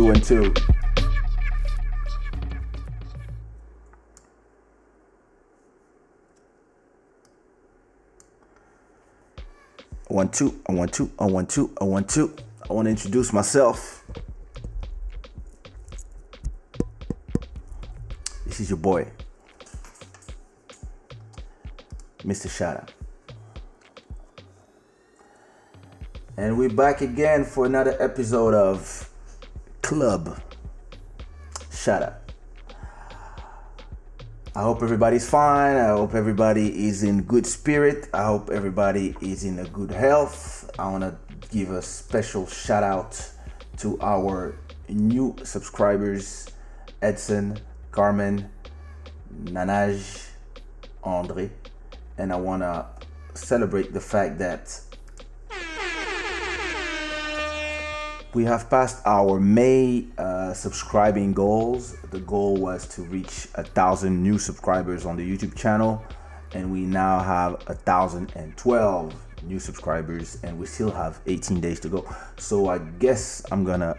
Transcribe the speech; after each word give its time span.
two, 0.00 0.06
one, 0.06 0.20
two. 0.20 0.54
One, 10.08 10.28
two, 10.30 10.60
a 10.66 10.72
one, 10.72 10.88
two, 10.88 11.10
a 11.18 11.26
one, 11.26 11.46
two, 11.46 11.70
a 11.76 11.84
one, 11.84 12.04
two. 12.04 12.34
I 12.68 12.72
want 12.72 12.86
to 12.86 12.90
introduce 12.90 13.32
myself. 13.32 14.02
This 18.46 18.60
is 18.60 18.70
your 18.70 18.78
boy, 18.78 19.06
Mr. 22.20 22.48
Shada. 22.48 22.88
And 26.38 26.56
we're 26.56 26.70
back 26.70 27.02
again 27.02 27.44
for 27.44 27.66
another 27.66 27.94
episode 28.02 28.54
of 28.54 28.99
Club 29.90 30.40
Shada. 31.68 32.14
I 34.54 34.62
hope 34.62 34.84
everybody's 34.84 35.28
fine. 35.28 35.74
I 35.74 35.88
hope 35.88 36.14
everybody 36.14 36.86
is 36.86 37.02
in 37.02 37.22
good 37.22 37.44
spirit. 37.44 38.08
I 38.14 38.22
hope 38.22 38.50
everybody 38.50 39.16
is 39.20 39.42
in 39.42 39.58
a 39.58 39.64
good 39.64 39.90
health. 39.90 40.70
I 40.78 40.88
want 40.92 41.02
to 41.02 41.16
give 41.50 41.72
a 41.72 41.82
special 41.82 42.46
shout 42.46 42.84
out 42.84 43.20
to 43.78 43.98
our 44.00 44.54
new 44.88 45.34
subscribers 45.42 46.46
Edson, 47.02 47.58
Carmen, 47.90 48.48
Nanaj, 49.42 50.28
Andre. 51.02 51.50
And 52.16 52.32
I 52.32 52.36
want 52.36 52.62
to 52.62 52.86
celebrate 53.34 53.92
the 53.92 54.00
fact 54.00 54.38
that 54.38 54.80
we 58.32 58.44
have 58.44 58.70
passed 58.70 59.02
our 59.06 59.40
May 59.40 60.06
uh, 60.16 60.52
subscribing 60.52 61.32
goals. 61.32 61.96
The 62.10 62.20
goal 62.20 62.56
was 62.56 62.86
to 62.94 63.02
reach 63.02 63.48
a 63.54 63.64
thousand 63.64 64.22
new 64.22 64.38
subscribers 64.38 65.04
on 65.04 65.16
the 65.16 65.28
YouTube 65.28 65.56
channel, 65.56 66.04
and 66.52 66.70
we 66.70 66.80
now 66.80 67.18
have 67.18 67.54
a 67.66 67.74
thousand 67.74 68.32
and 68.36 68.56
twelve 68.56 69.14
new 69.42 69.58
subscribers, 69.58 70.38
and 70.44 70.58
we 70.58 70.66
still 70.66 70.90
have 70.90 71.20
18 71.26 71.60
days 71.60 71.80
to 71.80 71.88
go. 71.88 72.06
So 72.36 72.68
I 72.68 72.78
guess 72.78 73.42
I'm 73.50 73.64
gonna, 73.64 73.96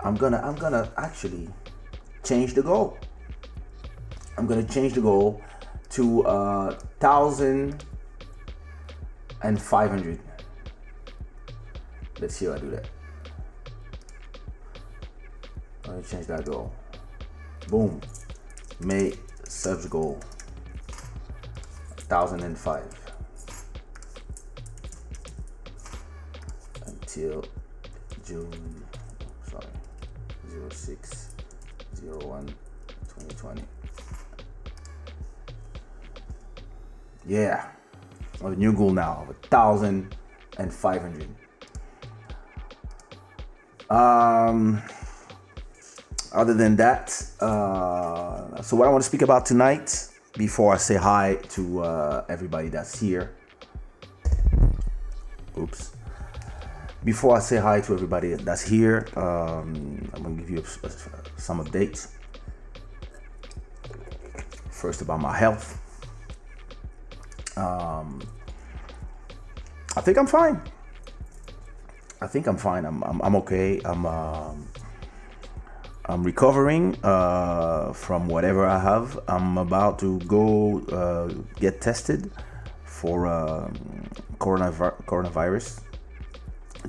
I'm 0.00 0.16
gonna, 0.16 0.38
I'm 0.38 0.56
gonna 0.56 0.90
actually 0.96 1.48
change 2.24 2.54
the 2.54 2.62
goal. 2.62 2.98
I'm 4.36 4.46
gonna 4.46 4.64
change 4.64 4.94
the 4.94 5.00
goal 5.00 5.40
to 5.90 6.22
a 6.22 6.78
thousand 6.98 7.84
and 9.42 9.60
five 9.60 9.90
hundred. 9.90 10.18
Let's 12.20 12.34
see 12.34 12.46
how 12.46 12.54
I 12.54 12.58
do 12.58 12.70
that. 12.70 12.88
Let 15.86 15.96
me 15.96 16.02
change 16.08 16.26
that 16.26 16.44
goal. 16.44 16.72
Boom. 17.68 18.00
May 18.80 19.14
subs 19.44 19.86
goal. 19.86 20.20
1005. 22.08 22.84
Until 26.86 27.44
June, 28.24 28.84
sorry, 29.48 29.66
06, 30.70 31.30
01, 32.02 32.46
2020. 32.46 33.62
Yeah. 37.26 37.66
I 38.40 38.44
have 38.44 38.52
a 38.52 38.56
new 38.56 38.72
goal 38.72 38.90
now 38.90 39.26
of 39.28 39.36
1,500. 39.50 41.28
Um, 43.88 44.82
other 46.32 46.54
than 46.54 46.76
that, 46.76 47.24
uh, 47.40 48.60
so 48.62 48.76
what 48.76 48.88
I 48.88 48.90
want 48.90 49.02
to 49.02 49.08
speak 49.08 49.22
about 49.22 49.46
tonight, 49.46 50.08
before 50.36 50.72
I 50.72 50.78
say 50.78 50.96
hi 50.96 51.36
to 51.50 51.82
uh, 51.82 52.24
everybody 52.28 52.68
that's 52.68 52.98
here. 52.98 53.34
Oops. 55.58 55.92
Before 57.04 57.36
I 57.36 57.40
say 57.40 57.58
hi 57.58 57.80
to 57.82 57.94
everybody 57.94 58.34
that's 58.34 58.62
here, 58.62 59.06
um, 59.16 60.10
I'm 60.14 60.22
gonna 60.22 60.36
give 60.36 60.50
you 60.50 60.58
a, 60.58 60.86
a, 60.86 60.90
some 61.40 61.62
updates. 61.62 62.08
First, 64.70 65.02
about 65.02 65.20
my 65.20 65.36
health. 65.36 65.78
Um, 67.56 68.22
I 69.96 70.00
think 70.00 70.16
I'm 70.16 70.26
fine. 70.26 70.62
I 72.20 72.26
think 72.26 72.46
I'm 72.46 72.56
fine. 72.56 72.86
I'm 72.86 73.02
I'm, 73.02 73.20
I'm 73.20 73.36
okay. 73.36 73.80
I'm. 73.84 74.06
Um, 74.06 74.68
I'm 76.06 76.24
recovering 76.24 76.96
uh, 77.04 77.92
from 77.92 78.26
whatever 78.26 78.66
I 78.66 78.80
have. 78.80 79.20
I'm 79.28 79.56
about 79.56 80.00
to 80.00 80.18
go 80.20 80.80
uh, 80.90 81.28
get 81.60 81.80
tested 81.80 82.28
for 82.84 83.28
uh, 83.28 83.70
coronavirus, 84.38 85.04
coronavirus, 85.04 85.80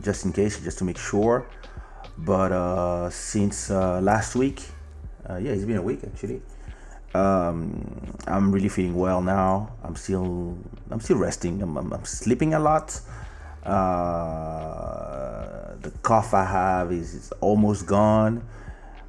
just 0.01 0.25
in 0.25 0.33
case, 0.33 0.59
just 0.59 0.79
to 0.79 0.83
make 0.83 0.97
sure. 0.97 1.45
But 2.17 2.51
uh, 2.51 3.11
since 3.11 3.69
uh, 3.69 4.01
last 4.01 4.33
week, 4.35 4.63
uh, 5.29 5.37
yeah, 5.37 5.51
it's 5.51 5.65
been 5.65 5.77
a 5.77 5.81
week 5.81 5.99
actually. 6.03 6.41
Um, 7.13 8.15
I'm 8.25 8.51
really 8.51 8.69
feeling 8.69 8.95
well 8.95 9.21
now. 9.21 9.75
I'm 9.83 9.95
still, 9.95 10.57
I'm 10.89 10.99
still 10.99 11.17
resting. 11.17 11.61
I'm, 11.61 11.77
I'm, 11.77 11.93
I'm 11.93 12.05
sleeping 12.05 12.55
a 12.55 12.59
lot. 12.59 12.99
the 13.63 13.71
cough 16.01 16.33
I 16.33 16.45
have 16.45 16.91
is, 16.91 17.13
is 17.13 17.31
almost 17.41 17.85
gone. 17.85 18.43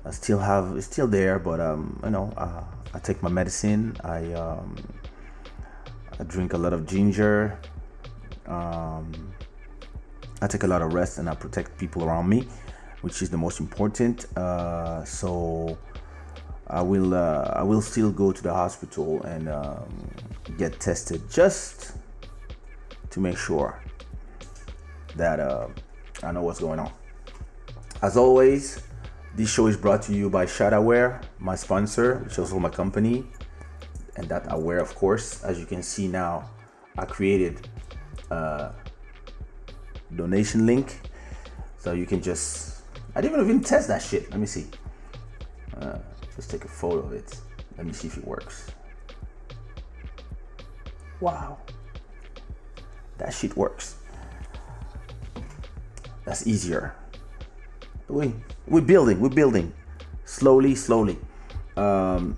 I 0.07 0.11
still 0.11 0.39
have 0.39 0.77
it's 0.77 0.87
still 0.87 1.07
there, 1.07 1.39
but 1.39 1.61
um, 1.61 1.99
you 2.05 2.11
know, 2.11 2.33
uh, 2.37 2.63
I 2.93 2.99
take 2.99 3.23
my 3.23 3.31
medicine. 3.31 3.97
I 4.05 4.33
um, 4.35 4.77
I 6.19 6.25
drink 6.25 6.53
a 6.53 6.59
lot 6.59 6.73
of 6.75 6.87
ginger. 6.87 7.59
Um, 8.47 9.33
I 10.43 10.47
take 10.47 10.63
a 10.65 10.67
lot 10.67 10.83
of 10.83 10.93
rest, 10.93 11.19
and 11.19 11.29
I 11.29 11.35
protect 11.35 11.79
people 11.79 12.05
around 12.05 12.29
me, 12.29 12.47
which 13.01 13.23
is 13.23 13.31
the 13.31 13.39
most 13.39 13.61
important. 13.61 14.27
Uh, 14.37 15.05
so 15.05 15.79
I 16.67 16.83
will 16.83 17.15
uh, 17.15 17.55
I 17.55 17.63
will 17.63 17.81
still 17.81 18.13
go 18.13 18.31
to 18.31 18.43
the 18.43 18.53
hospital 18.53 19.23
and 19.23 19.49
um, 19.49 20.11
get 20.59 20.81
tested 20.81 21.23
just 21.31 21.93
to 23.09 23.21
make 23.21 23.39
sure 23.39 23.81
that 25.17 25.41
uh, 25.41 25.69
I 26.23 26.33
know 26.33 26.43
what's 26.43 26.61
going 26.61 26.79
on. 26.79 26.93
As 28.03 28.19
always. 28.19 28.83
This 29.37 29.51
show 29.51 29.67
is 29.67 29.77
brought 29.77 30.03
to 30.03 30.15
you 30.15 30.31
by 30.31 30.47
Shadaware, 30.47 31.21
my 31.41 31.57
sponsor, 31.57 32.19
which 32.19 32.35
is 32.35 32.39
also 32.39 32.61
my 32.61 32.69
company, 32.69 33.25
and 34.15 34.29
that 34.29 34.47
Aware, 34.49 34.79
of 34.79 34.95
course. 34.95 35.43
As 35.43 35.59
you 35.59 35.67
can 35.67 35.83
see 35.83 36.07
now, 36.07 36.49
I 36.97 37.05
created 37.05 37.69
a 38.31 38.71
donation 40.15 40.67
link, 40.67 41.01
so 41.79 41.95
you 41.95 42.07
can 42.07 42.23
just. 42.23 42.83
I 43.17 43.21
didn't 43.21 43.41
even 43.41 43.61
test 43.61 43.89
that 43.89 44.03
shit. 44.03 44.31
Let 44.31 44.39
me 44.39 44.47
see. 44.47 44.67
Uh, 45.81 45.99
just 46.37 46.49
take 46.49 46.65
a 46.65 46.69
photo 46.69 47.01
of 47.01 47.13
it. 47.13 47.37
Let 47.77 47.87
me 47.87 47.93
see 47.93 48.07
if 48.07 48.17
it 48.17 48.25
works. 48.25 48.71
Wow, 51.19 51.59
that 53.19 53.35
shit 53.35 53.57
works. 53.57 53.97
That's 56.25 56.47
easier 56.47 56.95
we 58.09 58.35
we're 58.67 58.81
building 58.81 59.21
we're 59.21 59.29
building. 59.29 59.73
Slowly 60.25 60.75
slowly. 60.75 61.19
Um, 61.77 62.37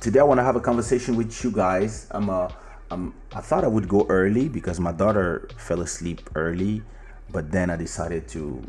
today 0.00 0.20
i 0.20 0.22
want 0.22 0.38
to 0.38 0.44
have 0.44 0.56
a 0.56 0.60
conversation 0.60 1.16
with 1.16 1.44
you 1.44 1.50
guys. 1.50 2.06
I'm 2.10 2.28
a 2.28 2.54
I'm, 2.90 3.14
i 3.34 3.40
thought 3.40 3.62
i 3.62 3.68
would 3.68 3.88
go 3.88 4.04
early 4.08 4.48
because 4.48 4.80
my 4.80 4.90
daughter 4.90 5.48
fell 5.56 5.80
asleep 5.82 6.28
early 6.34 6.82
but 7.30 7.52
then 7.52 7.70
i 7.70 7.76
decided 7.76 8.26
to 8.28 8.60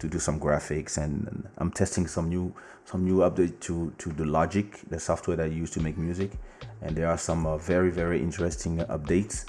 to 0.00 0.08
do 0.08 0.18
some 0.18 0.40
graphics 0.40 0.98
and 0.98 1.48
i'm 1.58 1.70
testing 1.70 2.08
some 2.08 2.28
new 2.28 2.52
some 2.84 3.04
new 3.04 3.18
update 3.18 3.60
to 3.60 3.92
to 3.98 4.10
the 4.10 4.24
logic 4.24 4.80
the 4.88 4.98
software 4.98 5.36
that 5.36 5.44
i 5.44 5.48
use 5.48 5.70
to 5.70 5.80
make 5.80 5.96
music. 5.96 6.32
And 6.82 6.96
there 6.96 7.08
are 7.08 7.18
some 7.18 7.46
uh, 7.46 7.58
very 7.58 7.90
very 7.90 8.20
interesting 8.20 8.78
updates 8.78 9.44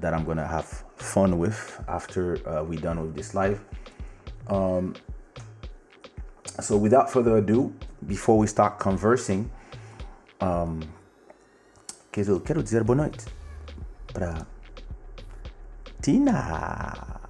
that 0.00 0.12
i'm 0.12 0.24
gonna 0.24 0.46
have 0.46 0.84
fun 0.96 1.38
with 1.38 1.80
after 1.88 2.46
uh, 2.48 2.62
we're 2.64 2.80
done 2.80 3.00
with 3.00 3.14
this 3.14 3.34
live. 3.34 3.64
Um, 4.48 4.94
so 6.60 6.76
without 6.76 7.10
further 7.10 7.36
ado, 7.36 7.72
before 8.06 8.38
we 8.38 8.46
start 8.46 8.78
conversing, 8.78 9.50
um, 10.40 10.80
quero, 12.10 12.40
quero 12.40 12.62
dizer 12.62 12.84
boa 12.84 12.96
noite 12.96 13.24
para 14.12 14.46
Tina. 16.00 17.20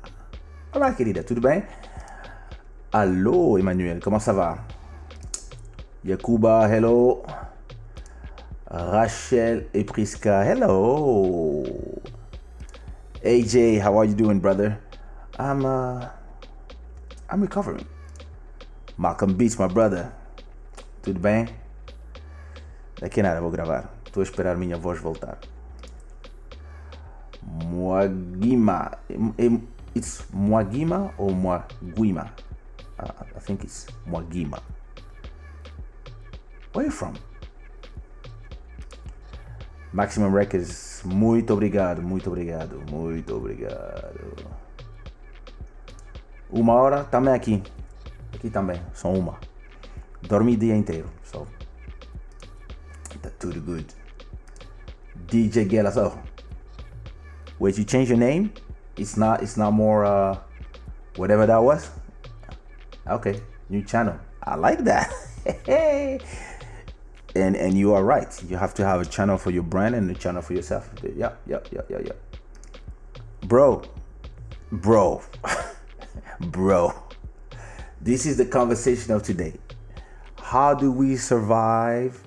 Olá, 0.72 0.92
querida, 0.94 1.22
tudo 1.22 1.40
bem? 1.40 1.62
Alô, 2.92 3.58
Emmanuel, 3.58 4.00
comment 4.00 4.20
ça 4.20 4.32
va? 4.32 4.58
Yakuba, 6.04 6.66
hello. 6.68 7.22
Rachel 8.70 9.68
et 9.74 9.84
Priska, 9.84 10.42
hello. 10.42 11.62
AJ, 13.22 13.78
how 13.80 13.98
are 13.98 14.06
you 14.06 14.14
doing, 14.14 14.40
brother? 14.40 14.78
I'm 15.38 15.64
uh, 15.64 16.08
I'm 17.30 17.42
recovering. 17.42 17.86
Malcolm 19.02 19.34
Beats, 19.34 19.58
my 19.58 19.66
brother. 19.66 20.12
Tudo 21.02 21.18
bem? 21.18 21.48
Daqui 23.00 23.18
a 23.18 23.24
nada 23.24 23.40
vou 23.40 23.50
gravar. 23.50 23.92
Estou 24.06 24.20
a 24.20 24.22
esperar 24.22 24.54
a 24.54 24.56
minha 24.56 24.76
voz 24.76 25.00
voltar. 25.00 25.38
Moagima. 27.42 28.92
It's 29.92 30.24
Moagima 30.32 31.12
or 31.18 31.32
Moaguima? 31.32 32.32
Uh, 32.96 33.24
I 33.36 33.40
think 33.40 33.64
it's 33.64 33.88
Moagima. 34.06 34.62
Where 36.72 36.84
are 36.84 36.86
you 36.86 36.92
from? 36.92 37.14
Maximum 39.92 40.32
Records, 40.32 41.02
muito 41.04 41.52
obrigado, 41.52 42.00
muito 42.00 42.30
obrigado, 42.30 42.80
muito 42.88 43.34
obrigado. 43.34 44.46
Uma 46.48 46.74
hora 46.74 47.02
também 47.02 47.34
aqui. 47.34 47.64
Também, 48.52 48.80
só 48.92 49.12
uma. 49.12 49.38
Dormi 50.22 50.54
o 50.54 50.56
dia 50.58 50.76
inteiro, 50.76 51.08
so. 51.24 51.46
Tá 53.20 53.30
tudo 53.38 53.60
good. 53.60 53.86
DJ 55.26 55.68
Gelas, 55.68 55.96
oh. 55.96 56.12
Wait, 57.58 57.78
you 57.78 57.84
change 57.84 58.10
your 58.10 58.18
name? 58.18 58.52
It's 58.96 59.16
not, 59.16 59.42
it's 59.42 59.56
not 59.56 59.72
more, 59.72 60.04
uh, 60.04 60.36
whatever 61.16 61.46
that 61.46 61.62
was? 61.62 61.90
Okay, 63.06 63.40
new 63.68 63.82
channel. 63.82 64.16
I 64.42 64.56
like 64.56 64.84
that. 64.84 65.12
and 67.34 67.56
and 67.56 67.76
you 67.76 67.94
are 67.94 68.04
right. 68.04 68.42
You 68.48 68.56
have 68.56 68.74
to 68.74 68.84
have 68.84 69.00
a 69.00 69.04
channel 69.04 69.38
for 69.38 69.50
your 69.50 69.62
brand 69.62 69.94
and 69.94 70.10
a 70.10 70.14
channel 70.14 70.42
for 70.42 70.54
yourself. 70.54 70.90
Yeah, 71.02 71.32
yeah, 71.46 71.60
yeah, 71.70 71.82
yeah, 71.88 71.98
yeah. 72.04 72.12
Bro, 73.42 73.82
bro, 74.70 75.22
bro. 76.40 76.92
This 78.02 78.26
is 78.26 78.36
the 78.36 78.44
conversation 78.44 79.12
of 79.12 79.22
today. 79.22 79.52
How 80.42 80.74
do 80.74 80.90
we 80.90 81.14
survive 81.14 82.20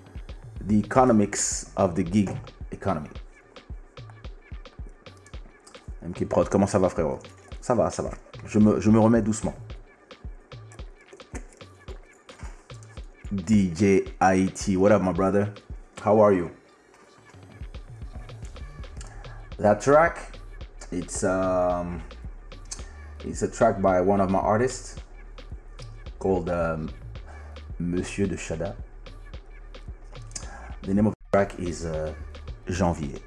the 0.62 0.76
economics 0.80 1.70
of 1.76 1.96
the 1.96 2.04
gig 2.04 2.32
economy? 2.72 3.10
MK 6.02 6.30
Prod, 6.30 6.48
comment 6.48 6.70
ça 6.70 6.80
va 6.80 6.88
frérot 6.88 7.20
Ça 7.60 7.76
va, 7.76 7.90
ça 7.92 8.04
va. 8.04 8.12
Je 8.46 8.58
me, 8.58 8.80
je 8.80 8.90
me 8.90 9.00
remets 9.00 9.22
doucement. 9.22 9.54
DJ 13.34 14.14
IT. 14.22 14.78
What 14.78 14.94
up, 14.94 15.02
my 15.02 15.12
brother? 15.12 15.54
How 16.02 16.22
are 16.22 16.32
you? 16.32 16.52
That 19.58 19.82
track, 19.82 20.40
it's 20.94 21.26
um, 21.26 22.02
it's 23.26 23.42
a 23.42 23.50
track 23.50 23.82
by 23.82 24.00
one 24.00 24.22
of 24.22 24.32
my 24.32 24.40
artists 24.40 24.96
called 26.26 26.50
um, 26.50 26.90
Monsieur 27.78 28.26
de 28.26 28.36
Chada. 28.36 28.74
The 30.82 30.94
name 30.96 31.06
of 31.06 31.14
the 31.14 31.26
track 31.32 31.60
is 31.60 31.86
uh, 31.86 32.16
Janvier. 32.68 33.20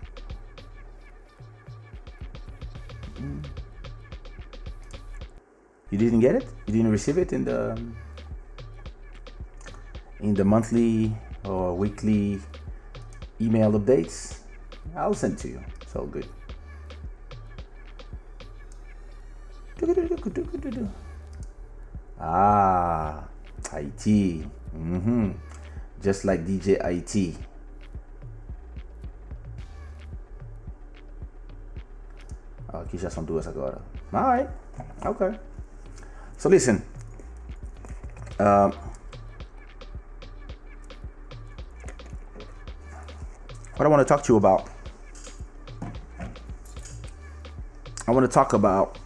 You 5.90 5.98
didn't 5.98 6.18
get 6.18 6.34
it? 6.34 6.46
You 6.66 6.72
didn't 6.72 6.90
receive 6.90 7.18
it 7.18 7.32
in 7.32 7.44
the 7.44 7.80
in 10.18 10.34
the 10.34 10.44
monthly 10.44 11.14
or 11.44 11.76
weekly 11.76 12.40
email 13.40 13.70
updates, 13.78 14.38
I'll 14.96 15.14
send 15.14 15.38
to 15.38 15.48
you. 15.48 15.62
It's 15.82 15.94
all 15.94 16.06
good. 16.06 16.26
Ah, 22.20 23.28
IT. 23.72 24.04
Mm-hmm. 24.74 25.30
Just 26.02 26.24
like 26.24 26.44
DJ 26.44 26.78
IT. 26.82 27.38
Aqui 32.68 32.98
já 32.98 33.10
são 33.10 33.24
duas 33.24 33.46
agora. 33.46 33.80
Alright. 34.12 34.48
Okay. 35.04 35.38
So 36.36 36.48
listen. 36.48 36.82
Uh, 38.38 38.70
what 43.76 43.86
I 43.86 43.88
want 43.88 44.00
to 44.00 44.04
talk 44.04 44.22
to 44.24 44.32
you 44.32 44.36
about. 44.36 44.68
I 48.06 48.10
want 48.10 48.24
to 48.24 48.32
talk 48.32 48.52
about 48.54 48.98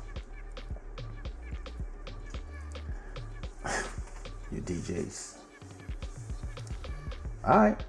All 7.45 7.59
right, 7.59 7.85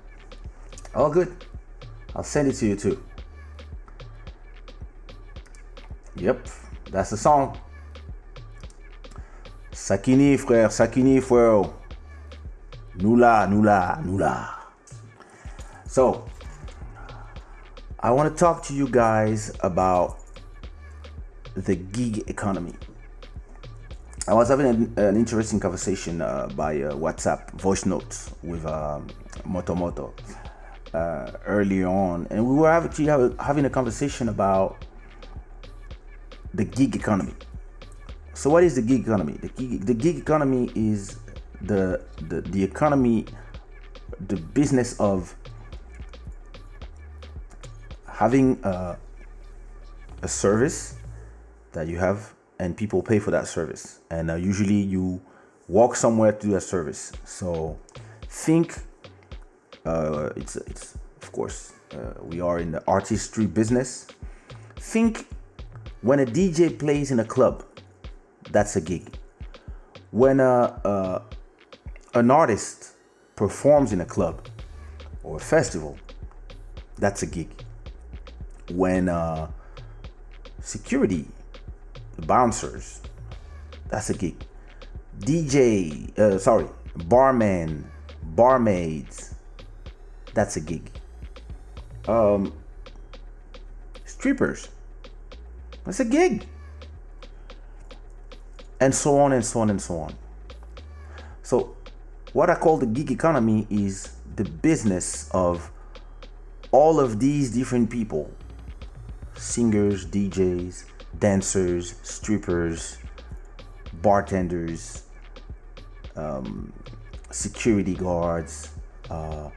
all 0.95 1.12
good. 1.12 1.36
I'll 2.15 2.24
send 2.24 2.48
it 2.48 2.53
to 2.55 2.67
you 2.67 2.75
too. 2.75 3.03
Yep, 6.15 6.48
that's 6.91 7.10
the 7.12 7.17
song. 7.17 7.60
Sakini, 9.72 10.38
frère, 10.38 10.69
Sakini, 10.72 11.22
frère. 11.22 11.72
Nula, 12.98 13.48
nula, 13.48 14.03
nula. 14.05 14.50
So, 15.88 16.25
I 18.00 18.12
want 18.12 18.31
to 18.31 18.39
talk 18.39 18.63
to 18.65 18.74
you 18.74 18.88
guys 18.88 19.51
about 19.62 20.19
the 21.55 21.75
gig 21.75 22.29
economy. 22.29 22.74
I 24.27 24.33
was 24.33 24.50
having 24.50 24.67
an, 24.67 24.93
an 24.98 25.15
interesting 25.15 25.60
conversation 25.60 26.22
uh, 26.22 26.48
by 26.55 26.81
uh, 26.81 26.93
WhatsApp 26.93 27.51
voice 27.60 27.86
notes 27.86 28.31
with 28.41 28.65
um, 28.65 29.07
Moto 29.45 29.75
Moto 29.75 30.13
uh, 30.93 31.31
earlier 31.45 31.88
on, 31.88 32.27
and 32.29 32.45
we 32.45 32.55
were 32.55 32.69
actually 32.69 33.07
having 33.39 33.65
a 33.65 33.69
conversation 33.69 34.29
about 34.29 34.85
the 36.53 36.65
gig 36.65 36.95
economy. 36.95 37.33
So, 38.33 38.50
what 38.50 38.63
is 38.63 38.75
the 38.75 38.81
gig 38.81 39.01
economy? 39.01 39.33
The 39.33 39.50
gig, 39.50 39.85
the 39.85 39.93
gig 39.93 40.17
economy 40.17 40.71
is 40.75 41.17
the, 41.62 42.03
the 42.29 42.41
the 42.41 42.63
economy, 42.63 43.25
the 44.27 44.38
business 44.38 45.00
of 45.00 45.35
having 48.07 48.59
a, 48.63 48.97
a 50.21 50.27
service 50.27 50.95
that 51.71 51.88
you 51.88 51.97
have 51.97 52.33
and 52.59 52.77
people 52.77 53.01
pay 53.01 53.19
for 53.19 53.31
that 53.31 53.47
service 53.47 54.00
and 54.12 54.29
uh, 54.29 54.35
usually 54.35 54.75
you 54.75 55.19
walk 55.67 55.95
somewhere 55.95 56.31
to 56.31 56.47
do 56.47 56.55
a 56.55 56.62
service 56.62 57.12
so 57.25 57.77
think 58.29 58.77
uh, 59.85 60.29
it's 60.35 60.55
it's 60.55 60.97
of 61.21 61.31
course 61.31 61.73
uh, 61.93 62.13
we 62.21 62.41
are 62.41 62.59
in 62.59 62.71
the 62.71 62.83
artistry 62.87 63.45
business. 63.45 64.07
Think 64.77 65.27
when 66.01 66.19
a 66.19 66.25
dj 66.25 66.77
plays 66.77 67.11
in 67.11 67.19
a 67.19 67.25
club 67.25 67.63
that's 68.51 68.75
a 68.75 68.81
gig. 68.81 69.07
When 70.11 70.39
a, 70.39 70.79
uh, 70.85 71.21
an 72.13 72.29
artist 72.29 72.93
performs 73.35 73.93
in 73.93 74.01
a 74.01 74.05
club 74.05 74.47
or 75.23 75.37
a 75.37 75.39
festival 75.39 75.97
that's 76.97 77.23
a 77.23 77.25
gig. 77.25 77.49
When 78.71 79.09
uh, 79.09 79.49
security, 80.61 81.27
the 82.15 82.25
bouncers, 82.25 83.01
that's 83.89 84.09
a 84.09 84.13
gig. 84.13 84.35
DJ, 85.19 86.17
uh, 86.17 86.37
sorry, 86.37 86.67
barman, 87.05 87.89
barmaids, 88.23 89.32
that's 90.33 90.55
a 90.57 90.61
gig. 90.61 90.89
Um, 92.07 92.53
strippers, 94.05 94.69
that's 95.85 95.99
a 95.99 96.05
gig. 96.05 96.45
And 98.79 98.93
so 98.93 99.17
on 99.19 99.31
and 99.31 99.45
so 99.45 99.61
on 99.61 99.69
and 99.69 99.81
so 99.81 99.97
on. 99.97 100.15
So, 101.41 101.75
what 102.33 102.49
I 102.49 102.55
call 102.55 102.77
the 102.77 102.85
gig 102.85 103.11
economy 103.11 103.67
is 103.69 104.13
the 104.35 104.43
business 104.43 105.29
of 105.31 105.71
all 106.71 106.99
of 106.99 107.19
these 107.19 107.51
different 107.51 107.89
people 107.89 108.31
singers, 109.35 110.05
DJs, 110.05 110.85
dancers, 111.19 111.95
strippers, 112.03 112.97
bartenders, 114.01 115.03
um, 116.15 116.71
security 117.29 117.95
guards, 117.95 118.69
uh, 119.09 119.49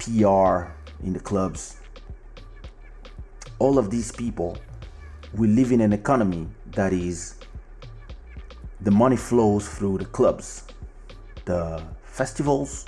PR 0.00 0.72
in 1.04 1.12
the 1.12 1.20
clubs. 1.20 1.76
All 3.58 3.78
of 3.78 3.90
these 3.90 4.10
people, 4.10 4.56
we 5.34 5.46
live 5.46 5.72
in 5.72 5.80
an 5.80 5.92
economy 5.92 6.48
that 6.72 6.92
is 6.92 7.36
the 8.80 8.90
money 8.90 9.16
flows 9.16 9.68
through 9.68 9.98
the 9.98 10.06
clubs, 10.06 10.64
the 11.44 11.82
festivals, 12.02 12.86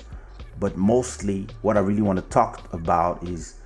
but 0.59 0.77
mostly 0.77 1.47
what 1.61 1.77
I 1.77 1.81
really 1.81 2.03
want 2.03 2.19
to 2.19 2.25
talk 2.29 2.73
about 2.73 3.23
is 3.23 3.57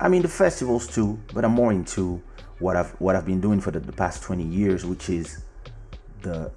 I 0.00 0.08
mean 0.08 0.22
the 0.22 0.28
festivals 0.28 0.86
too, 0.86 1.18
but 1.34 1.44
I'm 1.44 1.52
more 1.52 1.72
into 1.72 2.22
what 2.58 2.76
I've 2.76 2.90
what 3.00 3.16
I've 3.16 3.26
been 3.26 3.40
doing 3.40 3.60
for 3.60 3.70
the, 3.70 3.80
the 3.80 3.92
past 3.92 4.22
20 4.22 4.44
years, 4.44 4.84
which 4.84 5.10
is 5.10 5.42
the 6.22 6.50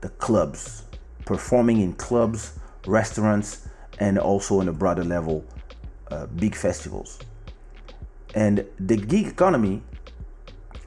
the 0.00 0.08
clubs, 0.10 0.84
performing 1.24 1.80
in 1.80 1.92
clubs, 1.94 2.58
restaurants, 2.86 3.67
and 3.98 4.18
also 4.18 4.60
on 4.60 4.68
a 4.68 4.72
broader 4.72 5.04
level, 5.04 5.44
uh, 6.10 6.26
big 6.26 6.54
festivals. 6.54 7.18
And 8.34 8.64
the 8.78 8.96
gig 8.96 9.26
economy 9.26 9.82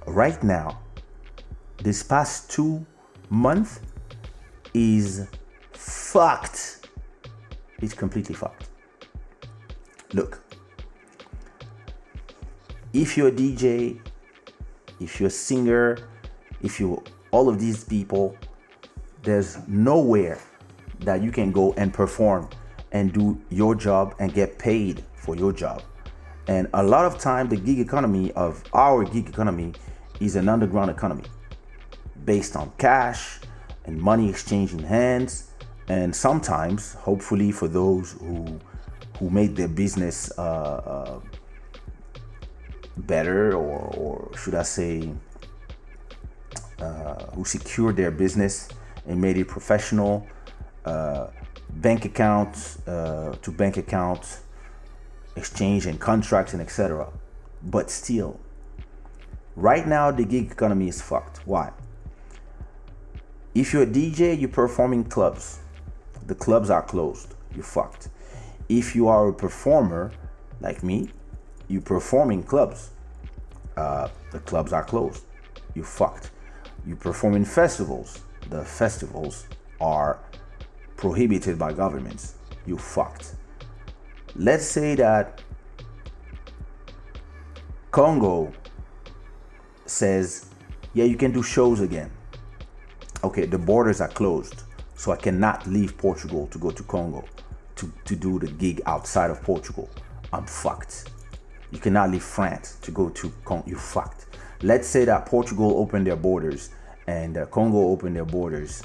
right 0.05 0.41
now, 0.43 0.79
this 1.77 2.03
past 2.03 2.49
two 2.49 2.85
months, 3.29 3.79
is 4.73 5.27
fucked. 5.73 6.87
It's 7.81 7.93
completely 7.93 8.35
fucked. 8.35 8.69
Look, 10.13 10.43
if 12.93 13.17
you're 13.17 13.29
a 13.29 13.31
DJ, 13.31 13.99
if 14.99 15.19
you're 15.19 15.27
a 15.27 15.31
singer, 15.31 15.97
if 16.61 16.79
you 16.79 17.03
all 17.31 17.49
of 17.49 17.59
these 17.59 17.83
people, 17.83 18.35
there's 19.23 19.57
nowhere 19.67 20.39
that 20.99 21.23
you 21.23 21.31
can 21.31 21.51
go 21.51 21.73
and 21.73 21.93
perform 21.93 22.49
and 22.91 23.13
do 23.13 23.41
your 23.49 23.75
job 23.75 24.15
and 24.19 24.33
get 24.33 24.59
paid 24.59 25.03
for 25.15 25.35
your 25.35 25.53
job. 25.53 25.83
And 26.47 26.67
a 26.73 26.83
lot 26.83 27.05
of 27.05 27.17
time, 27.17 27.49
the 27.49 27.55
gig 27.55 27.79
economy 27.79 28.31
of 28.33 28.63
our 28.73 29.03
gig 29.05 29.29
economy 29.29 29.73
is 30.19 30.35
an 30.35 30.49
underground 30.49 30.91
economy 30.91 31.23
based 32.25 32.55
on 32.55 32.71
cash 32.77 33.39
and 33.85 33.99
money 33.99 34.29
exchanging 34.29 34.79
hands. 34.83 35.51
And 35.87 36.15
sometimes, 36.15 36.93
hopefully, 36.93 37.51
for 37.51 37.67
those 37.67 38.13
who 38.13 38.59
who 39.19 39.29
made 39.29 39.55
their 39.55 39.67
business 39.67 40.31
uh, 40.37 40.41
uh, 40.41 41.19
better, 42.97 43.53
or, 43.53 43.79
or 43.95 44.31
should 44.35 44.55
I 44.55 44.63
say, 44.63 45.13
uh, 46.79 47.25
who 47.35 47.45
secured 47.45 47.97
their 47.97 48.09
business 48.09 48.69
and 49.05 49.21
made 49.21 49.37
it 49.37 49.47
professional, 49.47 50.25
uh, 50.85 51.27
bank 51.73 52.05
accounts 52.05 52.85
uh, 52.87 53.35
to 53.41 53.51
bank 53.51 53.77
accounts, 53.77 54.41
exchange 55.35 55.85
and 55.85 55.99
contracts 55.99 56.53
and 56.53 56.61
etc. 56.61 57.09
But 57.63 57.89
still, 57.89 58.39
right 59.55 59.87
now 59.87 60.11
the 60.11 60.25
gig 60.25 60.51
economy 60.51 60.87
is 60.87 61.01
fucked. 61.01 61.45
Why? 61.45 61.71
If 63.53 63.73
you're 63.73 63.83
a 63.83 63.87
DJ, 63.87 64.39
you're 64.39 64.49
performing 64.49 65.03
clubs. 65.05 65.59
The 66.25 66.35
clubs 66.35 66.69
are 66.69 66.81
closed. 66.81 67.35
You're 67.53 67.63
fucked. 67.63 68.09
If 68.69 68.95
you 68.95 69.09
are 69.09 69.27
a 69.27 69.33
performer 69.33 70.11
like 70.61 70.83
me, 70.83 71.09
you 71.67 71.81
perform 71.81 72.31
in 72.31 72.43
clubs. 72.43 72.91
Uh, 73.75 74.07
the 74.31 74.39
clubs 74.39 74.71
are 74.71 74.83
closed. 74.83 75.25
You 75.75 75.83
fucked. 75.83 76.31
You 76.85 76.95
perform 76.95 77.35
in 77.35 77.45
festivals. 77.45 78.19
The 78.49 78.63
festivals 78.63 79.45
are 79.79 80.19
prohibited 81.01 81.57
by 81.57 81.73
governments. 81.73 82.35
You 82.67 82.77
fucked. 82.77 83.33
Let's 84.35 84.65
say 84.65 84.93
that 84.95 85.41
Congo 87.89 88.53
says, 89.87 90.45
yeah, 90.93 91.05
you 91.05 91.17
can 91.17 91.31
do 91.31 91.41
shows 91.41 91.81
again. 91.81 92.11
Okay, 93.23 93.47
the 93.47 93.57
borders 93.57 93.99
are 93.99 94.09
closed, 94.09 94.61
so 94.95 95.11
I 95.11 95.15
cannot 95.15 95.65
leave 95.65 95.97
Portugal 95.97 96.47
to 96.47 96.59
go 96.59 96.69
to 96.69 96.83
Congo 96.83 97.25
to, 97.77 97.91
to 98.05 98.15
do 98.15 98.37
the 98.37 98.47
gig 98.47 98.81
outside 98.85 99.31
of 99.31 99.41
Portugal. 99.41 99.89
I'm 100.31 100.45
fucked. 100.45 101.09
You 101.71 101.79
cannot 101.79 102.11
leave 102.11 102.23
France 102.23 102.77
to 102.83 102.91
go 102.91 103.09
to 103.09 103.33
Congo. 103.43 103.67
You 103.67 103.75
fucked. 103.75 104.27
Let's 104.61 104.87
say 104.87 105.05
that 105.05 105.25
Portugal 105.25 105.77
opened 105.77 106.05
their 106.05 106.15
borders 106.15 106.69
and 107.07 107.37
uh, 107.37 107.47
Congo 107.47 107.79
opened 107.89 108.15
their 108.15 108.25
borders, 108.25 108.83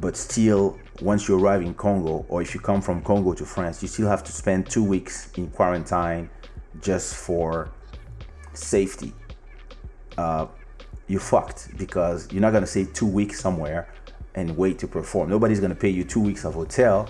but 0.00 0.16
still, 0.16 0.78
once 1.00 1.28
you 1.28 1.38
arrive 1.38 1.62
in 1.62 1.74
Congo, 1.74 2.24
or 2.28 2.42
if 2.42 2.54
you 2.54 2.60
come 2.60 2.80
from 2.80 3.02
Congo 3.02 3.32
to 3.32 3.44
France, 3.44 3.82
you 3.82 3.88
still 3.88 4.08
have 4.08 4.22
to 4.24 4.32
spend 4.32 4.68
two 4.68 4.84
weeks 4.84 5.30
in 5.36 5.48
quarantine 5.48 6.28
just 6.80 7.14
for 7.14 7.70
safety. 8.52 9.12
Uh, 10.18 10.46
you 11.08 11.18
fucked 11.18 11.76
because 11.78 12.30
you're 12.32 12.42
not 12.42 12.52
gonna 12.52 12.66
stay 12.66 12.84
two 12.84 13.06
weeks 13.06 13.40
somewhere 13.40 13.88
and 14.34 14.56
wait 14.56 14.78
to 14.78 14.86
perform. 14.86 15.30
Nobody's 15.30 15.60
gonna 15.60 15.74
pay 15.74 15.88
you 15.88 16.04
two 16.04 16.20
weeks 16.20 16.44
of 16.44 16.54
hotel 16.54 17.08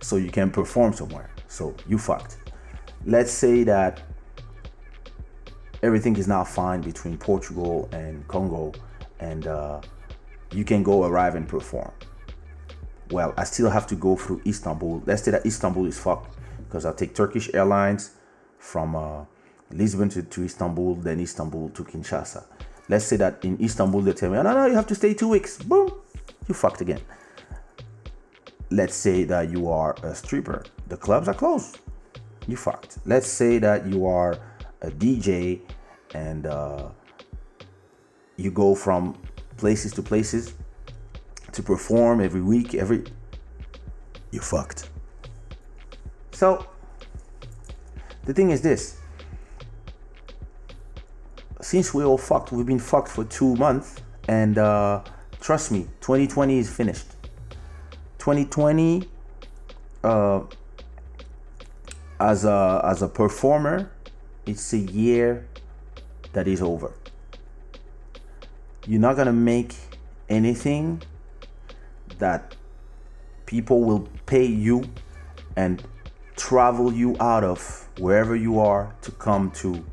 so 0.00 0.16
you 0.16 0.30
can 0.30 0.50
perform 0.50 0.92
somewhere. 0.92 1.30
So 1.48 1.74
you 1.88 1.98
fucked. 1.98 2.38
Let's 3.04 3.32
say 3.32 3.64
that 3.64 4.02
everything 5.82 6.16
is 6.16 6.28
now 6.28 6.44
fine 6.44 6.80
between 6.80 7.16
Portugal 7.18 7.88
and 7.92 8.26
Congo, 8.28 8.72
and 9.20 9.46
uh, 9.46 9.80
you 10.52 10.64
can 10.64 10.82
go 10.82 11.04
arrive 11.04 11.34
and 11.34 11.48
perform. 11.48 11.90
Well, 13.10 13.32
I 13.36 13.44
still 13.44 13.70
have 13.70 13.86
to 13.88 13.94
go 13.94 14.16
through 14.16 14.42
Istanbul. 14.46 15.02
Let's 15.06 15.22
say 15.22 15.30
that 15.30 15.46
Istanbul 15.46 15.86
is 15.86 15.98
fucked 15.98 16.36
because 16.58 16.84
I'll 16.84 16.94
take 16.94 17.14
Turkish 17.14 17.48
Airlines 17.54 18.12
from 18.58 18.94
uh, 18.94 19.24
Lisbon 19.70 20.08
to, 20.10 20.22
to 20.22 20.44
Istanbul, 20.44 20.96
then 20.96 21.20
Istanbul 21.20 21.70
to 21.70 21.84
Kinshasa. 21.84 22.44
Let's 22.88 23.06
say 23.06 23.16
that 23.16 23.44
in 23.44 23.62
Istanbul 23.62 24.02
they 24.02 24.12
tell 24.12 24.30
me, 24.30 24.38
oh, 24.38 24.42
no, 24.42 24.52
no, 24.52 24.66
you 24.66 24.74
have 24.74 24.86
to 24.88 24.94
stay 24.94 25.14
two 25.14 25.28
weeks. 25.28 25.58
Boom, 25.62 25.92
you 26.46 26.54
fucked 26.54 26.80
again. 26.80 27.00
Let's 28.70 28.94
say 28.94 29.24
that 29.24 29.50
you 29.50 29.70
are 29.70 29.96
a 30.02 30.14
stripper. 30.14 30.64
The 30.88 30.96
clubs 30.96 31.28
are 31.28 31.34
closed. 31.34 31.78
You 32.46 32.56
fucked. 32.56 32.98
Let's 33.06 33.26
say 33.26 33.58
that 33.58 33.86
you 33.86 34.06
are 34.06 34.38
a 34.82 34.90
DJ 34.90 35.60
and 36.14 36.46
uh, 36.46 36.88
you 38.36 38.50
go 38.50 38.74
from 38.74 39.18
places 39.56 39.92
to 39.92 40.02
places 40.02 40.54
to 41.58 41.62
perform 41.64 42.20
every 42.20 42.40
week, 42.40 42.76
every 42.76 43.02
You're 44.30 44.42
fucked. 44.42 44.88
So 46.30 46.64
the 48.24 48.32
thing 48.32 48.50
is 48.50 48.62
this. 48.62 48.96
Since 51.60 51.92
we 51.92 52.04
all 52.04 52.16
fucked, 52.16 52.52
we've 52.52 52.64
been 52.64 52.78
fucked 52.78 53.08
for 53.08 53.24
two 53.24 53.56
months, 53.56 53.96
and 54.28 54.56
uh, 54.56 55.02
trust 55.40 55.72
me, 55.72 55.88
2020 56.00 56.58
is 56.58 56.70
finished. 56.70 57.08
2020, 58.18 59.08
uh, 60.04 60.42
as 62.20 62.44
a 62.44 62.82
as 62.84 63.02
a 63.02 63.08
performer, 63.08 63.90
it's 64.46 64.72
a 64.72 64.78
year 64.78 65.44
that 66.34 66.46
is 66.46 66.62
over. 66.62 66.92
You're 68.86 69.00
not 69.00 69.16
gonna 69.16 69.32
make 69.32 69.74
anything 70.28 71.02
that 72.18 72.56
people 73.46 73.82
will 73.82 74.08
pay 74.26 74.44
you 74.44 74.84
and 75.56 75.82
travel 76.36 76.92
you 76.92 77.16
out 77.18 77.44
of 77.44 77.88
wherever 77.98 78.36
you 78.36 78.60
are 78.60 78.94
to 79.02 79.10
come 79.12 79.50
to 79.50 79.84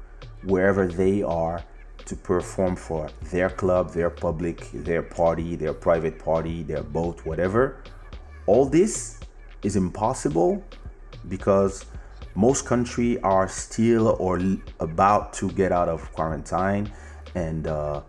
wherever 0.44 0.88
they 0.88 1.24
are 1.24 1.64
to 2.06 2.16
perform 2.16 2.76
for 2.76 3.10
their 3.32 3.50
club, 3.50 3.92
their 3.94 4.12
public, 4.12 4.70
their 4.74 5.02
party, 5.02 5.56
their 5.56 5.74
private 5.74 6.20
party, 6.20 6.62
their 6.62 6.84
boat, 6.84 7.26
whatever. 7.26 7.82
All 8.46 8.66
this 8.66 9.20
is 9.64 9.76
impossible 9.76 10.64
because 11.28 11.86
most 12.36 12.66
countries 12.66 13.18
are 13.24 13.48
still 13.48 14.16
or 14.20 14.40
about 14.80 15.34
to 15.34 15.50
get 15.52 15.72
out 15.72 15.90
of 15.90 16.12
quarantine 16.14 16.92
and 17.34 17.66
uh, 17.66 18.02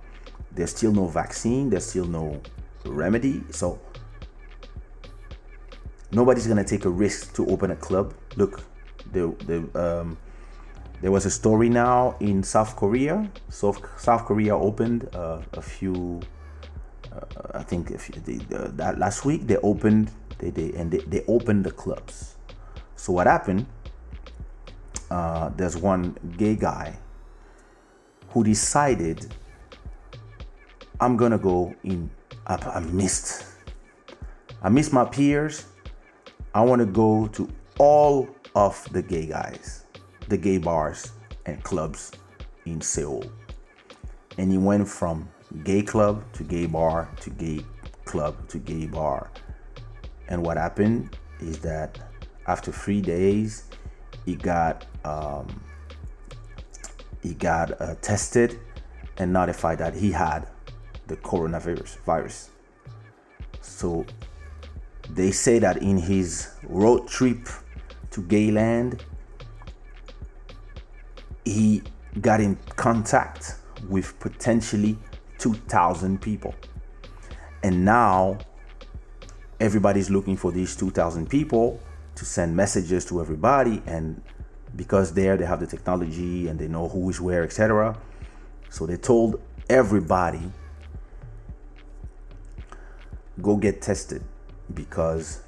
there's 0.52 0.70
still 0.70 0.92
no 0.92 1.06
vaccine 1.06 1.70
there's 1.70 1.86
still 1.86 2.06
no 2.06 2.40
remedy 2.84 3.42
so 3.50 3.78
nobody's 6.16 6.46
gonna 6.46 6.64
take 6.64 6.84
a 6.84 6.94
risk 7.04 7.34
to 7.36 7.46
open 7.46 7.70
a 7.70 7.76
club 7.76 8.14
look 8.36 8.62
the, 9.12 9.22
the 9.48 9.58
um, 9.84 10.16
there 11.02 11.12
was 11.12 11.26
a 11.26 11.30
story 11.30 11.68
now 11.68 12.16
in 12.20 12.42
south 12.42 12.74
korea 12.74 13.30
south, 13.48 13.78
south 14.00 14.24
korea 14.24 14.56
opened 14.56 15.08
uh, 15.14 15.40
a 15.52 15.62
few 15.62 16.20
uh, 17.12 17.60
i 17.60 17.62
think 17.62 17.90
uh, 17.92 18.68
that 18.80 18.98
last 18.98 19.24
week 19.24 19.46
they 19.46 19.58
opened 19.58 20.10
they, 20.38 20.50
they 20.50 20.72
and 20.72 20.90
they, 20.90 20.98
they 21.12 21.22
opened 21.28 21.64
the 21.64 21.70
clubs 21.70 22.36
so 22.96 23.12
what 23.12 23.26
happened 23.26 23.66
uh, 25.10 25.50
there's 25.56 25.76
one 25.76 26.16
gay 26.36 26.56
guy 26.56 26.98
who 28.30 28.42
decided 28.42 29.32
I'm 31.00 31.16
gonna 31.16 31.38
go 31.38 31.74
in. 31.84 32.10
I, 32.46 32.54
I 32.54 32.80
missed. 32.80 33.44
I 34.62 34.68
missed 34.68 34.92
my 34.92 35.04
peers. 35.04 35.66
I 36.56 36.62
want 36.62 36.80
to 36.80 36.86
go 36.86 37.26
to 37.34 37.50
all 37.78 38.30
of 38.54 38.82
the 38.90 39.02
gay 39.02 39.26
guys, 39.26 39.84
the 40.28 40.38
gay 40.38 40.56
bars 40.56 41.12
and 41.44 41.62
clubs 41.62 42.12
in 42.64 42.80
Seoul. 42.80 43.30
And 44.38 44.50
he 44.50 44.56
went 44.56 44.88
from 44.88 45.28
gay 45.64 45.82
club 45.82 46.24
to 46.32 46.44
gay 46.44 46.64
bar 46.64 47.10
to 47.20 47.28
gay 47.28 47.60
club 48.06 48.48
to 48.48 48.56
gay 48.56 48.86
bar. 48.86 49.30
And 50.28 50.42
what 50.42 50.56
happened 50.56 51.18
is 51.40 51.58
that 51.58 51.98
after 52.46 52.72
three 52.72 53.02
days, 53.02 53.64
he 54.24 54.34
got 54.34 54.86
um, 55.04 55.62
he 57.22 57.34
got 57.34 57.78
uh, 57.82 57.96
tested 58.00 58.58
and 59.18 59.30
notified 59.30 59.76
that 59.76 59.92
he 59.92 60.10
had 60.10 60.48
the 61.06 61.18
coronavirus 61.18 61.98
virus. 62.06 62.48
So 63.60 64.06
they 65.10 65.30
say 65.30 65.58
that 65.58 65.78
in 65.78 65.96
his 65.96 66.50
road 66.64 67.08
trip 67.08 67.48
to 68.10 68.22
Gayland, 68.22 69.04
he 71.44 71.82
got 72.20 72.40
in 72.40 72.56
contact 72.76 73.56
with 73.88 74.18
potentially 74.20 74.98
2,000 75.38 76.20
people. 76.20 76.54
And 77.62 77.84
now 77.84 78.38
everybody's 79.60 80.10
looking 80.10 80.36
for 80.36 80.50
these 80.50 80.76
2,000 80.76 81.28
people 81.28 81.80
to 82.14 82.24
send 82.24 82.56
messages 82.56 83.04
to 83.06 83.20
everybody. 83.20 83.82
And 83.86 84.22
because 84.74 85.12
there 85.12 85.36
they 85.36 85.44
have 85.44 85.60
the 85.60 85.66
technology 85.66 86.48
and 86.48 86.58
they 86.58 86.68
know 86.68 86.88
who 86.88 87.08
is 87.10 87.20
where, 87.20 87.44
etc. 87.44 87.96
So 88.70 88.86
they 88.86 88.96
told 88.96 89.40
everybody 89.68 90.50
go 93.40 93.56
get 93.56 93.82
tested 93.82 94.22
because 94.74 95.42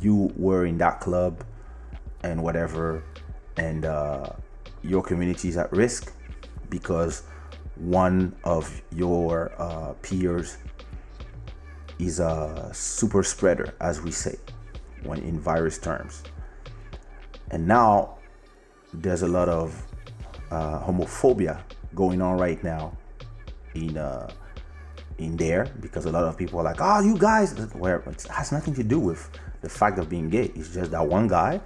you 0.00 0.32
were 0.36 0.66
in 0.66 0.78
that 0.78 1.00
club 1.00 1.44
and 2.22 2.42
whatever 2.42 3.02
and 3.56 3.84
uh, 3.84 4.30
your 4.82 5.02
community 5.02 5.48
is 5.48 5.56
at 5.56 5.70
risk 5.72 6.12
because 6.70 7.22
one 7.76 8.34
of 8.44 8.82
your 8.92 9.52
uh, 9.58 9.92
peers 10.02 10.58
is 11.98 12.20
a 12.20 12.70
super 12.72 13.22
spreader 13.22 13.74
as 13.80 14.00
we 14.00 14.10
say 14.10 14.36
when 15.04 15.20
in 15.20 15.38
virus 15.38 15.78
terms. 15.78 16.22
And 17.50 17.66
now 17.66 18.18
there's 18.92 19.22
a 19.22 19.28
lot 19.28 19.48
of 19.48 19.82
uh, 20.50 20.80
homophobia 20.84 21.60
going 21.94 22.20
on 22.22 22.38
right 22.38 22.62
now 22.62 22.96
in 23.74 23.96
uh, 23.96 24.30
in 25.18 25.36
there 25.36 25.66
because 25.80 26.04
a 26.06 26.12
lot 26.12 26.24
of 26.24 26.36
people 26.36 26.60
are 26.60 26.64
like, 26.64 26.80
"Oh, 26.80 27.00
you 27.00 27.18
guys," 27.18 27.54
where 27.74 27.96
it 27.96 28.26
has 28.30 28.52
nothing 28.52 28.74
to 28.74 28.82
do 28.82 28.98
with 28.98 29.28
the 29.60 29.68
fact 29.68 29.98
of 29.98 30.08
being 30.08 30.30
gay. 30.30 30.50
It's 30.54 30.74
just 30.74 30.90
that 30.92 31.06
one 31.06 31.28
guy. 31.28 31.60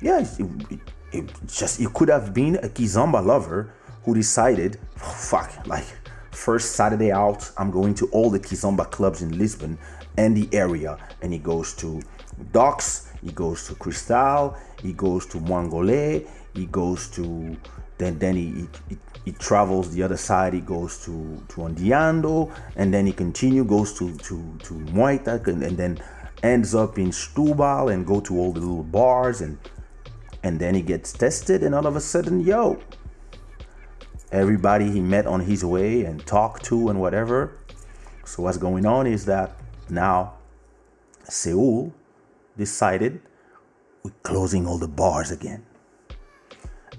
Yeah, 0.00 0.20
it, 0.20 0.40
it, 0.70 0.80
it 1.12 1.30
just 1.46 1.80
it 1.80 1.92
could 1.94 2.08
have 2.08 2.34
been 2.34 2.56
a 2.56 2.68
kizomba 2.68 3.24
lover 3.24 3.72
who 4.04 4.14
decided, 4.14 4.78
oh, 4.96 5.08
fuck, 5.08 5.66
like 5.66 5.86
first 6.30 6.76
Saturday 6.76 7.10
out, 7.10 7.50
I'm 7.56 7.70
going 7.70 7.94
to 7.94 8.06
all 8.08 8.30
the 8.30 8.38
kizomba 8.38 8.90
clubs 8.90 9.22
in 9.22 9.36
Lisbon 9.36 9.78
and 10.16 10.36
the 10.36 10.48
area, 10.56 10.98
and 11.22 11.32
he 11.32 11.38
goes 11.38 11.74
to 11.74 12.02
Docks, 12.52 13.10
he 13.22 13.32
goes 13.32 13.66
to 13.68 13.74
Cristal, 13.74 14.56
he 14.82 14.92
goes 14.92 15.26
to 15.26 15.38
Mongolais, 15.38 16.26
he 16.54 16.66
goes 16.66 17.08
to 17.10 17.56
then 17.98 18.18
then 18.18 18.36
he, 18.36 18.68
he, 18.88 18.98
he 19.26 19.32
travels 19.32 19.92
the 19.92 20.04
other 20.04 20.16
side 20.16 20.54
he 20.54 20.60
goes 20.60 21.04
to 21.04 21.42
to 21.48 21.62
Ondeando 21.62 22.50
and 22.76 22.94
then 22.94 23.04
he 23.06 23.12
continue 23.12 23.64
goes 23.64 23.92
to 23.98 24.16
to 24.18 24.56
to 24.62 24.74
Moita 24.94 25.44
and, 25.48 25.64
and 25.64 25.76
then 25.76 25.98
ends 26.44 26.76
up 26.76 26.96
in 26.96 27.10
Setúbal 27.10 27.92
and 27.92 28.06
go 28.06 28.20
to 28.20 28.38
all 28.38 28.52
the 28.52 28.60
little 28.60 28.84
bars 28.84 29.40
and 29.40 29.58
and 30.44 30.60
then 30.60 30.76
he 30.76 30.80
gets 30.80 31.12
tested 31.12 31.64
and 31.64 31.74
all 31.74 31.86
of 31.86 31.96
a 31.96 32.00
sudden 32.00 32.40
yo 32.40 32.78
everybody 34.30 34.90
he 34.92 35.00
met 35.00 35.26
on 35.26 35.40
his 35.40 35.64
way 35.64 36.04
and 36.04 36.24
talked 36.26 36.64
to 36.64 36.88
and 36.88 37.00
whatever. 37.00 37.58
So 38.24 38.42
what's 38.44 38.58
going 38.58 38.86
on 38.86 39.06
is 39.06 39.24
that 39.26 39.56
now 39.88 40.34
Seoul 41.28 41.92
decided 42.56 43.20
we're 44.04 44.12
closing 44.22 44.66
all 44.66 44.78
the 44.78 44.88
bars 44.88 45.32
again 45.32 45.64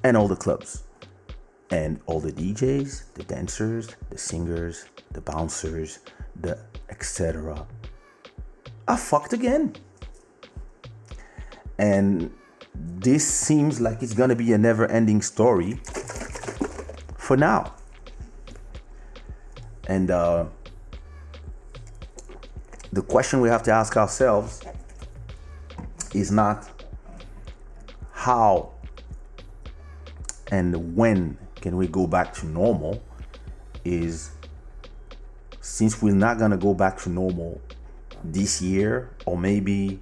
and 0.04 0.18
all 0.18 0.28
the 0.28 0.36
clubs 0.36 0.84
and 1.70 2.00
all 2.06 2.20
the 2.20 2.32
DJs, 2.32 3.14
the 3.14 3.24
dancers, 3.24 3.96
the 4.10 4.18
singers, 4.18 4.86
the 5.12 5.22
bouncers, 5.22 6.00
the 6.40 6.58
etc. 6.90 7.68
are 8.88 8.98
fucked 8.98 9.34
again. 9.34 9.76
And 11.78 12.34
this 12.74 13.28
seems 13.28 13.82
like 13.82 14.02
it's 14.02 14.14
gonna 14.14 14.36
be 14.36 14.54
a 14.54 14.58
never 14.58 14.88
ending 14.88 15.22
story 15.22 15.80
for 17.18 17.36
now. 17.36 17.74
And 19.88 20.12
uh, 20.12 20.46
the 22.92 23.02
question 23.02 23.42
we 23.42 23.50
have 23.50 23.64
to 23.64 23.72
ask 23.72 23.98
ourselves 23.98 24.62
is 26.14 26.32
not 26.32 26.70
how 28.12 28.72
and 30.52 30.96
when 30.96 31.38
can 31.62 31.78
we 31.78 31.88
go 31.88 32.08
back 32.08 32.34
to 32.36 32.46
normal 32.46 33.02
is 33.84 34.32
since 35.62 36.02
we're 36.02 36.16
not 36.16 36.38
gonna 36.38 36.58
go 36.58 36.74
back 36.74 36.98
to 37.00 37.10
normal 37.10 37.62
this 38.24 38.62
year 38.62 39.10
or 39.26 39.38
maybe 39.38 40.00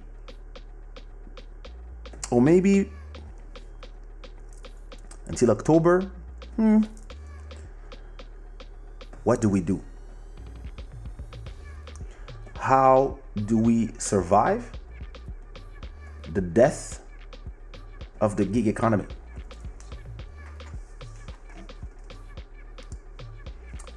or 2.30 2.40
maybe 2.40 2.90
until 5.26 5.50
October 5.50 6.10
hmm, 6.56 6.82
what 9.24 9.40
do 9.40 9.48
we 9.48 9.60
do? 9.60 9.82
How 12.58 13.18
do 13.34 13.58
we 13.58 13.90
survive 13.98 14.70
the 16.32 16.40
death 16.40 17.00
of 18.20 18.36
the 18.36 18.44
gig 18.44 18.68
economy 18.68 19.06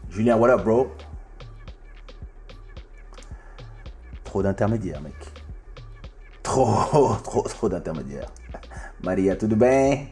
Julien, 0.09 0.39
what 0.39 0.49
up, 0.49 0.63
bro? 0.63 0.91
Trop 4.23 4.41
d'intermédiaires, 4.41 5.01
mec. 5.01 5.13
Trop, 6.41 7.21
trop, 7.23 7.43
trop 7.43 7.69
d'intermédiaires. 7.69 8.31
Maria, 9.03 9.35
tudo 9.35 9.55
bem? 9.55 10.09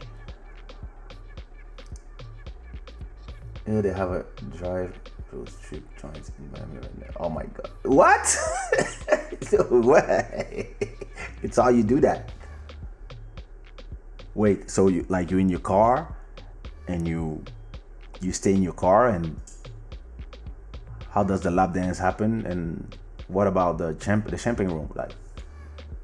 You 3.66 3.74
know, 3.74 3.82
they 3.82 3.92
have 3.92 4.12
a 4.12 4.24
drive 4.56 4.94
strip 5.48 5.84
joints 6.00 6.32
in 6.38 6.52
Miami 6.52 6.78
right 6.80 7.00
now. 7.00 7.14
Oh 7.20 7.30
my 7.30 7.44
god. 7.44 7.70
What? 7.84 8.38
what? 9.70 10.06
it's 11.42 11.58
all 11.58 11.72
you 11.72 11.84
do 11.84 12.00
that. 12.02 12.32
Wait, 14.36 14.70
so 14.70 14.90
you 14.90 15.06
like 15.10 15.32
you're 15.32 15.40
in 15.40 15.50
your 15.50 15.60
car 15.60 16.16
and 16.88 17.08
you 17.08 17.44
you 18.22 18.32
stay 18.32 18.54
in 18.54 18.62
your 18.62 18.74
car 18.74 19.10
and 19.10 19.36
how 21.18 21.24
does 21.24 21.42
the 21.42 21.50
lap 21.50 21.74
dance 21.74 21.98
happen? 21.98 22.46
And 22.46 22.96
what 23.28 23.48
about 23.48 23.80
the 23.80 23.96
champ 23.96 24.28
the 24.28 24.38
champagne 24.38 24.70
room? 24.70 24.92
Like 24.94 25.14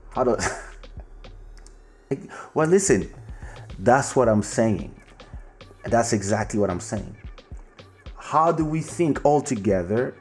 how 0.10 0.24
do 0.24 0.36
well 2.56 2.68
listen 2.68 3.14
that's 3.78 4.16
what 4.16 4.28
i'm 4.28 4.42
saying. 4.42 4.92
That's 5.86 6.14
exactly 6.14 6.60
what 6.60 6.72
i'm 6.72 6.80
saying. 6.80 7.16
How 8.18 8.52
do 8.52 8.66
we 8.66 8.82
think 8.82 9.24
all 9.24 9.40
together 9.40 10.16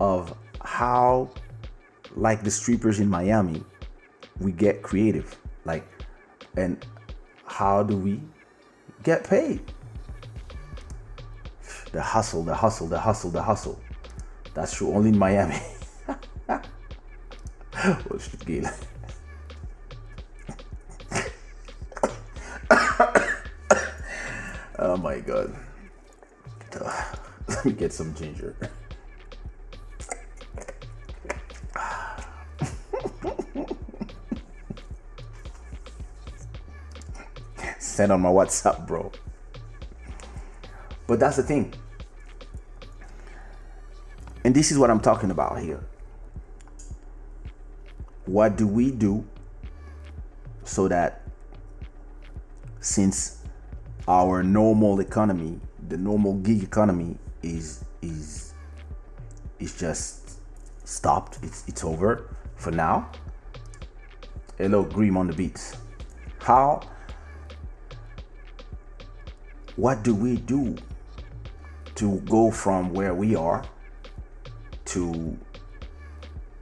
of 0.00 0.36
how 0.62 1.30
like 2.16 2.42
the 2.42 2.50
strippers 2.50 2.98
in 2.98 3.08
miami 3.08 3.62
we 4.40 4.50
get 4.50 4.82
creative? 4.82 5.38
Like 5.64 5.86
and 6.56 6.84
how 7.46 7.84
do 7.84 7.96
we 7.96 8.20
get 9.04 9.22
paid? 9.22 9.60
The 11.92 12.02
hustle 12.02 12.42
the 12.42 12.56
hustle 12.56 12.88
the 12.88 12.98
hustle 12.98 13.30
the 13.30 13.42
hustle 13.42 13.78
that's 14.54 14.76
true, 14.76 14.94
only 14.94 15.10
in 15.10 15.18
Miami. 15.18 15.58
oh 16.08 16.18
shit, 18.18 18.40
geil. 18.46 18.70
oh 24.78 24.96
my 24.96 25.20
god. 25.20 25.54
Let 27.48 27.64
me 27.64 27.72
get 27.72 27.92
some 27.92 28.14
ginger. 28.14 28.54
Send 37.78 38.12
on 38.12 38.22
my 38.22 38.28
WhatsApp, 38.28 38.86
bro. 38.86 39.10
But 41.06 41.20
that's 41.20 41.36
the 41.36 41.42
thing. 41.42 41.74
And 44.44 44.54
this 44.54 44.70
is 44.70 44.78
what 44.78 44.90
I'm 44.90 45.00
talking 45.00 45.30
about 45.30 45.58
here. 45.58 45.80
What 48.26 48.56
do 48.56 48.68
we 48.68 48.90
do 48.90 49.26
so 50.64 50.86
that 50.88 51.22
since 52.80 53.42
our 54.06 54.42
normal 54.42 55.00
economy, 55.00 55.60
the 55.88 55.96
normal 55.96 56.34
gig 56.34 56.62
economy 56.62 57.16
is 57.42 57.84
is 58.02 58.52
is 59.58 59.78
just 59.78 60.40
stopped. 60.84 61.38
It's 61.42 61.66
it's 61.66 61.82
over 61.82 62.28
for 62.56 62.70
now. 62.70 63.10
Hello, 64.58 64.84
Grim 64.84 65.16
on 65.16 65.26
the 65.26 65.32
beats. 65.32 65.76
How 66.40 66.82
what 69.76 70.02
do 70.02 70.14
we 70.14 70.36
do 70.36 70.76
to 71.94 72.20
go 72.20 72.50
from 72.50 72.92
where 72.92 73.14
we 73.14 73.34
are 73.34 73.64
to 74.86 75.38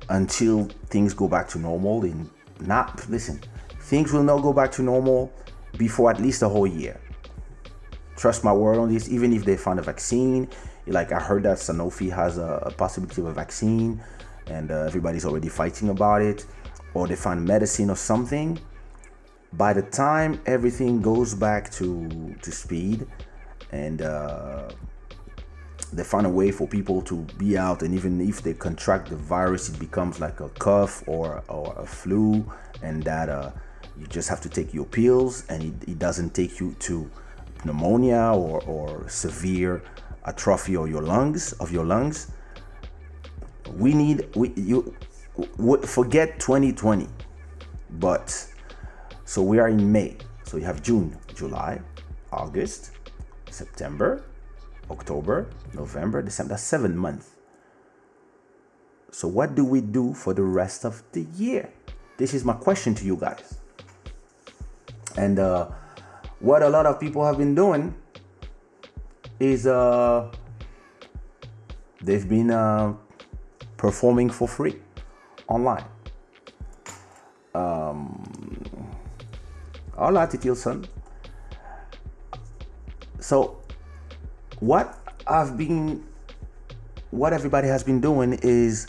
until 0.09 0.65
things 0.89 1.15
go 1.15 1.29
back 1.29 1.49
to 1.49 1.59
normal. 1.59 2.05
In 2.05 2.31
not 2.61 3.09
listen, 3.09 3.41
things 3.81 4.13
will 4.13 4.23
not 4.23 4.43
go 4.43 4.53
back 4.53 4.71
to 4.73 4.83
normal 4.83 5.33
before 5.77 6.11
at 6.11 6.21
least 6.21 6.43
a 6.43 6.49
whole 6.49 6.67
year. 6.67 7.01
Trust 8.17 8.45
my 8.45 8.53
word 8.53 8.79
on 8.79 8.93
this. 8.93 9.09
Even 9.09 9.33
if 9.33 9.45
they 9.45 9.57
find 9.57 9.79
a 9.79 9.83
vaccine, 9.83 10.49
like 10.87 11.13
I 11.13 11.19
heard 11.19 11.43
that 11.45 11.59
Sanofi 11.59 12.11
has 12.13 12.39
a, 12.39 12.63
a 12.67 12.71
possibility 12.71 13.21
of 13.21 13.29
a 13.29 13.33
vaccine, 13.33 14.01
and 14.47 14.71
uh, 14.71 14.85
everybody's 14.87 15.25
already 15.25 15.49
fighting 15.49 15.89
about 15.89 16.23
it, 16.23 16.45
or 16.95 17.09
they 17.09 17.17
find 17.17 17.45
medicine 17.45 17.91
or 17.91 17.97
something. 17.97 18.61
By 19.55 19.73
the 19.73 19.83
time 19.83 20.41
everything 20.47 21.03
goes 21.03 21.35
back 21.35 21.71
to 21.73 22.35
to 22.43 22.53
speed, 22.53 23.07
and 23.71 24.03
uh, 24.03 24.71
they 25.93 26.05
find 26.05 26.27
a 26.27 26.31
way 26.31 26.51
for 26.51 26.67
people 26.67 27.03
to 27.03 27.17
be 27.37 27.59
out 27.59 27.83
and 27.83 27.95
even 27.95 28.21
if 28.21 28.43
they 28.43 28.55
contract 28.55 29.11
the 29.11 29.17
virus 29.17 29.69
it 29.69 29.79
becomes 29.79 30.21
like 30.21 30.41
a 30.41 30.49
cough 30.51 31.03
or, 31.07 31.43
or 31.49 31.75
a 31.79 31.87
flu 31.87 32.51
and 32.83 33.03
that 33.03 33.29
uh, 33.29 33.51
you 33.99 34.07
just 34.07 34.29
have 34.29 34.41
to 34.41 34.49
take 34.49 34.73
your 34.73 34.87
pills 34.87 35.45
and 35.49 35.63
it, 35.63 35.89
it 35.91 35.99
doesn't 35.99 36.35
take 36.35 36.59
you 36.61 36.75
to 36.79 37.11
pneumonia 37.65 38.33
or, 38.35 38.63
or 38.65 39.09
severe 39.09 39.83
atrophy 40.25 40.77
of 40.77 40.89
your 40.89 41.03
lungs 41.03 41.53
of 41.55 41.73
your 41.73 41.85
lungs. 41.85 42.31
We 43.77 43.95
need 43.95 44.29
we 44.35 44.53
you 44.57 44.95
forget 45.87 46.39
2020 46.39 47.07
but 47.91 48.49
so 49.25 49.43
we 49.43 49.59
are 49.59 49.69
in 49.69 49.91
may. 49.91 50.17
So 50.45 50.57
you 50.57 50.65
have 50.65 50.83
june 50.83 51.17
july 51.35 51.81
august 52.31 52.93
september 53.51 54.25
October, 54.93 55.49
November, 55.75 56.23
December. 56.23 56.51
That's 56.51 56.63
seven 56.63 56.97
months. 56.97 57.31
So, 59.11 59.27
what 59.29 59.55
do 59.55 59.65
we 59.65 59.81
do 59.81 60.15
for 60.15 60.33
the 60.35 60.43
rest 60.43 60.85
of 60.85 61.03
the 61.13 61.23
year? 61.37 61.73
This 62.17 62.35
is 62.35 62.45
my 62.45 62.55
question 62.55 62.95
to 62.97 63.05
you 63.05 63.17
guys. 63.17 63.59
And 65.17 65.39
uh, 65.39 65.69
what 66.41 66.63
a 66.63 66.69
lot 66.69 66.87
of 66.87 67.01
people 67.01 67.25
have 67.25 67.37
been 67.37 67.55
doing 67.55 67.95
is 69.41 69.67
uh, 69.67 70.31
they've 72.01 72.29
been 72.29 72.51
uh, 72.51 72.95
performing 73.77 74.31
for 74.31 74.47
free 74.47 74.77
online. 75.49 75.85
Um, 77.55 78.25
hola, 79.95 80.27
Titilson. 80.27 80.87
So 83.21 83.62
what 84.63 84.97
I've 85.27 85.59
been, 85.59 86.05
what 87.11 87.33
everybody 87.33 87.67
has 87.67 87.83
been 87.83 88.01
doing 88.01 88.39
is 88.43 88.87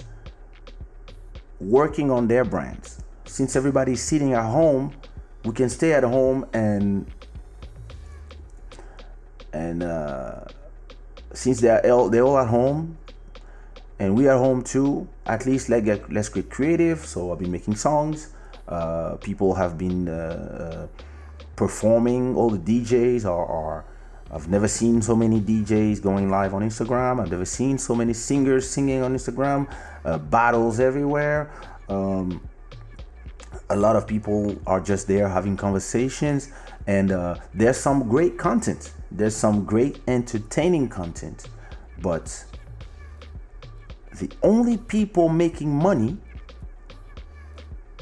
working 1.60 2.12
on 2.12 2.28
their 2.28 2.46
brands. 2.46 3.04
Since 3.26 3.56
everybody's 3.56 4.00
sitting 4.00 4.34
at 4.34 4.46
home, 4.46 4.94
we 5.44 5.52
can 5.52 5.70
stay 5.70 5.94
at 5.94 6.04
home 6.04 6.46
and 6.54 7.12
and 9.52 9.82
uh, 9.82 10.46
since 11.34 11.60
they're 11.60 11.92
all, 11.92 12.08
they're 12.10 12.22
all 12.24 12.38
at 12.38 12.50
home 12.50 12.96
and 13.98 14.16
we 14.16 14.28
are 14.28 14.38
home 14.38 14.64
too 14.64 15.08
at 15.26 15.48
least 15.48 15.70
let 15.70 15.86
get 15.86 16.14
let's 16.14 16.30
get 16.30 16.52
creative. 16.52 17.00
So 17.00 17.32
i've 17.32 17.40
been 17.40 17.52
making 17.52 17.78
songs. 17.78 18.30
Uh, 18.68 19.16
people 19.16 19.56
have 19.56 19.80
been 19.80 20.08
uh, 20.08 20.88
uh 20.92 21.04
performing. 21.56 22.36
All 22.36 22.52
the 22.52 22.60
djs 22.60 23.26
are, 23.26 23.46
are 23.46 23.86
I've 24.34 24.48
never 24.48 24.68
seen 24.68 25.00
so 25.04 25.16
many 25.16 25.40
DJs 25.40 26.02
going 26.02 26.28
live 26.28 26.56
on 26.56 26.64
Instagram. 26.64 27.22
I've 27.22 27.30
never 27.30 27.46
seen 27.46 27.78
so 27.78 27.94
many 27.94 28.14
singers 28.14 28.68
singing 28.68 29.04
on 29.04 29.14
Instagram. 29.14 29.72
Uh, 30.04 30.18
battles 30.18 30.80
everywhere. 30.80 31.52
Um, 31.88 32.42
a 33.70 33.76
lot 33.76 33.96
of 33.96 34.08
people 34.08 34.60
are 34.66 34.80
just 34.82 35.08
there 35.08 35.30
having 35.30 35.56
conversations, 35.56 36.52
and 36.88 37.12
uh, 37.12 37.36
there's 37.54 37.78
some 37.78 38.10
great 38.10 38.40
content. 38.40 38.94
There's 39.12 39.36
some 39.36 39.66
great 39.66 40.00
entertaining 40.08 40.90
content, 40.90 41.46
but 42.02 42.44
the 44.20 44.32
only 44.42 44.78
people 44.78 45.30
making 45.30 45.70
money 45.70 46.18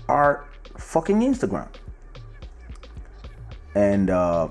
are 0.08 0.46
fucking 0.78 1.20
Instagram. 1.20 1.67
And 3.76 4.10
uh, 4.10 4.50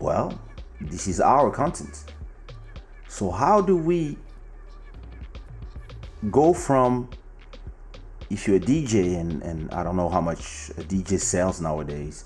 well, 0.00 0.38
this 0.80 1.06
is 1.06 1.20
our 1.20 1.50
content. 1.50 2.04
So, 3.08 3.30
how 3.30 3.60
do 3.60 3.76
we 3.76 4.16
go 6.30 6.52
from 6.52 7.10
if 8.30 8.46
you're 8.46 8.56
a 8.56 8.60
DJ 8.60 9.18
and, 9.18 9.42
and 9.42 9.70
I 9.72 9.82
don't 9.82 9.96
know 9.96 10.08
how 10.08 10.20
much 10.20 10.70
a 10.78 10.82
DJ 10.82 11.20
sells 11.20 11.60
nowadays, 11.60 12.24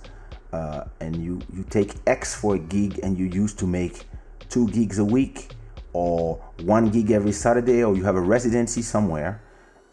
uh, 0.52 0.84
and 1.00 1.16
you, 1.16 1.40
you 1.52 1.64
take 1.64 1.94
X 2.06 2.34
for 2.34 2.54
a 2.54 2.58
gig 2.58 3.00
and 3.02 3.18
you 3.18 3.26
used 3.26 3.58
to 3.60 3.66
make 3.66 4.04
two 4.50 4.68
gigs 4.68 4.98
a 4.98 5.04
week 5.04 5.54
or 5.94 6.36
one 6.62 6.90
gig 6.90 7.10
every 7.10 7.32
Saturday, 7.32 7.82
or 7.82 7.96
you 7.96 8.04
have 8.04 8.16
a 8.16 8.20
residency 8.20 8.82
somewhere, 8.82 9.42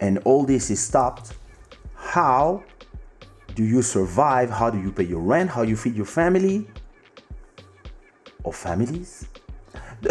and 0.00 0.18
all 0.24 0.44
this 0.44 0.70
is 0.70 0.80
stopped, 0.80 1.32
how 1.94 2.62
do 3.54 3.64
you 3.64 3.82
survive? 3.82 4.50
How 4.50 4.68
do 4.68 4.80
you 4.80 4.90
pay 4.92 5.04
your 5.04 5.20
rent? 5.20 5.50
How 5.50 5.62
you 5.62 5.76
feed 5.76 5.94
your 5.94 6.06
family? 6.06 6.66
Or 8.44 8.52
families. 8.52 9.26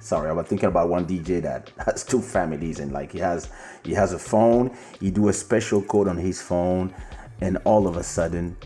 Sorry, 0.00 0.28
I 0.28 0.32
was 0.32 0.46
thinking 0.46 0.68
about 0.68 0.88
one 0.88 1.04
DJ 1.04 1.42
that 1.42 1.72
has 1.84 2.04
two 2.04 2.20
families 2.20 2.78
and 2.78 2.92
like 2.92 3.10
he 3.10 3.18
has 3.18 3.50
he 3.84 3.92
has 3.94 4.12
a 4.12 4.18
phone. 4.18 4.76
He 5.00 5.10
do 5.10 5.28
a 5.28 5.32
special 5.32 5.82
code 5.82 6.06
on 6.06 6.16
his 6.16 6.40
phone, 6.40 6.94
and 7.40 7.58
all 7.64 7.88
of 7.88 7.96
a 7.96 8.04
sudden, 8.04 8.56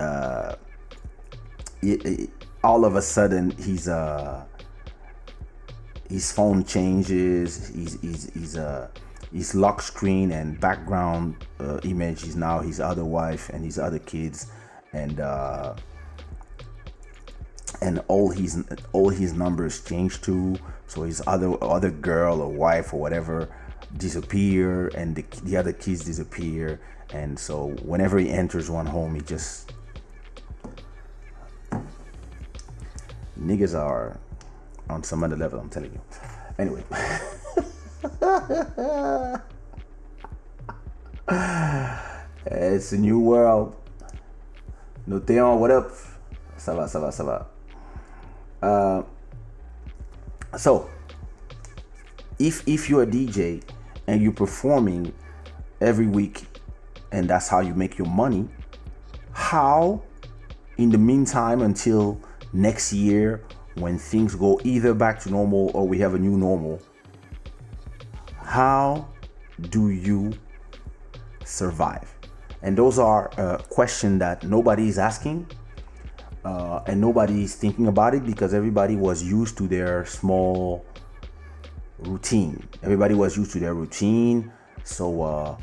uh, 0.00 0.56
it, 1.80 2.04
it, 2.04 2.30
all 2.64 2.84
of 2.84 2.96
a 2.96 3.02
sudden 3.02 3.52
he's 3.52 3.86
uh 3.86 4.44
his 6.08 6.32
phone 6.32 6.64
changes. 6.64 7.68
He's 7.68 8.00
he's 8.00 8.34
he's 8.34 8.56
uh 8.56 8.88
his 9.32 9.54
lock 9.54 9.80
screen 9.82 10.32
and 10.32 10.58
background 10.58 11.46
uh, 11.60 11.78
image 11.84 12.24
is 12.24 12.34
now 12.34 12.60
his 12.60 12.80
other 12.80 13.04
wife 13.04 13.50
and 13.50 13.64
his 13.64 13.78
other 13.78 14.00
kids, 14.00 14.50
and 14.92 15.20
uh 15.20 15.74
and 17.80 18.02
all 18.08 18.30
his 18.30 18.64
all 18.92 19.08
his 19.08 19.32
numbers 19.32 19.82
change 19.84 20.20
too. 20.20 20.56
So 20.86 21.02
his 21.02 21.22
other 21.26 21.62
other 21.62 21.90
girl 21.90 22.40
or 22.40 22.48
wife 22.48 22.92
or 22.92 23.00
whatever 23.00 23.48
disappear 23.96 24.88
and 24.88 25.16
the, 25.16 25.24
the 25.44 25.56
other 25.56 25.72
kids 25.72 26.04
disappear. 26.04 26.80
And 27.12 27.38
so 27.38 27.68
whenever 27.82 28.18
he 28.18 28.30
enters 28.30 28.70
one 28.70 28.86
home 28.86 29.14
he 29.14 29.22
just 29.22 29.72
niggas 33.40 33.78
are 33.78 34.18
on 34.90 35.02
some 35.02 35.22
other 35.22 35.36
level 35.36 35.60
i'm 35.60 35.70
telling 35.70 35.92
you. 35.92 36.00
Anyway. 36.58 36.84
It's 42.50 42.92
a 42.92 42.98
new 42.98 43.20
world. 43.20 43.76
Notéon, 45.06 45.58
what 45.58 45.70
up? 45.70 45.90
Ça 46.56 46.74
va, 46.74 46.88
ça 46.88 47.00
va, 47.00 47.12
ça 47.12 47.24
va. 47.24 47.46
Uh, 48.62 49.02
so 50.56 50.90
if 52.38 52.66
if 52.66 52.88
you're 52.88 53.02
a 53.02 53.06
DJ 53.06 53.62
and 54.06 54.22
you're 54.22 54.32
performing 54.32 55.12
every 55.80 56.06
week 56.06 56.44
and 57.12 57.28
that's 57.28 57.48
how 57.48 57.60
you 57.60 57.74
make 57.74 57.98
your 57.98 58.08
money, 58.08 58.48
how 59.32 60.02
in 60.76 60.90
the 60.90 60.98
meantime 60.98 61.62
until 61.62 62.20
next 62.52 62.92
year 62.92 63.44
when 63.74 63.98
things 63.98 64.34
go 64.34 64.60
either 64.64 64.94
back 64.94 65.20
to 65.20 65.30
normal 65.30 65.70
or 65.74 65.86
we 65.86 65.98
have 65.98 66.14
a 66.14 66.18
new 66.18 66.36
normal, 66.36 66.80
how 68.42 69.06
do 69.70 69.90
you 69.90 70.32
survive? 71.44 72.12
And 72.62 72.76
those 72.76 72.98
are 72.98 73.30
a 73.36 73.62
question 73.68 74.18
that 74.18 74.42
nobody 74.42 74.88
is 74.88 74.98
asking 74.98 75.46
uh, 76.44 76.82
and 76.86 77.00
nobody's 77.00 77.54
thinking 77.54 77.86
about 77.88 78.14
it 78.14 78.24
because 78.24 78.54
everybody 78.54 78.96
was 78.96 79.22
used 79.22 79.56
to 79.58 79.66
their 79.66 80.04
small 80.06 80.84
routine. 81.98 82.66
Everybody 82.82 83.14
was 83.14 83.36
used 83.36 83.52
to 83.52 83.58
their 83.58 83.74
routine, 83.74 84.52
so 84.84 85.22
uh, 85.22 85.56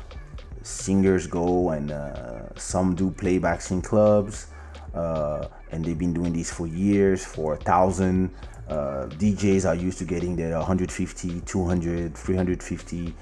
singers 0.62 1.26
go 1.26 1.70
and 1.70 1.90
uh, 1.90 2.54
some 2.56 2.94
do 2.94 3.10
playbacks 3.10 3.70
in 3.70 3.80
clubs, 3.80 4.48
uh, 4.94 5.48
and 5.70 5.84
they've 5.84 5.98
been 5.98 6.12
doing 6.12 6.32
this 6.32 6.52
for 6.52 6.66
years. 6.66 7.24
For 7.24 7.54
a 7.54 7.56
thousand 7.56 8.30
uh, 8.68 9.06
DJs 9.06 9.66
are 9.66 9.74
used 9.74 9.98
to 9.98 10.04
getting 10.04 10.36
their 10.36 10.56
150, 10.56 11.40
200, 11.40 12.14
350, 12.14 13.14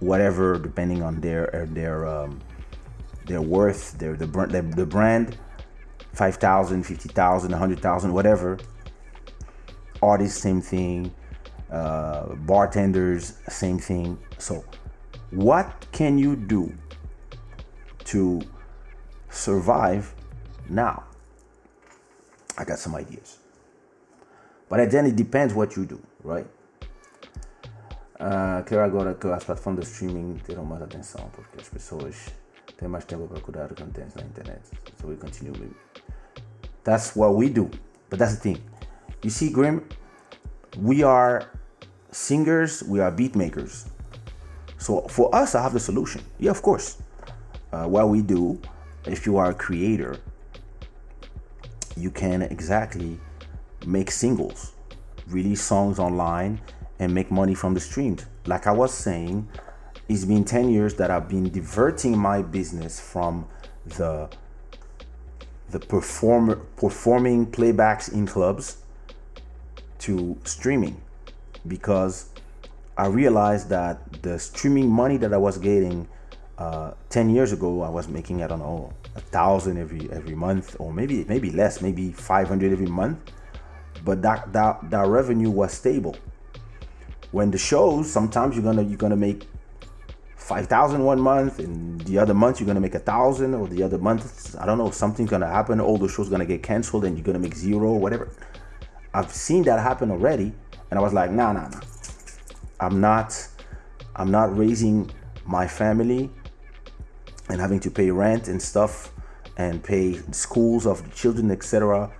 whatever, 0.00 0.58
depending 0.58 1.02
on 1.02 1.20
their 1.20 1.66
their 1.70 2.06
um, 2.06 2.40
their 3.26 3.42
worth, 3.42 3.96
their 3.98 4.16
the 4.16 4.26
the 4.26 4.86
brand 4.86 5.38
5,000, 6.14 6.82
50,000, 6.82 7.50
100,000, 7.50 8.12
whatever. 8.12 8.58
Artists, 10.02 10.40
same 10.40 10.60
thing. 10.60 11.12
uh, 11.74 12.34
bartenders, 12.46 13.34
same 13.48 13.78
thing. 13.78 14.18
So, 14.38 14.64
what 15.30 15.86
can 15.92 16.18
you 16.18 16.36
do 16.36 16.72
to 18.04 18.40
survive 19.30 20.14
now? 20.68 21.04
I 22.56 22.64
got 22.64 22.78
some 22.78 22.94
ideas. 22.94 23.38
But 24.68 24.90
then 24.90 25.06
it 25.06 25.16
depends 25.16 25.52
what 25.52 25.76
you 25.76 25.84
do, 25.84 26.00
right? 26.22 26.46
Uh, 28.18 28.62
quero 28.62 28.84
agora 28.84 29.14
que 29.14 29.28
as 29.30 29.44
plataformas 29.44 29.84
de 29.84 29.90
streaming 29.90 30.38
terão 30.46 30.64
mais 30.64 30.82
atenção, 30.82 31.28
porque 31.32 31.60
as 31.60 31.68
pessoas 31.68 32.28
têm 32.78 32.88
mais 32.88 33.04
tempo 33.04 33.26
para 33.26 33.40
cuidar 33.40 33.68
de 33.68 33.74
conteúdos 33.74 34.14
na 34.14 34.22
internet. 34.22 34.62
So 35.00 35.08
we 35.08 35.16
continue 35.16 35.52
with 35.52 35.74
That's 36.84 37.16
what 37.16 37.34
we 37.34 37.48
do. 37.48 37.70
But 38.10 38.18
that's 38.18 38.34
the 38.34 38.40
thing. 38.40 38.62
You 39.22 39.30
see, 39.30 39.48
Grim, 39.50 39.88
we 40.78 41.02
are 41.02 41.50
singers, 42.12 42.82
we 42.82 43.00
are 43.00 43.10
beat 43.10 43.34
makers. 43.34 43.86
So 44.78 45.00
for 45.08 45.34
us, 45.34 45.54
I 45.54 45.62
have 45.62 45.72
the 45.72 45.80
solution. 45.80 46.22
Yeah, 46.38 46.50
of 46.50 46.60
course. 46.60 46.98
Uh, 47.72 47.86
what 47.86 48.08
we 48.10 48.20
do, 48.20 48.60
if 49.06 49.24
you 49.26 49.38
are 49.38 49.50
a 49.50 49.54
creator, 49.54 50.18
you 51.96 52.10
can 52.10 52.42
exactly 52.42 53.18
make 53.86 54.10
singles, 54.10 54.72
release 55.26 55.62
songs 55.62 55.98
online, 55.98 56.60
and 56.98 57.12
make 57.12 57.30
money 57.30 57.54
from 57.54 57.72
the 57.72 57.80
streams. 57.80 58.26
Like 58.46 58.66
I 58.66 58.72
was 58.72 58.92
saying, 58.92 59.48
it's 60.08 60.24
been 60.24 60.44
10 60.44 60.70
years 60.70 60.94
that 60.94 61.10
I've 61.10 61.28
been 61.28 61.50
diverting 61.50 62.16
my 62.18 62.42
business 62.42 63.00
from 63.00 63.48
the 63.86 64.28
the 65.70 65.80
performer 65.80 66.56
performing 66.76 67.46
playbacks 67.46 68.12
in 68.12 68.26
clubs 68.26 68.76
to 69.98 70.36
streaming 70.44 71.00
because 71.66 72.28
I 72.96 73.06
realized 73.06 73.70
that 73.70 74.22
the 74.22 74.38
streaming 74.38 74.88
money 74.88 75.16
that 75.16 75.32
I 75.32 75.36
was 75.36 75.58
getting 75.58 76.06
uh, 76.58 76.92
10 77.08 77.30
years 77.30 77.52
ago, 77.52 77.82
I 77.82 77.88
was 77.88 78.06
making, 78.06 78.42
I 78.42 78.46
don't 78.46 78.60
know, 78.60 78.92
a 79.16 79.20
thousand 79.20 79.78
every 79.78 80.08
every 80.12 80.34
month, 80.34 80.76
or 80.78 80.92
maybe 80.92 81.24
maybe 81.24 81.50
less, 81.50 81.80
maybe 81.80 82.12
500 82.12 82.72
every 82.72 82.86
month. 82.86 83.18
But 84.04 84.22
that 84.22 84.52
that 84.52 84.90
that 84.90 85.06
revenue 85.06 85.50
was 85.50 85.72
stable. 85.72 86.16
When 87.32 87.50
the 87.50 87.58
shows, 87.58 88.12
sometimes 88.12 88.54
you're 88.54 88.64
gonna 88.64 88.82
you're 88.82 88.98
gonna 88.98 89.16
make 89.16 89.48
5,000 90.44 91.02
one 91.02 91.18
month, 91.20 91.58
and 91.58 91.98
the 92.02 92.18
other 92.18 92.34
month 92.34 92.60
you're 92.60 92.66
gonna 92.66 92.78
make 92.78 92.94
a 92.94 92.98
thousand, 92.98 93.54
or 93.54 93.66
the 93.66 93.82
other 93.82 93.96
month, 93.96 94.54
I 94.60 94.66
don't 94.66 94.76
know, 94.76 94.90
something's 94.90 95.30
gonna 95.30 95.48
happen. 95.48 95.80
All 95.80 95.96
the 95.96 96.06
shows 96.06 96.28
gonna 96.28 96.44
get 96.44 96.62
canceled, 96.62 97.06
and 97.06 97.16
you're 97.16 97.24
gonna 97.24 97.38
make 97.38 97.54
zero, 97.54 97.94
whatever. 97.94 98.28
I've 99.14 99.32
seen 99.32 99.62
that 99.62 99.80
happen 99.80 100.10
already, 100.10 100.52
and 100.90 100.98
I 100.98 101.02
was 101.02 101.14
like, 101.14 101.30
nah, 101.30 101.52
nah, 101.52 101.68
nah. 101.68 101.80
I'm 102.78 103.00
not, 103.00 103.48
I'm 104.16 104.30
not 104.30 104.54
raising 104.54 105.10
my 105.46 105.66
family 105.66 106.30
and 107.48 107.58
having 107.58 107.80
to 107.80 107.90
pay 107.90 108.10
rent 108.10 108.46
and 108.48 108.60
stuff 108.60 109.12
and 109.56 109.82
pay 109.82 110.20
schools 110.32 110.86
of 110.86 111.02
the 111.04 111.16
children, 111.16 111.50
etc. 111.52 112.12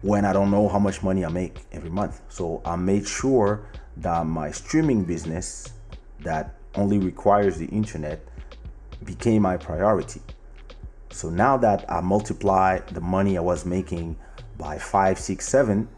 When 0.00 0.24
I 0.24 0.32
don't 0.32 0.50
know 0.50 0.68
how 0.68 0.80
much 0.80 1.04
money 1.04 1.24
I 1.24 1.28
make 1.28 1.60
every 1.70 1.90
month. 1.90 2.22
So 2.28 2.60
I 2.64 2.74
made 2.74 3.06
sure 3.06 3.68
that 3.98 4.26
my 4.26 4.50
streaming 4.50 5.04
business 5.04 5.68
that 6.24 6.56
only 6.74 6.98
requires 6.98 7.58
the 7.58 7.66
internet 7.66 8.24
became 9.04 9.42
my 9.42 9.56
priority. 9.56 10.20
So 11.10 11.28
now 11.28 11.56
that 11.58 11.84
I 11.90 12.00
multiply 12.00 12.78
the 12.78 13.00
money 13.00 13.36
I 13.36 13.40
was 13.40 13.66
making 13.66 14.16
by 14.56 14.78
five, 14.78 15.18
six, 15.18 15.46
seven, 15.46 15.88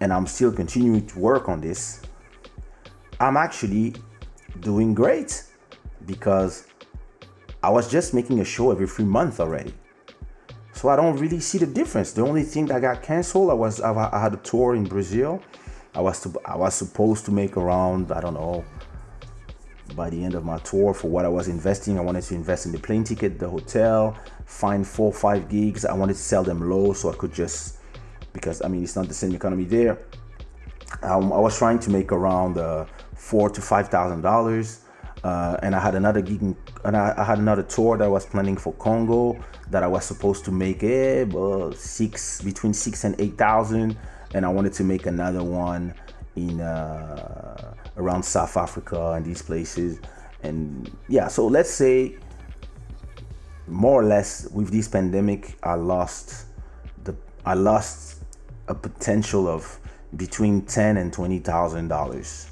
and 0.00 0.12
I'm 0.12 0.26
still 0.26 0.52
continuing 0.52 1.06
to 1.06 1.18
work 1.18 1.48
on 1.48 1.60
this, 1.60 2.02
I'm 3.18 3.36
actually 3.36 3.94
doing 4.60 4.94
great 4.94 5.44
because 6.06 6.66
I 7.62 7.70
was 7.70 7.90
just 7.90 8.14
making 8.14 8.40
a 8.40 8.44
show 8.44 8.70
every 8.70 8.86
three 8.86 9.04
months 9.04 9.40
already. 9.40 9.74
So 10.72 10.88
I 10.88 10.96
don't 10.96 11.16
really 11.16 11.40
see 11.40 11.58
the 11.58 11.66
difference. 11.66 12.12
The 12.12 12.22
only 12.22 12.42
thing 12.42 12.66
that 12.66 12.82
got 12.82 13.02
canceled, 13.02 13.50
I 13.50 13.54
was 13.54 13.80
I 13.80 14.20
had 14.20 14.34
a 14.34 14.38
tour 14.38 14.74
in 14.74 14.84
Brazil. 14.84 15.40
I 15.94 16.00
was 16.00 16.20
to, 16.22 16.40
I 16.44 16.56
was 16.56 16.74
supposed 16.74 17.24
to 17.26 17.30
make 17.30 17.56
around 17.56 18.10
I 18.10 18.20
don't 18.20 18.34
know 18.34 18.64
by 19.94 20.10
the 20.10 20.24
end 20.24 20.34
of 20.34 20.44
my 20.44 20.58
tour 20.58 20.94
for 20.94 21.08
what 21.08 21.24
I 21.24 21.28
was 21.28 21.48
investing. 21.48 21.98
I 21.98 22.02
wanted 22.02 22.22
to 22.24 22.34
invest 22.34 22.66
in 22.66 22.72
the 22.72 22.78
plane 22.78 23.04
ticket, 23.04 23.38
the 23.38 23.48
hotel, 23.48 24.16
find 24.46 24.86
four 24.86 25.12
five 25.12 25.48
gigs. 25.48 25.84
I 25.84 25.92
wanted 25.94 26.14
to 26.14 26.20
sell 26.20 26.42
them 26.42 26.68
low 26.68 26.92
so 26.92 27.10
I 27.10 27.14
could 27.16 27.32
just 27.32 27.78
because 28.32 28.62
I 28.62 28.68
mean 28.68 28.82
it's 28.82 28.96
not 28.96 29.08
the 29.08 29.14
same 29.14 29.34
economy 29.34 29.64
there. 29.64 29.98
Um, 31.02 31.32
I 31.32 31.38
was 31.38 31.56
trying 31.56 31.78
to 31.80 31.90
make 31.90 32.12
around 32.12 32.58
uh, 32.58 32.86
four 33.14 33.50
to 33.50 33.60
five 33.60 33.88
thousand 33.88 34.22
dollars. 34.22 34.80
Uh, 35.22 35.56
and 35.62 35.74
I 35.74 35.80
had 35.80 35.94
another 35.94 36.20
gig, 36.20 36.42
in, 36.42 36.54
and 36.84 36.94
I, 36.94 37.14
I, 37.16 37.24
had 37.24 37.38
another 37.38 37.62
tour 37.62 37.96
that 37.96 38.04
I 38.04 38.08
was 38.08 38.26
planning 38.26 38.58
for 38.58 38.74
Congo 38.74 39.42
that 39.70 39.82
I 39.82 39.86
was 39.86 40.04
supposed 40.04 40.44
to 40.44 40.52
make 40.52 40.82
eh, 40.82 41.24
six 41.74 42.42
between 42.42 42.74
six 42.74 43.04
and 43.04 43.18
eight 43.18 43.38
thousand, 43.38 43.96
and 44.34 44.44
I 44.44 44.50
wanted 44.50 44.74
to 44.74 44.84
make 44.84 45.06
another 45.06 45.42
one 45.42 45.94
in 46.36 46.60
uh, 46.60 47.73
around 47.96 48.22
South 48.24 48.56
Africa 48.56 49.12
and 49.12 49.24
these 49.24 49.42
places, 49.42 50.00
and 50.42 50.90
yeah. 51.08 51.28
So 51.28 51.46
let's 51.46 51.70
say 51.70 52.16
more 53.66 54.00
or 54.02 54.04
less 54.04 54.48
with 54.50 54.70
this 54.70 54.88
pandemic, 54.88 55.56
I 55.62 55.74
lost 55.74 56.46
the 57.04 57.16
I 57.46 57.54
lost 57.54 58.22
a 58.68 58.74
potential 58.74 59.48
of 59.48 59.78
between 60.16 60.62
ten 60.62 60.96
and 60.96 61.12
twenty 61.12 61.38
thousand 61.38 61.90
uh, 61.92 61.96
dollars 61.96 62.50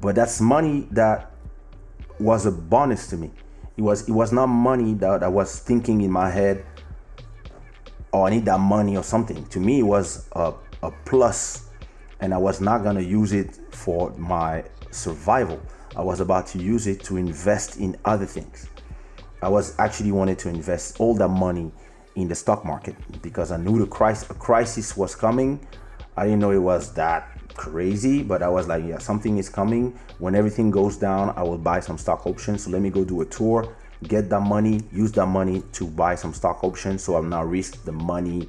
but 0.00 0.14
that's 0.14 0.40
money 0.40 0.86
that 0.90 1.30
was 2.20 2.46
a 2.46 2.50
bonus 2.50 3.06
to 3.08 3.16
me. 3.16 3.30
It 3.76 3.82
was 3.82 4.08
it 4.08 4.12
was 4.12 4.32
not 4.32 4.46
money 4.46 4.94
that 4.94 5.22
I 5.22 5.28
was 5.28 5.58
thinking 5.58 6.02
in 6.02 6.10
my 6.10 6.30
head, 6.30 6.64
oh 8.12 8.24
I 8.24 8.30
need 8.30 8.44
that 8.44 8.60
money 8.60 8.96
or 8.96 9.02
something. 9.02 9.44
To 9.46 9.60
me 9.60 9.80
it 9.80 9.84
was 9.84 10.28
a, 10.32 10.52
a 10.82 10.90
plus 11.06 11.63
and 12.20 12.32
I 12.32 12.38
was 12.38 12.60
not 12.60 12.82
gonna 12.82 13.00
use 13.00 13.32
it 13.32 13.60
for 13.70 14.10
my 14.16 14.64
survival. 14.90 15.60
I 15.96 16.02
was 16.02 16.20
about 16.20 16.46
to 16.48 16.58
use 16.58 16.86
it 16.86 17.02
to 17.04 17.16
invest 17.16 17.76
in 17.76 17.96
other 18.04 18.26
things. 18.26 18.68
I 19.42 19.48
was 19.48 19.78
actually 19.78 20.12
wanted 20.12 20.38
to 20.40 20.48
invest 20.48 21.00
all 21.00 21.14
that 21.16 21.28
money 21.28 21.70
in 22.16 22.28
the 22.28 22.34
stock 22.34 22.64
market 22.64 22.96
because 23.22 23.52
I 23.52 23.56
knew 23.56 23.78
the 23.78 23.86
crisis, 23.86 24.26
crisis 24.38 24.96
was 24.96 25.14
coming. 25.14 25.66
I 26.16 26.24
didn't 26.24 26.40
know 26.40 26.52
it 26.52 26.58
was 26.58 26.92
that 26.94 27.28
crazy, 27.54 28.22
but 28.22 28.42
I 28.42 28.48
was 28.48 28.68
like, 28.68 28.84
yeah, 28.84 28.98
something 28.98 29.38
is 29.38 29.48
coming. 29.48 29.98
When 30.18 30.34
everything 30.34 30.70
goes 30.70 30.96
down, 30.96 31.34
I 31.36 31.42
will 31.42 31.58
buy 31.58 31.80
some 31.80 31.98
stock 31.98 32.26
options. 32.26 32.64
So 32.64 32.70
let 32.70 32.82
me 32.82 32.90
go 32.90 33.04
do 33.04 33.20
a 33.20 33.26
tour, 33.26 33.76
get 34.04 34.30
that 34.30 34.40
money, 34.40 34.80
use 34.92 35.12
that 35.12 35.26
money 35.26 35.62
to 35.72 35.86
buy 35.86 36.14
some 36.14 36.32
stock 36.32 36.62
options 36.62 37.02
so 37.02 37.16
I'm 37.16 37.28
not 37.28 37.48
risk 37.48 37.84
the 37.84 37.92
money 37.92 38.48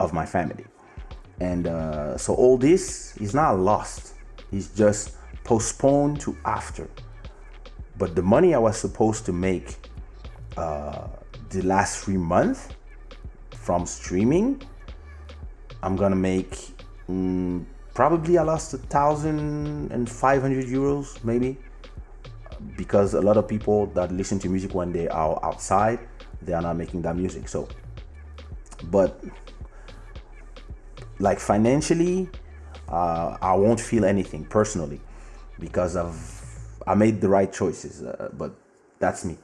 of 0.00 0.12
my 0.12 0.26
family. 0.26 0.64
And 1.40 1.66
uh, 1.66 2.16
so 2.16 2.34
all 2.34 2.56
this 2.56 3.16
is 3.18 3.34
not 3.34 3.58
lost. 3.58 4.14
It's 4.52 4.68
just 4.68 5.16
postponed 5.44 6.20
to 6.20 6.36
after. 6.44 6.88
But 7.98 8.14
the 8.14 8.22
money 8.22 8.54
I 8.54 8.58
was 8.58 8.76
supposed 8.76 9.26
to 9.26 9.32
make 9.32 9.76
uh, 10.56 11.08
the 11.50 11.62
last 11.62 12.04
three 12.04 12.16
months 12.16 12.68
from 13.54 13.86
streaming, 13.86 14.62
I'm 15.82 15.96
gonna 15.96 16.16
make 16.16 16.56
mm, 17.08 17.64
probably 17.94 18.38
I 18.38 18.42
lost 18.42 18.74
a 18.74 18.78
thousand 18.78 19.90
and 19.92 20.08
five 20.08 20.42
hundred 20.42 20.66
euros 20.66 21.22
maybe 21.24 21.56
because 22.76 23.14
a 23.14 23.20
lot 23.20 23.36
of 23.36 23.48
people 23.48 23.86
that 23.88 24.12
listen 24.12 24.38
to 24.40 24.48
music 24.48 24.74
when 24.74 24.92
they 24.92 25.08
are 25.08 25.38
outside 25.42 25.98
they 26.42 26.52
are 26.52 26.62
not 26.62 26.76
making 26.76 27.02
that 27.02 27.16
music 27.16 27.48
so 27.48 27.68
but 28.90 29.22
like 31.18 31.38
financially 31.38 32.28
uh, 32.88 33.36
I 33.40 33.54
won't 33.54 33.80
feel 33.80 34.04
anything 34.04 34.44
personally 34.44 35.00
because 35.58 35.96
I've 35.96 36.42
I 36.86 36.94
made 36.94 37.20
the 37.20 37.28
right 37.28 37.52
choices 37.52 38.02
uh, 38.02 38.30
but 38.32 38.54
that's 38.98 39.24
me 39.24 39.36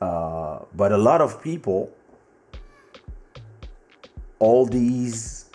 uh, 0.00 0.60
but 0.74 0.92
a 0.92 0.98
lot 0.98 1.20
of 1.20 1.42
people 1.42 1.92
all 4.38 4.66
these 4.66 5.46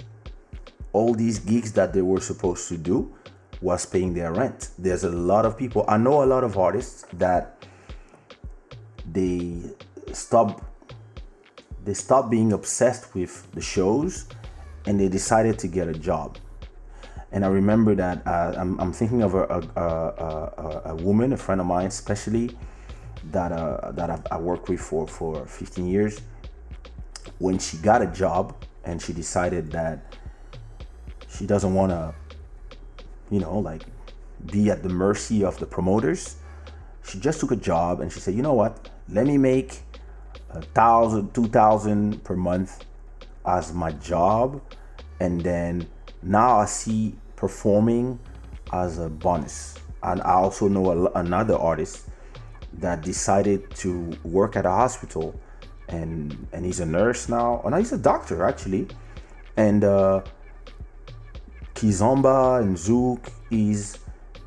all 0.93 1.13
these 1.13 1.39
gigs 1.39 1.71
that 1.73 1.93
they 1.93 2.01
were 2.01 2.19
supposed 2.19 2.67
to 2.69 2.77
do 2.77 3.13
was 3.61 3.85
paying 3.85 4.13
their 4.13 4.31
rent. 4.31 4.69
There's 4.77 5.03
a 5.03 5.09
lot 5.11 5.45
of 5.45 5.57
people. 5.57 5.85
I 5.87 5.97
know 5.97 6.23
a 6.23 6.25
lot 6.25 6.43
of 6.43 6.57
artists 6.57 7.05
that 7.13 7.65
they 9.11 9.61
stop 10.13 10.65
they 11.83 11.93
stop 11.93 12.29
being 12.29 12.53
obsessed 12.53 13.13
with 13.15 13.49
the 13.53 13.61
shows 13.61 14.25
and 14.89 14.99
they 14.99 15.07
decided 15.07 15.59
to 15.59 15.67
get 15.67 15.87
a 15.87 15.93
job. 15.93 16.39
And 17.31 17.45
I 17.45 17.49
remember 17.49 17.93
that 17.95 18.25
uh, 18.25 18.55
I'm, 18.57 18.79
I'm, 18.81 18.91
thinking 18.91 19.21
of 19.21 19.35
a, 19.35 19.43
a, 19.43 19.59
a, 19.77 20.81
a, 20.85 20.95
woman, 20.95 21.31
a 21.33 21.37
friend 21.37 21.61
of 21.61 21.67
mine, 21.67 21.85
especially 21.85 22.57
that 23.31 23.51
uh, 23.51 23.91
that 23.91 24.09
I, 24.09 24.19
I 24.31 24.39
worked 24.39 24.67
with 24.67 24.81
for 24.81 25.07
for 25.07 25.45
15 25.45 25.87
years. 25.87 26.21
When 27.37 27.59
she 27.59 27.77
got 27.77 28.01
a 28.01 28.07
job 28.07 28.55
and 28.83 28.99
she 29.01 29.13
decided 29.13 29.71
that 29.71 30.17
She 31.29 31.45
doesn't 31.45 31.73
want 31.73 31.91
to, 31.91 32.13
you 33.29 33.39
know, 33.39 33.59
like 33.59 33.83
be 34.51 34.71
at 34.71 34.83
the 34.83 34.89
mercy 34.89 35.43
of 35.43 35.57
the 35.59 35.65
promoters. 35.65 36.37
She 37.03 37.19
just 37.19 37.39
took 37.39 37.51
a 37.51 37.55
job 37.55 38.01
and 38.01 38.11
she 38.11 38.19
said, 38.19 38.35
you 38.35 38.41
know 38.41 38.53
what? 38.53 38.89
Let 39.07 39.27
me 39.27 39.37
make 39.37 39.81
a 40.49 40.61
thousand, 40.61 41.33
two 41.33 41.47
thousand 41.47 42.23
per 42.23 42.35
month 42.35 42.85
as 43.45 43.73
my 43.73 43.91
job, 43.91 44.61
and 45.19 45.41
then 45.41 45.87
now 46.21 46.59
I 46.59 46.65
see 46.65 47.15
performing 47.35 48.19
as 48.71 48.99
a 48.99 49.09
bonus. 49.09 49.75
And 50.03 50.21
I 50.21 50.33
also 50.33 50.67
know 50.67 50.91
a, 50.91 51.11
another 51.19 51.55
artist 51.55 52.07
that 52.73 53.01
decided 53.01 53.69
to 53.75 54.17
work 54.23 54.55
at 54.55 54.65
a 54.65 54.69
hospital, 54.69 55.39
and 55.87 56.47
and 56.53 56.65
he's 56.65 56.79
a 56.79 56.85
nurse 56.85 57.27
now. 57.29 57.61
Oh, 57.63 57.69
no, 57.69 57.77
he's 57.77 57.91
a 57.91 57.97
doctor 57.97 58.45
actually, 58.45 58.87
and 59.57 59.83
uh, 59.83 60.21
Kizomba 61.75 62.61
and 62.61 62.77
Zouk 62.77 63.29
is 63.51 63.97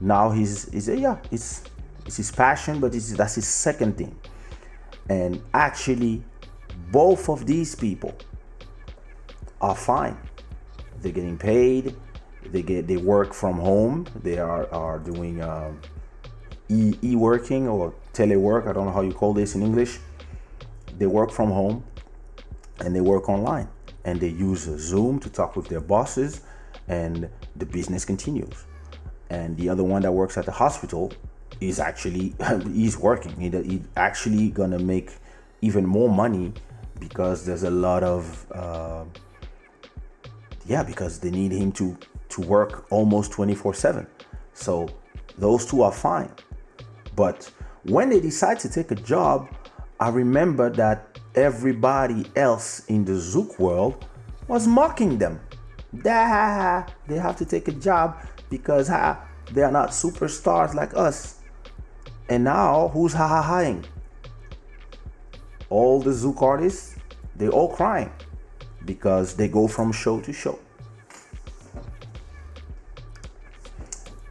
now 0.01 0.31
he's 0.31 0.71
he's 0.73 0.89
yeah 0.89 1.19
it's 1.31 1.65
it's 2.07 2.17
his 2.17 2.33
passion, 2.33 2.81
but 2.81 2.95
it's, 2.95 3.13
that's 3.13 3.37
his 3.37 3.47
second 3.47 3.97
thing. 3.97 4.17
And 5.09 5.43
actually, 5.55 6.23
both 6.91 7.29
of 7.29 7.47
these 7.47 7.75
people 7.75 8.15
are 9.61 9.75
fine. 9.75 10.17
They're 11.03 11.13
getting 11.13 11.39
paid. 11.39 11.95
They 12.47 12.63
get 12.63 12.87
they 12.87 12.97
work 12.97 13.35
from 13.35 13.59
home. 13.59 14.07
They 14.23 14.39
are 14.39 14.73
are 14.73 14.99
doing 14.99 15.43
um, 15.43 15.81
e 16.69 16.95
e 17.03 17.17
working 17.17 17.69
or 17.69 17.95
telework. 18.13 18.69
I 18.69 18.73
don't 18.73 18.87
know 18.87 18.93
how 18.93 19.03
you 19.03 19.13
call 19.13 19.35
this 19.35 19.55
in 19.55 19.63
English. 19.63 19.99
They 20.99 21.07
work 21.07 21.31
from 21.31 21.51
home 21.51 21.85
and 22.81 22.95
they 22.95 23.01
work 23.01 23.29
online 23.29 23.69
and 24.05 24.21
they 24.21 24.29
use 24.29 24.63
Zoom 24.79 25.19
to 25.21 25.31
talk 25.31 25.57
with 25.57 25.69
their 25.69 25.81
bosses 25.81 26.43
and 26.89 27.29
the 27.57 27.67
business 27.67 28.05
continues. 28.05 28.65
And 29.31 29.57
the 29.57 29.69
other 29.69 29.85
one 29.85 30.03
that 30.03 30.13
works 30.13 30.37
at 30.37 30.45
the 30.45 30.53
hospital 30.53 31.13
is 31.61 31.81
actually 31.81 32.35
he's 32.73 32.99
working. 32.99 33.35
He, 33.41 33.51
he's 33.51 33.87
actually 33.97 34.51
gonna 34.51 34.79
make 34.79 35.13
even 35.61 35.87
more 35.87 36.09
money 36.09 36.53
because 36.99 37.47
there's 37.47 37.63
a 37.63 37.71
lot 37.71 38.03
of 38.03 38.47
uh, 38.53 39.05
yeah 40.67 40.83
because 40.83 41.19
they 41.19 41.31
need 41.31 41.53
him 41.53 41.73
to 41.73 41.97
to 42.29 42.41
work 42.43 42.87
almost 42.91 43.33
24 43.33 43.75
7 43.75 44.07
so 44.55 44.89
those 45.39 45.65
two 45.65 45.83
are 45.83 45.93
fine. 45.93 46.31
But 47.17 47.51
when 47.85 48.11
they 48.11 48.21
decide 48.21 48.61
to 48.61 48.69
take 48.69 48.91
a 48.91 48.95
job 48.97 49.49
i 50.01 50.09
remember 50.09 50.71
that 50.71 51.19
everybody 51.35 52.27
else 52.37 52.85
in 52.87 53.05
the 53.05 53.13
zouk 53.13 53.59
world 53.59 54.07
was 54.49 54.67
mocking 54.67 55.19
them. 55.19 55.41
They 55.93 56.11
have 56.11 57.37
to 57.37 57.45
take 57.45 57.69
a 57.69 57.73
job 57.73 58.17
because 58.51 58.89
ha, 58.89 59.25
they 59.53 59.63
are 59.63 59.71
not 59.71 59.91
superstars 59.91 60.75
like 60.75 60.95
us. 60.95 61.41
And 62.29 62.45
now 62.45 62.89
who's 62.89 63.13
ha 63.13 63.29
ha 63.29 63.43
haing 63.43 63.85
all 65.71 66.01
the 66.01 66.11
zouk 66.11 66.43
artists 66.43 66.97
they 67.37 67.49
all 67.49 67.75
crying 67.75 68.11
because 68.85 69.35
they 69.35 69.49
go 69.49 69.67
from 69.67 69.93
show 69.93 70.21
to 70.21 70.33
show. 70.33 70.59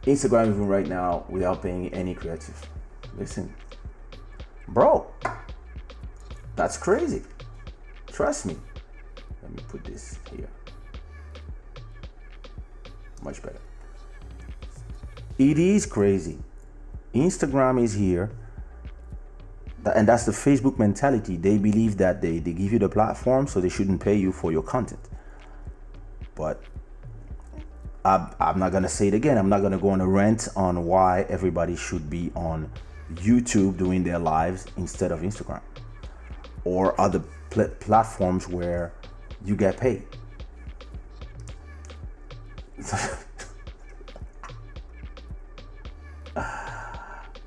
Instagram 0.04 0.48
even 0.48 0.66
right 0.66 0.86
now 0.86 1.24
without 1.28 1.62
paying 1.62 1.92
any 1.94 2.14
creative. 2.14 2.68
Listen, 3.16 3.52
bro, 4.68 5.06
that's 6.56 6.76
crazy. 6.76 7.22
Trust 8.08 8.46
me. 8.46 8.56
Let 9.42 9.52
me 9.52 9.62
put 9.68 9.84
this 9.84 10.18
here. 10.34 10.48
Much 13.22 13.40
better. 13.42 13.60
It 15.38 15.58
is 15.58 15.86
crazy. 15.86 16.38
Instagram 17.14 17.82
is 17.82 17.94
here 17.94 18.30
and 19.90 20.06
that's 20.06 20.24
the 20.26 20.32
Facebook 20.32 20.78
mentality. 20.78 21.36
They 21.36 21.58
believe 21.58 21.96
that 21.98 22.20
they, 22.22 22.38
they 22.38 22.52
give 22.52 22.72
you 22.72 22.78
the 22.78 22.88
platform, 22.88 23.46
so 23.46 23.60
they 23.60 23.68
shouldn't 23.68 24.00
pay 24.00 24.14
you 24.16 24.32
for 24.32 24.52
your 24.52 24.62
content. 24.62 25.00
But 26.34 26.62
I'm, 28.04 28.28
I'm 28.40 28.58
not 28.58 28.72
gonna 28.72 28.88
say 28.88 29.08
it 29.08 29.14
again. 29.14 29.38
I'm 29.38 29.48
not 29.48 29.62
gonna 29.62 29.78
go 29.78 29.90
on 29.90 30.00
a 30.00 30.06
rant 30.06 30.48
on 30.56 30.84
why 30.84 31.22
everybody 31.28 31.76
should 31.76 32.08
be 32.08 32.30
on 32.34 32.70
YouTube 33.14 33.76
doing 33.76 34.04
their 34.04 34.18
lives 34.18 34.66
instead 34.76 35.12
of 35.12 35.20
Instagram 35.20 35.60
or 36.64 36.98
other 37.00 37.22
pl- 37.50 37.68
platforms 37.80 38.48
where 38.48 38.92
you 39.44 39.56
get 39.56 39.76
paid. 39.78 40.04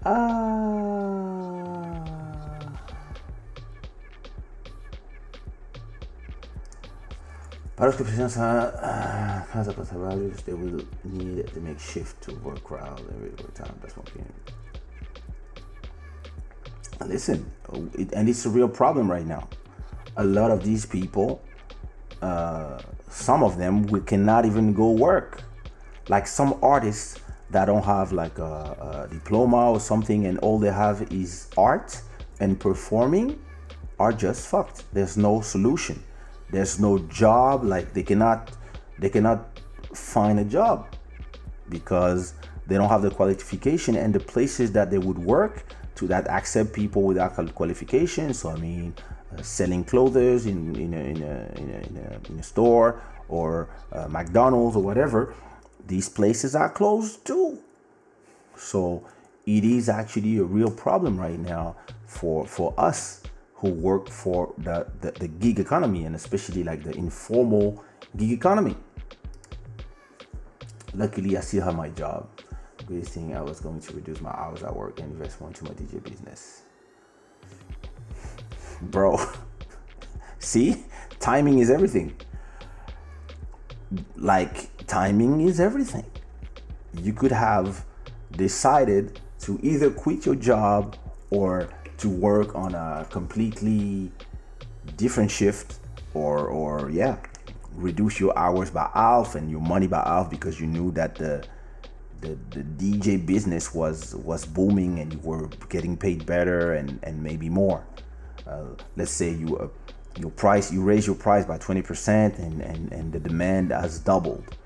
Ah. 0.07 1.44
Precisam 7.75 8.71
uh, 8.81 9.41
casa 9.51 9.73
para 9.73 9.85
trabalhos, 9.85 10.41
they 10.45 10.53
will 10.53 10.81
need 11.03 11.45
to 11.47 11.59
make 11.59 11.77
shift 11.77 12.21
to 12.21 12.33
work 12.35 12.63
crowd 12.63 13.01
every 13.13 13.31
time. 13.53 13.77
That's 13.81 13.97
one 13.97 14.05
thing. 14.05 14.33
Listen, 17.05 17.51
and 18.13 18.29
it's 18.29 18.45
a 18.45 18.49
real 18.49 18.69
problem 18.69 19.11
right 19.11 19.25
now. 19.25 19.49
A 20.15 20.23
lot 20.23 20.51
of 20.51 20.63
these 20.63 20.85
people, 20.85 21.41
uh, 22.21 22.79
some 23.09 23.43
of 23.43 23.57
them, 23.57 23.85
we 23.87 23.99
cannot 23.99 24.45
even 24.45 24.73
go 24.73 24.91
work. 24.91 25.43
Like 26.07 26.27
some 26.27 26.57
artists 26.63 27.19
that 27.49 27.65
don't 27.65 27.83
have 27.83 28.13
like 28.13 28.39
a, 28.39 29.07
a 29.09 29.13
diploma 29.13 29.71
or 29.71 29.81
something, 29.81 30.27
and 30.27 30.39
all 30.39 30.59
they 30.59 30.71
have 30.71 31.11
is 31.11 31.49
art 31.57 32.01
and 32.39 32.57
performing, 32.57 33.37
are 33.99 34.13
just 34.13 34.47
fucked. 34.47 34.83
There's 34.93 35.17
no 35.17 35.41
solution 35.41 36.01
there's 36.55 36.79
no 36.79 36.99
job 37.23 37.63
like 37.63 37.93
they 37.93 38.03
cannot 38.03 38.51
they 38.99 39.09
cannot 39.09 39.59
find 39.93 40.39
a 40.39 40.43
job 40.45 40.87
because 41.69 42.33
they 42.67 42.75
don't 42.75 42.89
have 42.89 43.01
the 43.01 43.11
qualification 43.11 43.95
and 43.95 44.13
the 44.13 44.19
places 44.19 44.71
that 44.71 44.89
they 44.91 44.97
would 44.97 45.17
work 45.17 45.65
to 45.95 46.07
that 46.07 46.27
accept 46.27 46.73
people 46.73 47.03
without 47.03 47.33
qualifications 47.55 48.39
so 48.39 48.49
i 48.49 48.55
mean 48.57 48.93
uh, 49.31 49.41
selling 49.41 49.83
clothes 49.83 50.45
in, 50.45 50.75
in, 50.75 50.93
a, 50.93 50.97
in, 50.97 51.23
a, 51.23 51.35
in, 51.61 51.69
a, 51.69 51.79
in, 51.87 51.97
a, 51.97 52.31
in 52.31 52.39
a 52.39 52.43
store 52.43 53.01
or 53.27 53.69
uh, 53.91 54.07
mcdonald's 54.07 54.75
or 54.75 54.83
whatever 54.83 55.33
these 55.87 56.09
places 56.09 56.55
are 56.55 56.69
closed 56.69 57.25
too. 57.25 57.59
So 58.55 59.03
it 59.45 59.63
is 59.63 59.89
actually 59.89 60.37
a 60.37 60.43
real 60.43 60.71
problem 60.71 61.19
right 61.19 61.39
now 61.39 61.75
for 62.07 62.45
for 62.47 62.73
us 62.77 63.21
who 63.65 63.73
work 63.73 64.09
for 64.09 64.53
the, 64.59 64.85
the, 65.01 65.11
the 65.11 65.27
gig 65.27 65.59
economy 65.59 66.05
and 66.05 66.15
especially 66.15 66.63
like 66.63 66.83
the 66.83 66.91
informal 66.95 67.83
gig 68.15 68.31
economy. 68.31 68.75
Luckily, 70.93 71.35
I 71.35 71.41
still 71.41 71.63
have 71.63 71.75
my 71.75 71.89
job. 71.89 72.29
Greatest 72.85 73.13
thing 73.13 73.35
I 73.35 73.41
was 73.41 73.59
going 73.59 73.79
to 73.79 73.93
reduce 73.93 74.21
my 74.21 74.29
hours 74.29 74.61
at 74.61 74.75
work 74.75 74.99
and 74.99 75.11
invest 75.11 75.41
more 75.41 75.49
into 75.49 75.63
my 75.63 75.71
DJ 75.71 76.03
business. 76.03 76.61
Bro, 78.83 79.19
see, 80.39 80.85
timing 81.19 81.57
is 81.59 81.71
everything. 81.71 82.15
Like, 84.15 84.85
timing 84.85 85.41
is 85.41 85.59
everything. 85.59 86.05
You 86.93 87.13
could 87.13 87.31
have 87.31 87.83
decided 88.31 89.19
to 89.39 89.59
either 89.63 89.89
quit 89.89 90.25
your 90.25 90.35
job 90.35 90.95
or 91.31 91.69
to 91.97 92.09
work 92.09 92.55
on 92.55 92.75
a 92.75 93.05
completely 93.09 94.11
different 94.97 95.31
shift 95.31 95.79
or 96.13 96.47
or 96.47 96.89
yeah 96.89 97.17
reduce 97.75 98.19
your 98.19 98.37
hours 98.37 98.69
by 98.69 98.89
half 98.93 99.35
and 99.35 99.51
your 99.51 99.59
money 99.59 99.87
by 99.87 100.01
half 100.05 100.29
because 100.29 100.59
you 100.59 100.67
knew 100.67 100.91
that 100.91 101.15
the 101.15 101.45
the, 102.21 102.37
the 102.51 102.63
DJ 102.63 103.23
business 103.23 103.73
was 103.73 104.15
was 104.15 104.45
booming 104.45 104.99
and 104.99 105.13
you 105.13 105.19
were 105.19 105.47
getting 105.69 105.97
paid 105.97 106.25
better 106.25 106.73
and 106.73 106.99
and 107.03 107.21
maybe 107.21 107.49
more. 107.49 107.85
Uh, 108.47 108.63
let's 108.95 109.11
say 109.11 109.31
you 109.31 109.57
uh, 109.57 109.67
your 110.19 110.31
price 110.31 110.71
you 110.71 110.81
raise 110.81 111.05
your 111.05 111.15
price 111.15 111.45
by 111.45 111.57
20% 111.57 112.39
and, 112.39 112.61
and 112.61 112.91
and 112.93 113.11
the 113.11 113.19
demand 113.19 113.71
has 113.71 113.99
doubled 113.99 114.57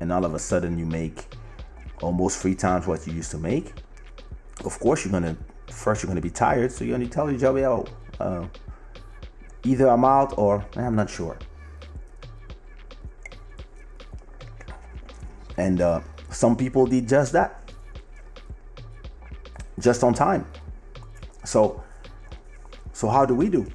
and 0.00 0.10
all 0.10 0.24
of 0.24 0.34
a 0.34 0.38
sudden 0.38 0.78
you 0.78 0.86
make 0.86 1.26
almost 2.00 2.38
three 2.38 2.54
times 2.54 2.86
what 2.86 3.06
you 3.06 3.12
used 3.12 3.30
to 3.30 3.38
make. 3.38 3.74
Of 4.64 4.78
course 4.80 5.04
you're 5.04 5.12
gonna 5.12 5.36
first 5.70 6.02
you're 6.02 6.08
going 6.08 6.16
to 6.16 6.22
be 6.22 6.30
tired, 6.30 6.72
so 6.72 6.84
you're 6.84 6.96
going 6.96 7.08
to 7.08 7.12
tell 7.12 7.30
your 7.30 7.38
job, 7.38 7.56
yo, 7.56 7.86
uh, 8.20 8.46
either 9.64 9.88
I'm 9.88 10.04
out 10.04 10.34
or 10.36 10.64
I'm 10.76 10.96
not 10.96 11.10
sure. 11.10 11.38
And 15.56 15.80
uh, 15.80 16.00
some 16.30 16.56
people 16.56 16.86
did 16.86 17.08
just 17.08 17.32
that, 17.32 17.70
just 19.78 20.02
on 20.02 20.14
time. 20.14 20.46
So, 21.44 21.82
so 22.92 23.08
how 23.08 23.24
do 23.24 23.34
we 23.34 23.48
do? 23.48 23.66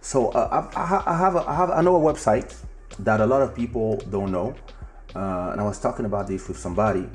So 0.00 0.28
uh, 0.30 0.68
I, 0.74 1.12
I, 1.12 1.16
have 1.18 1.36
a, 1.36 1.48
I 1.48 1.54
have 1.54 1.70
I 1.70 1.80
know 1.82 1.96
a 1.96 2.12
website. 2.12 2.54
that 3.00 3.20
a 3.20 3.26
lot 3.26 3.42
of 3.42 3.54
people 3.54 3.96
don't 4.10 4.32
know. 4.32 4.54
Uh, 5.14 5.50
and 5.52 5.60
I 5.60 5.64
was 5.64 5.80
talking 5.80 6.06
about 6.06 6.26
this 6.26 6.48
with 6.48 6.58
somebody. 6.58 7.08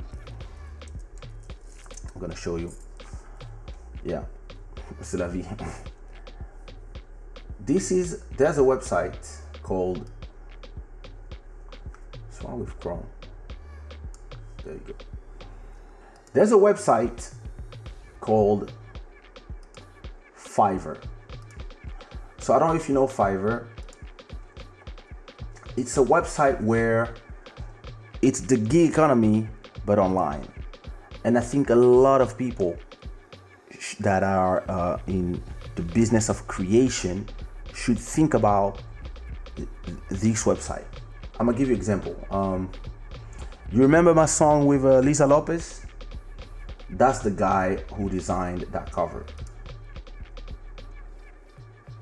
Gonna 2.22 2.36
show 2.36 2.54
you. 2.54 2.70
Yeah, 4.04 4.22
c'est 5.00 5.18
la 5.18 5.26
vie. 5.26 5.44
This 7.58 7.90
is 7.90 8.22
there's 8.36 8.58
a 8.58 8.60
website 8.60 9.40
called. 9.64 10.08
What's 12.12 12.44
wrong 12.44 12.60
with 12.60 12.78
Chrome? 12.78 13.04
There 14.64 14.74
you 14.74 14.80
go. 14.86 14.94
There's 16.32 16.52
a 16.52 16.56
website 16.56 17.34
called 18.20 18.72
Fiverr. 20.38 21.02
So 22.38 22.54
I 22.54 22.60
don't 22.60 22.68
know 22.68 22.76
if 22.76 22.88
you 22.88 22.94
know 22.94 23.08
Fiverr. 23.08 23.66
It's 25.76 25.96
a 25.96 26.04
website 26.04 26.60
where 26.60 27.14
it's 28.22 28.40
the 28.42 28.58
gig 28.58 28.90
economy 28.90 29.48
but 29.84 29.98
online. 29.98 30.51
And 31.24 31.38
I 31.38 31.40
think 31.40 31.70
a 31.70 31.74
lot 31.74 32.20
of 32.20 32.36
people 32.36 32.76
that 34.00 34.22
are 34.22 34.64
uh, 34.68 34.98
in 35.06 35.42
the 35.76 35.82
business 35.82 36.28
of 36.28 36.46
creation 36.46 37.28
should 37.74 37.98
think 37.98 38.34
about 38.34 38.82
this 40.08 40.44
website. 40.44 40.84
I'm 41.38 41.46
gonna 41.46 41.58
give 41.58 41.68
you 41.68 41.74
an 41.74 41.80
example. 41.80 42.16
Um, 42.30 42.70
you 43.72 43.80
remember 43.80 44.14
my 44.14 44.26
song 44.26 44.66
with 44.66 44.84
uh, 44.84 44.98
Lisa 45.00 45.26
Lopez? 45.26 45.86
That's 46.90 47.20
the 47.20 47.30
guy 47.30 47.76
who 47.94 48.10
designed 48.10 48.62
that 48.72 48.92
cover. 48.92 49.24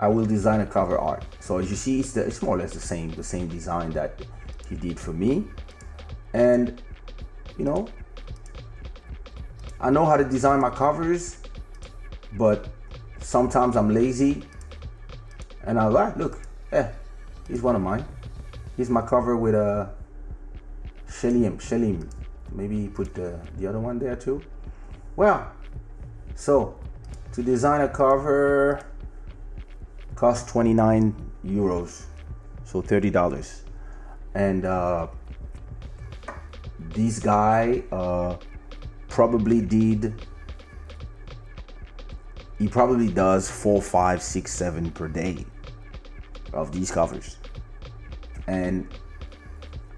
I 0.00 0.08
will 0.08 0.24
design 0.24 0.60
a 0.60 0.66
cover 0.66 0.98
art. 0.98 1.24
So 1.40 1.58
as 1.58 1.70
you 1.70 1.76
see, 1.76 2.00
it's, 2.00 2.12
the, 2.12 2.26
it's 2.26 2.42
more 2.42 2.56
or 2.56 2.58
less 2.58 2.72
the 2.72 2.80
same, 2.80 3.10
the 3.10 3.22
same 3.22 3.48
design 3.48 3.90
that 3.90 4.20
he 4.68 4.74
did 4.74 4.98
for 4.98 5.12
me. 5.12 5.44
And 6.32 6.82
you 7.58 7.64
know, 7.64 7.86
I 9.80 9.88
know 9.90 10.04
how 10.04 10.16
to 10.16 10.24
design 10.24 10.60
my 10.60 10.68
covers, 10.68 11.38
but 12.34 12.68
sometimes 13.20 13.76
I'm 13.76 13.88
lazy. 13.92 14.42
And 15.64 15.78
I 15.78 15.86
like, 15.86 16.16
look, 16.16 16.42
eh, 16.72 16.90
he's 17.48 17.62
one 17.62 17.76
of 17.76 17.82
mine. 17.82 18.04
He's 18.76 18.90
my 18.90 19.00
cover 19.00 19.36
with 19.36 19.54
a 19.54 19.64
uh, 19.64 19.88
Shelim, 21.08 21.56
Shelim. 21.56 22.10
Maybe 22.52 22.88
put 22.88 23.14
the, 23.14 23.40
the 23.58 23.66
other 23.66 23.80
one 23.80 23.98
there 23.98 24.16
too. 24.16 24.42
Well, 25.16 25.50
so 26.34 26.78
to 27.32 27.42
design 27.42 27.80
a 27.80 27.88
cover 27.88 28.84
costs 30.14 30.50
29 30.50 31.14
euros, 31.44 32.04
so 32.64 32.82
$30. 32.82 33.62
And 34.34 34.64
uh, 34.64 35.08
this 36.78 37.18
guy 37.18 37.82
uh, 37.90 38.36
probably 39.10 39.60
did, 39.60 40.14
he 42.58 42.68
probably 42.68 43.12
does 43.12 43.50
four, 43.50 43.82
five, 43.82 44.22
six, 44.22 44.52
seven 44.52 44.90
per 44.90 45.08
day 45.08 45.44
of 46.52 46.72
these 46.72 46.90
covers. 46.90 47.36
And 48.46 48.88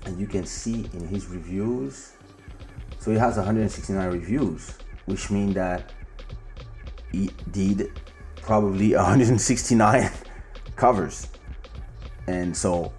and 0.05 0.19
you 0.19 0.27
can 0.27 0.45
see 0.45 0.87
in 0.95 1.07
his 1.07 1.27
reviews 1.27 2.15
so 2.99 3.11
he 3.11 3.17
has 3.17 3.37
169 3.37 4.11
reviews 4.11 4.75
which 5.07 5.31
mean 5.31 5.53
that 5.53 5.93
he 7.13 7.31
did 7.51 8.01
probably 8.41 8.95
169 8.97 10.11
covers 10.77 11.29
and 12.27 12.57
so 12.57 12.93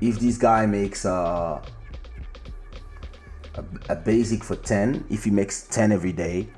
if 0.00 0.18
this 0.18 0.36
guy 0.36 0.66
makes 0.66 1.04
a, 1.04 1.62
a, 3.88 3.96
basic 3.96 4.44
for 4.44 4.56
10 4.56 5.06
if 5.10 5.24
he 5.24 5.30
makes 5.30 5.62
10 5.68 5.92
every 5.92 6.12
day 6.12 6.48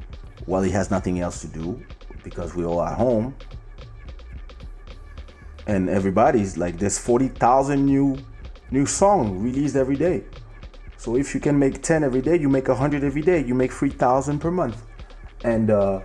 while 0.46 0.62
he 0.62 0.70
has 0.70 0.90
nothing 0.90 1.20
else 1.20 1.40
to 1.40 1.46
do 1.46 1.80
because 2.24 2.54
we're 2.54 2.66
all 2.66 2.82
at 2.82 2.96
home 2.96 3.34
and 5.66 5.88
everybody's 5.88 6.56
like 6.56 6.78
there's 6.78 6.98
40,000 6.98 7.84
new 7.84 8.18
new 8.70 8.86
song 8.86 9.38
released 9.38 9.76
every 9.76 9.96
day. 9.96 10.24
So 10.96 11.16
if 11.16 11.34
you 11.34 11.40
can 11.40 11.58
make 11.58 11.82
10 11.82 12.02
every 12.02 12.20
day, 12.20 12.36
you 12.38 12.48
make 12.48 12.68
100 12.68 13.04
every 13.04 13.22
day, 13.22 13.44
you 13.44 13.54
make 13.54 13.72
3,000 13.72 14.40
per 14.40 14.50
month. 14.50 14.82
And 15.44 15.70
uh, 15.70 16.00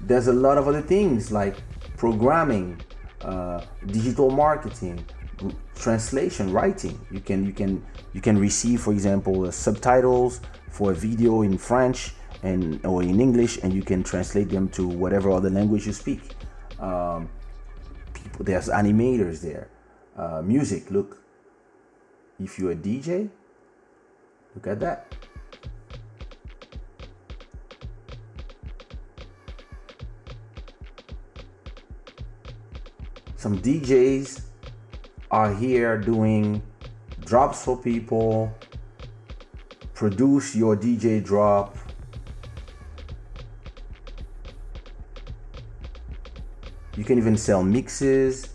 there's 0.00 0.26
a 0.26 0.32
lot 0.32 0.58
of 0.58 0.66
other 0.66 0.82
things 0.82 1.30
like 1.30 1.56
programming, 1.96 2.80
uh, 3.20 3.64
digital 3.86 4.30
marketing, 4.30 5.04
translation, 5.76 6.52
writing. 6.52 6.98
You 7.10 7.20
can 7.20 7.46
you 7.46 7.52
can 7.52 7.84
you 8.12 8.20
can 8.20 8.38
receive, 8.38 8.80
for 8.80 8.92
example, 8.92 9.46
uh, 9.46 9.50
subtitles 9.50 10.40
for 10.70 10.92
a 10.92 10.94
video 10.94 11.42
in 11.42 11.58
French 11.58 12.14
and 12.42 12.84
or 12.84 13.02
in 13.02 13.20
English, 13.20 13.58
and 13.62 13.72
you 13.72 13.82
can 13.82 14.02
translate 14.02 14.50
them 14.50 14.68
to 14.70 14.86
whatever 14.86 15.30
other 15.30 15.50
language 15.50 15.86
you 15.86 15.92
speak. 15.92 16.34
Um, 16.78 17.28
people, 18.14 18.44
there's 18.44 18.68
animators 18.68 19.40
there. 19.40 19.68
Uh, 20.16 20.42
music, 20.42 20.90
look, 20.90 21.22
if 22.38 22.58
you're 22.58 22.72
a 22.72 22.76
DJ, 22.76 23.30
look 24.54 24.66
at 24.66 24.80
that. 24.80 25.14
Some 33.36 33.58
DJs 33.58 34.42
are 35.30 35.52
here 35.52 35.98
doing 35.98 36.62
drops 37.24 37.64
for 37.64 37.76
people, 37.76 38.52
produce 39.94 40.54
your 40.54 40.76
DJ 40.76 41.22
drop. 41.22 41.76
You 46.96 47.04
can 47.04 47.18
even 47.18 47.36
sell 47.36 47.62
mixes. 47.62 48.48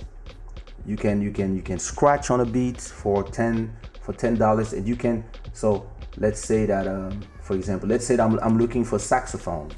You 0.85 0.95
can 0.95 1.21
you 1.21 1.31
can 1.31 1.55
you 1.55 1.61
can 1.61 1.79
scratch 1.79 2.29
on 2.31 2.41
a 2.41 2.45
beat 2.45 2.79
for 2.79 3.23
10 3.23 3.75
for 4.01 4.13
10 4.13 4.35
dollars 4.35 4.71
and 4.71 4.87
you 4.87 4.95
can 4.95 5.25
so 5.51 5.89
let's 6.15 6.39
say 6.39 6.65
that 6.65 6.87
um, 6.87 7.21
for 7.41 7.55
example 7.55 7.89
let's 7.89 8.05
say 8.05 8.15
that 8.15 8.23
I'm, 8.23 8.39
I'm 8.39 8.57
looking 8.57 8.85
for 8.85 8.97
saxophone. 8.97 9.69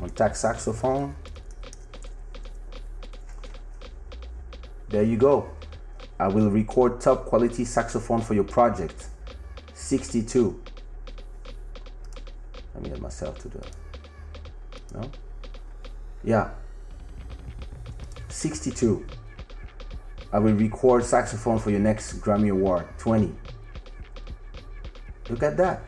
On 0.00 0.08
tax 0.10 0.40
saxophone. 0.40 1.14
There 4.88 5.02
you 5.02 5.18
go 5.18 5.53
I 6.18 6.28
will 6.28 6.50
record 6.50 7.00
top 7.00 7.26
quality 7.26 7.64
saxophone 7.64 8.20
for 8.20 8.34
your 8.34 8.44
project 8.44 9.08
62 9.74 10.62
let 12.74 12.82
me 12.82 12.90
get 12.90 13.00
myself 13.00 13.38
to 13.40 13.48
the 13.48 13.66
no 14.94 15.10
yeah 16.22 16.50
62 18.28 19.04
I 20.34 20.40
will 20.40 20.54
record 20.54 21.04
saxophone 21.04 21.60
for 21.60 21.70
your 21.70 21.78
next 21.78 22.20
Grammy 22.20 22.50
Award. 22.50 22.88
20. 22.98 23.32
Look 25.30 25.44
at 25.44 25.56
that. 25.58 25.84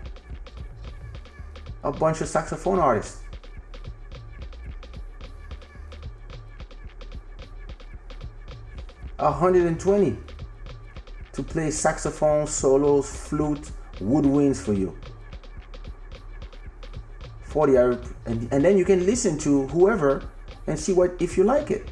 A 1.83 1.91
bunch 1.91 2.20
of 2.20 2.29
saxophone 2.29 2.79
artists. 2.79 3.22
A 9.19 9.31
hundred 9.33 9.67
and 9.67 9.79
twenty 9.81 10.17
to 11.33 11.43
play 11.43 11.71
saxophone, 11.71 12.47
solos, 12.47 13.14
flute, 13.14 13.71
woodwinds 14.01 14.57
for 14.57 14.73
you. 14.73 14.97
40 17.45 17.77
and, 18.27 18.53
and 18.53 18.64
then 18.64 18.77
you 18.77 18.85
can 18.85 19.07
listen 19.07 19.39
to 19.39 19.67
whoever 19.69 20.29
and 20.67 20.79
see 20.79 20.93
what 20.93 21.14
if 21.21 21.37
you 21.39 21.45
like 21.45 21.71
it. 21.71 21.91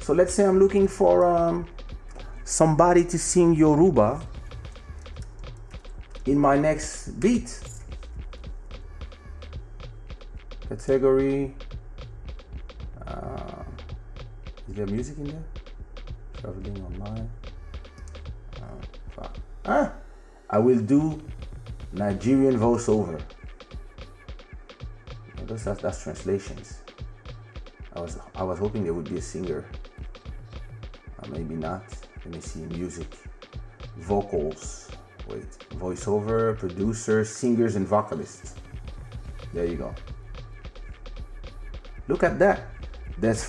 So 0.00 0.14
let's 0.14 0.32
say 0.32 0.44
I'm 0.46 0.58
looking 0.58 0.88
for 0.88 1.26
um, 1.26 1.66
somebody 2.44 3.04
to 3.04 3.18
sing 3.18 3.54
Yoruba 3.54 4.20
in 6.24 6.38
my 6.38 6.56
next 6.56 7.20
beat. 7.20 7.60
Category. 10.68 11.54
Uh, 13.06 13.62
is 14.68 14.74
there 14.74 14.86
music 14.86 15.18
in 15.18 15.24
there? 15.24 15.57
Traveling 16.40 16.82
online. 16.84 17.30
Uh, 18.56 19.28
ah, 19.66 19.92
I 20.50 20.58
will 20.58 20.80
do 20.80 21.20
Nigerian 21.92 22.58
voiceover. 22.58 23.20
That's, 25.46 25.64
that's, 25.64 25.82
that's 25.82 26.02
translations. 26.02 26.82
I 27.94 28.00
was 28.00 28.18
I 28.34 28.42
was 28.42 28.58
hoping 28.58 28.84
there 28.84 28.94
would 28.94 29.08
be 29.08 29.18
a 29.18 29.22
singer 29.22 29.64
maybe 31.30 31.54
not. 31.54 31.84
Let 32.24 32.34
me 32.34 32.40
see 32.40 32.60
music, 32.60 33.06
vocals. 33.98 34.90
Wait, 35.28 35.50
voiceover, 35.76 36.56
producer, 36.58 37.24
singers, 37.24 37.76
and 37.76 37.86
vocalists. 37.86 38.54
There 39.52 39.66
you 39.66 39.76
go. 39.76 39.94
Look 42.06 42.22
at 42.22 42.38
that. 42.38 42.62
There's 43.18 43.44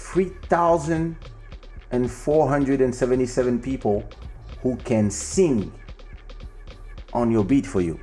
3,477 1.91 3.59
people 3.61 4.03
who 4.61 4.75
can 4.77 5.09
sing 5.09 5.71
on 7.13 7.31
your 7.31 7.43
beat 7.43 7.65
for 7.65 7.81
you. 7.81 7.99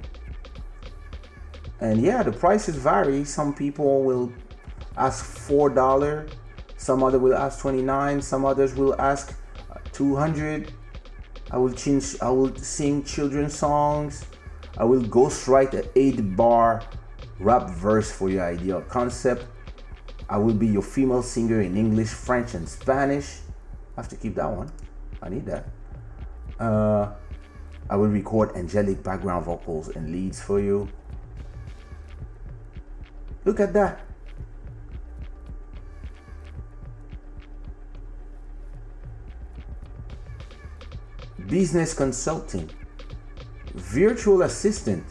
And 1.80 2.00
yeah, 2.00 2.22
the 2.22 2.32
prices 2.32 2.76
vary. 2.76 3.24
Some 3.24 3.54
people 3.54 4.02
will 4.02 4.32
ask 4.96 5.24
four 5.24 5.68
dollar, 5.68 6.26
some 6.78 7.02
other 7.02 7.18
will 7.18 7.34
ask 7.34 7.60
twenty 7.60 7.82
nine, 7.82 8.22
some 8.22 8.44
others 8.44 8.74
will 8.74 8.98
ask 9.00 9.38
two 9.92 10.16
hundred. 10.16 10.72
I 11.50 11.58
will 11.58 11.72
change. 11.72 12.16
I 12.22 12.30
will 12.30 12.54
sing 12.56 13.04
children's 13.04 13.54
songs. 13.54 14.24
I 14.78 14.84
will 14.84 15.02
ghostwrite 15.02 15.74
an 15.74 15.84
eight 15.94 16.34
bar 16.34 16.82
rap 17.38 17.70
verse 17.70 18.10
for 18.10 18.30
your 18.30 18.44
ideal 18.44 18.80
concept. 18.82 19.46
I 20.28 20.38
will 20.38 20.54
be 20.54 20.66
your 20.66 20.82
female 20.82 21.22
singer 21.22 21.60
in 21.60 21.76
English, 21.76 22.08
French, 22.08 22.54
and 22.54 22.68
Spanish. 22.68 23.40
I 23.96 24.00
have 24.00 24.08
to 24.10 24.16
keep 24.16 24.34
that 24.34 24.50
one. 24.50 24.70
I 25.22 25.28
need 25.30 25.46
that. 25.46 25.66
Uh, 26.60 27.12
I 27.88 27.96
will 27.96 28.08
record 28.08 28.54
angelic 28.56 29.02
background 29.02 29.46
vocals 29.46 29.88
and 29.88 30.10
leads 30.10 30.40
for 30.40 30.60
you. 30.60 30.88
Look 33.44 33.60
at 33.60 33.72
that. 33.72 34.00
Business 41.46 41.94
consulting, 41.94 42.68
virtual 43.74 44.42
assistant. 44.42 45.04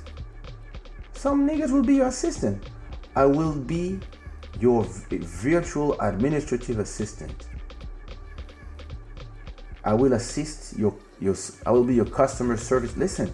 Some 1.14 1.48
niggas 1.48 1.72
will 1.72 1.82
be 1.82 1.96
your 1.96 2.08
assistant. 2.08 2.70
I 3.16 3.26
will 3.26 3.54
be 3.56 4.00
your 4.60 4.84
virtual 4.84 6.00
administrative 6.02 6.80
assistant. 6.80 7.48
I 9.86 9.94
will 9.94 10.14
assist 10.14 10.78
your 10.78 10.96
your 11.22 11.36
I 11.66 11.72
will 11.72 11.84
be 11.84 11.94
your 11.94 12.06
customer 12.06 12.58
service. 12.58 12.98
Listen, 12.98 13.32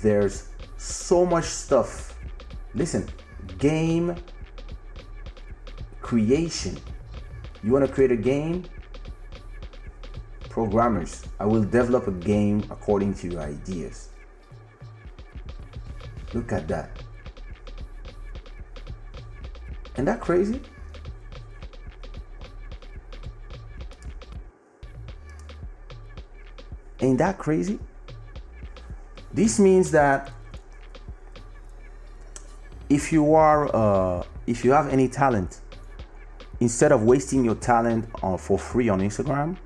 there's 0.00 0.48
so 0.78 1.26
much 1.26 1.44
stuff. 1.44 2.16
Listen, 2.74 3.08
game 3.58 4.16
creation. 6.00 6.78
You 7.64 7.72
want 7.72 7.86
to 7.86 7.92
create 7.92 8.12
a 8.12 8.16
game? 8.16 8.64
Programmers, 10.48 11.24
I 11.40 11.46
will 11.46 11.64
develop 11.64 12.06
a 12.06 12.12
game 12.12 12.62
according 12.70 13.14
to 13.14 13.28
your 13.28 13.40
ideas. 13.40 14.10
Look 16.34 16.52
at 16.52 16.68
that. 16.68 17.02
Ain't 19.96 20.06
that 20.06 20.20
crazy? 20.20 20.60
Ain't 27.02 27.18
that 27.18 27.36
crazy? 27.36 27.80
This 29.34 29.58
means 29.58 29.90
that 29.90 30.30
if 32.88 33.12
you 33.12 33.34
are, 33.34 33.74
uh, 33.74 34.22
if 34.46 34.64
you 34.64 34.70
have 34.70 34.88
any 34.88 35.08
talent, 35.08 35.60
instead 36.60 36.92
of 36.92 37.02
wasting 37.02 37.44
your 37.44 37.56
talent 37.56 38.08
on, 38.22 38.38
for 38.38 38.56
free 38.56 38.88
on 38.88 39.00
Instagram 39.00 39.56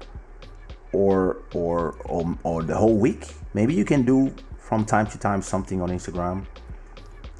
or, 0.92 1.42
or 1.52 1.96
or 2.06 2.38
or 2.42 2.62
the 2.62 2.74
whole 2.74 2.96
week, 2.96 3.34
maybe 3.52 3.74
you 3.74 3.84
can 3.84 4.02
do 4.04 4.32
from 4.58 4.86
time 4.86 5.06
to 5.08 5.18
time 5.18 5.42
something 5.42 5.82
on 5.82 5.90
Instagram, 5.90 6.46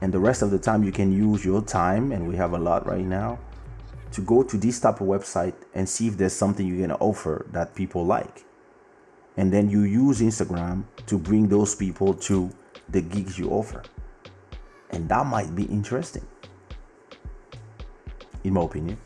and 0.03 0.12
the 0.12 0.18
rest 0.18 0.42
of 0.42 0.51
the 0.51 0.59
time 0.59 0.84
you 0.84 0.92
can 0.92 1.11
use 1.11 1.42
your 1.42 1.62
time, 1.62 2.12
and 2.12 2.28
we 2.28 2.36
have 2.36 2.53
a 2.53 2.59
lot 2.59 2.86
right 2.86 3.07
now, 3.07 3.38
to 4.12 4.20
go 4.20 4.42
to 4.42 4.59
this 4.59 4.78
type 4.78 5.01
of 5.01 5.07
website 5.07 5.55
and 5.74 5.88
see 5.88 6.07
if 6.09 6.18
there's 6.18 6.34
something 6.34 6.66
you're 6.66 6.86
gonna 6.86 6.99
offer 7.01 7.47
that 7.53 7.74
people 7.74 8.05
like 8.05 8.44
and 9.37 9.53
then 9.53 9.68
you 9.68 9.82
use 9.82 10.20
Instagram 10.20 10.84
to 11.07 11.18
bring 11.18 11.49
those 11.49 11.74
people 11.74 12.14
to 12.14 12.51
the 12.89 13.01
gigs 13.01 13.39
you 13.39 13.51
offer. 13.51 13.82
And 14.91 15.09
that 15.09 15.26
might 15.26 15.55
be 15.55 15.64
interesting, 15.64 16.26
in 18.45 18.55
my 18.55 18.62
opinion. 18.62 18.99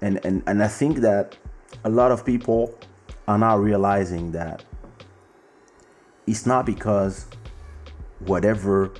And, 0.00 0.24
and, 0.24 0.42
and 0.46 0.62
I 0.62 0.68
think 0.68 0.98
that 0.98 1.36
a 1.84 1.90
lot 1.90 2.10
of 2.10 2.24
people 2.24 2.78
are 3.28 3.38
now 3.38 3.58
realizing 3.58 4.32
that 4.32 4.64
it's 6.26 6.46
not 6.46 6.64
because 6.64 7.26
whatever 8.20 8.92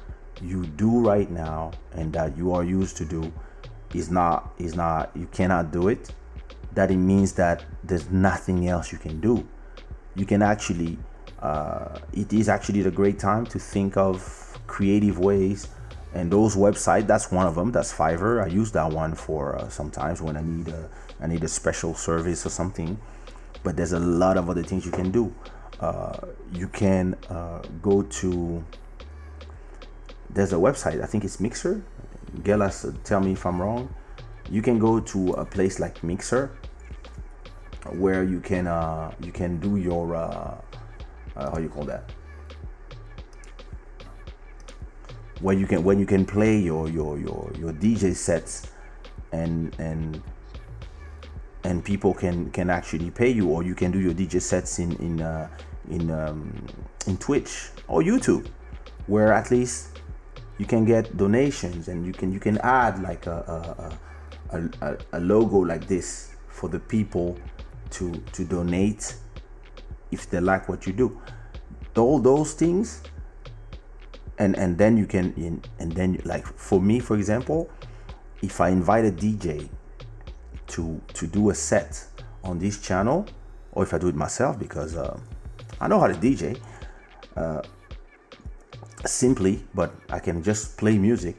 you 0.43 0.66
do 0.66 1.07
right 1.07 1.31
now 1.31 1.71
and 1.93 2.12
that 2.12 2.37
you 2.37 2.53
are 2.53 2.64
used 2.64 2.97
to 2.97 3.05
do 3.05 3.33
is 3.95 4.11
not 4.11 4.55
is 4.59 4.75
not 4.75 5.11
you 5.14 5.27
cannot 5.27 5.71
do 5.71 5.89
it 5.89 6.14
that 6.73 6.91
it 6.91 6.97
means 6.97 7.33
that 7.33 7.64
there's 7.85 8.09
nothing 8.11 8.68
else 8.68 8.93
you 8.93 8.99
can 8.99 9.21
do 9.21 9.47
you 10.15 10.27
can 10.27 10.43
actually 10.43 10.99
uh, 11.41 11.99
it 12.13 12.33
is 12.33 12.49
actually 12.49 12.83
a 12.83 12.91
great 12.91 13.19
time 13.19 13.47
to 13.47 13.59
think 13.59 13.97
of 13.97 14.59
creative 14.67 15.19
ways. 15.19 15.69
And 16.13 16.31
those 16.31 16.57
websites 16.57 17.07
that's 17.07 17.31
one 17.31 17.47
of 17.47 17.55
them 17.55 17.73
that's 17.73 17.93
fiverr. 17.93 18.43
I 18.43 18.49
use 18.49 18.73
that 18.73 18.91
one 18.91 19.15
for 19.15 19.57
uh, 19.57 19.69
sometimes 19.69 20.21
when 20.21 20.37
i 20.37 20.43
need 20.43 20.69
a 20.69 20.89
i 21.21 21.27
need 21.27 21.45
a 21.45 21.49
special 21.49 21.95
service 21.95 22.45
or 22.45 22.51
something. 22.51 22.99
But 23.63 23.77
there's 23.77 23.93
a 23.93 24.01
lot 24.01 24.37
of 24.37 24.51
other 24.51 24.63
things 24.63 24.85
you 24.85 24.91
can 24.91 25.11
do. 25.11 25.33
Uh, 25.79 26.19
you 26.53 26.69
can 26.69 27.15
uh, 27.29 27.63
go 27.81 28.03
to 28.03 28.65
there's 30.31 30.53
a 30.53 30.57
website 30.57 31.03
i 31.03 31.07
think 31.07 31.25
it's 31.25 31.41
mixer. 31.41 31.83
Gelas 32.43 32.93
tell 33.05 33.21
me 33.21 33.33
if 33.33 33.47
i'm 33.47 33.63
wrong. 33.63 33.95
You 34.51 34.63
can 34.63 34.79
go 34.81 34.99
to 34.99 35.31
a 35.35 35.45
place 35.45 35.79
like 35.79 36.03
mixer 36.03 36.51
where 37.93 38.24
you 38.24 38.41
can 38.41 38.66
uh, 38.66 39.12
you 39.20 39.32
can 39.32 39.59
do 39.59 39.76
your 39.76 40.14
uh, 40.14 40.61
uh, 41.36 41.51
how 41.51 41.59
you 41.59 41.68
call 41.68 41.84
that? 41.84 42.11
Where 45.41 45.57
you 45.57 45.66
can 45.66 45.82
when 45.82 45.99
you 45.99 46.07
can 46.07 46.24
play 46.24 46.59
your 46.59 46.88
your 46.88 47.18
your 47.18 47.51
your 47.59 47.72
DJ 47.72 48.14
sets 48.14 48.70
and 49.32 49.74
and 49.78 50.22
and 51.64 51.84
people 51.84 52.14
can 52.14 52.51
can 52.51 52.70
actually 52.70 53.11
pay 53.11 53.30
you 53.30 53.49
or 53.49 53.62
you 53.62 53.74
can 53.74 53.91
do 53.91 54.01
your 54.01 54.14
DJ 54.14 54.41
sets 54.41 54.78
in 54.78 54.93
in 54.97 55.20
uh, 55.20 55.49
in 55.91 56.11
um, 56.11 56.66
in 57.07 57.16
Twitch 57.18 57.70
or 57.88 58.03
YouTube 58.03 58.47
where 59.07 59.32
at 59.32 59.51
least 59.51 59.99
you 60.59 60.66
can 60.66 60.84
get 60.84 61.16
donations 61.16 61.88
and 61.88 62.07
you 62.07 62.12
can 62.12 62.32
you 62.32 62.41
can 62.41 62.59
add 62.59 63.03
like 63.03 63.26
a 63.26 63.99
a, 64.53 64.57
a, 64.57 64.68
a, 64.82 64.99
a 65.14 65.20
logo 65.20 65.59
like 65.59 65.86
this 65.86 66.34
for 66.49 66.68
the 66.68 66.78
people 66.78 67.38
to 67.91 68.12
to 68.32 68.45
donate 68.45 69.14
if 70.11 70.28
they 70.30 70.41
like 70.41 70.68
what 70.68 70.86
you 70.86 70.93
do. 70.93 71.20
All 71.97 72.18
those 72.18 72.55
things 72.55 73.03
and 74.41 74.59
and 74.59 74.76
then 74.76 74.97
you 74.97 75.07
can 75.07 75.62
and 75.78 75.93
then 75.93 76.20
like 76.24 76.47
for 76.47 76.80
me 76.80 76.99
for 76.99 77.16
example 77.16 77.70
if 78.43 78.61
i 78.61 78.70
invite 78.70 79.05
a 79.05 79.12
dj 79.12 79.68
to 80.66 81.01
to 81.12 81.26
do 81.26 81.51
a 81.51 81.55
set 81.55 82.05
on 82.43 82.59
this 82.59 82.80
channel 82.80 83.26
or 83.72 83.82
if 83.82 83.93
i 83.93 83.99
do 83.99 84.09
it 84.09 84.14
myself 84.14 84.59
because 84.59 84.97
uh, 84.97 85.16
i 85.80 85.86
know 85.86 86.01
how 86.01 86.07
to 86.07 86.14
dj 86.14 86.59
uh, 87.36 87.61
simply 89.05 89.62
but 89.74 89.95
i 90.11 90.18
can 90.18 90.43
just 90.43 90.76
play 90.76 90.99
music. 90.99 91.36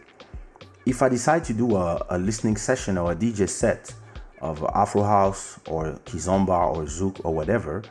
If 0.83 1.03
i 1.03 1.09
decide 1.09 1.43
to 1.45 1.53
do 1.53 1.75
a, 1.75 2.03
a 2.09 2.17
listening 2.17 2.57
session 2.57 2.97
or 2.97 3.11
a 3.11 3.15
dj 3.15 3.49
set 3.49 3.93
of 4.41 4.63
Afro 4.73 5.03
House 5.03 5.59
or 5.67 5.93
Kizomba 6.05 6.75
or 6.75 6.83
Zouk 6.83 7.23
or 7.23 7.33
whatever, 7.33 7.83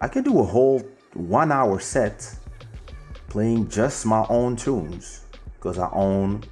I 0.00 0.08
can 0.08 0.24
do 0.24 0.40
a 0.40 0.42
whole 0.44 0.82
one 1.14 1.52
hour 1.52 1.78
set 1.78 2.34
playing 3.28 3.68
just 3.68 4.06
my 4.06 4.26
own 4.28 4.56
tunes 4.56 5.22
because 5.54 5.78
I 5.78 5.88
own 5.92 6.42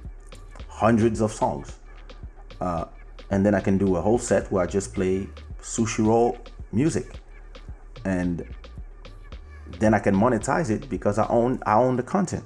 hundreds 0.67 1.21
of 1.21 1.31
songs. 1.31 1.79
Uh, 2.61 2.85
and 3.31 3.45
then 3.45 3.55
I 3.55 3.59
can 3.59 3.77
do 3.77 3.95
a 3.95 4.01
whole 4.01 4.19
set 4.19 4.51
where 4.51 4.63
I 4.63 4.67
just 4.67 4.93
play 4.93 5.27
Sushiraw 5.61 6.37
music. 6.71 7.19
And 8.05 8.45
then 9.79 9.93
I 9.93 9.99
can 9.99 10.15
monetize 10.15 10.69
it 10.69 10.89
because 10.89 11.17
I 11.17 11.27
own 11.27 11.61
I 11.65 11.73
own 11.73 11.95
the 11.95 12.03
content. 12.03 12.43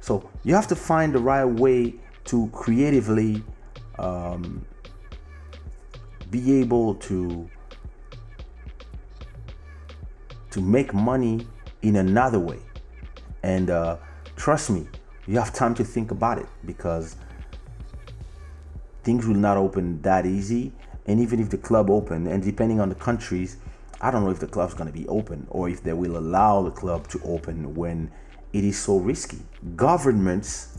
So 0.00 0.28
you 0.42 0.54
have 0.54 0.66
to 0.68 0.76
find 0.76 1.14
the 1.14 1.18
right 1.18 1.44
way 1.44 1.94
to 2.24 2.48
creatively 2.48 3.42
um, 3.98 4.64
be 6.32 6.60
able 6.60 6.96
to 6.96 7.48
to 10.50 10.60
make 10.60 10.92
money 10.92 11.46
in 11.82 11.96
another 11.96 12.40
way. 12.40 12.58
And 13.44 13.70
uh, 13.70 13.98
trust 14.34 14.70
me 14.70 14.88
you 15.28 15.38
have 15.38 15.52
time 15.52 15.74
to 15.76 15.84
think 15.84 16.10
about 16.10 16.38
it 16.38 16.48
because 16.66 17.14
things 19.04 19.26
will 19.26 19.36
not 19.36 19.56
open 19.56 20.02
that 20.02 20.26
easy. 20.26 20.72
And 21.06 21.20
even 21.20 21.38
if 21.38 21.50
the 21.50 21.58
club 21.58 21.88
open 21.90 22.26
and 22.26 22.42
depending 22.42 22.80
on 22.80 22.88
the 22.88 22.94
countries 22.96 23.58
i 24.00 24.10
don't 24.10 24.24
know 24.24 24.30
if 24.30 24.40
the 24.40 24.46
club's 24.48 24.74
going 24.74 24.92
to 24.92 24.92
be 24.92 25.06
open 25.06 25.46
or 25.48 25.68
if 25.68 25.82
they 25.82 25.92
will 25.92 26.16
allow 26.16 26.60
the 26.62 26.70
club 26.72 27.06
to 27.08 27.20
open 27.22 27.72
when 27.74 28.10
it 28.52 28.64
is 28.64 28.78
so 28.78 28.98
risky. 28.98 29.38
Governments 29.76 30.78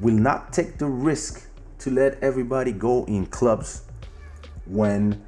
will 0.00 0.14
not 0.14 0.52
take 0.52 0.78
the 0.78 0.86
risk 0.86 1.46
to 1.80 1.90
let 1.90 2.22
everybody 2.22 2.72
go 2.72 3.04
in 3.04 3.26
clubs 3.26 3.82
when 4.68 5.24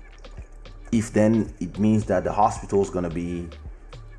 if 0.92 1.12
then 1.12 1.52
it 1.60 1.78
means 1.78 2.04
that 2.06 2.24
the 2.24 2.32
hospital 2.32 2.82
is 2.82 2.90
going 2.90 3.04
to 3.04 3.14
be 3.14 3.48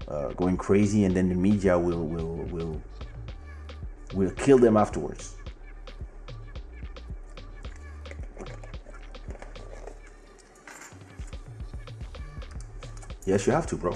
uh, 0.08 0.30
going 0.30 0.58
crazy, 0.58 1.06
and 1.06 1.16
then 1.16 1.30
the 1.30 1.36
media 1.36 1.78
will 1.78 2.06
will 2.06 2.38
will 2.52 2.82
will 4.14 4.32
kill 4.32 4.58
them 4.58 4.78
afterwards. 4.78 5.36
Yes, 13.26 13.46
you 13.46 13.54
have 13.54 13.68
to, 13.68 13.78
bro. 13.78 13.96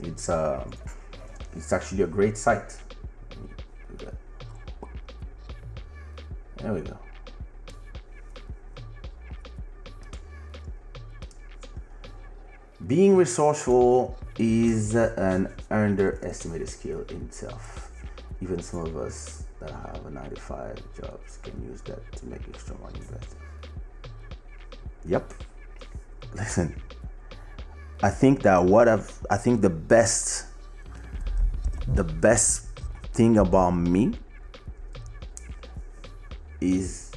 It's 0.00 0.28
uh, 0.28 0.64
it's 1.54 1.72
actually 1.72 2.02
a 2.02 2.06
great 2.06 2.36
site. 2.36 2.76
There 6.56 6.72
we 6.72 6.80
go. 6.80 7.03
Being 12.86 13.16
resourceful 13.16 14.18
is 14.38 14.94
an 14.94 15.48
underestimated 15.70 16.68
skill 16.68 17.02
in 17.08 17.22
itself. 17.22 17.90
Even 18.42 18.60
some 18.60 18.80
of 18.80 18.96
us 18.96 19.44
that 19.60 19.70
have 19.70 20.04
a 20.04 20.10
95 20.10 20.82
jobs 21.00 21.38
can 21.42 21.62
use 21.64 21.80
that 21.82 22.12
to 22.16 22.26
make 22.26 22.40
extra 22.48 22.76
money 22.78 22.98
investing. 22.98 23.38
Yep. 25.06 25.32
Listen, 26.34 26.82
I 28.02 28.10
think 28.10 28.42
that 28.42 28.62
what 28.62 28.88
I've, 28.88 29.26
I 29.30 29.38
think 29.38 29.62
the 29.62 29.70
best, 29.70 30.46
the 31.88 32.04
best 32.04 32.66
thing 33.12 33.38
about 33.38 33.70
me 33.70 34.12
is 36.60 37.12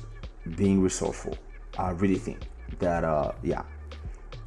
being 0.55 0.82
resourceful. 0.82 1.38
I 1.78 1.89
really 1.91 2.20
think 2.20 2.47
that, 2.80 3.03
uh, 3.03 3.34
yeah, 3.43 3.63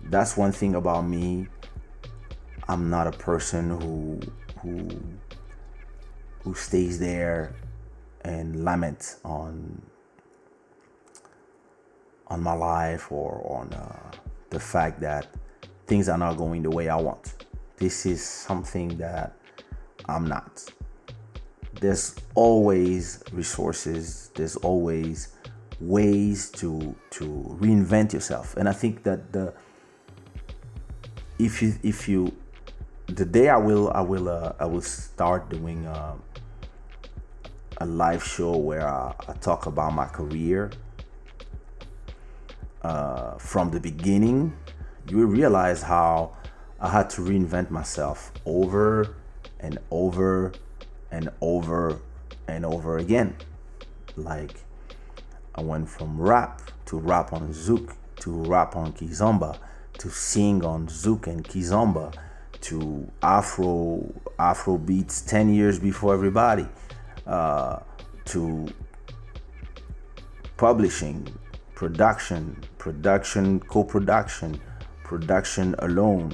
that's 0.04 0.36
one 0.36 0.52
thing 0.52 0.74
about 0.74 1.02
me. 1.02 1.48
I'm 2.68 2.88
not 2.88 3.06
a 3.06 3.12
person 3.12 3.80
who 3.80 4.20
who 4.60 4.88
who 6.42 6.54
stays 6.54 6.98
there 6.98 7.54
and 8.22 8.64
laments 8.64 9.18
on 9.24 9.82
on 12.28 12.42
my 12.42 12.52
life 12.52 13.10
or 13.10 13.44
on 13.58 13.72
uh, 13.72 14.10
the 14.50 14.60
fact 14.60 15.00
that 15.00 15.26
things 15.86 16.08
are 16.08 16.18
not 16.18 16.36
going 16.36 16.62
the 16.62 16.70
way 16.70 16.88
I 16.88 16.96
want. 16.96 17.44
This 17.76 18.06
is 18.06 18.24
something 18.24 18.96
that 18.98 19.36
I'm 20.08 20.28
not. 20.28 20.64
There's 21.80 22.14
always 22.34 23.22
resources. 23.32 24.30
There's 24.34 24.56
always 24.56 25.28
ways 25.80 26.50
to 26.50 26.94
to 27.10 27.24
reinvent 27.60 28.12
yourself, 28.12 28.56
and 28.56 28.68
I 28.68 28.72
think 28.72 29.02
that 29.04 29.32
the 29.32 29.54
if 31.40 31.62
you 31.62 31.74
if 31.82 32.08
you 32.08 32.36
the 33.06 33.24
day 33.24 33.48
I 33.48 33.56
will 33.56 33.90
I 33.90 34.02
will 34.02 34.28
uh, 34.28 34.52
I 34.60 34.66
will 34.66 34.82
start 34.82 35.48
doing 35.48 35.86
uh, 35.86 36.14
a 37.78 37.86
live 37.86 38.22
show 38.22 38.56
where 38.56 38.86
I, 38.86 39.14
I, 39.26 39.32
talk 39.34 39.64
about 39.64 39.94
my 39.94 40.04
career 40.04 40.70
uh, 42.82 43.38
from 43.38 43.70
the 43.70 43.80
beginning. 43.80 44.54
You 45.08 45.16
will 45.18 45.26
realize 45.26 45.82
how 45.82 46.36
I 46.78 46.90
had 46.90 47.08
to 47.10 47.22
reinvent 47.22 47.70
myself 47.70 48.32
over 48.44 49.16
and 49.58 49.78
over 49.90 50.52
and 51.10 51.30
over 51.40 52.00
and 52.46 52.66
over 52.66 52.98
again. 52.98 53.34
Like 54.14 54.60
I 55.54 55.62
went 55.62 55.88
from 55.88 56.20
rap 56.20 56.60
to 56.86 56.98
rap 56.98 57.32
on 57.32 57.48
Zouk 57.54 57.94
to 58.16 58.30
rap 58.30 58.76
on 58.76 58.92
Kizomba 58.92 59.58
to 60.00 60.08
sing 60.10 60.64
on 60.64 60.86
Zouk 60.86 61.26
and 61.26 61.44
Kizomba, 61.44 62.14
to 62.62 63.10
Afro 63.22 64.12
Afro 64.38 64.78
beats 64.78 65.20
10 65.22 65.54
years 65.54 65.78
before 65.78 66.14
everybody, 66.14 66.66
uh, 67.26 67.80
to 68.24 68.66
publishing, 70.56 71.26
production, 71.74 72.56
production, 72.78 73.60
co-production, 73.60 74.58
production 75.04 75.74
alone, 75.80 76.32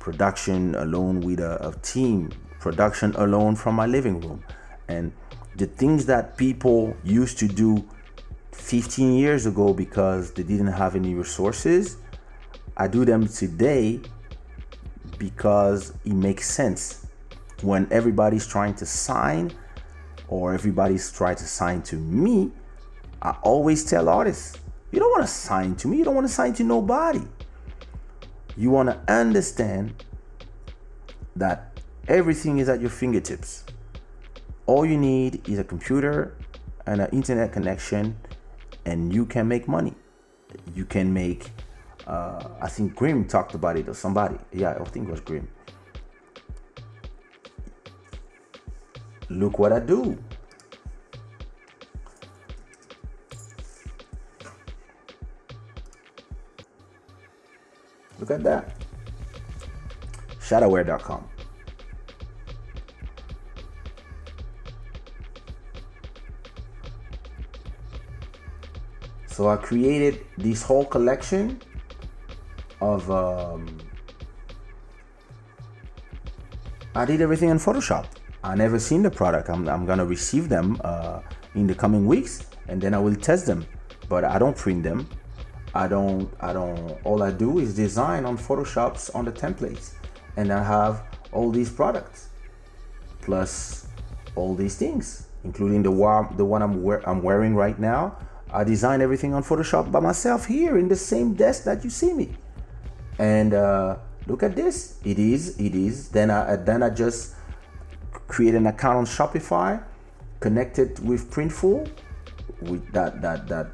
production 0.00 0.74
alone 0.74 1.20
with 1.20 1.38
a, 1.38 1.68
a 1.68 1.72
team, 1.82 2.30
production 2.58 3.14
alone 3.16 3.54
from 3.54 3.76
my 3.76 3.86
living 3.86 4.20
room. 4.20 4.42
And 4.88 5.12
the 5.56 5.66
things 5.66 6.06
that 6.06 6.36
people 6.36 6.96
used 7.04 7.38
to 7.38 7.46
do 7.46 7.88
15 8.52 9.14
years 9.14 9.46
ago 9.46 9.72
because 9.72 10.32
they 10.32 10.42
didn't 10.42 10.72
have 10.72 10.96
any 10.96 11.14
resources 11.14 11.98
I 12.76 12.88
do 12.88 13.04
them 13.04 13.28
today 13.28 14.00
because 15.18 15.92
it 16.04 16.12
makes 16.12 16.50
sense. 16.50 17.06
When 17.62 17.86
everybody's 17.90 18.46
trying 18.46 18.74
to 18.74 18.86
sign 18.86 19.52
or 20.28 20.54
everybody's 20.54 21.10
trying 21.12 21.36
to 21.36 21.44
sign 21.44 21.82
to 21.82 21.96
me, 21.96 22.50
I 23.22 23.36
always 23.42 23.84
tell 23.84 24.08
artists, 24.08 24.58
you 24.90 24.98
don't 24.98 25.10
want 25.10 25.22
to 25.22 25.32
sign 25.32 25.76
to 25.76 25.88
me, 25.88 25.98
you 25.98 26.04
don't 26.04 26.14
want 26.14 26.26
to 26.26 26.32
sign 26.32 26.52
to 26.54 26.64
nobody. 26.64 27.22
You 28.56 28.70
want 28.70 28.88
to 28.90 29.12
understand 29.12 30.04
that 31.36 31.80
everything 32.06 32.58
is 32.58 32.68
at 32.68 32.80
your 32.80 32.90
fingertips. 32.90 33.64
All 34.66 34.84
you 34.84 34.96
need 34.96 35.48
is 35.48 35.58
a 35.58 35.64
computer 35.64 36.36
and 36.86 37.00
an 37.00 37.10
internet 37.10 37.52
connection, 37.52 38.16
and 38.84 39.12
you 39.12 39.26
can 39.26 39.48
make 39.48 39.66
money. 39.66 39.94
You 40.74 40.84
can 40.84 41.12
make 41.12 41.50
uh, 42.06 42.48
I 42.60 42.68
think 42.68 42.94
Grim 42.94 43.24
talked 43.26 43.54
about 43.54 43.76
it 43.76 43.88
or 43.88 43.94
somebody. 43.94 44.36
Yeah, 44.52 44.76
I 44.78 44.84
think 44.84 45.08
it 45.08 45.10
was 45.10 45.20
Grim. 45.20 45.48
Look 49.30 49.58
what 49.58 49.72
I 49.72 49.80
do. 49.80 50.18
Look 58.20 58.30
at 58.30 58.42
that. 58.44 58.76
Shadowware.com. 60.40 61.28
So 69.26 69.48
I 69.48 69.56
created 69.56 70.24
this 70.38 70.62
whole 70.62 70.84
collection 70.84 71.60
of 72.92 73.10
um, 73.10 73.78
I 76.94 77.04
did 77.04 77.20
everything 77.20 77.48
in 77.48 77.58
Photoshop. 77.58 78.06
I 78.42 78.54
never 78.54 78.78
seen 78.78 79.02
the 79.02 79.10
product. 79.10 79.48
I'm, 79.48 79.68
I'm 79.68 79.86
gonna 79.86 80.04
receive 80.04 80.48
them 80.48 80.80
uh, 80.84 81.20
in 81.54 81.66
the 81.66 81.74
coming 81.74 82.06
weeks, 82.06 82.46
and 82.68 82.80
then 82.80 82.94
I 82.94 82.98
will 82.98 83.16
test 83.16 83.46
them. 83.46 83.66
But 84.08 84.24
I 84.24 84.38
don't 84.38 84.56
print 84.56 84.82
them. 84.82 85.08
I 85.74 85.88
don't. 85.88 86.30
I 86.40 86.52
don't. 86.52 86.98
All 87.04 87.22
I 87.22 87.30
do 87.30 87.58
is 87.58 87.74
design 87.74 88.24
on 88.26 88.36
Photoshops 88.36 89.14
on 89.14 89.24
the 89.24 89.32
templates, 89.32 89.94
and 90.36 90.52
I 90.52 90.62
have 90.62 91.02
all 91.32 91.50
these 91.50 91.70
products, 91.70 92.28
plus 93.22 93.88
all 94.36 94.54
these 94.54 94.76
things, 94.76 95.28
including 95.42 95.82
the 95.82 95.90
one 95.90 96.36
the 96.36 96.44
one 96.44 96.62
I'm 96.62 96.74
I'm 97.06 97.22
wearing 97.22 97.54
right 97.56 97.78
now. 97.78 98.18
I 98.52 98.62
design 98.62 99.00
everything 99.00 99.34
on 99.34 99.42
Photoshop 99.42 99.90
by 99.90 99.98
myself 99.98 100.46
here 100.46 100.78
in 100.78 100.86
the 100.86 100.96
same 100.96 101.34
desk 101.34 101.64
that 101.64 101.82
you 101.82 101.90
see 101.90 102.12
me 102.12 102.36
and 103.18 103.54
uh, 103.54 103.96
look 104.26 104.42
at 104.42 104.56
this. 104.56 104.98
It 105.04 105.18
is 105.18 105.58
it 105.58 105.74
is. 105.74 106.08
Then 106.08 106.30
I 106.30 106.56
then 106.56 106.82
I 106.82 106.90
just 106.90 107.34
create 108.26 108.54
an 108.54 108.66
account 108.66 108.98
on 108.98 109.06
Shopify 109.06 109.82
connect 110.44 110.78
it 110.78 111.00
with 111.00 111.30
Printful 111.30 111.88
with 112.68 112.84
that 112.92 113.22
that 113.22 113.48
that 113.48 113.68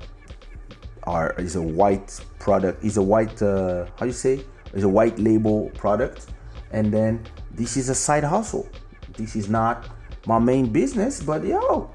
are 1.03 1.35
is 1.39 1.57
a 1.57 1.63
white 1.81 2.09
product 2.39 2.85
is 2.85 2.97
a 2.97 3.03
white 3.03 3.43
uh, 3.43 3.87
how 3.99 4.07
you 4.07 4.13
say? 4.13 4.45
Is 4.73 4.85
a 4.85 4.89
white 4.89 5.19
label 5.19 5.69
product. 5.75 6.29
And 6.71 6.95
then 6.95 7.27
this 7.51 7.77
is 7.77 7.89
a 7.89 7.95
side 7.95 8.23
hustle. 8.23 8.69
This 9.17 9.35
is 9.35 9.49
not 9.49 9.89
my 10.27 10.39
main 10.39 10.67
business 10.71 11.21
but 11.21 11.45
yo 11.45 11.91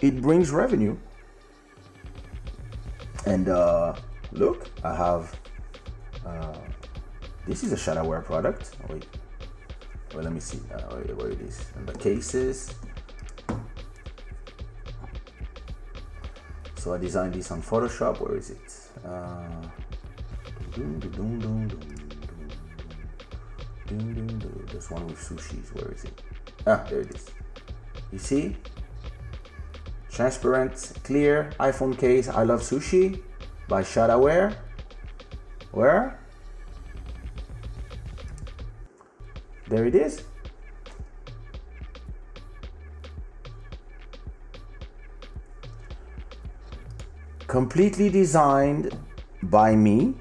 it 0.00 0.20
brings 0.20 0.50
revenue. 0.50 0.94
And 3.24 3.48
uh, 3.48 3.94
look 4.32 4.68
I 4.84 4.94
have 4.94 5.40
uh, 6.26 6.58
this 7.48 7.64
is 7.64 7.72
a 7.72 7.76
Shadowware 7.76 8.22
product. 8.22 8.76
Oh, 8.84 8.92
wait, 8.92 9.06
wait, 10.14 10.22
let 10.22 10.32
me 10.32 10.38
see 10.38 10.60
uh, 10.74 10.80
where 11.16 11.30
it 11.30 11.40
is. 11.40 11.64
And 11.76 11.88
the 11.88 11.98
cases. 11.98 12.74
So 16.76 16.92
I 16.92 16.98
designed 16.98 17.34
this 17.34 17.50
on 17.50 17.62
Photoshop. 17.62 18.20
Where 18.20 18.36
is 18.36 18.50
it? 18.50 18.60
This 24.70 24.90
one 24.90 25.06
with 25.06 25.16
sushis. 25.16 25.74
Where 25.74 25.90
is 25.92 26.04
it? 26.04 26.22
Ah, 26.66 26.84
there 26.90 27.00
it 27.00 27.14
is. 27.14 27.30
You 28.12 28.18
see? 28.18 28.56
Transparent, 30.10 30.92
clear 31.02 31.50
iPhone 31.58 31.98
case. 31.98 32.28
I 32.28 32.42
love 32.42 32.60
sushi 32.60 33.22
by 33.68 33.82
Shadowware. 33.82 34.54
Where? 35.72 36.18
There 39.68 39.84
it 39.86 39.94
is. 39.94 40.22
Completely 47.46 48.10
designed 48.10 48.96
by 49.42 49.74
me 49.74 50.14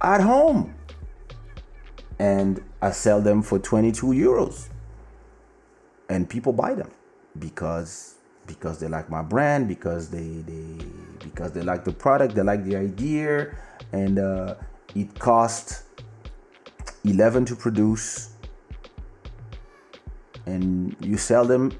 at 0.00 0.20
home. 0.20 0.74
And 2.18 2.62
I 2.82 2.90
sell 2.90 3.20
them 3.20 3.42
for 3.42 3.58
22 3.58 4.06
euros. 4.08 4.68
And 6.08 6.28
people 6.28 6.52
buy 6.52 6.74
them 6.74 6.90
because 7.38 8.16
because 8.46 8.80
they 8.80 8.88
like 8.88 9.08
my 9.08 9.22
brand, 9.22 9.68
because 9.68 10.10
they 10.10 10.42
they 10.46 10.84
because 11.22 11.52
they 11.52 11.62
like 11.62 11.84
the 11.84 11.92
product, 11.92 12.34
they 12.34 12.42
like 12.42 12.64
the 12.64 12.76
idea, 12.76 13.54
and 13.92 14.18
uh, 14.18 14.54
it 14.94 15.18
costs 15.18 15.84
11 17.04 17.44
to 17.46 17.56
produce, 17.56 18.29
and 20.50 20.96
you 21.00 21.16
sell 21.16 21.44
them 21.44 21.72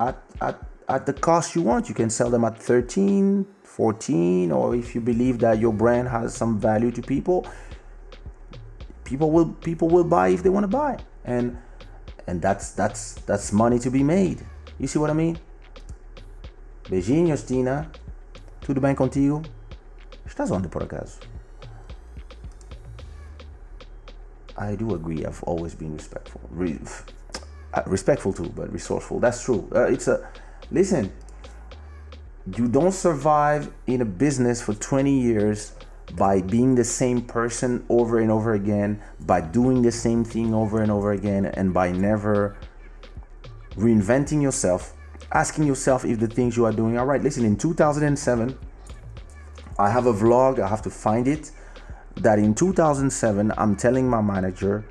at 0.00 0.16
at 0.40 0.58
at 0.88 1.06
the 1.06 1.12
cost 1.12 1.54
you 1.54 1.62
want. 1.62 1.88
You 1.88 1.94
can 1.94 2.10
sell 2.10 2.30
them 2.30 2.44
at 2.44 2.58
13, 2.58 3.46
14, 3.62 4.52
or 4.52 4.74
if 4.74 4.94
you 4.94 5.00
believe 5.00 5.38
that 5.40 5.58
your 5.58 5.72
brand 5.72 6.08
has 6.08 6.34
some 6.34 6.58
value 6.58 6.90
to 6.90 7.02
people, 7.02 7.46
people 9.04 9.30
will 9.30 9.50
people 9.60 9.88
will 9.88 10.04
buy 10.04 10.28
if 10.28 10.42
they 10.42 10.48
want 10.50 10.64
to 10.64 10.68
buy, 10.68 10.98
and 11.24 11.56
and 12.26 12.42
that's 12.42 12.72
that's 12.72 13.14
that's 13.26 13.52
money 13.52 13.78
to 13.78 13.90
be 13.90 14.02
made. 14.02 14.44
You 14.78 14.86
see 14.86 14.98
what 14.98 15.10
I 15.10 15.14
mean? 15.14 15.38
Beijinhos, 16.84 17.46
Tina. 17.46 17.90
Tudo 18.60 18.80
bem 18.80 18.94
contigo? 18.94 19.42
Estás 20.26 20.50
onde 20.50 20.68
por 20.68 20.82
acaso? 20.82 21.20
I 24.56 24.74
do 24.74 24.94
agree. 24.94 25.24
I've 25.24 25.42
always 25.44 25.74
been 25.74 25.94
respectful, 25.94 26.40
Re- 26.50 26.78
uh, 27.74 27.82
respectful 27.86 28.32
too, 28.32 28.50
but 28.54 28.72
resourceful. 28.72 29.20
That's 29.20 29.44
true. 29.44 29.68
Uh, 29.74 29.84
it's 29.84 30.08
a 30.08 30.28
listen. 30.70 31.12
You 32.56 32.68
don't 32.68 32.92
survive 32.92 33.70
in 33.86 34.00
a 34.00 34.06
business 34.06 34.62
for 34.62 34.72
20 34.72 35.20
years 35.20 35.72
by 36.16 36.40
being 36.40 36.74
the 36.74 36.84
same 36.84 37.20
person 37.20 37.84
over 37.90 38.20
and 38.20 38.30
over 38.30 38.54
again, 38.54 39.02
by 39.20 39.42
doing 39.42 39.82
the 39.82 39.92
same 39.92 40.24
thing 40.24 40.54
over 40.54 40.80
and 40.82 40.90
over 40.90 41.12
again, 41.12 41.44
and 41.44 41.74
by 41.74 41.92
never 41.92 42.56
reinventing 43.76 44.40
yourself, 44.40 44.94
asking 45.32 45.64
yourself 45.64 46.04
if 46.04 46.18
the 46.18 46.26
things 46.26 46.56
you 46.56 46.64
are 46.64 46.72
doing 46.72 46.96
are 46.96 47.04
right. 47.04 47.22
Listen, 47.22 47.44
in 47.44 47.56
2007, 47.56 48.58
I 49.78 49.90
have 49.90 50.06
a 50.06 50.12
vlog, 50.12 50.58
I 50.58 50.66
have 50.66 50.82
to 50.82 50.90
find 50.90 51.28
it, 51.28 51.50
that 52.16 52.38
in 52.38 52.54
2007, 52.54 53.52
I'm 53.56 53.76
telling 53.76 54.08
my 54.08 54.20
manager, 54.20 54.84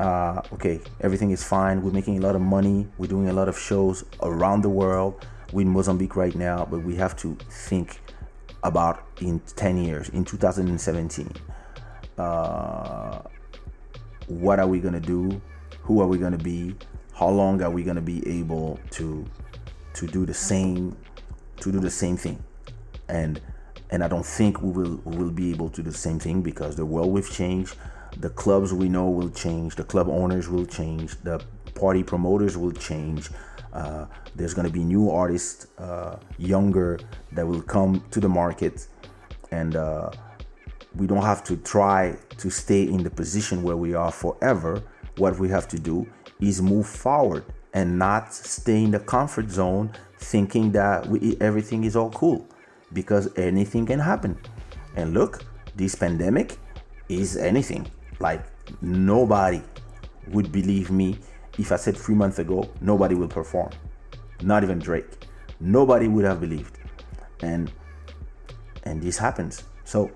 uh, 0.00 0.40
okay, 0.54 0.80
everything 1.02 1.30
is 1.30 1.44
fine. 1.44 1.82
We're 1.82 1.90
making 1.90 2.16
a 2.16 2.22
lot 2.22 2.34
of 2.34 2.40
money. 2.40 2.88
We're 2.96 3.06
doing 3.06 3.28
a 3.28 3.34
lot 3.34 3.48
of 3.48 3.58
shows 3.58 4.02
around 4.22 4.62
the 4.62 4.70
world. 4.70 5.26
We're 5.52 5.62
in 5.62 5.68
Mozambique 5.68 6.16
right 6.16 6.34
now, 6.34 6.66
but 6.70 6.82
we 6.82 6.96
have 6.96 7.14
to 7.18 7.36
think 7.50 8.00
about 8.62 9.04
in 9.20 9.40
10 9.56 9.76
years, 9.84 10.08
in 10.08 10.24
2017. 10.24 11.30
Uh, 12.16 13.20
what 14.28 14.58
are 14.58 14.66
we 14.66 14.80
going 14.80 14.94
to 14.94 15.00
do? 15.00 15.40
Who 15.82 16.00
are 16.00 16.06
we 16.06 16.16
going 16.16 16.32
to 16.32 16.42
be? 16.42 16.76
How 17.12 17.28
long 17.28 17.60
are 17.62 17.70
we 17.70 17.82
going 17.82 17.96
to 17.96 18.02
be 18.02 18.26
able 18.26 18.80
to 18.92 19.26
to 19.92 20.06
do 20.06 20.24
the 20.24 20.32
same 20.32 20.96
to 21.58 21.70
do 21.70 21.78
the 21.78 21.90
same 21.90 22.16
thing? 22.16 22.42
And 23.08 23.38
and 23.90 24.02
I 24.02 24.08
don't 24.08 24.24
think 24.24 24.62
we 24.62 24.70
will 24.70 25.00
we 25.04 25.16
will 25.16 25.30
be 25.30 25.50
able 25.50 25.68
to 25.70 25.82
do 25.82 25.90
the 25.90 25.98
same 25.98 26.18
thing 26.18 26.40
because 26.40 26.76
the 26.76 26.86
world 26.86 27.12
will 27.12 27.22
change, 27.22 27.74
the 28.20 28.30
clubs 28.30 28.72
we 28.72 28.88
know 28.88 29.08
will 29.08 29.30
change, 29.30 29.76
the 29.76 29.84
club 29.84 30.08
owners 30.08 30.48
will 30.48 30.66
change, 30.66 31.16
the 31.22 31.42
party 31.74 32.02
promoters 32.02 32.56
will 32.56 32.72
change. 32.72 33.30
Uh, 33.72 34.06
there's 34.34 34.52
going 34.52 34.66
to 34.66 34.72
be 34.72 34.84
new 34.84 35.10
artists, 35.10 35.66
uh, 35.78 36.18
younger, 36.38 36.98
that 37.32 37.46
will 37.46 37.62
come 37.62 38.04
to 38.10 38.20
the 38.20 38.28
market, 38.28 38.86
and 39.50 39.76
uh, 39.76 40.10
we 40.96 41.06
don't 41.06 41.22
have 41.22 41.42
to 41.44 41.56
try 41.56 42.16
to 42.36 42.50
stay 42.50 42.82
in 42.82 43.02
the 43.02 43.10
position 43.10 43.62
where 43.62 43.76
we 43.76 43.94
are 43.94 44.10
forever. 44.10 44.82
What 45.16 45.38
we 45.38 45.48
have 45.48 45.68
to 45.68 45.78
do 45.78 46.06
is 46.40 46.60
move 46.60 46.86
forward 46.86 47.44
and 47.72 47.98
not 47.98 48.34
stay 48.34 48.82
in 48.82 48.90
the 48.90 49.00
comfort 49.00 49.50
zone, 49.50 49.92
thinking 50.18 50.72
that 50.72 51.06
we, 51.06 51.36
everything 51.40 51.84
is 51.84 51.94
all 51.94 52.10
cool 52.10 52.46
because 52.92 53.30
anything 53.38 53.86
can 53.86 54.00
happen. 54.00 54.36
And 54.96 55.14
look, 55.14 55.44
this 55.76 55.94
pandemic 55.94 56.58
is 57.08 57.36
anything. 57.36 57.86
Like 58.20 58.44
nobody 58.82 59.62
would 60.28 60.52
believe 60.52 60.90
me 60.90 61.18
if 61.58 61.72
I 61.72 61.76
said 61.76 61.96
three 61.96 62.14
months 62.14 62.38
ago 62.38 62.70
nobody 62.80 63.14
will 63.14 63.28
perform. 63.28 63.70
Not 64.42 64.62
even 64.62 64.78
Drake. 64.78 65.26
Nobody 65.58 66.08
would 66.08 66.24
have 66.24 66.40
believed. 66.40 66.78
And 67.42 67.72
and 68.84 69.02
this 69.02 69.18
happens. 69.18 69.64
So 69.84 70.10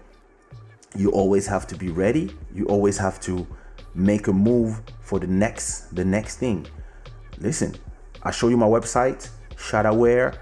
you 0.97 1.11
always 1.11 1.47
have 1.47 1.67
to 1.69 1.77
be 1.77 1.89
ready. 1.89 2.35
You 2.55 2.67
always 2.67 2.97
have 2.99 3.21
to 3.21 3.47
make 3.95 4.29
a 4.29 4.33
move 4.33 4.81
for 5.01 5.19
the 5.19 5.27
next 5.27 5.95
the 5.95 6.05
next 6.05 6.37
thing. 6.37 6.67
Listen, 7.39 7.75
I 8.23 8.31
show 8.31 8.49
you 8.49 8.57
my 8.57 8.67
website, 8.67 9.29
Shadowware. 9.57 10.39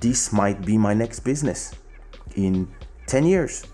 this 0.00 0.32
might 0.32 0.64
be 0.64 0.78
my 0.78 0.94
next 0.94 1.20
business 1.20 1.74
in 2.36 2.68
10 3.06 3.26
years 3.26 3.64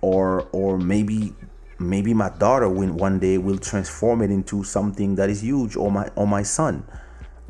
or 0.00 0.48
or 0.52 0.78
maybe 0.78 1.34
maybe 1.78 2.12
my 2.12 2.28
daughter 2.38 2.68
will 2.68 2.92
one 2.92 3.18
day 3.18 3.38
will 3.38 3.58
transform 3.58 4.22
it 4.22 4.30
into 4.30 4.64
something 4.64 5.14
that 5.14 5.30
is 5.30 5.42
huge 5.42 5.76
or 5.76 5.90
my 5.90 6.08
or 6.16 6.26
my 6.26 6.42
son 6.42 6.84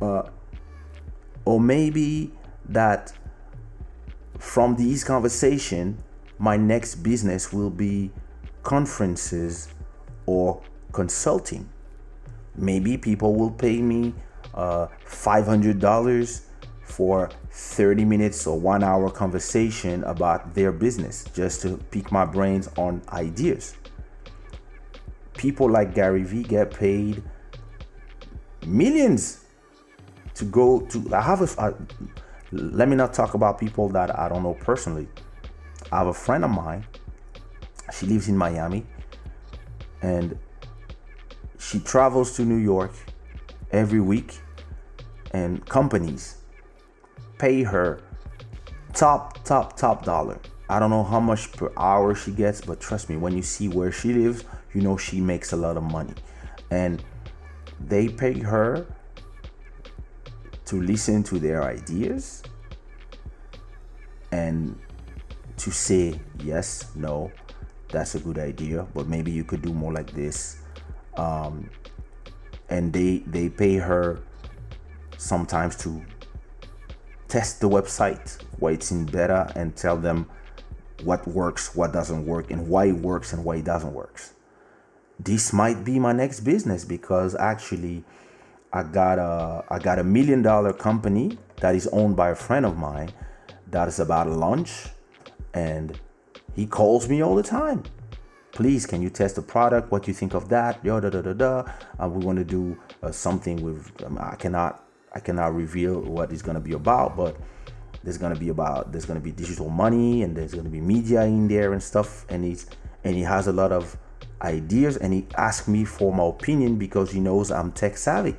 uh, 0.02 0.22
or 1.44 1.60
maybe 1.60 2.32
that 2.68 3.12
from 4.38 4.76
these 4.76 5.02
conversation 5.02 5.96
my 6.38 6.56
next 6.56 6.96
business 6.96 7.52
will 7.52 7.70
be 7.70 8.10
conferences 8.62 9.68
or 10.26 10.60
consulting 10.92 11.68
maybe 12.54 12.98
people 12.98 13.34
will 13.34 13.50
pay 13.50 13.80
me 13.80 14.12
uh, 14.54 14.88
$500 15.06 16.42
for 16.82 17.30
30 17.50 18.04
minutes 18.04 18.46
or 18.46 18.58
one 18.58 18.82
hour 18.82 19.10
conversation 19.10 20.02
about 20.04 20.54
their 20.54 20.72
business 20.72 21.24
just 21.34 21.62
to 21.62 21.76
pique 21.90 22.10
my 22.10 22.24
brains 22.24 22.68
on 22.76 23.02
ideas. 23.12 23.76
People 25.38 25.70
like 25.70 25.94
Gary 25.94 26.24
Vee 26.24 26.42
get 26.42 26.70
paid 26.70 27.22
millions 28.66 29.44
to 30.34 30.44
go 30.44 30.80
to. 30.80 31.14
I 31.14 31.22
have 31.22 31.40
a. 31.40 31.60
I, 31.60 31.72
let 32.52 32.88
me 32.88 32.96
not 32.96 33.14
talk 33.14 33.32
about 33.32 33.58
people 33.58 33.88
that 33.90 34.18
I 34.18 34.28
don't 34.28 34.42
know 34.42 34.54
personally. 34.54 35.08
I 35.90 35.98
have 35.98 36.08
a 36.08 36.14
friend 36.14 36.44
of 36.44 36.50
mine. 36.50 36.84
She 37.92 38.04
lives 38.04 38.28
in 38.28 38.36
Miami 38.36 38.84
and 40.02 40.38
she 41.58 41.80
travels 41.80 42.36
to 42.36 42.42
New 42.44 42.56
York 42.56 42.92
every 43.70 44.00
week 44.00 44.40
and 45.32 45.64
companies 45.66 46.38
pay 47.38 47.62
her 47.62 48.00
top, 48.94 49.44
top, 49.44 49.76
top 49.76 50.04
dollar. 50.04 50.38
I 50.68 50.78
don't 50.78 50.90
know 50.90 51.04
how 51.04 51.20
much 51.20 51.52
per 51.52 51.72
hour 51.76 52.14
she 52.14 52.32
gets, 52.32 52.60
but 52.60 52.80
trust 52.80 53.08
me, 53.08 53.16
when 53.16 53.34
you 53.34 53.42
see 53.42 53.68
where 53.68 53.90
she 53.90 54.12
lives, 54.12 54.44
you 54.74 54.80
know 54.80 54.96
she 54.96 55.20
makes 55.20 55.52
a 55.52 55.56
lot 55.56 55.76
of 55.76 55.82
money. 55.82 56.14
And 56.70 57.02
they 57.80 58.08
pay 58.08 58.38
her 58.40 58.86
to 60.66 60.80
listen 60.82 61.22
to 61.24 61.38
their 61.38 61.62
ideas 61.64 62.42
and 64.32 64.78
to 65.56 65.70
say 65.70 66.20
yes, 66.40 66.90
no, 66.94 67.32
that's 67.88 68.14
a 68.14 68.20
good 68.20 68.38
idea, 68.38 68.86
but 68.94 69.06
maybe 69.06 69.30
you 69.30 69.44
could 69.44 69.62
do 69.62 69.72
more 69.72 69.92
like 69.92 70.10
this. 70.12 70.58
Um, 71.16 71.70
and 72.68 72.92
they 72.92 73.18
they 73.26 73.48
pay 73.48 73.76
her 73.76 74.20
sometimes 75.16 75.74
to 75.76 76.02
test 77.28 77.60
the 77.60 77.68
website 77.68 78.42
why 78.58 78.72
it's 78.72 78.90
in 78.90 79.04
beta 79.04 79.50
and 79.56 79.74
tell 79.76 79.96
them 79.96 80.28
what 81.04 81.26
works 81.26 81.74
what 81.74 81.92
doesn't 81.92 82.24
work 82.24 82.50
and 82.50 82.66
why 82.68 82.86
it 82.86 82.96
works 82.96 83.32
and 83.32 83.44
why 83.44 83.56
it 83.56 83.64
doesn't 83.64 83.92
work 83.92 84.20
this 85.18 85.52
might 85.52 85.84
be 85.84 85.98
my 85.98 86.12
next 86.12 86.40
business 86.40 86.84
because 86.84 87.34
actually 87.36 88.04
i 88.72 88.82
got 88.82 89.18
a 89.18 89.64
i 89.70 89.78
got 89.78 89.98
a 89.98 90.04
million 90.04 90.42
dollar 90.42 90.72
company 90.72 91.36
that 91.60 91.74
is 91.74 91.86
owned 91.88 92.16
by 92.16 92.30
a 92.30 92.34
friend 92.34 92.64
of 92.64 92.76
mine 92.76 93.10
that 93.70 93.88
is 93.88 93.98
about 93.98 94.26
a 94.26 94.30
launch 94.30 94.86
and 95.54 95.98
he 96.54 96.66
calls 96.66 97.08
me 97.08 97.22
all 97.22 97.34
the 97.34 97.42
time. 97.42 97.82
Please 98.52 98.86
can 98.86 99.00
you 99.00 99.10
test 99.10 99.36
the 99.36 99.42
product? 99.42 99.92
What 99.92 100.08
you 100.08 100.14
think 100.14 100.34
of 100.34 100.48
that? 100.48 100.82
Da 100.82 101.00
da 101.00 101.10
da 101.10 101.20
da 101.20 101.32
da. 101.32 101.72
Uh, 102.02 102.08
we 102.08 102.24
want 102.24 102.38
to 102.38 102.44
do 102.44 102.76
uh, 103.02 103.12
something 103.12 103.62
with 103.62 103.90
um, 104.04 104.18
i 104.20 104.34
cannot 104.34 104.84
I 105.14 105.20
cannot 105.20 105.54
reveal 105.54 106.00
what 106.00 106.32
it's 106.32 106.42
gonna 106.42 106.60
be 106.60 106.72
about, 106.72 107.16
but 107.16 107.36
there's 108.02 108.18
gonna 108.18 108.36
be 108.36 108.48
about 108.48 108.92
there's 108.92 109.04
gonna 109.04 109.20
be 109.20 109.32
digital 109.32 109.68
money 109.68 110.22
and 110.22 110.36
there's 110.36 110.54
gonna 110.54 110.68
be 110.68 110.80
media 110.80 111.22
in 111.24 111.48
there 111.48 111.72
and 111.72 111.82
stuff, 111.82 112.26
and 112.28 112.44
he's 112.44 112.66
and 113.04 113.14
he 113.14 113.22
has 113.22 113.46
a 113.46 113.52
lot 113.52 113.72
of 113.72 113.96
ideas 114.42 114.96
and 114.96 115.12
he 115.12 115.26
asks 115.36 115.68
me 115.68 115.84
for 115.84 116.12
my 116.12 116.24
opinion 116.24 116.76
because 116.76 117.10
he 117.10 117.20
knows 117.20 117.50
I'm 117.50 117.72
tech 117.72 117.96
savvy. 117.96 118.36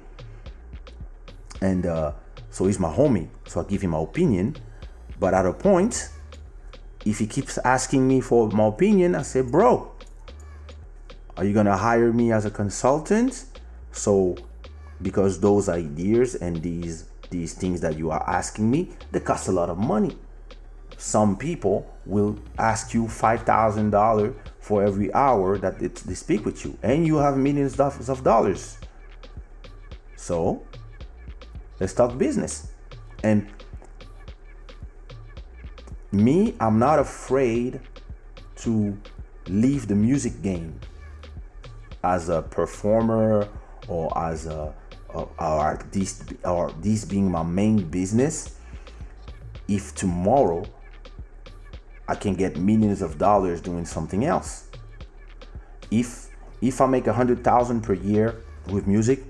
And 1.62 1.86
uh, 1.86 2.14
so 2.50 2.66
he's 2.66 2.80
my 2.80 2.90
homie. 2.90 3.28
So 3.48 3.62
I 3.62 3.64
give 3.64 3.82
him 3.82 3.92
my 3.92 4.02
opinion. 4.02 4.56
But 5.20 5.34
at 5.34 5.46
a 5.46 5.54
point, 5.54 6.10
if 7.06 7.20
he 7.20 7.28
keeps 7.28 7.58
asking 7.60 8.08
me 8.08 8.22
for 8.22 8.48
my 8.50 8.68
opinion, 8.68 9.16
I 9.16 9.24
say, 9.24 9.42
bro, 9.42 9.92
are 11.38 11.46
you 11.46 11.54
gonna 11.54 11.78
hire 11.78 12.12
me 12.14 12.32
as 12.32 12.46
a 12.46 12.52
consultant? 12.52 13.46
So 13.92 14.38
because 15.02 15.40
those 15.40 15.70
ideas 15.70 16.36
and 16.36 16.62
these 16.62 17.06
these 17.30 17.54
things 17.54 17.82
that 17.82 17.98
you 17.98 18.10
are 18.10 18.28
asking 18.28 18.70
me, 18.72 18.90
they 19.12 19.20
cost 19.20 19.48
a 19.48 19.52
lot 19.52 19.70
of 19.70 19.78
money. 19.78 20.18
Some 20.98 21.38
people 21.38 21.90
will 22.06 22.38
ask 22.58 22.94
you 22.94 23.08
five 23.08 23.44
thousand 23.44 23.92
dollars 23.92 24.36
for 24.70 24.84
every 24.84 25.12
hour 25.16 25.58
that 25.58 25.80
they 25.80 26.14
speak 26.14 26.46
with 26.46 26.64
you, 26.64 26.78
and 26.84 27.04
you 27.08 27.18
have 27.18 27.36
millions 27.36 27.80
of 27.80 28.24
dollars. 28.24 28.78
So 30.16 30.62
let's 31.80 31.96
talk 31.96 32.16
business. 32.20 32.70
And 33.24 33.50
me, 36.12 36.54
I'm 36.60 36.78
not 36.78 37.00
afraid 37.00 37.82
to 38.58 38.96
leave 39.48 39.88
the 39.88 39.96
music 39.96 40.44
game 40.44 40.80
as 42.04 42.30
a 42.30 42.44
performer 42.44 43.50
or 43.88 44.16
as 44.16 44.46
a 44.46 44.72
or 45.16 45.80
this 45.92 46.24
or 46.46 46.72
this 46.80 47.06
being 47.06 47.32
my 47.32 47.42
main 47.42 47.90
business 47.90 48.60
if 49.68 49.96
tomorrow 49.96 50.64
I 52.10 52.16
can 52.16 52.34
get 52.34 52.58
millions 52.58 53.04
of 53.04 53.20
dollars 53.20 53.62
doing 53.62 53.86
something 53.86 54.26
else 54.26 54.68
if 55.92 56.30
if 56.60 56.82
I 56.82 56.88
make 56.88 57.06
a 57.06 57.14
hundred 57.14 57.44
thousand 57.44 57.82
per 57.82 57.94
year 57.94 58.42
with 58.68 58.88
music 58.88 59.24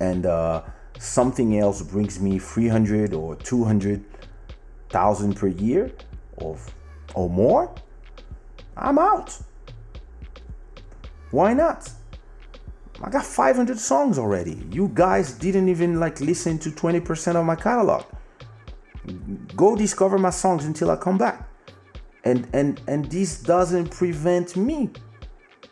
and 0.00 0.24
uh, 0.24 0.62
something 0.98 1.58
else 1.58 1.82
brings 1.82 2.18
me 2.18 2.38
300 2.38 3.12
or 3.12 3.36
200 3.36 4.02
thousand 4.88 5.34
per 5.36 5.48
year 5.48 5.92
or 6.38 6.56
or 7.14 7.28
more 7.28 7.74
I'm 8.74 8.98
out 8.98 9.38
why 11.30 11.52
not 11.52 11.90
I 13.02 13.10
got 13.10 13.26
500 13.26 13.78
songs 13.78 14.18
already. 14.18 14.66
You 14.70 14.90
guys 14.94 15.32
didn't 15.32 15.68
even 15.68 16.00
like 16.00 16.18
listen 16.20 16.58
to 16.60 16.70
20% 16.70 17.36
of 17.36 17.44
my 17.44 17.54
catalog. 17.54 18.04
Go 19.54 19.76
discover 19.76 20.16
my 20.18 20.30
songs 20.30 20.64
until 20.64 20.90
I 20.90 20.96
come 20.96 21.18
back. 21.18 21.45
And 22.26 22.48
and 22.52 22.80
and 22.88 23.04
this 23.04 23.40
doesn't 23.40 23.92
prevent 23.92 24.56
me 24.56 24.90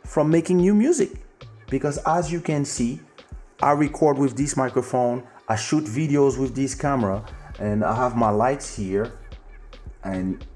from 0.05 0.31
making 0.31 0.59
new 0.59 0.73
music 0.73 1.11
because 1.69 1.99
as 2.07 2.31
you 2.31 2.41
can 2.41 2.65
see, 2.65 3.01
I 3.61 3.73
record 3.73 4.19
with 4.19 4.37
this 4.37 4.57
microphone, 4.57 5.25
I 5.49 5.57
shoot 5.57 5.83
videos 5.85 6.39
with 6.39 6.55
this 6.55 6.73
camera, 6.77 7.25
and 7.59 7.83
I 7.85 7.97
have 7.97 8.17
my 8.17 8.31
lights 8.31 8.77
here. 8.77 9.19
And 10.05 10.47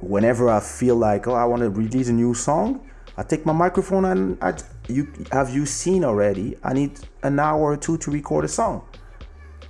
whenever 0.00 0.48
I 0.48 0.60
feel 0.60 0.96
like, 0.96 1.28
oh, 1.28 1.34
I 1.34 1.44
want 1.44 1.60
to 1.60 1.68
release 1.68 2.08
a 2.08 2.14
new 2.14 2.32
song, 2.32 2.88
I 3.18 3.22
take 3.22 3.44
my 3.44 3.52
microphone 3.52 4.06
and 4.06 4.38
I, 4.40 4.54
you 4.88 5.12
have 5.32 5.50
you 5.50 5.66
seen 5.66 6.02
already. 6.02 6.56
I 6.64 6.72
need 6.72 6.98
an 7.24 7.38
hour 7.38 7.72
or 7.72 7.76
two 7.76 7.98
to 7.98 8.10
record 8.10 8.46
a 8.46 8.48
song. 8.48 8.86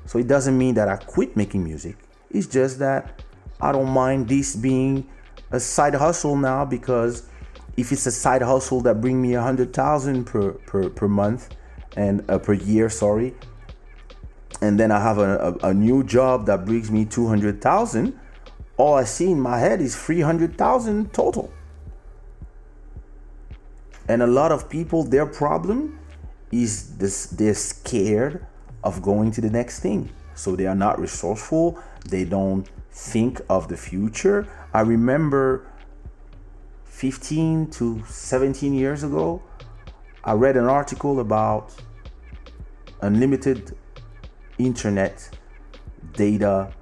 So 0.07 0.20
it 0.20 0.28
doesn't 0.28 0.57
mean 0.57 0.74
that 0.74 0.89
I 0.89 0.97
quit 0.97 1.37
making 1.37 1.64
music. 1.64 1.97
It's 2.30 2.47
just 2.47 2.78
that 2.78 3.20
I 3.61 3.72
don't 3.72 3.91
mind 3.91 4.28
this 4.28 4.55
being 4.55 5.09
a 5.53 5.61
side 5.61 5.94
hustle 5.94 6.36
now 6.36 6.64
because 6.64 7.28
if 7.76 7.92
it's 7.92 8.07
a 8.07 8.11
side 8.11 8.42
hustle 8.42 8.80
that 8.82 9.00
bring 9.00 9.22
me 9.22 9.34
a 9.34 9.42
hundred 9.42 9.72
thousand 9.72 10.24
per, 10.24 10.53
per 10.53 10.90
per 10.90 11.09
month 11.09 11.48
and 11.96 12.28
uh, 12.28 12.38
per 12.38 12.55
year, 12.55 12.88
sorry, 12.88 13.34
and 14.61 14.78
then 14.80 14.90
I 14.90 15.00
have 15.00 15.18
a, 15.18 15.57
a, 15.62 15.68
a 15.68 15.74
new 15.74 16.03
job 16.03 16.46
that 16.46 16.64
brings 16.64 16.90
me 16.90 17.05
two 17.05 17.28
hundred 17.28 17.61
thousand, 17.61 18.18
all 18.76 18.94
I 18.94 19.05
see 19.05 19.30
in 19.30 19.40
my 19.40 19.59
head 19.59 19.80
is 19.80 19.96
three 19.96 20.20
hundred 20.20 20.59
thousand 20.59 21.12
total. 21.12 21.53
And 24.09 24.22
a 24.22 24.26
lot 24.26 24.50
of 24.53 24.68
people, 24.68 25.05
their 25.05 25.26
problem 25.26 25.98
is 26.50 26.96
this 26.96 27.26
they're 27.26 27.55
scared 27.55 28.44
of 28.84 29.00
going 29.00 29.30
to 29.32 29.40
the 29.40 29.50
next 29.50 29.80
thing. 29.80 30.11
So 30.34 30.57
they 30.57 30.66
are 30.66 30.74
not 30.74 30.98
resourceful, 30.98 31.78
they 32.09 32.24
don't 32.24 32.68
think 32.90 33.40
of 33.48 33.68
the 33.68 33.76
future. 33.76 34.48
I 34.75 34.81
remember 34.81 35.66
15 36.85 37.70
to 37.73 38.03
17 38.07 38.73
years 38.73 39.03
ago, 39.03 39.43
I 40.25 40.33
read 40.33 40.57
an 40.57 40.64
article 40.64 41.20
about 41.20 41.75
unlimited 43.03 43.77
internet 44.59 45.29
data 46.14 46.73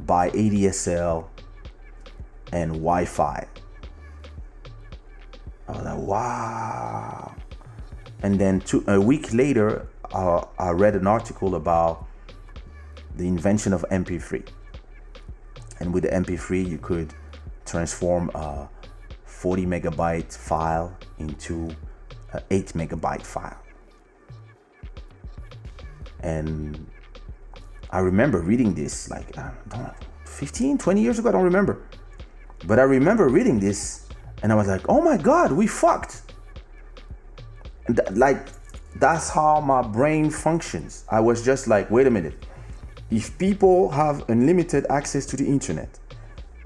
by 0.00 0.30
ADSL 0.30 1.26
and 2.52 2.72
Wi 2.72 3.04
Fi. 3.04 3.46
I 5.68 5.72
was 5.72 5.82
like, 5.82 5.98
wow. 5.98 7.34
And 8.22 8.38
then 8.38 8.60
two, 8.60 8.84
a 8.88 9.00
week 9.00 9.32
later, 9.32 9.88
uh, 10.12 10.44
I 10.58 10.70
read 10.70 10.96
an 10.96 11.06
article 11.06 11.54
about 11.54 12.06
the 13.16 13.28
invention 13.28 13.72
of 13.72 13.84
MP3. 13.90 14.48
And 15.80 15.92
with 15.92 16.04
the 16.04 16.10
MP3, 16.10 16.68
you 16.68 16.78
could 16.78 17.14
transform 17.64 18.30
a 18.34 18.68
40 19.24 19.66
megabyte 19.66 20.36
file 20.36 20.96
into 21.18 21.70
an 22.32 22.42
8 22.50 22.66
megabyte 22.74 23.22
file. 23.22 23.58
And 26.20 26.86
I 27.90 28.00
remember 28.00 28.40
reading 28.40 28.74
this 28.74 29.08
like, 29.10 29.38
I 29.38 29.52
don't 29.68 29.82
know, 29.82 29.94
15, 30.24 30.78
20 30.78 31.00
years 31.00 31.18
ago, 31.18 31.28
I 31.28 31.32
don't 31.32 31.44
remember. 31.44 31.80
But 32.66 32.78
I 32.78 32.82
remember 32.82 33.28
reading 33.28 33.60
this 33.60 34.08
and 34.42 34.52
I 34.52 34.54
was 34.54 34.66
like, 34.66 34.88
oh 34.88 35.00
my 35.00 35.16
God, 35.16 35.52
we 35.52 35.66
fucked. 35.66 36.22
Th- 37.86 38.10
like, 38.10 38.48
that's 38.96 39.30
how 39.30 39.60
my 39.60 39.82
brain 39.82 40.30
functions. 40.30 41.04
I 41.08 41.20
was 41.20 41.44
just 41.44 41.68
like, 41.68 41.90
wait 41.90 42.06
a 42.06 42.10
minute. 42.10 42.46
If 43.10 43.38
people 43.38 43.90
have 43.90 44.28
unlimited 44.28 44.86
access 44.90 45.24
to 45.26 45.36
the 45.36 45.46
internet 45.46 45.98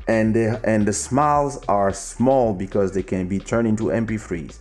and 0.08 0.34
the, 0.34 0.60
and 0.64 0.86
the 0.86 0.92
smiles 0.92 1.64
are 1.68 1.92
small 1.92 2.52
because 2.52 2.92
they 2.92 3.02
can 3.02 3.28
be 3.28 3.38
turned 3.38 3.68
into 3.68 3.84
MP3s, 3.84 4.58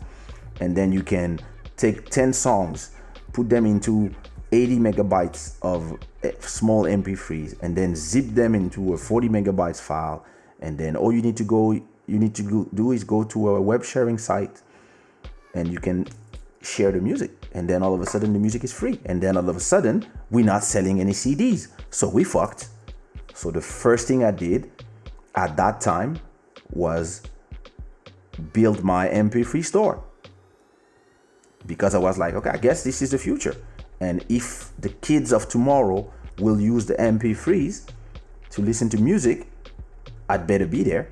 and 0.60 0.76
then 0.76 0.92
you 0.92 1.02
can 1.02 1.40
take 1.78 2.10
10 2.10 2.34
songs, 2.34 2.92
put 3.34 3.50
them 3.50 3.66
into 3.66 4.14
80 4.52 4.78
megabytes 4.78 5.56
of 5.64 5.98
eh, 6.24 6.32
small 6.40 6.84
MP3s, 6.84 7.60
and 7.64 7.76
then 7.76 7.96
zip 7.96 8.28
them 8.28 8.54
into 8.54 8.94
a 8.94 8.98
40 8.98 9.30
megabytes 9.30 9.82
file, 9.82 10.24
and 10.60 10.78
then 10.78 10.96
all 10.96 11.12
you 11.12 11.22
need 11.24 11.38
to 11.38 11.44
go 11.44 11.72
you 12.12 12.20
need 12.20 12.36
to 12.36 12.70
do 12.74 12.92
is 12.92 13.04
go 13.04 13.24
to 13.24 13.50
a 13.50 13.62
web 13.62 13.84
sharing 13.84 14.18
site 14.18 14.62
and 15.54 15.72
you 15.72 15.80
can 15.80 16.06
share 16.62 16.92
the 16.92 17.00
music 17.00 17.32
and 17.54 17.70
then 17.70 17.84
all 17.84 17.94
of 17.94 18.02
a 18.02 18.06
sudden 18.06 18.34
the 18.34 18.40
music 18.40 18.64
is 18.64 18.72
free. 18.72 19.00
And 19.06 19.22
then 19.22 19.38
all 19.38 19.50
of 19.50 19.56
a 19.56 19.60
sudden 19.60 20.06
we're 20.30 20.46
not 20.46 20.64
selling 20.64 21.00
any 21.00 21.12
CDs 21.12 21.68
so 21.90 22.10
we 22.10 22.24
fucked. 22.24 22.70
So 23.34 23.52
the 23.52 23.62
first 23.62 24.08
thing 24.08 24.24
I 24.24 24.32
did 24.32 24.72
at 25.36 25.56
that 25.58 25.82
time 25.82 26.20
was 26.72 27.22
build 28.54 28.84
my 28.84 29.08
MP3 29.08 29.64
store. 29.66 30.04
Because 31.66 31.94
I 31.94 32.00
was 32.00 32.18
like 32.18 32.34
okay 32.36 32.50
I 32.50 32.58
guess 32.58 32.84
this 32.84 33.02
is 33.02 33.12
the 33.12 33.18
future. 33.18 33.56
And 34.00 34.26
if 34.30 34.72
the 34.80 34.90
kids 34.90 35.32
of 35.32 35.48
tomorrow 35.48 36.12
will 36.40 36.60
use 36.60 36.86
the 36.86 36.96
MP3s 36.96 37.88
to 38.52 38.62
listen 38.62 38.90
to 38.90 38.98
music 38.98 39.48
I'd 40.30 40.48
better 40.48 40.66
be 40.66 40.84
there 40.84 41.12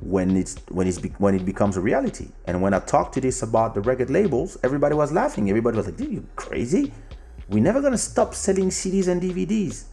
when 0.00 0.36
it's 0.36 0.56
when 0.68 0.86
it's 0.86 0.98
when 1.18 1.34
it 1.34 1.44
becomes 1.44 1.76
a 1.76 1.80
reality. 1.80 2.28
And 2.46 2.60
when 2.62 2.74
I 2.74 2.80
talked 2.80 3.14
to 3.14 3.20
this 3.20 3.42
about 3.42 3.74
the 3.74 3.80
record 3.80 4.10
labels, 4.10 4.58
everybody 4.62 4.94
was 4.94 5.12
laughing. 5.12 5.48
Everybody 5.48 5.76
was 5.76 5.86
like, 5.86 5.96
"Dude, 5.96 6.12
you 6.12 6.26
crazy? 6.36 6.92
We're 7.48 7.62
never 7.62 7.80
gonna 7.80 7.98
stop 7.98 8.34
selling 8.34 8.70
CDs 8.70 9.08
and 9.08 9.20
DVDs." 9.20 9.84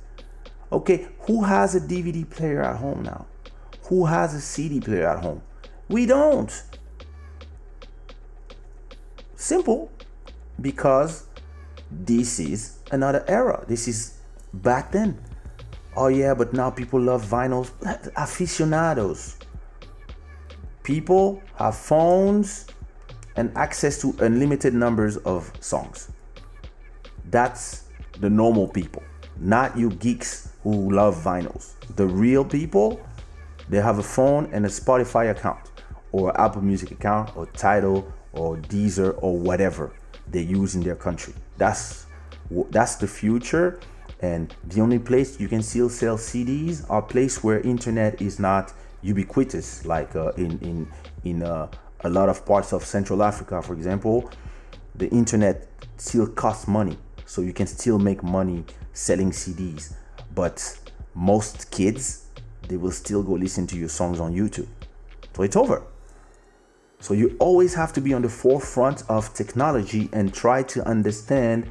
Okay, 0.71 1.07
who 1.19 1.43
has 1.43 1.75
a 1.75 1.79
DVD 1.79 2.29
player 2.29 2.61
at 2.61 2.77
home 2.77 3.03
now? 3.03 3.27
Who 3.83 4.05
has 4.05 4.33
a 4.33 4.41
CD 4.41 4.79
player 4.79 5.07
at 5.07 5.23
home? 5.23 5.41
We 5.87 6.05
don't. 6.05 6.51
Simple, 9.35 9.91
because 10.59 11.25
this 11.91 12.39
is 12.39 12.79
another 12.91 13.23
era. 13.27 13.63
This 13.67 13.87
is 13.87 14.17
back 14.53 14.91
then. 14.91 15.21
Oh 15.95 16.07
yeah, 16.07 16.33
but 16.33 16.53
now 16.53 16.71
people 16.71 16.99
love 16.99 17.23
vinyls. 17.23 17.71
Aficionados 18.15 19.37
people 20.83 21.41
have 21.55 21.75
phones 21.75 22.67
and 23.35 23.51
access 23.55 23.99
to 24.01 24.15
unlimited 24.19 24.73
numbers 24.73 25.17
of 25.17 25.51
songs. 25.59 26.11
That's 27.29 27.85
the 28.19 28.29
normal 28.29 28.67
people, 28.67 29.03
not 29.39 29.77
you 29.77 29.89
geeks 29.89 30.53
who 30.61 30.91
love 30.91 31.15
vinyls. 31.15 31.73
The 31.95 32.05
real 32.05 32.45
people, 32.45 33.01
they 33.69 33.81
have 33.81 33.97
a 33.97 34.03
phone 34.03 34.49
and 34.51 34.65
a 34.65 34.69
Spotify 34.69 35.31
account, 35.31 35.71
or 36.11 36.39
Apple 36.39 36.61
Music 36.61 36.91
account 36.91 37.35
or 37.35 37.47
Tidal 37.47 38.07
or 38.33 38.57
Deezer 38.57 39.17
or 39.21 39.37
whatever 39.37 39.91
they 40.29 40.41
use 40.41 40.75
in 40.75 40.81
their 40.81 40.95
country. 40.95 41.33
That's 41.57 42.05
that's 42.69 42.95
the 42.95 43.07
future 43.07 43.79
and 44.19 44.55
the 44.65 44.79
only 44.79 44.99
place 44.99 45.39
you 45.39 45.47
can 45.47 45.63
still 45.63 45.89
sell 45.89 46.17
CDs 46.17 46.85
are 46.89 47.01
place 47.01 47.43
where 47.43 47.59
internet 47.61 48.21
is 48.21 48.39
not 48.39 48.73
ubiquitous 49.03 49.85
like 49.85 50.15
uh, 50.15 50.31
in 50.37 50.57
in 50.59 50.87
in 51.23 51.43
uh, 51.43 51.67
a 52.01 52.09
lot 52.09 52.29
of 52.29 52.45
parts 52.45 52.73
of 52.73 52.83
Central 52.83 53.21
Africa. 53.23 53.61
For 53.61 53.73
example 53.73 54.29
the 54.95 55.09
internet 55.09 55.67
still 55.97 56.27
costs 56.27 56.67
money 56.67 56.97
so 57.25 57.41
you 57.41 57.53
can 57.53 57.67
still 57.67 57.97
make 57.97 58.23
money 58.23 58.63
selling 58.93 59.31
CDs 59.31 59.93
but 60.35 60.79
most 61.15 61.71
kids 61.71 62.27
they 62.67 62.77
will 62.77 62.91
still 62.91 63.23
go 63.23 63.33
listen 63.33 63.67
to 63.67 63.77
your 63.77 63.89
songs 63.89 64.19
on 64.19 64.33
YouTube. 64.33 64.67
So 65.35 65.43
it's 65.43 65.55
over. 65.55 65.83
So 66.99 67.13
you 67.13 67.35
always 67.39 67.73
have 67.73 67.91
to 67.93 68.01
be 68.01 68.13
on 68.13 68.21
the 68.21 68.29
forefront 68.29 69.03
of 69.09 69.33
technology 69.33 70.09
and 70.13 70.33
try 70.33 70.63
to 70.63 70.87
understand 70.87 71.69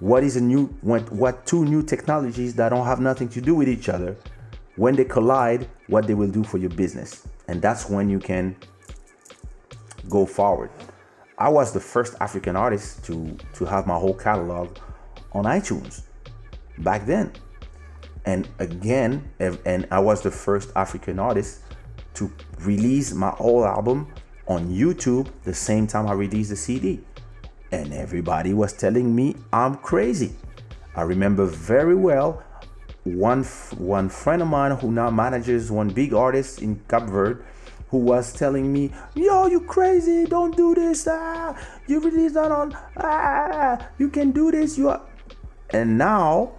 what 0.00 0.24
is 0.24 0.36
a 0.36 0.40
new 0.40 0.66
what, 0.80 1.10
what 1.12 1.46
two 1.46 1.64
new 1.64 1.82
technologies 1.82 2.54
that 2.54 2.70
don't 2.70 2.84
have 2.84 3.00
nothing 3.00 3.28
to 3.28 3.40
do 3.40 3.54
with 3.54 3.68
each 3.68 3.88
other 3.88 4.16
when 4.76 4.94
they 4.96 5.04
collide 5.04 5.68
what 5.88 6.06
they 6.06 6.14
will 6.14 6.30
do 6.30 6.42
for 6.44 6.58
your 6.58 6.70
business 6.70 7.26
and 7.48 7.60
that's 7.60 7.88
when 7.88 8.08
you 8.08 8.18
can 8.18 8.56
go 10.08 10.26
forward 10.26 10.70
i 11.38 11.48
was 11.48 11.72
the 11.72 11.80
first 11.80 12.14
african 12.20 12.56
artist 12.56 13.04
to 13.04 13.36
to 13.52 13.64
have 13.64 13.86
my 13.86 13.96
whole 13.96 14.14
catalog 14.14 14.76
on 15.32 15.44
itunes 15.44 16.02
back 16.78 17.06
then 17.06 17.32
and 18.26 18.48
again 18.58 19.28
and 19.40 19.86
i 19.90 19.98
was 19.98 20.22
the 20.22 20.30
first 20.30 20.70
african 20.76 21.18
artist 21.18 21.60
to 22.14 22.32
release 22.60 23.12
my 23.12 23.30
whole 23.30 23.64
album 23.64 24.12
on 24.46 24.68
YouTube 24.68 25.28
the 25.44 25.54
same 25.54 25.86
time 25.86 26.06
I 26.06 26.12
released 26.12 26.50
the 26.50 26.56
CD. 26.56 27.00
And 27.72 27.92
everybody 27.92 28.54
was 28.54 28.72
telling 28.72 29.14
me 29.14 29.36
I'm 29.52 29.76
crazy. 29.76 30.34
I 30.94 31.02
remember 31.02 31.44
very 31.44 31.96
well 31.96 32.42
one 33.04 33.44
one 33.76 34.08
friend 34.08 34.42
of 34.42 34.48
mine 34.48 34.72
who 34.72 34.90
now 34.90 35.10
manages 35.10 35.70
one 35.70 35.90
big 35.90 36.14
artist 36.14 36.62
in 36.62 36.80
Cape 36.88 37.04
Verde 37.04 37.40
who 37.88 37.98
was 37.98 38.32
telling 38.32 38.72
me, 38.72 38.90
"Yo, 39.14 39.46
you 39.46 39.60
crazy? 39.60 40.24
Don't 40.24 40.56
do 40.56 40.74
this. 40.74 41.06
Ah, 41.08 41.54
you 41.86 42.00
release 42.00 42.32
that 42.32 42.50
on. 42.50 42.76
Ah, 42.96 43.78
you 43.98 44.08
can 44.08 44.32
do 44.32 44.50
this. 44.50 44.78
You 44.78 44.88
are." 44.88 45.02
And 45.70 45.98
now 45.98 46.52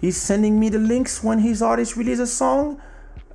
he's 0.00 0.16
sending 0.16 0.58
me 0.60 0.68
the 0.68 0.78
links 0.78 1.22
when 1.22 1.38
his 1.38 1.62
artist 1.62 1.96
releases 1.96 2.30
a 2.30 2.32
song 2.34 2.80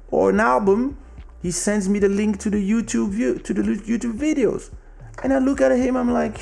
or 0.09 0.29
an 0.29 0.39
album 0.39 0.97
he 1.41 1.49
sends 1.49 1.89
me 1.89 1.99
the 1.99 2.09
link 2.09 2.39
to 2.39 2.49
the 2.49 2.57
YouTube 2.57 3.09
view 3.09 3.39
to 3.39 3.53
the 3.53 3.63
YouTube 3.63 4.17
videos. 4.17 4.69
And 5.23 5.33
I 5.33 5.39
look 5.39 5.61
at 5.61 5.71
him, 5.71 5.97
I'm 5.97 6.11
like, 6.11 6.39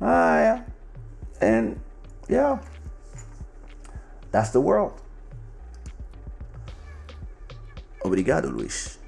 ah, 0.00 0.38
yeah. 0.38 0.62
And 1.40 1.80
yeah, 2.28 2.58
that's 4.30 4.50
the 4.50 4.60
world. 4.60 5.00
Obrigado, 8.02 8.50
Luis. 8.50 8.98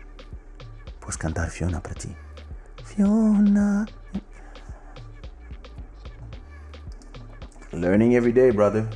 Puedes 1.01 1.17
cantar 1.17 1.51
Fiona 1.51 1.81
para 1.81 1.95
ti. 1.95 2.15
Fiona. 2.85 3.87
Learning 7.73 8.15
every 8.15 8.33
day, 8.33 8.51
brother. 8.51 8.87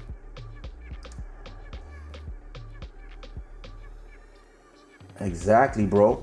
Exactly, 5.20 5.86
bro. 5.86 6.20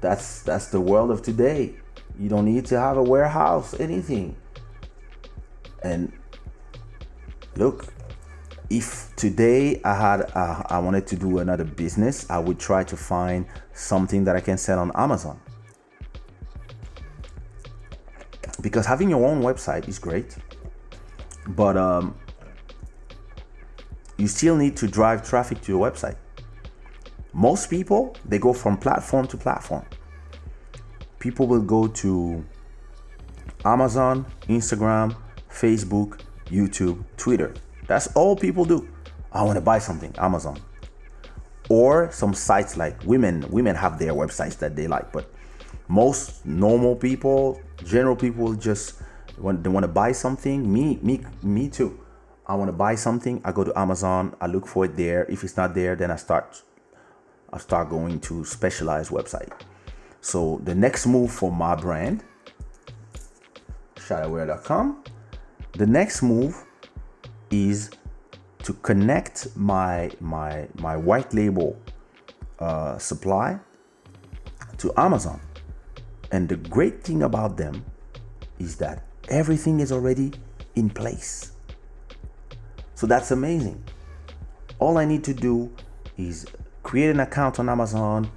That's 0.00 0.42
that's 0.42 0.66
the 0.66 0.80
world 0.80 1.10
of 1.10 1.22
today. 1.22 1.76
You 2.18 2.28
don't 2.28 2.44
need 2.44 2.66
to 2.66 2.78
have 2.78 2.98
a 2.98 3.02
warehouse, 3.02 3.74
anything. 3.80 4.36
And 5.82 6.12
look, 7.56 7.93
if 8.74 9.14
today 9.14 9.80
I 9.84 9.94
had 9.94 10.32
uh, 10.34 10.62
I 10.66 10.80
wanted 10.80 11.06
to 11.06 11.16
do 11.16 11.38
another 11.38 11.62
business, 11.62 12.28
I 12.28 12.38
would 12.38 12.58
try 12.58 12.82
to 12.82 12.96
find 12.96 13.46
something 13.72 14.24
that 14.24 14.34
I 14.34 14.40
can 14.40 14.58
sell 14.58 14.80
on 14.80 14.90
Amazon. 14.96 15.40
Because 18.60 18.84
having 18.84 19.10
your 19.10 19.24
own 19.24 19.42
website 19.42 19.86
is 19.88 20.00
great, 20.00 20.36
but 21.48 21.76
um, 21.76 22.16
you 24.16 24.26
still 24.26 24.56
need 24.56 24.76
to 24.78 24.88
drive 24.88 25.28
traffic 25.28 25.60
to 25.62 25.72
your 25.72 25.88
website. 25.88 26.16
Most 27.32 27.70
people, 27.70 28.16
they 28.24 28.38
go 28.38 28.52
from 28.52 28.76
platform 28.76 29.28
to 29.28 29.36
platform. 29.36 29.84
People 31.20 31.46
will 31.46 31.62
go 31.62 31.86
to 31.86 32.44
Amazon, 33.64 34.26
Instagram, 34.48 35.16
Facebook, 35.48 36.20
YouTube, 36.46 37.04
Twitter. 37.16 37.54
That's 37.86 38.06
all 38.14 38.36
people 38.36 38.64
do. 38.64 38.88
I 39.32 39.42
want 39.42 39.56
to 39.56 39.60
buy 39.60 39.78
something, 39.78 40.14
Amazon. 40.18 40.58
Or 41.68 42.10
some 42.12 42.34
sites 42.34 42.76
like 42.76 43.02
women, 43.04 43.44
women 43.50 43.74
have 43.74 43.98
their 43.98 44.12
websites 44.12 44.58
that 44.58 44.76
they 44.76 44.86
like, 44.86 45.12
but 45.12 45.30
most 45.88 46.44
normal 46.46 46.96
people, 46.96 47.60
general 47.84 48.16
people 48.16 48.54
just 48.54 49.00
when 49.36 49.62
they 49.62 49.68
want 49.68 49.84
to 49.84 49.88
buy 49.88 50.12
something, 50.12 50.72
me 50.72 50.98
me 51.02 51.20
me 51.42 51.68
too. 51.68 52.00
I 52.46 52.54
want 52.54 52.68
to 52.68 52.72
buy 52.72 52.94
something, 52.94 53.40
I 53.44 53.52
go 53.52 53.64
to 53.64 53.76
Amazon, 53.78 54.36
I 54.40 54.46
look 54.46 54.66
for 54.66 54.84
it 54.84 54.96
there. 54.96 55.24
If 55.30 55.42
it's 55.44 55.56
not 55.56 55.74
there, 55.74 55.96
then 55.96 56.10
I 56.10 56.16
start 56.16 56.62
I 57.52 57.58
start 57.58 57.88
going 57.88 58.20
to 58.20 58.44
specialized 58.44 59.10
website. 59.10 59.52
So 60.20 60.60
the 60.64 60.74
next 60.74 61.06
move 61.06 61.30
for 61.30 61.50
my 61.50 61.74
brand, 61.74 62.24
shadowwear.com, 63.96 65.04
the 65.72 65.86
next 65.86 66.22
move 66.22 66.64
is 67.54 67.90
to 68.64 68.72
connect 68.88 69.54
my 69.56 70.10
my 70.20 70.66
my 70.80 70.96
white 70.96 71.32
label 71.32 71.76
uh, 72.58 72.98
supply 72.98 73.58
to 74.78 74.92
Amazon. 74.96 75.40
And 76.32 76.48
the 76.48 76.56
great 76.56 77.04
thing 77.04 77.22
about 77.22 77.56
them 77.56 77.84
is 78.58 78.76
that 78.76 79.04
everything 79.28 79.80
is 79.80 79.92
already 79.92 80.32
in 80.74 80.90
place. 80.90 81.52
So 82.94 83.06
that's 83.06 83.30
amazing. 83.30 83.82
All 84.80 84.98
I 84.98 85.04
need 85.04 85.22
to 85.24 85.34
do 85.34 85.70
is 86.16 86.46
create 86.82 87.10
an 87.10 87.20
account 87.20 87.60
on 87.60 87.68
Amazon, 87.68 88.30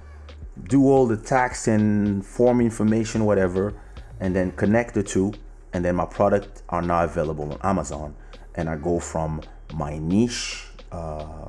do 0.68 0.84
all 0.84 1.06
the 1.06 1.16
tax 1.16 1.66
and 1.66 2.24
form 2.24 2.60
information, 2.60 3.24
whatever, 3.24 3.74
and 4.20 4.34
then 4.34 4.52
connect 4.52 4.94
the 4.94 5.02
two. 5.02 5.32
And 5.72 5.84
then 5.84 5.96
my 5.96 6.06
product 6.06 6.62
are 6.68 6.82
now 6.82 7.04
available 7.04 7.52
on 7.52 7.58
Amazon. 7.62 8.14
And 8.58 8.68
I 8.68 8.76
go 8.76 8.98
from 8.98 9.40
my 9.72 9.98
niche 9.98 10.66
uh, 10.92 11.48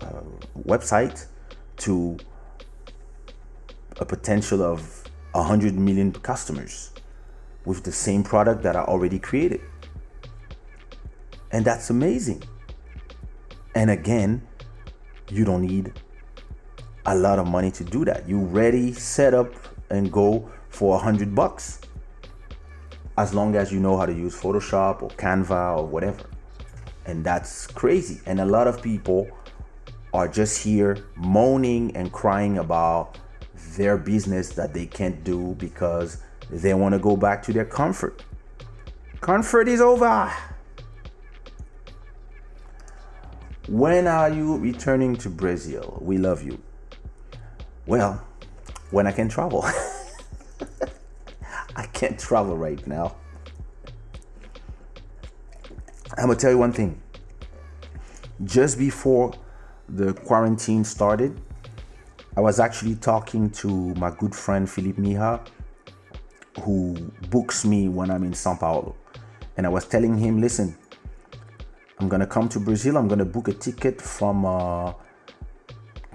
uh, 0.00 0.22
website 0.66 1.26
to 1.78 2.16
a 3.98 4.04
potential 4.04 4.62
of 4.62 5.04
100 5.32 5.74
million 5.74 6.12
customers 6.12 6.92
with 7.64 7.82
the 7.82 7.92
same 7.92 8.22
product 8.22 8.62
that 8.62 8.76
I 8.76 8.80
already 8.80 9.18
created. 9.18 9.60
And 11.52 11.64
that's 11.64 11.90
amazing. 11.90 12.42
And 13.74 13.90
again, 13.90 14.46
you 15.28 15.44
don't 15.44 15.62
need 15.62 15.92
a 17.06 17.14
lot 17.14 17.38
of 17.38 17.46
money 17.46 17.70
to 17.72 17.84
do 17.84 18.04
that. 18.04 18.28
You 18.28 18.40
ready, 18.40 18.92
set 18.92 19.34
up, 19.34 19.52
and 19.90 20.10
go 20.12 20.50
for 20.68 20.96
a 20.96 20.98
hundred 20.98 21.34
bucks. 21.34 21.80
As 23.20 23.34
long 23.34 23.54
as 23.54 23.70
you 23.70 23.80
know 23.80 23.98
how 23.98 24.06
to 24.06 24.14
use 24.14 24.34
Photoshop 24.34 25.02
or 25.02 25.10
Canva 25.10 25.76
or 25.76 25.84
whatever. 25.84 26.24
And 27.04 27.22
that's 27.22 27.66
crazy. 27.66 28.22
And 28.24 28.40
a 28.40 28.46
lot 28.46 28.66
of 28.66 28.80
people 28.80 29.28
are 30.14 30.26
just 30.26 30.62
here 30.62 31.04
moaning 31.16 31.94
and 31.94 32.10
crying 32.10 32.56
about 32.56 33.18
their 33.76 33.98
business 33.98 34.48
that 34.54 34.72
they 34.72 34.86
can't 34.86 35.22
do 35.22 35.54
because 35.58 36.22
they 36.48 36.72
want 36.72 36.94
to 36.94 36.98
go 36.98 37.14
back 37.14 37.42
to 37.42 37.52
their 37.52 37.66
comfort. 37.66 38.24
Comfort 39.20 39.68
is 39.68 39.82
over. 39.82 40.32
When 43.68 44.06
are 44.06 44.30
you 44.30 44.56
returning 44.56 45.14
to 45.16 45.28
Brazil? 45.28 45.98
We 46.00 46.16
love 46.16 46.42
you. 46.42 46.58
Well, 47.84 48.26
when 48.90 49.06
I 49.06 49.12
can 49.12 49.28
travel. 49.28 49.66
Can't 52.00 52.18
travel 52.18 52.56
right 52.56 52.86
now. 52.86 53.14
I'm 56.16 56.28
gonna 56.28 56.34
tell 56.34 56.50
you 56.50 56.56
one 56.56 56.72
thing. 56.72 56.98
Just 58.42 58.78
before 58.78 59.34
the 59.86 60.14
quarantine 60.14 60.82
started, 60.82 61.38
I 62.38 62.40
was 62.40 62.58
actually 62.58 62.94
talking 62.94 63.50
to 63.50 63.68
my 63.96 64.10
good 64.12 64.34
friend 64.34 64.66
Philippe 64.66 64.98
Mija, 64.98 65.46
who 66.62 66.94
books 67.28 67.66
me 67.66 67.90
when 67.90 68.10
I'm 68.10 68.24
in 68.24 68.32
Sao 68.32 68.56
Paulo. 68.56 68.96
And 69.58 69.66
I 69.66 69.68
was 69.68 69.84
telling 69.84 70.16
him, 70.16 70.40
listen, 70.40 70.74
I'm 71.98 72.08
gonna 72.08 72.26
come 72.26 72.48
to 72.48 72.60
Brazil. 72.60 72.96
I'm 72.96 73.08
gonna 73.08 73.26
book 73.26 73.48
a 73.48 73.52
ticket 73.52 74.00
from 74.00 74.46
uh, 74.46 74.94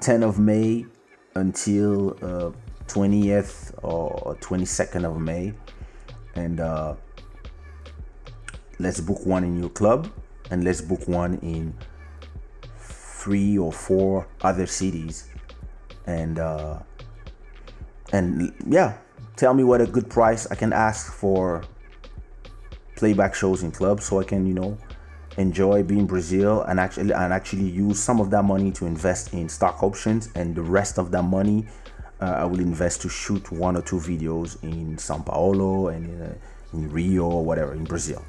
10 0.02 0.24
of 0.24 0.40
May 0.40 0.88
until 1.36 2.18
uh, 2.24 2.52
20th 2.88 3.74
or 3.84 4.36
22nd 4.42 5.06
of 5.06 5.20
May, 5.20 5.54
and 6.36 6.60
uh, 6.60 6.96
let's 8.80 9.00
book 9.00 9.26
one 9.26 9.44
in 9.44 9.60
your 9.60 9.70
club, 9.70 10.12
and 10.52 10.64
let's 10.64 10.82
book 10.82 11.08
one 11.08 11.36
in 11.40 11.74
three 12.78 13.58
or 13.58 13.72
four 13.72 14.28
other 14.42 14.66
cities, 14.66 15.30
and 16.06 16.40
uh, 16.40 16.80
and 18.12 18.54
yeah, 18.68 18.98
tell 19.36 19.54
me 19.54 19.64
what 19.64 19.82
a 19.82 19.88
good 19.88 20.10
price 20.10 20.48
I 20.52 20.56
can 20.56 20.74
ask 20.74 21.12
for 21.12 21.64
playback 22.96 23.36
shows 23.36 23.64
in 23.64 23.72
clubs, 23.72 24.06
so 24.06 24.20
I 24.20 24.24
can 24.24 24.46
you 24.46 24.54
know 24.54 24.78
enjoy 25.38 25.84
being 25.84 26.06
Brazil 26.06 26.62
and 26.64 26.80
actually 26.80 27.14
and 27.14 27.34
actually 27.34 27.70
use 27.70 28.00
some 28.00 28.22
of 28.22 28.30
that 28.32 28.44
money 28.44 28.72
to 28.72 28.86
invest 28.86 29.34
in 29.34 29.50
stock 29.50 29.84
options 29.84 30.30
and 30.36 30.56
the 30.56 30.62
rest 30.62 30.98
of 30.98 31.12
that 31.12 31.24
money 31.24 31.68
uh, 32.22 32.26
I 32.26 32.46
will 32.46 32.60
invest 32.60 33.02
to 33.02 33.10
shoot 33.10 33.52
one 33.52 33.76
or 33.76 33.82
two 33.82 33.98
videos 33.98 34.62
in 34.64 34.98
Sao 34.98 35.20
Paulo 35.20 35.90
and 35.90 36.10
in, 36.10 36.22
uh, 36.22 36.34
in 36.74 36.90
Rio 36.92 37.26
or 37.26 37.44
whatever 37.44 37.74
in 37.74 37.84
Brazil. 37.84 38.24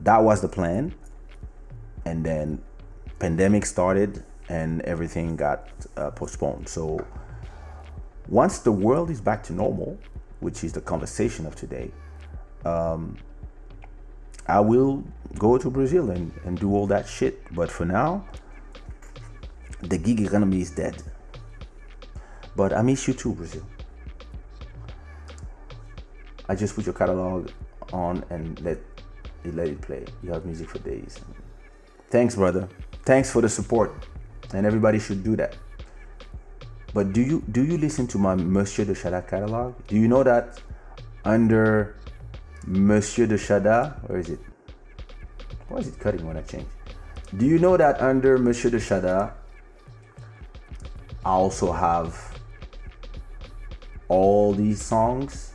That 0.00 0.22
was 0.22 0.40
the 0.40 0.48
plan, 0.48 0.94
and 2.04 2.24
then 2.24 2.62
pandemic 3.18 3.66
started 3.66 4.22
and 4.48 4.82
everything 4.82 5.36
got 5.36 5.68
uh, 5.96 6.10
postponed. 6.10 6.68
So 6.68 7.04
once 8.28 8.58
the 8.58 8.72
world 8.72 9.10
is 9.10 9.20
back 9.20 9.42
to 9.44 9.52
normal, 9.52 9.98
which 10.40 10.62
is 10.62 10.72
the 10.72 10.80
conversation 10.80 11.46
of 11.46 11.56
today, 11.56 11.90
um, 12.64 13.16
I 14.46 14.60
will 14.60 15.02
go 15.38 15.58
to 15.58 15.70
Brazil 15.70 16.10
and, 16.10 16.32
and 16.44 16.58
do 16.58 16.74
all 16.74 16.86
that 16.88 17.08
shit. 17.08 17.52
But 17.54 17.70
for 17.70 17.84
now, 17.84 18.24
the 19.82 19.98
gig 19.98 20.20
economy 20.20 20.60
is 20.60 20.70
dead. 20.70 21.02
But 22.56 22.72
I 22.72 22.82
miss 22.82 23.06
you 23.06 23.14
too, 23.14 23.34
Brazil. 23.34 23.62
I 26.48 26.54
just 26.54 26.74
put 26.74 26.86
your 26.86 26.94
catalog 26.94 27.50
on 27.92 28.24
and 28.30 28.60
let 28.62 28.78
it 29.44 29.54
let 29.54 29.68
it 29.68 29.80
play. 29.80 30.04
You 30.22 30.32
have 30.32 30.44
music 30.46 30.70
for 30.70 30.78
days. 30.78 31.20
Thanks, 32.10 32.34
brother. 32.34 32.68
Thanks 33.04 33.30
for 33.30 33.42
the 33.42 33.48
support. 33.48 33.94
And 34.54 34.64
everybody 34.64 34.98
should 34.98 35.22
do 35.22 35.36
that. 35.36 35.56
But 36.94 37.12
do 37.12 37.20
you 37.20 37.44
do 37.52 37.62
you 37.62 37.76
listen 37.76 38.06
to 38.08 38.18
my 38.18 38.34
Monsieur 38.34 38.84
de 38.84 38.94
Chada 38.94 39.26
catalog? 39.28 39.74
Do 39.86 39.96
you 39.96 40.08
know 40.08 40.22
that 40.22 40.62
under 41.24 41.96
Monsieur 42.66 43.26
de 43.26 43.36
Chada, 43.36 44.00
where 44.08 44.18
is 44.18 44.30
it? 44.30 44.40
Why 45.68 45.78
is 45.78 45.88
it 45.88 45.98
cutting 45.98 46.26
when 46.26 46.36
I 46.36 46.42
change? 46.42 46.66
Do 47.36 47.44
you 47.44 47.58
know 47.58 47.76
that 47.76 48.00
under 48.00 48.38
Monsieur 48.38 48.70
de 48.70 48.78
Chada, 48.78 49.32
I 51.24 51.30
also 51.30 51.72
have 51.72 52.35
all 54.08 54.52
these 54.52 54.82
songs? 54.82 55.52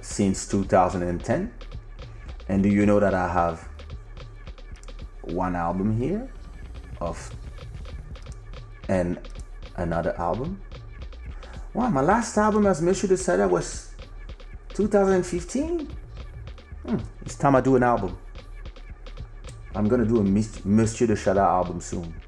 Since 0.00 0.48
2010. 0.48 1.52
And 2.48 2.62
do 2.62 2.68
you 2.68 2.84
know 2.84 3.00
that 3.00 3.14
I 3.14 3.32
have 3.32 3.68
one 5.22 5.56
album 5.56 5.96
here 5.96 6.30
of 7.00 7.30
and 8.88 9.18
another 9.76 10.18
album? 10.20 10.60
Wow, 11.74 11.88
my 11.88 12.02
last 12.02 12.36
album 12.36 12.66
as 12.66 12.80
de 12.80 12.86
Chada 12.86 13.48
was 13.48 13.94
2015? 14.74 15.88
Hmm, 16.84 16.96
it's 17.22 17.36
time 17.36 17.56
I 17.56 17.60
do 17.62 17.76
an 17.76 17.82
album. 17.82 18.18
I'm 19.74 19.88
gonna 19.88 20.04
do 20.04 20.18
a 20.18 20.22
Monsieur 20.22 21.06
de 21.06 21.14
Chada 21.14 21.38
album 21.38 21.80
soon. 21.80 22.21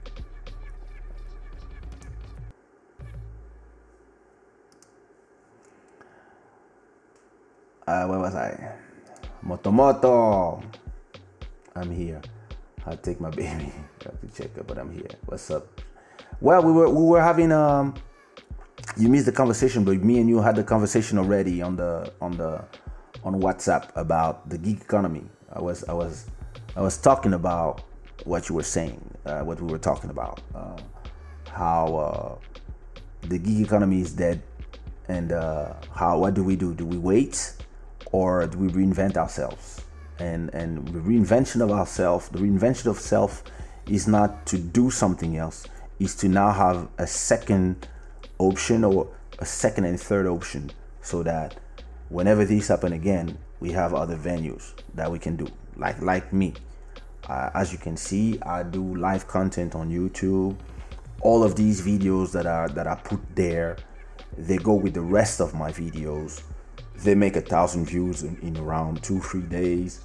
Uh, 7.86 8.06
where 8.06 8.19
was 8.19 8.35
I? 8.35 8.73
Motomoto. 9.44 10.62
I'm 11.77 11.90
here. 11.90 12.23
I 12.86 12.97
take 12.97 13.20
my 13.20 13.28
baby. 13.28 13.73
I 14.01 14.05
have 14.05 14.20
to 14.20 14.28
check 14.35 14.56
her, 14.56 14.62
but 14.62 14.78
I'm 14.78 14.90
here. 14.90 15.09
What's 15.27 15.51
up? 15.51 15.82
Well, 16.40 16.62
we 16.62 16.73
were 16.73 16.89
we 16.89 17.02
were 17.02 17.20
having 17.20 17.52
um 17.52 17.94
you 18.97 19.09
missed 19.09 19.27
the 19.27 19.32
conversation, 19.32 19.85
but 19.85 20.02
me 20.02 20.19
and 20.19 20.28
you 20.28 20.40
had 20.40 20.56
the 20.56 20.65
conversation 20.65 21.19
already 21.19 21.61
on 21.61 21.77
the 21.77 22.11
on 22.23 22.36
the 22.39 22.65
on 23.23 23.40
WhatsApp 23.40 23.90
about 23.97 24.48
the 24.48 24.56
gig 24.56 24.81
economy. 24.81 25.24
I 25.52 25.61
was 25.61 25.85
I 25.85 25.93
was 25.93 26.27
I 26.77 26.81
was 26.81 26.97
talking 26.97 27.35
about 27.35 27.82
what 28.24 28.48
you 28.48 28.55
were 28.55 28.62
saying, 28.62 28.98
uh, 29.27 29.40
what 29.40 29.61
we 29.61 29.70
were 29.70 29.78
talking 29.78 30.09
about, 30.09 30.40
uh, 30.55 30.78
how 31.51 31.97
uh, 31.97 32.35
the 33.28 33.39
gig 33.39 33.61
economy 33.61 34.01
is 34.01 34.12
dead, 34.12 34.43
and 35.09 35.32
uh, 35.32 35.74
how 35.94 36.19
what 36.19 36.32
do 36.32 36.43
we 36.43 36.56
do? 36.56 36.73
Do 36.73 36.86
we 36.86 36.97
wait, 36.97 37.55
or 38.15 38.47
do 38.47 38.59
we 38.59 38.69
reinvent 38.69 39.16
ourselves? 39.16 39.81
And 40.20 40.55
and 40.55 40.86
the 40.86 41.01
reinvention 41.01 41.61
of 41.61 41.73
ourselves, 41.73 42.28
the 42.28 42.39
reinvention 42.39 42.86
of 42.86 43.01
self, 43.01 43.43
is 43.89 44.07
not 44.07 44.47
to 44.47 44.57
do 44.57 44.89
something 44.89 45.36
else, 45.36 45.66
is 45.99 46.15
to 46.23 46.28
now 46.28 46.53
have 46.53 46.89
a 46.99 47.09
second 47.09 47.89
option 48.39 48.85
or 48.85 49.09
a 49.41 49.45
second 49.45 49.86
and 49.86 50.01
third 50.01 50.27
option 50.28 50.70
so 51.03 51.24
that 51.24 51.57
whenever 52.09 52.45
these 52.45 52.69
happen 52.69 52.93
again 52.93 53.36
we 53.59 53.73
have 53.73 53.93
other 53.93 54.16
venues 54.16 54.74
that 54.95 55.11
we 55.11 55.19
can 55.19 55.35
do. 55.35 55.49
Like 55.77 56.01
like 56.01 56.32
me. 56.32 56.55
Uh, 57.28 57.51
as 57.55 57.73
you 57.73 57.78
can 57.78 57.97
see 57.97 58.39
i 58.43 58.62
do 58.62 58.95
live 58.97 59.27
content 59.27 59.74
on 59.74 59.91
youtube. 59.91 60.57
All 61.20 61.43
of 61.43 61.57
these 61.57 61.82
videos 61.82 62.31
that 62.31 62.47
are 62.47 62.69
that 62.69 62.86
are 62.86 63.01
put 63.11 63.20
there 63.35 63.77
they 64.39 64.59
go 64.59 64.74
with 64.74 64.95
the 64.95 65.07
rest 65.19 65.41
of 65.41 65.53
my 65.55 65.73
videos 65.73 66.43
they 66.96 67.14
make 67.14 67.36
a 67.36 67.40
thousand 67.40 67.86
views 67.86 68.22
in, 68.22 68.36
in 68.42 68.56
around 68.56 69.02
two 69.02 69.20
three 69.20 69.42
days 69.42 70.00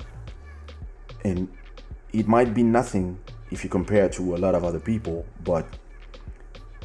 and 1.23 1.47
it 2.13 2.27
might 2.27 2.53
be 2.53 2.63
nothing 2.63 3.19
if 3.51 3.63
you 3.63 3.69
compare 3.69 4.09
to 4.09 4.35
a 4.35 4.37
lot 4.37 4.55
of 4.55 4.63
other 4.63 4.79
people 4.79 5.25
but 5.43 5.65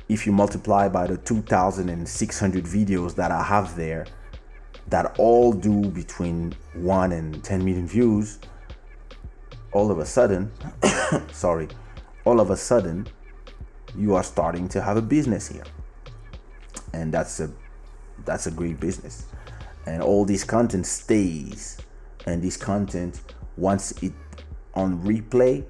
if 0.09 0.27
you 0.27 0.33
multiply 0.33 0.89
by 0.89 1.07
the 1.07 1.17
2,600 1.17 2.65
videos 2.65 3.15
that 3.15 3.31
I 3.31 3.43
have 3.43 3.75
there 3.77 4.07
that 4.89 5.19
all 5.19 5.53
do 5.53 5.89
between 5.91 6.55
1 6.75 7.13
and 7.13 7.43
10 7.43 7.65
million 7.65 7.87
views, 7.87 8.39
all 9.73 9.91
of 9.91 9.99
a 9.99 10.07
sudden, 10.07 10.53
sorry, 11.33 11.69
all 12.25 12.41
of 12.41 12.51
a 12.51 12.57
sudden, 12.57 13.07
you 13.97 14.15
are 14.15 14.23
starting 14.23 14.69
to 14.69 14.83
have 14.83 14.97
a 14.97 15.03
business 15.03 15.49
here. 15.49 15.65
And 16.93 17.13
that's 17.13 17.41
a 17.41 17.51
that's 18.25 18.47
a 18.47 18.51
great 18.51 18.79
business. 18.79 19.27
And 19.87 20.03
all 20.03 20.25
this 20.25 20.45
content 20.45 20.87
stays. 20.87 21.79
And 22.27 22.43
this 22.43 22.57
content, 22.57 23.21
once 23.57 23.93
it 24.03 24.13
on 24.75 25.03
replay, 25.03 25.65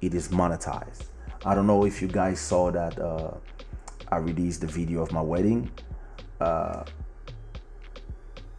it 0.00 0.14
is 0.14 0.28
monetized. 0.28 1.04
I 1.44 1.54
don't 1.54 1.66
know 1.66 1.84
if 1.84 2.02
you 2.02 2.08
guys 2.08 2.40
saw 2.40 2.70
that 2.70 2.98
uh, 2.98 3.32
I 4.08 4.16
released 4.16 4.62
the 4.62 4.66
video 4.66 5.02
of 5.02 5.12
my 5.12 5.20
wedding. 5.20 5.70
Uh, 6.40 6.84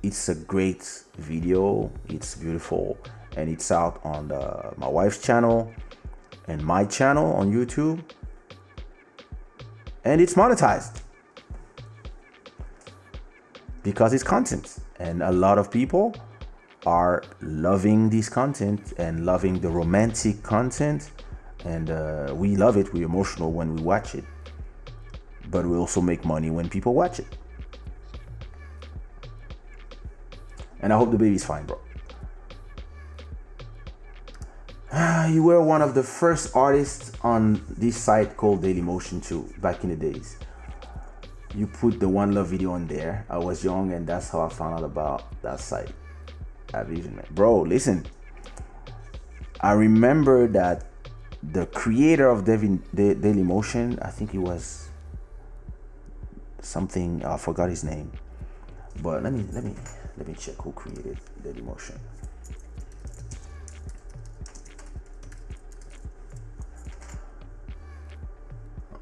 it's 0.04 0.30
a 0.30 0.36
great 0.36 1.04
video. 1.18 1.92
It's 2.10 2.36
beautiful, 2.36 2.98
and 3.38 3.50
it's 3.50 3.72
out 3.72 4.00
on 4.04 4.28
the, 4.30 4.74
my 4.78 4.88
wife's 4.88 5.20
channel 5.20 5.72
and 6.48 6.64
my 6.64 6.86
channel 6.86 7.34
on 7.34 7.52
YouTube, 7.52 8.04
and 10.04 10.20
it's 10.20 10.34
monetized 10.34 11.02
because 13.84 14.14
it's 14.14 14.24
content, 14.24 14.80
and 15.06 15.22
a 15.24 15.32
lot 15.32 15.58
of 15.58 15.66
people 15.80 16.06
are 16.86 17.24
loving 17.42 18.10
this 18.10 18.28
content 18.30 18.94
and 18.98 19.26
loving 19.26 19.56
the 19.60 19.70
romantic 19.70 20.36
content 20.44 21.12
and 21.66 21.92
uh, 21.92 22.34
we 22.36 22.50
love 22.56 22.76
it 22.82 22.92
we're 22.94 23.10
emotional 23.14 23.52
when 23.52 23.76
we 23.76 23.82
watch 23.82 24.16
it 24.16 24.26
but 25.52 25.66
we 25.66 25.78
also 25.78 26.02
make 26.02 26.24
money 26.26 26.50
when 26.50 26.70
people 26.70 26.94
watch 26.94 27.20
it. 27.20 27.28
And 30.80 30.92
I 30.92 30.98
hope 30.98 31.12
the 31.12 31.18
baby's 31.18 31.46
fine, 31.46 31.66
bro. 31.66 31.80
you 35.30 35.44
were 35.44 35.62
one 35.62 35.82
of 35.82 35.94
the 35.94 36.02
first 36.02 36.56
artists 36.56 37.12
on 37.22 37.62
this 37.70 37.98
site 37.98 38.36
called 38.38 38.64
Dailymotion 38.64 39.24
too, 39.24 39.54
back 39.60 39.84
in 39.84 39.90
the 39.90 39.96
days. 39.96 40.38
You 41.54 41.68
put 41.68 42.00
the 42.00 42.08
One 42.08 42.34
Love 42.34 42.48
video 42.48 42.72
on 42.72 42.88
there. 42.88 43.26
I 43.30 43.38
was 43.38 43.64
young, 43.64 43.92
and 43.94 44.08
that's 44.08 44.30
how 44.30 44.42
I 44.42 44.50
found 44.50 44.80
out 44.80 44.86
about 44.86 45.42
that 45.42 45.60
site. 45.60 45.92
Man. 46.74 47.26
Bro, 47.32 47.64
listen. 47.64 48.06
I 49.60 49.74
remember 49.74 50.48
that 50.48 50.86
the 51.44 51.66
creator 51.66 52.30
of 52.30 52.46
Dailymotion, 52.46 54.04
I 54.04 54.10
think 54.10 54.32
he 54.32 54.38
was 54.38 54.90
something 56.62 57.26
I 57.26 57.38
forgot 57.38 57.70
his 57.70 57.84
name. 57.84 58.12
But 59.02 59.24
let 59.24 59.34
me 59.34 59.46
let 59.52 59.64
me 59.64 59.74
let 60.18 60.28
me 60.28 60.34
check 60.34 60.56
who 60.62 60.72
created 60.72 61.18
Dailymotion. 61.44 61.98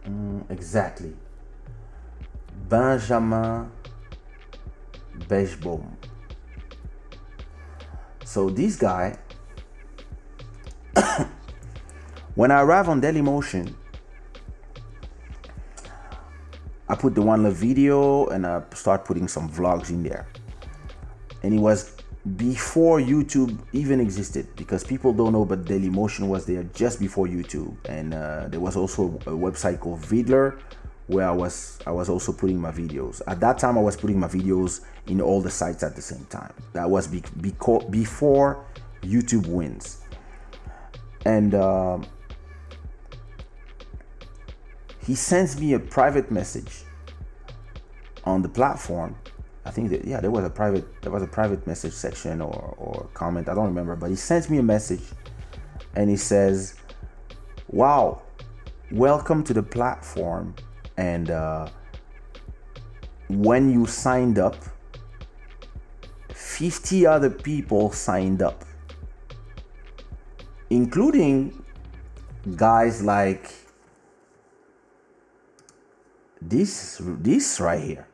Mm, 0.06 0.50
exactly. 0.50 1.14
Benjamin 2.70 3.72
Bejbaum. 5.28 5.86
So 8.24 8.50
this 8.50 8.76
guy, 8.76 9.18
when 12.36 12.52
I 12.52 12.62
arrive 12.62 12.88
on 12.88 13.02
Dailymotion, 13.02 13.74
I 16.88 16.96
put 16.96 17.16
the 17.16 17.22
one 17.22 17.44
love 17.44 17.56
video 17.56 18.28
and 18.28 18.46
I 18.46 18.62
start 18.74 19.04
putting 19.06 19.28
some 19.28 19.50
vlogs 19.50 19.90
in 19.90 20.04
there. 20.04 20.28
And 21.44 21.54
it 21.54 21.60
was 21.60 21.96
before 22.36 23.00
YouTube 23.00 23.58
even 23.72 24.00
existed 24.00 24.48
because 24.56 24.84
people 24.84 25.14
don't 25.14 25.32
know 25.32 25.46
but 25.46 25.66
Dailymotion 25.66 26.28
was 26.28 26.46
there 26.46 26.64
just 26.76 27.00
before 27.00 27.28
YouTube 27.28 27.76
and 27.88 28.14
uh, 28.14 28.48
there 28.50 28.60
was 28.60 28.76
also 28.76 29.08
a 29.26 29.32
website 29.32 29.80
called 29.80 30.02
Viddler 30.02 30.60
where 31.10 31.28
I 31.28 31.32
was 31.32 31.80
I 31.86 31.92
was 31.92 32.08
also 32.08 32.32
putting 32.32 32.60
my 32.60 32.72
videos. 32.72 33.22
At 33.28 33.40
that 33.42 33.58
time 33.58 33.78
I 33.78 33.82
was 33.82 33.98
putting 33.98 34.20
my 34.20 34.28
videos 34.28 34.82
in 35.08 35.20
all 35.22 35.42
the 35.42 35.50
sites 35.50 35.84
at 35.84 35.96
the 35.96 36.02
same 36.02 36.26
time. 36.26 36.54
That 36.74 36.90
was 36.90 37.08
be- 37.08 37.24
before 37.90 38.66
YouTube 39.02 39.48
wins. 39.48 40.02
And 41.26 41.54
um, 41.56 42.06
he 45.06 45.16
sends 45.16 45.60
me 45.60 45.74
a 45.74 45.80
private 45.80 46.32
message 46.32 46.84
on 48.24 48.42
the 48.42 48.50
platform 48.50 49.16
I 49.70 49.72
think 49.72 49.92
that 49.92 50.04
yeah, 50.04 50.20
there 50.20 50.32
was 50.32 50.44
a 50.46 50.50
private 50.50 51.02
there 51.04 51.12
was 51.12 51.22
a 51.22 51.28
private 51.28 51.68
message 51.68 51.94
section 51.94 52.42
or 52.42 52.74
or 52.78 53.08
comment. 53.14 53.48
I 53.50 53.54
don't 53.54 53.68
remember, 53.68 53.96
but 53.96 54.10
he 54.10 54.16
sends 54.16 54.50
me 54.50 54.58
a 54.58 54.64
message, 54.64 55.04
and 55.96 56.10
he 56.10 56.16
says, 56.16 56.74
"Wow, 57.68 58.24
welcome 58.92 59.44
to 59.44 59.54
the 59.54 59.62
platform." 59.62 60.56
And 61.00 61.32
uh, 61.32 61.70
when 63.30 63.72
you 63.72 63.86
signed 63.86 64.38
up, 64.38 64.58
50 66.34 67.06
other 67.06 67.30
people 67.30 67.90
signed 67.94 68.42
up, 68.42 68.66
including 70.70 71.64
guys 72.58 73.02
like 73.02 73.50
this 76.42 77.02
this 77.02 77.60
right 77.60 77.84
here 77.84 78.08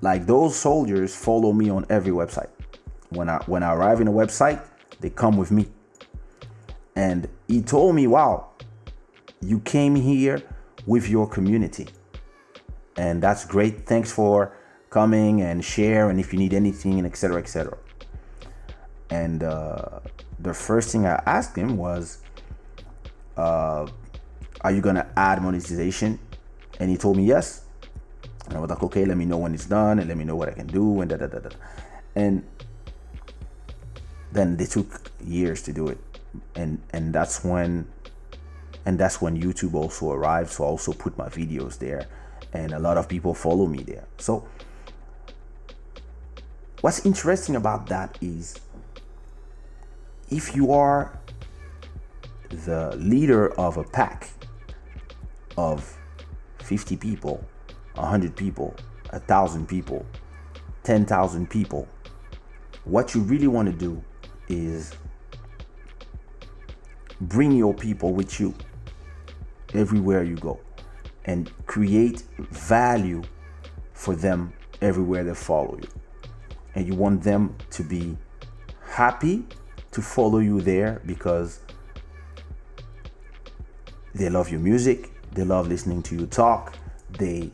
like 0.00 0.26
those 0.26 0.56
soldiers 0.56 1.14
follow 1.14 1.52
me 1.52 1.70
on 1.70 1.84
every 1.88 2.10
website. 2.10 2.48
When 3.10 3.28
I 3.28 3.38
when 3.46 3.62
I 3.62 3.72
arrive 3.74 4.00
in 4.02 4.08
a 4.08 4.12
website, 4.12 4.62
they 5.00 5.08
come 5.08 5.38
with 5.38 5.50
me. 5.50 5.68
And 6.96 7.28
he 7.48 7.62
told 7.62 7.94
me, 7.94 8.06
"Wow, 8.06 8.50
you 9.40 9.60
came 9.60 9.94
here 9.94 10.42
with 10.86 11.08
your 11.08 11.26
community." 11.28 11.88
And 12.96 13.22
that's 13.22 13.44
great. 13.44 13.86
Thanks 13.86 14.12
for 14.12 14.56
coming 14.90 15.42
and 15.42 15.64
share 15.64 16.08
and 16.08 16.20
if 16.20 16.32
you 16.32 16.38
need 16.38 16.54
anything 16.54 17.04
etc 17.04 17.36
etc 17.40 17.76
and 19.10 19.42
uh, 19.42 19.98
the 20.38 20.54
first 20.54 20.92
thing 20.92 21.04
i 21.04 21.20
asked 21.26 21.56
him 21.56 21.76
was 21.76 22.18
uh, 23.36 23.84
are 24.60 24.70
you 24.70 24.80
gonna 24.80 25.04
add 25.16 25.42
monetization 25.42 26.16
and 26.78 26.88
he 26.90 26.96
told 26.96 27.16
me 27.16 27.24
yes 27.24 27.64
and 28.46 28.56
I 28.56 28.60
was 28.60 28.68
like, 28.68 28.82
okay, 28.82 29.04
let 29.04 29.16
me 29.16 29.24
know 29.24 29.38
when 29.38 29.54
it's 29.54 29.66
done 29.66 29.98
and 29.98 30.08
let 30.08 30.16
me 30.16 30.24
know 30.24 30.36
what 30.36 30.48
I 30.48 30.52
can 30.52 30.66
do 30.66 31.00
and 31.00 31.08
da 31.08 31.16
da 31.16 31.26
da 31.26 31.38
da. 31.38 31.50
And 32.14 32.44
then 34.32 34.56
they 34.56 34.66
took 34.66 35.10
years 35.24 35.62
to 35.62 35.72
do 35.72 35.88
it. 35.88 35.98
And 36.54 36.82
and 36.92 37.14
that's 37.14 37.44
when 37.44 37.86
and 38.86 38.98
that's 38.98 39.20
when 39.20 39.40
YouTube 39.40 39.74
also 39.74 40.12
arrived. 40.12 40.50
So 40.50 40.64
I 40.64 40.66
also 40.66 40.92
put 40.92 41.16
my 41.16 41.28
videos 41.28 41.78
there 41.78 42.06
and 42.52 42.72
a 42.72 42.78
lot 42.78 42.96
of 42.96 43.08
people 43.08 43.34
follow 43.34 43.66
me 43.66 43.82
there. 43.82 44.04
So 44.18 44.46
what's 46.80 47.04
interesting 47.06 47.56
about 47.56 47.86
that 47.88 48.18
is 48.20 48.56
if 50.30 50.54
you 50.54 50.72
are 50.72 51.18
the 52.50 52.94
leader 52.96 53.52
of 53.58 53.76
a 53.76 53.84
pack 53.84 54.30
of 55.56 55.98
50 56.60 56.96
people 56.96 57.44
100 57.96 58.34
people, 58.34 58.74
1,000 59.10 59.66
people, 59.68 60.04
10,000 60.82 61.48
people. 61.48 61.88
What 62.84 63.14
you 63.14 63.22
really 63.22 63.46
want 63.46 63.66
to 63.66 63.72
do 63.72 64.02
is 64.48 64.92
bring 67.20 67.52
your 67.52 67.72
people 67.72 68.12
with 68.12 68.40
you 68.40 68.54
everywhere 69.74 70.22
you 70.22 70.36
go 70.36 70.60
and 71.24 71.50
create 71.66 72.22
value 72.50 73.22
for 73.92 74.14
them 74.14 74.52
everywhere 74.80 75.24
they 75.24 75.34
follow 75.34 75.76
you. 75.76 75.88
And 76.74 76.86
you 76.86 76.94
want 76.94 77.22
them 77.22 77.56
to 77.70 77.82
be 77.82 78.16
happy 78.88 79.44
to 79.92 80.02
follow 80.02 80.38
you 80.38 80.60
there 80.60 81.00
because 81.06 81.60
they 84.14 84.28
love 84.28 84.50
your 84.50 84.60
music, 84.60 85.12
they 85.32 85.44
love 85.44 85.68
listening 85.68 86.02
to 86.04 86.14
you 86.14 86.26
talk, 86.26 86.76
they 87.18 87.50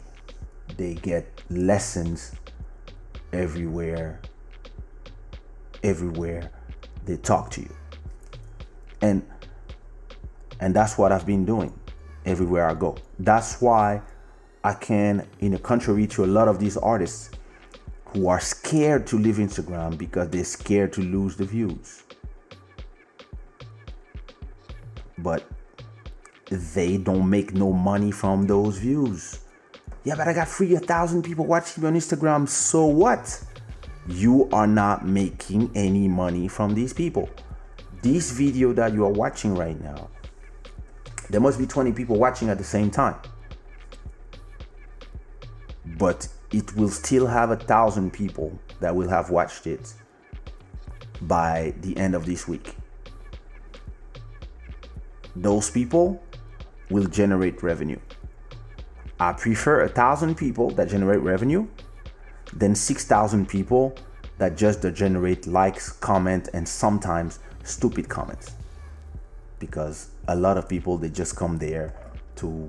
they 0.76 0.94
get 0.94 1.26
lessons 1.50 2.32
everywhere 3.32 4.20
everywhere 5.82 6.50
they 7.04 7.16
talk 7.16 7.50
to 7.50 7.60
you 7.60 7.74
and 9.02 9.26
and 10.60 10.74
that's 10.74 10.98
what 10.98 11.12
i've 11.12 11.26
been 11.26 11.44
doing 11.44 11.72
everywhere 12.26 12.68
i 12.68 12.74
go 12.74 12.96
that's 13.20 13.60
why 13.60 14.00
i 14.64 14.72
can 14.74 15.26
in 15.40 15.54
a 15.54 15.58
contrary 15.58 16.06
to 16.06 16.24
a 16.24 16.26
lot 16.26 16.48
of 16.48 16.58
these 16.58 16.76
artists 16.76 17.30
who 18.06 18.28
are 18.28 18.40
scared 18.40 19.06
to 19.06 19.16
leave 19.16 19.36
instagram 19.36 19.96
because 19.96 20.28
they're 20.30 20.44
scared 20.44 20.92
to 20.92 21.00
lose 21.00 21.36
the 21.36 21.44
views 21.44 22.02
but 25.18 25.46
they 26.50 26.96
don't 26.96 27.28
make 27.28 27.54
no 27.54 27.72
money 27.72 28.10
from 28.10 28.46
those 28.46 28.78
views 28.78 29.40
yeah, 30.02 30.14
but 30.14 30.28
I 30.28 30.32
got 30.32 30.48
a 30.48 30.78
thousand 30.78 31.22
people 31.22 31.44
watching 31.44 31.82
me 31.82 31.88
on 31.88 31.94
Instagram. 31.94 32.48
So 32.48 32.86
what? 32.86 33.42
You 34.08 34.48
are 34.50 34.66
not 34.66 35.06
making 35.06 35.70
any 35.74 36.08
money 36.08 36.48
from 36.48 36.74
these 36.74 36.94
people. 36.94 37.28
This 38.02 38.30
video 38.30 38.72
that 38.72 38.94
you 38.94 39.04
are 39.04 39.12
watching 39.12 39.54
right 39.54 39.78
now, 39.78 40.08
there 41.30 41.40
must 41.40 41.58
be 41.58 41.66
20 41.66 41.92
people 41.92 42.16
watching 42.16 42.48
at 42.48 42.58
the 42.58 42.64
same 42.64 42.90
time. 42.90 43.14
But 45.96 46.28
it 46.52 46.74
will 46.74 46.88
still 46.88 47.26
have 47.26 47.50
a 47.50 47.56
thousand 47.56 48.12
people 48.12 48.58
that 48.80 48.94
will 48.94 49.08
have 49.08 49.30
watched 49.30 49.66
it 49.66 49.94
by 51.22 51.72
the 51.82 51.96
end 51.96 52.14
of 52.14 52.26
this 52.26 52.48
week. 52.48 52.74
Those 55.36 55.70
people 55.70 56.20
will 56.90 57.06
generate 57.06 57.62
revenue. 57.62 58.00
I 59.20 59.32
prefer 59.32 59.82
a 59.82 59.88
thousand 59.88 60.36
people 60.36 60.70
that 60.70 60.88
generate 60.88 61.20
revenue 61.20 61.68
than 62.52 62.74
6,000 62.74 63.48
people 63.48 63.94
that 64.38 64.56
just 64.56 64.82
generate 64.94 65.46
likes, 65.46 65.92
comment, 65.92 66.48
and 66.54 66.66
sometimes 66.66 67.38
stupid 67.62 68.08
comments. 68.08 68.52
Because 69.60 70.08
a 70.26 70.34
lot 70.34 70.58
of 70.58 70.68
people 70.68 70.98
they 70.98 71.10
just 71.10 71.36
come 71.36 71.58
there 71.58 71.94
to 72.36 72.68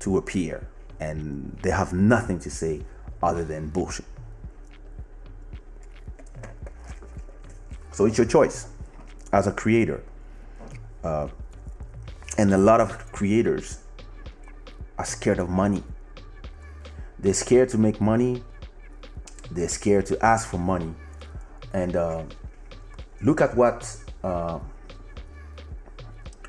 to 0.00 0.18
appear 0.18 0.68
and 1.00 1.56
they 1.62 1.70
have 1.70 1.92
nothing 1.92 2.38
to 2.40 2.50
say 2.50 2.82
other 3.22 3.44
than 3.44 3.68
bullshit. 3.68 4.04
So 7.92 8.06
it's 8.06 8.18
your 8.18 8.26
choice 8.26 8.68
as 9.32 9.46
a 9.46 9.52
creator. 9.52 10.02
Uh, 11.04 11.28
and 12.38 12.52
a 12.52 12.58
lot 12.58 12.80
of 12.80 13.12
creators 13.12 13.78
are 14.98 15.04
scared 15.04 15.38
of 15.38 15.48
money. 15.48 15.82
They're 17.18 17.34
scared 17.34 17.68
to 17.70 17.78
make 17.78 18.00
money. 18.00 18.42
They're 19.50 19.68
scared 19.68 20.06
to 20.06 20.24
ask 20.24 20.48
for 20.48 20.58
money. 20.58 20.94
And 21.72 21.96
uh, 21.96 22.24
look 23.20 23.40
at 23.40 23.56
what 23.56 23.96
uh, 24.24 24.58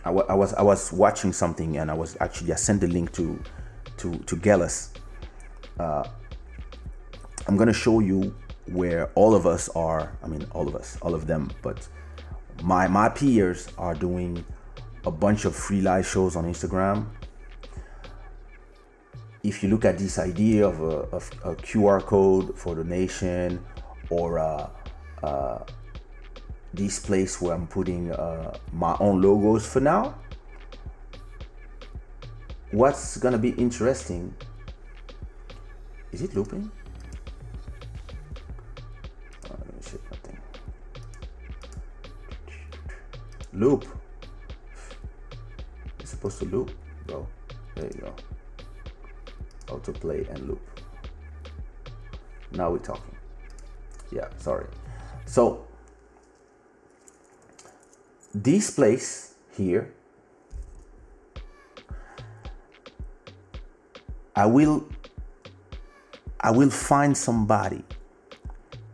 I, 0.05 0.09
w- 0.09 0.25
I 0.27 0.34
was 0.34 0.53
I 0.53 0.61
was 0.61 0.91
watching 0.91 1.31
something 1.34 1.77
and 1.77 1.89
I 1.89 1.93
was 1.93 2.17
actually 2.19 2.51
I 2.51 2.55
sent 2.55 2.81
the 2.81 2.88
link 2.88 3.11
to 3.13 3.39
to 3.97 4.17
to 4.17 4.35
Gallus. 4.35 4.91
Uh, 5.80 6.03
I'm 7.47 7.57
gonna 7.57 7.73
show 7.73 7.99
you 7.99 8.35
where 8.67 9.11
all 9.15 9.35
of 9.35 9.45
us 9.45 9.69
are. 9.69 10.15
I 10.23 10.27
mean, 10.27 10.45
all 10.51 10.67
of 10.67 10.75
us, 10.75 10.97
all 11.01 11.13
of 11.13 11.27
them, 11.27 11.51
but 11.61 11.88
my 12.61 12.88
my 12.88 13.09
peers 13.09 13.67
are 13.77 13.93
doing 13.93 14.43
a 15.05 15.11
bunch 15.11 15.45
of 15.45 15.55
free 15.55 15.81
live 15.81 16.07
shows 16.07 16.35
on 16.35 16.45
Instagram 16.45 17.07
if 19.43 19.61
you 19.61 19.69
look 19.69 19.84
at 19.84 19.97
this 19.97 20.17
idea 20.19 20.65
of 20.65 20.81
a, 20.81 21.15
of 21.15 21.30
a 21.43 21.55
QR 21.55 22.01
code 22.01 22.57
for 22.57 22.75
donation 22.75 23.63
or 24.09 24.39
uh, 24.39 24.69
uh, 25.21 25.59
this 26.73 26.99
place 26.99 27.39
where 27.39 27.53
I'm 27.53 27.67
putting 27.67 28.11
uh, 28.11 28.57
my 28.71 28.95
own 28.99 29.21
logos 29.21 29.65
for 29.65 29.79
now, 29.79 30.15
what's 32.71 33.17
gonna 33.17 33.37
be 33.37 33.51
interesting 33.51 34.33
is 36.11 36.21
it 36.21 36.35
looping? 36.35 36.71
Oh, 39.49 39.55
let 39.57 39.73
me 39.73 39.81
check 39.81 39.99
my 40.11 40.17
thing. 40.17 40.37
loop. 43.53 43.85
It's 45.99 46.11
supposed 46.11 46.39
to 46.39 46.45
loop 46.45 46.71
bro. 47.07 47.27
There 47.75 47.85
you 47.85 48.01
go. 48.01 48.15
Autoplay 49.67 50.29
and 50.29 50.47
loop. 50.47 50.61
Now 52.51 52.71
we're 52.71 52.77
talking. 52.77 53.15
Yeah 54.11 54.27
sorry. 54.37 54.67
So 55.25 55.62
this 58.34 58.72
place 58.72 59.35
here 59.55 59.93
I 64.35 64.47
will 64.47 64.88
I 66.39 66.49
will 66.49 66.72
find 66.72 67.15
somebody 67.15 67.84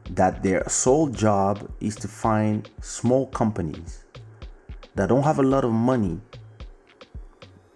that 0.10 0.44
their 0.44 0.68
sole 0.68 1.07
job 1.07 1.72
is 1.80 1.95
to 1.98 2.07
find 2.07 2.70
small 2.82 3.28
companies 3.28 4.03
that 4.95 5.07
don't 5.07 5.24
have 5.24 5.40
a 5.40 5.44
lot 5.44 5.64
of 5.64 5.72
money 5.72 6.20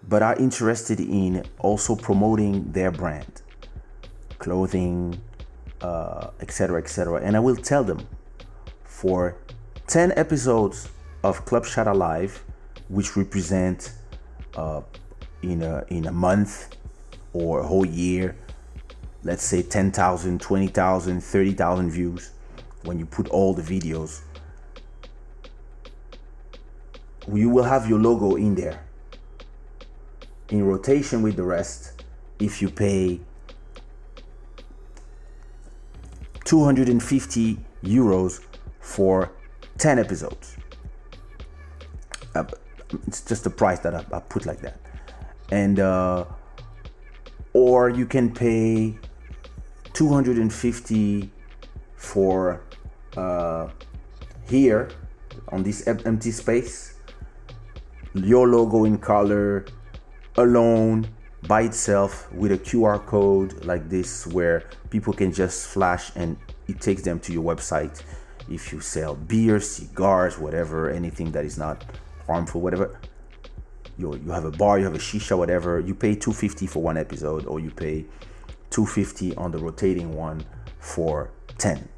but 0.06 0.22
are 0.22 0.36
interested 0.36 1.00
in 1.00 1.42
also 1.60 1.96
promoting 1.96 2.70
their 2.72 2.90
brand 2.90 3.40
clothing 4.38 5.18
etc 5.80 6.76
uh, 6.76 6.82
etc 6.82 6.82
et 6.82 7.26
and 7.26 7.36
i 7.36 7.40
will 7.40 7.56
tell 7.56 7.82
them 7.82 8.06
for 8.84 9.36
10 9.86 10.12
episodes 10.16 10.88
of 11.24 11.46
Club 11.46 11.64
Shada 11.64 11.96
Live 11.96 12.44
which 12.88 13.16
represent 13.16 13.92
uh, 14.56 14.82
in 15.42 15.62
a 15.62 15.84
in 15.88 16.06
a 16.06 16.12
month 16.12 16.76
or 17.32 17.60
a 17.60 17.66
whole 17.66 17.86
year, 17.86 18.36
let's 19.24 19.42
say 19.42 19.60
10,000, 19.60 20.40
20,000, 20.40 21.20
30,000 21.20 21.90
views 21.90 22.30
when 22.84 22.98
you 22.98 23.06
put 23.06 23.28
all 23.30 23.54
the 23.54 23.62
videos, 23.62 24.20
you 27.32 27.48
will 27.48 27.64
have 27.64 27.88
your 27.88 27.98
logo 27.98 28.36
in 28.36 28.54
there 28.54 28.84
in 30.50 30.62
rotation 30.62 31.22
with 31.22 31.36
the 31.36 31.42
rest 31.42 32.04
if 32.38 32.60
you 32.60 32.68
pay 32.68 33.18
250 36.44 37.58
euros 37.82 38.44
for 38.78 39.32
10 39.78 39.98
episodes. 39.98 40.56
It's 43.06 43.22
just 43.22 43.44
the 43.44 43.50
price 43.50 43.80
that 43.80 43.94
I, 43.94 44.04
I, 44.12 44.20
put 44.20 44.46
like 44.46 44.60
that. 44.60 44.78
And 45.50 45.80
uh, 45.80 46.24
or 47.52 47.88
you 47.88 48.06
can 48.06 48.32
pay 48.32 48.98
250 49.94 51.30
for 51.96 52.62
uh, 53.16 53.68
here 54.48 54.90
on 55.48 55.62
this 55.62 55.86
empty 55.86 56.30
space 56.30 56.94
your 58.14 58.46
logo 58.48 58.84
in 58.84 58.96
color 58.96 59.64
alone 60.36 61.06
by 61.48 61.62
itself 61.62 62.32
with 62.32 62.52
a 62.52 62.58
QR 62.58 63.04
code 63.04 63.64
like 63.64 63.88
this 63.88 64.26
where 64.28 64.64
people 64.90 65.12
can 65.12 65.32
just 65.32 65.66
flash 65.66 66.12
and 66.14 66.36
it 66.68 66.80
takes 66.80 67.02
them 67.02 67.18
to 67.20 67.32
your 67.32 67.42
website 67.42 68.02
if 68.48 68.72
you 68.72 68.80
sell 68.80 69.14
beer 69.14 69.60
cigars 69.60 70.38
whatever 70.38 70.90
anything 70.90 71.30
that 71.32 71.44
is 71.44 71.58
not 71.58 71.84
harmful 72.26 72.60
whatever. 72.60 73.00
You 73.98 74.14
you 74.16 74.30
have 74.30 74.44
a 74.44 74.50
bar, 74.50 74.78
you 74.78 74.84
have 74.84 74.94
a 74.94 74.98
shisha, 74.98 75.36
whatever. 75.36 75.80
You 75.80 75.94
pay 75.94 76.14
250 76.14 76.66
for 76.66 76.82
one 76.82 76.96
episode, 76.96 77.46
or 77.46 77.60
you 77.60 77.70
pay 77.70 78.06
250 78.70 79.36
on 79.36 79.50
the 79.52 79.58
rotating 79.58 80.14
one 80.14 80.44
for 80.80 81.30
10 81.58 81.88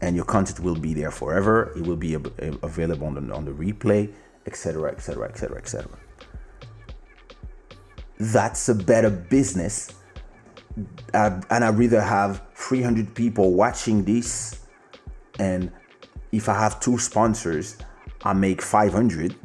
and 0.00 0.16
your 0.16 0.24
content 0.24 0.60
will 0.60 0.74
be 0.74 0.92
there 0.92 1.10
forever. 1.10 1.72
It 1.76 1.86
will 1.86 1.96
be 1.96 2.14
available 2.14 3.06
on 3.06 3.14
the, 3.14 3.34
on 3.34 3.44
the 3.44 3.52
replay 3.52 4.12
etc 4.46 4.90
etc 4.90 5.26
etc 5.28 5.56
etc 5.56 5.98
that's 8.18 8.68
a 8.68 8.74
better 8.74 9.10
business. 9.10 9.92
Uh, 11.12 11.40
and 11.50 11.62
i'd 11.62 11.78
rather 11.78 12.00
have 12.00 12.42
300 12.56 13.14
people 13.14 13.54
watching 13.54 14.02
this 14.02 14.58
and 15.38 15.70
if 16.32 16.48
i 16.48 16.54
have 16.54 16.80
two 16.80 16.98
sponsors 16.98 17.76
i 18.24 18.32
make 18.32 18.62
500 18.62 19.36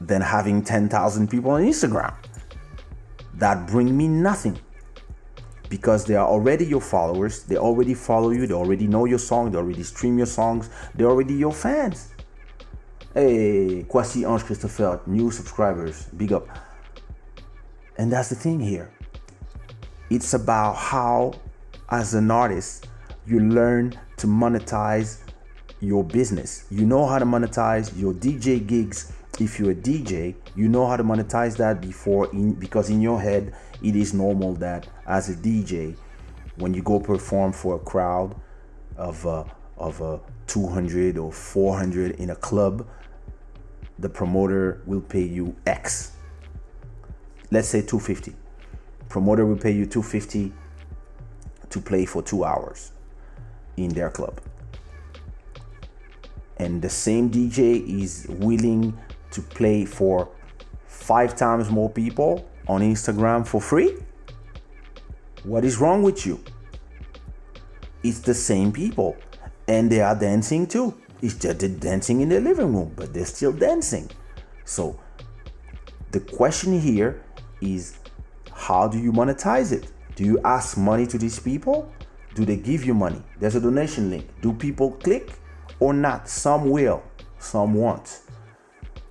than 0.00 0.20
having 0.20 0.62
10,000 0.62 1.28
people 1.28 1.52
on 1.52 1.62
Instagram. 1.62 2.14
That 3.34 3.66
bring 3.66 3.96
me 3.96 4.08
nothing 4.08 4.58
because 5.68 6.04
they 6.04 6.14
are 6.14 6.26
already 6.26 6.64
your 6.64 6.80
followers, 6.80 7.42
they 7.44 7.56
already 7.56 7.94
follow 7.94 8.30
you, 8.30 8.46
they 8.46 8.54
already 8.54 8.86
know 8.86 9.04
your 9.04 9.18
song, 9.18 9.50
they 9.50 9.58
already 9.58 9.82
stream 9.82 10.16
your 10.16 10.26
songs, 10.26 10.70
they're 10.94 11.08
already 11.08 11.34
your 11.34 11.52
fans. 11.52 12.12
Hey, 13.14 13.84
Kwasi 13.88 14.30
Ange 14.30 14.44
Christopher, 14.44 15.00
new 15.06 15.30
subscribers, 15.30 16.06
big 16.16 16.32
up. 16.32 16.46
And 17.98 18.12
that's 18.12 18.28
the 18.28 18.34
thing 18.34 18.60
here. 18.60 18.90
It's 20.10 20.34
about 20.34 20.74
how, 20.76 21.32
as 21.88 22.14
an 22.14 22.30
artist, 22.30 22.88
you 23.26 23.40
learn 23.40 23.98
to 24.18 24.26
monetize 24.26 25.18
your 25.80 26.04
business. 26.04 26.64
You 26.70 26.86
know 26.86 27.06
how 27.06 27.18
to 27.18 27.24
monetize 27.24 27.98
your 27.98 28.14
DJ 28.14 28.66
gigs 28.66 29.12
if 29.40 29.58
you're 29.58 29.72
a 29.72 29.74
DJ, 29.74 30.34
you 30.54 30.68
know 30.68 30.86
how 30.86 30.96
to 30.96 31.04
monetize 31.04 31.56
that 31.58 31.80
before 31.80 32.30
in 32.32 32.54
because 32.54 32.90
in 32.90 33.00
your 33.00 33.20
head 33.20 33.54
it 33.82 33.94
is 33.94 34.14
normal 34.14 34.54
that 34.54 34.88
as 35.06 35.28
a 35.28 35.34
DJ, 35.34 35.96
when 36.56 36.72
you 36.72 36.82
go 36.82 36.98
perform 36.98 37.52
for 37.52 37.76
a 37.76 37.78
crowd 37.78 38.34
of 38.96 39.26
uh, 39.26 39.44
of 39.76 40.00
uh, 40.00 40.18
200 40.46 41.18
or 41.18 41.32
400 41.32 42.12
in 42.12 42.30
a 42.30 42.36
club, 42.36 42.86
the 43.98 44.08
promoter 44.08 44.82
will 44.86 45.02
pay 45.02 45.22
you 45.22 45.54
X. 45.66 46.12
Let's 47.50 47.68
say 47.68 47.82
250. 47.82 48.34
Promoter 49.08 49.44
will 49.44 49.58
pay 49.58 49.70
you 49.70 49.86
250 49.86 50.52
to 51.68 51.80
play 51.80 52.06
for 52.06 52.22
two 52.22 52.44
hours 52.44 52.92
in 53.76 53.90
their 53.90 54.10
club. 54.10 54.40
And 56.58 56.80
the 56.80 56.88
same 56.88 57.30
DJ 57.30 57.86
is 58.02 58.26
willing 58.28 58.98
to 59.30 59.42
play 59.42 59.84
for 59.84 60.28
five 60.86 61.36
times 61.36 61.70
more 61.70 61.90
people 61.90 62.48
on 62.68 62.80
Instagram 62.80 63.46
for 63.46 63.60
free? 63.60 63.96
What 65.44 65.64
is 65.64 65.78
wrong 65.78 66.02
with 66.02 66.26
you? 66.26 66.42
It's 68.02 68.20
the 68.20 68.34
same 68.34 68.72
people 68.72 69.16
and 69.68 69.90
they 69.90 70.00
are 70.00 70.14
dancing 70.18 70.66
too. 70.66 70.94
It's 71.22 71.34
just 71.34 71.80
dancing 71.80 72.20
in 72.20 72.28
their 72.28 72.40
living 72.40 72.74
room, 72.74 72.92
but 72.96 73.12
they're 73.12 73.26
still 73.26 73.52
dancing. 73.52 74.10
So 74.64 74.98
the 76.10 76.20
question 76.20 76.78
here 76.78 77.22
is 77.60 77.98
how 78.52 78.88
do 78.88 78.98
you 78.98 79.12
monetize 79.12 79.72
it? 79.72 79.92
Do 80.14 80.24
you 80.24 80.40
ask 80.44 80.76
money 80.76 81.06
to 81.06 81.18
these 81.18 81.38
people? 81.38 81.90
Do 82.34 82.44
they 82.44 82.56
give 82.56 82.84
you 82.84 82.94
money? 82.94 83.22
There's 83.38 83.54
a 83.54 83.60
donation 83.60 84.10
link. 84.10 84.28
Do 84.40 84.52
people 84.52 84.92
click 84.92 85.32
or 85.80 85.92
not? 85.92 86.28
Some 86.28 86.70
will, 86.70 87.02
some 87.38 87.74
won't. 87.74 88.20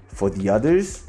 For 0.08 0.30
the 0.30 0.50
others, 0.50 1.06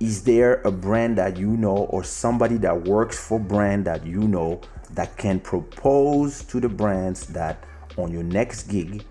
is 0.00 0.22
there 0.22 0.62
a 0.62 0.70
brand 0.70 1.18
that 1.18 1.36
you 1.36 1.56
know 1.56 1.76
or 1.76 2.04
somebody 2.04 2.56
that 2.58 2.82
works 2.84 3.18
for 3.18 3.38
brand 3.38 3.84
that 3.84 4.06
you 4.06 4.20
know 4.28 4.60
that 4.90 5.16
can 5.16 5.40
propose 5.40 6.44
to 6.44 6.60
the 6.60 6.68
brands 6.68 7.26
that 7.26 7.64
on 7.96 8.12
your 8.12 8.22
next 8.22 8.64
gig 8.64 9.04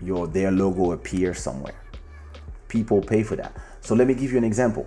your 0.00 0.26
their 0.26 0.50
logo 0.52 0.92
appear 0.92 1.34
somewhere 1.34 1.74
people 2.68 3.00
pay 3.00 3.22
for 3.22 3.36
that 3.36 3.52
so 3.80 3.94
let 3.94 4.06
me 4.06 4.14
give 4.14 4.30
you 4.30 4.38
an 4.38 4.44
example 4.44 4.86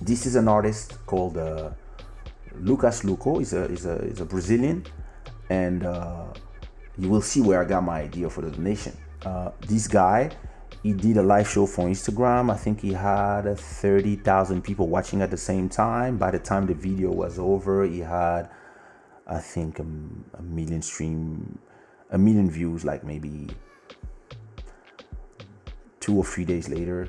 this 0.00 0.26
is 0.26 0.34
an 0.34 0.48
artist 0.48 1.04
called 1.06 1.36
uh, 1.36 1.70
Lucas 2.56 3.02
Lucco 3.02 3.40
is 3.40 3.52
a, 3.52 3.64
is 3.64 3.84
a, 3.84 3.96
is 3.96 4.20
a 4.20 4.24
brazilian 4.24 4.84
and 5.50 5.84
uh, 5.84 6.26
you 6.98 7.08
will 7.08 7.22
see 7.22 7.40
where 7.40 7.62
i 7.62 7.64
got 7.64 7.82
my 7.82 8.00
idea 8.00 8.28
for 8.28 8.42
the 8.42 8.50
donation 8.50 8.96
uh, 9.24 9.50
this 9.66 9.88
guy 9.88 10.30
he 10.84 10.92
did 10.92 11.16
a 11.16 11.22
live 11.22 11.48
show 11.48 11.64
for 11.64 11.86
Instagram. 11.88 12.52
I 12.52 12.58
think 12.58 12.82
he 12.82 12.92
had 12.92 13.58
30,000 13.58 14.62
people 14.62 14.86
watching 14.86 15.22
at 15.22 15.30
the 15.30 15.36
same 15.38 15.70
time. 15.70 16.18
By 16.18 16.30
the 16.30 16.38
time 16.38 16.66
the 16.66 16.74
video 16.74 17.10
was 17.10 17.38
over, 17.38 17.86
he 17.86 18.00
had, 18.00 18.50
I 19.26 19.38
think, 19.38 19.78
a, 19.78 20.42
million 20.42 20.82
stream, 20.82 21.58
a 22.10 22.18
million 22.18 22.50
views, 22.50 22.84
like 22.84 23.02
maybe 23.02 23.48
two 26.00 26.18
or 26.18 26.24
three 26.24 26.44
days 26.44 26.68
later. 26.68 27.08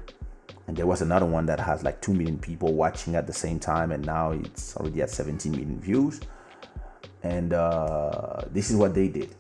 And 0.68 0.78
there 0.78 0.88
was 0.88 1.02
another 1.02 1.26
one 1.26 1.46
that 1.48 1.60
has 1.60 1.84
like 1.84 2.02
2 2.02 2.14
million 2.14 2.40
people 2.40 2.74
watching 2.74 3.16
at 3.18 3.28
the 3.28 3.34
same 3.34 3.60
time, 3.60 3.92
and 3.92 4.06
now 4.06 4.32
it's 4.32 4.78
already 4.78 5.02
at 5.02 5.10
17 5.10 5.52
million 5.52 5.82
views. 5.82 6.22
And 7.24 7.52
uh, 7.52 8.44
this 8.52 8.72
is 8.72 8.78
what 8.78 8.94
they 8.94 9.10
did. 9.10 9.36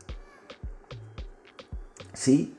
See, 2.16 2.54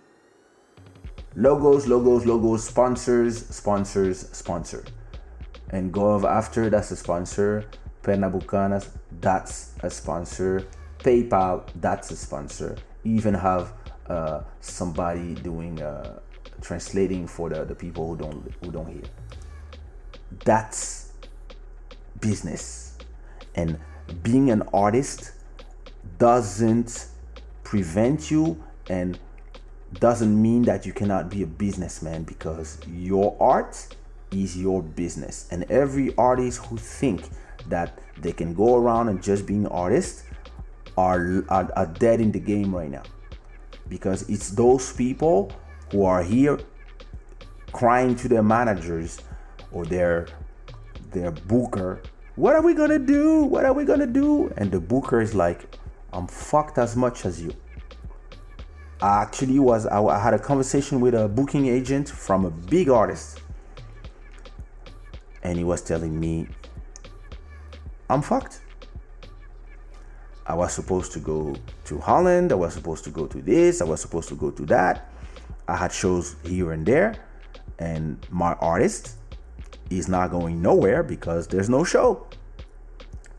logos, 1.34 1.86
logos, 1.86 2.26
logos, 2.26 2.64
sponsors, 2.64 3.46
sponsors, 3.46 4.28
sponsor. 4.32 4.84
and 5.70 5.92
Gov 5.92 6.24
after 6.24 6.70
that's 6.70 6.90
a 6.90 6.96
sponsor. 6.96 7.64
Pernambucanas, 8.02 8.88
that's 9.20 9.72
a 9.82 9.90
sponsor. 9.90 10.66
PayPal, 10.98 11.66
that's 11.80 12.10
a 12.10 12.16
sponsor. 12.16 12.76
Even 13.04 13.34
have 13.34 13.72
uh, 14.08 14.42
somebody 14.60 15.34
doing 15.34 15.80
uh, 15.82 16.20
translating 16.60 17.26
for 17.26 17.48
the, 17.48 17.64
the 17.64 17.74
people 17.74 18.08
who 18.08 18.16
don't 18.16 18.52
who 18.62 18.70
don't 18.70 18.86
hear. 18.86 19.02
That's 20.44 21.12
business, 22.20 22.96
and 23.54 23.78
being 24.22 24.50
an 24.50 24.62
artist 24.72 25.32
doesn't 26.18 27.06
prevent 27.64 28.30
you 28.30 28.62
and 28.88 29.18
doesn't 30.00 30.40
mean 30.40 30.62
that 30.62 30.86
you 30.86 30.92
cannot 30.92 31.30
be 31.30 31.42
a 31.42 31.46
businessman 31.46 32.24
because 32.24 32.78
your 32.86 33.36
art 33.40 33.94
is 34.30 34.56
your 34.56 34.82
business. 34.82 35.48
And 35.50 35.64
every 35.70 36.14
artist 36.16 36.64
who 36.66 36.76
think 36.76 37.28
that 37.68 37.98
they 38.18 38.32
can 38.32 38.54
go 38.54 38.76
around 38.76 39.08
and 39.08 39.22
just 39.22 39.46
being 39.46 39.66
artists 39.68 40.24
are, 40.96 41.44
are, 41.48 41.70
are 41.76 41.86
dead 41.86 42.20
in 42.20 42.32
the 42.32 42.40
game 42.40 42.74
right 42.74 42.90
now. 42.90 43.02
Because 43.88 44.28
it's 44.28 44.50
those 44.50 44.92
people 44.92 45.52
who 45.92 46.04
are 46.04 46.22
here 46.22 46.58
crying 47.72 48.16
to 48.16 48.28
their 48.28 48.42
managers 48.42 49.20
or 49.72 49.84
their 49.84 50.28
their 51.12 51.30
booker 51.30 52.00
what 52.36 52.54
are 52.54 52.60
we 52.60 52.74
gonna 52.74 52.98
do? 52.98 53.44
What 53.44 53.64
are 53.64 53.72
we 53.72 53.86
gonna 53.86 54.06
do? 54.06 54.52
And 54.58 54.70
the 54.70 54.80
booker 54.80 55.22
is 55.22 55.34
like 55.34 55.76
i'm 56.12 56.26
fucked 56.26 56.78
as 56.78 56.96
much 56.96 57.26
as 57.26 57.42
you 57.42 57.52
I 59.00 59.22
actually 59.22 59.58
was 59.58 59.86
I, 59.86 60.18
had 60.18 60.34
a 60.34 60.38
conversation 60.38 61.00
with 61.00 61.14
a 61.14 61.28
booking 61.28 61.66
agent 61.66 62.08
from 62.08 62.44
a 62.44 62.50
big 62.50 62.88
artist 62.88 63.42
and 65.42 65.58
he 65.58 65.64
was 65.64 65.82
telling 65.82 66.18
me 66.18 66.48
i'm 68.08 68.22
fucked 68.22 68.60
I 70.48 70.54
was 70.54 70.72
supposed 70.72 71.12
to 71.12 71.18
go 71.18 71.56
to 71.86 71.98
Holland. 71.98 72.52
I 72.52 72.54
was 72.54 72.74
supposed 72.74 73.02
to 73.04 73.10
go 73.10 73.26
to 73.26 73.42
this. 73.42 73.80
I 73.80 73.84
was 73.84 74.00
supposed 74.00 74.28
to 74.28 74.36
go 74.36 74.50
to 74.52 74.64
that. 74.66 75.10
I 75.66 75.76
had 75.76 75.92
shows 75.92 76.36
here 76.44 76.70
and 76.70 76.86
there. 76.86 77.16
And 77.80 78.24
my 78.30 78.52
artist 78.54 79.16
is 79.90 80.08
not 80.08 80.30
going 80.30 80.62
nowhere 80.62 81.02
because 81.02 81.48
there's 81.48 81.68
no 81.68 81.82
show. 81.82 82.28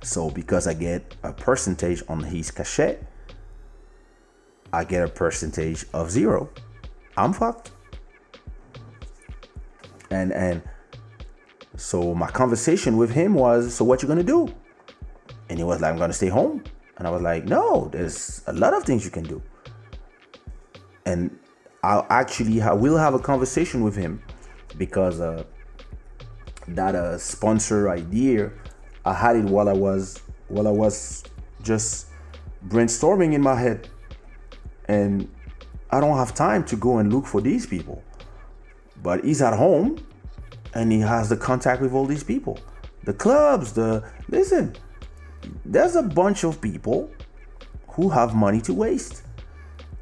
So, 0.04 0.30
because 0.30 0.68
I 0.68 0.74
get 0.74 1.16
a 1.24 1.32
percentage 1.32 2.04
on 2.10 2.24
his 2.24 2.52
cachet, 2.52 3.00
I 4.74 4.84
get 4.84 5.04
a 5.04 5.08
percentage 5.08 5.86
of 5.94 6.12
zero. 6.12 6.50
I'm 7.16 7.34
fucked. 7.34 7.72
And 10.10 10.32
and 10.32 10.62
so 11.76 12.14
my 12.16 12.30
conversation 12.30 12.98
with 12.98 13.12
him 13.12 13.34
was, 13.34 13.74
so 13.74 13.86
what 13.86 14.02
you 14.02 14.08
gonna 14.08 14.24
do? 14.24 14.48
And 15.50 15.58
he 15.58 15.64
was 15.64 15.82
like, 15.82 15.92
I'm 15.92 15.98
gonna 15.98 16.14
stay 16.14 16.30
home. 16.30 16.64
And 16.98 17.08
I 17.08 17.12
was 17.12 17.22
like, 17.22 17.46
no, 17.46 17.90
there's 17.90 18.42
a 18.48 18.54
lot 18.54 18.74
of 18.74 18.84
things 18.84 19.06
you 19.06 19.12
can 19.12 19.24
do. 19.24 19.42
And 21.06 21.38
I'll 21.84 22.06
actually 22.10 22.62
I 22.62 22.74
will 22.74 22.98
have 22.98 23.14
a 23.14 23.20
conversation 23.20 23.84
with 23.84 23.96
him 23.96 24.22
because 24.78 25.22
uh, 25.22 25.44
that 26.70 26.96
uh, 26.96 27.18
sponsor 27.18 27.90
idea 27.90 28.52
I 29.06 29.14
had 29.14 29.38
it 29.38 29.46
while 29.46 29.70
I 29.70 29.74
was 29.74 30.20
while 30.50 30.68
I 30.68 30.72
was 30.72 31.24
just 31.62 32.08
brainstorming 32.68 33.34
in 33.34 33.42
my 33.42 33.56
head, 33.56 33.90
and 34.88 35.30
I 35.90 36.00
don't 36.00 36.18
have 36.18 36.34
time 36.34 36.64
to 36.66 36.76
go 36.76 36.98
and 36.98 37.12
look 37.12 37.26
for 37.26 37.42
these 37.42 37.66
people. 37.66 38.04
But 39.02 39.24
he's 39.24 39.42
at 39.42 39.58
home, 39.58 40.04
and 40.74 40.92
he 40.92 41.00
has 41.00 41.30
the 41.30 41.38
contact 41.38 41.82
with 41.82 41.94
all 41.94 42.06
these 42.06 42.24
people, 42.24 42.60
the 43.04 43.14
clubs. 43.14 43.74
The 43.74 44.04
listen, 44.28 44.76
there's 45.66 45.96
a 45.96 46.04
bunch 46.04 46.44
of 46.44 46.60
people 46.60 47.12
who 47.90 48.10
have 48.10 48.36
money 48.36 48.62
to 48.62 48.74
waste, 48.74 49.24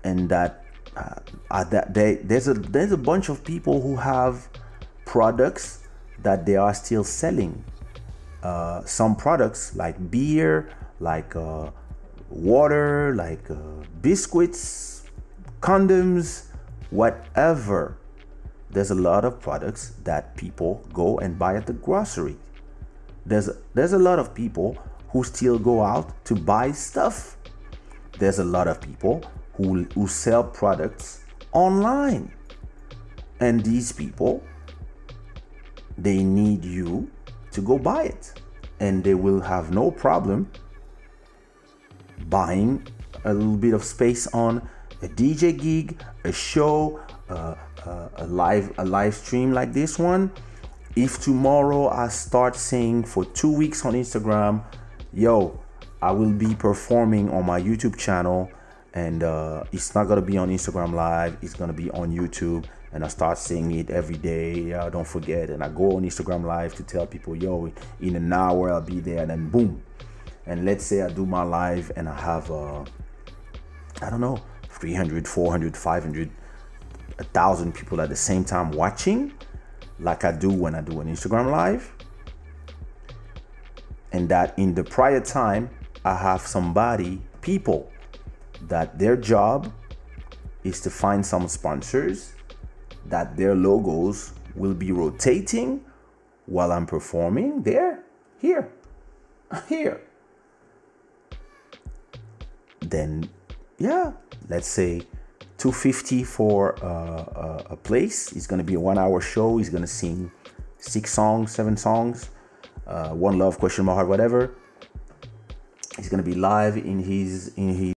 and 0.03 0.29
that 0.29 0.65
uh, 0.95 1.63
that 1.65 1.93
they, 1.93 2.15
there's 2.15 2.47
a 2.47 2.53
there's 2.53 2.91
a 2.91 2.97
bunch 2.97 3.29
of 3.29 3.43
people 3.43 3.81
who 3.81 3.95
have 3.95 4.47
products 5.05 5.87
that 6.23 6.45
they 6.45 6.55
are 6.55 6.73
still 6.73 7.03
selling. 7.03 7.63
Uh, 8.41 8.83
some 8.85 9.15
products 9.15 9.75
like 9.75 10.11
beer, 10.11 10.69
like 10.99 11.35
uh, 11.35 11.69
water, 12.29 13.13
like 13.15 13.49
uh, 13.49 13.55
biscuits, 14.01 15.03
condoms, 15.61 16.45
whatever. 16.89 17.97
There's 18.69 18.91
a 18.91 18.95
lot 18.95 19.25
of 19.25 19.39
products 19.39 19.93
that 20.03 20.35
people 20.35 20.85
go 20.93 21.19
and 21.19 21.39
buy 21.39 21.55
at 21.55 21.65
the 21.65 21.73
grocery. 21.73 22.37
There's 23.25 23.49
there's 23.73 23.93
a 23.93 23.99
lot 23.99 24.19
of 24.19 24.33
people 24.35 24.77
who 25.09 25.23
still 25.23 25.57
go 25.57 25.81
out 25.81 26.25
to 26.25 26.35
buy 26.35 26.71
stuff. 26.71 27.37
There's 28.19 28.39
a 28.39 28.43
lot 28.43 28.67
of 28.67 28.81
people 28.81 29.23
who, 29.53 29.83
who 29.93 30.07
sell 30.07 30.43
products 30.43 31.23
online. 31.53 32.31
And 33.39 33.63
these 33.63 33.91
people, 33.91 34.43
they 35.97 36.23
need 36.23 36.63
you 36.63 37.09
to 37.51 37.61
go 37.61 37.77
buy 37.77 38.03
it. 38.03 38.33
And 38.79 39.03
they 39.03 39.13
will 39.13 39.39
have 39.39 39.71
no 39.71 39.89
problem 39.89 40.51
buying 42.29 42.85
a 43.23 43.33
little 43.33 43.57
bit 43.57 43.73
of 43.73 43.83
space 43.83 44.27
on 44.27 44.67
a 45.01 45.07
DJ 45.07 45.57
gig, 45.57 46.01
a 46.23 46.31
show, 46.31 46.99
uh, 47.29 47.55
uh, 47.85 48.09
a 48.17 48.27
live 48.27 48.73
a 48.77 48.85
live 48.85 49.13
stream 49.13 49.51
like 49.51 49.73
this 49.73 49.99
one. 49.99 50.31
If 50.95 51.21
tomorrow 51.21 51.89
I 51.89 52.07
start 52.07 52.55
saying 52.55 53.03
for 53.03 53.25
two 53.25 53.51
weeks 53.51 53.85
on 53.85 53.93
Instagram, 53.93 54.63
yo, 55.13 55.59
I 56.01 56.11
will 56.11 56.31
be 56.31 56.55
performing 56.55 57.29
on 57.31 57.45
my 57.45 57.59
YouTube 57.59 57.97
channel, 57.97 58.49
and 58.93 59.23
uh, 59.23 59.63
it's 59.71 59.93
not 59.93 60.07
gonna 60.07 60.21
be 60.21 60.37
on 60.37 60.49
Instagram 60.49 60.93
Live. 60.93 61.37
It's 61.41 61.53
gonna 61.53 61.73
be 61.73 61.91
on 61.91 62.11
YouTube, 62.11 62.65
and 62.93 63.03
I 63.03 63.07
start 63.09 63.37
saying 63.37 63.71
it 63.71 63.89
every 63.89 64.17
day. 64.17 64.73
Uh, 64.73 64.89
don't 64.89 65.07
forget, 65.07 65.49
and 65.49 65.63
I 65.63 65.69
go 65.69 65.97
on 65.97 66.03
Instagram 66.03 66.45
Live 66.45 66.75
to 66.75 66.83
tell 66.83 67.05
people, 67.05 67.35
yo, 67.35 67.71
in 67.99 68.15
an 68.15 68.31
hour 68.31 68.71
I'll 68.71 68.81
be 68.81 68.99
there, 68.99 69.21
and 69.21 69.29
then 69.29 69.49
boom. 69.49 69.83
And 70.47 70.65
let's 70.65 70.85
say 70.85 71.01
I 71.01 71.09
do 71.09 71.25
my 71.25 71.43
live 71.43 71.91
and 71.95 72.07
I 72.07 72.19
have, 72.19 72.51
uh, 72.51 72.83
I 74.01 74.09
don't 74.09 74.21
know, 74.21 74.39
300, 74.69 75.27
400, 75.27 75.75
500, 75.75 76.29
1,000 77.17 77.73
people 77.73 78.01
at 78.01 78.09
the 78.09 78.15
same 78.15 78.43
time 78.43 78.71
watching, 78.71 79.33
like 79.99 80.23
I 80.23 80.31
do 80.31 80.49
when 80.49 80.75
I 80.75 80.81
do 80.81 80.99
an 81.01 81.07
Instagram 81.07 81.51
Live 81.51 81.91
and 84.15 84.29
that 84.29 84.57
in 84.57 84.73
the 84.73 84.83
prior 84.83 85.19
time 85.19 85.69
I 86.05 86.15
have 86.15 86.39
somebody, 86.39 87.21
people, 87.41 87.91
that 88.61 88.97
their 88.97 89.17
job 89.17 89.73
is 90.63 90.79
to 90.81 90.89
find 90.89 91.25
some 91.25 91.49
sponsors, 91.49 92.33
that 93.07 93.35
their 93.35 93.53
logos 93.53 94.31
will 94.55 94.73
be 94.73 94.93
rotating 94.93 95.83
while 96.45 96.71
I'm 96.71 96.85
performing 96.85 97.61
there, 97.63 98.03
here, 98.39 98.71
here. 99.67 100.01
Then, 102.95 103.29
yeah, 103.77 104.13
let's 104.47 104.67
say 104.67 105.01
250 105.57 106.23
for 106.23 106.57
uh, 106.83 107.75
a 107.75 107.77
place. 107.77 108.31
It's 108.31 108.47
gonna 108.47 108.63
be 108.63 108.75
a 108.75 108.79
one 108.79 108.97
hour 108.97 109.19
show. 109.21 109.57
He's 109.57 109.69
gonna 109.69 109.93
sing 110.03 110.31
six 110.79 111.11
songs, 111.11 111.51
seven 111.51 111.75
songs 111.77 112.29
uh, 112.87 113.09
one 113.09 113.37
love 113.37 113.57
question 113.57 113.85
mark 113.85 114.07
whatever. 114.07 114.55
He's 115.97 116.09
gonna 116.09 116.23
be 116.23 116.35
live 116.35 116.77
in 116.77 116.99
his 116.99 117.53
in 117.55 117.73
his 117.73 117.93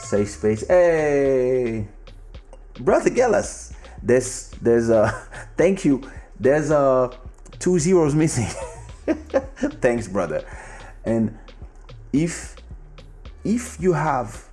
safe 0.00 0.30
space. 0.30 0.66
Hey 0.66 1.88
brother 2.78 3.10
Gellas 3.10 3.74
there's 4.02 4.50
there's 4.62 4.90
a 4.90 5.08
thank 5.56 5.84
you. 5.84 6.02
There's 6.38 6.70
a 6.70 7.10
two 7.58 7.78
zeros 7.78 8.14
missing. 8.14 8.48
Thanks 9.80 10.08
brother. 10.08 10.44
And 11.04 11.36
if 12.12 12.56
if 13.44 13.80
you 13.80 13.92
have 13.92 14.48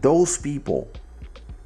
those 0.00 0.38
people 0.38 0.88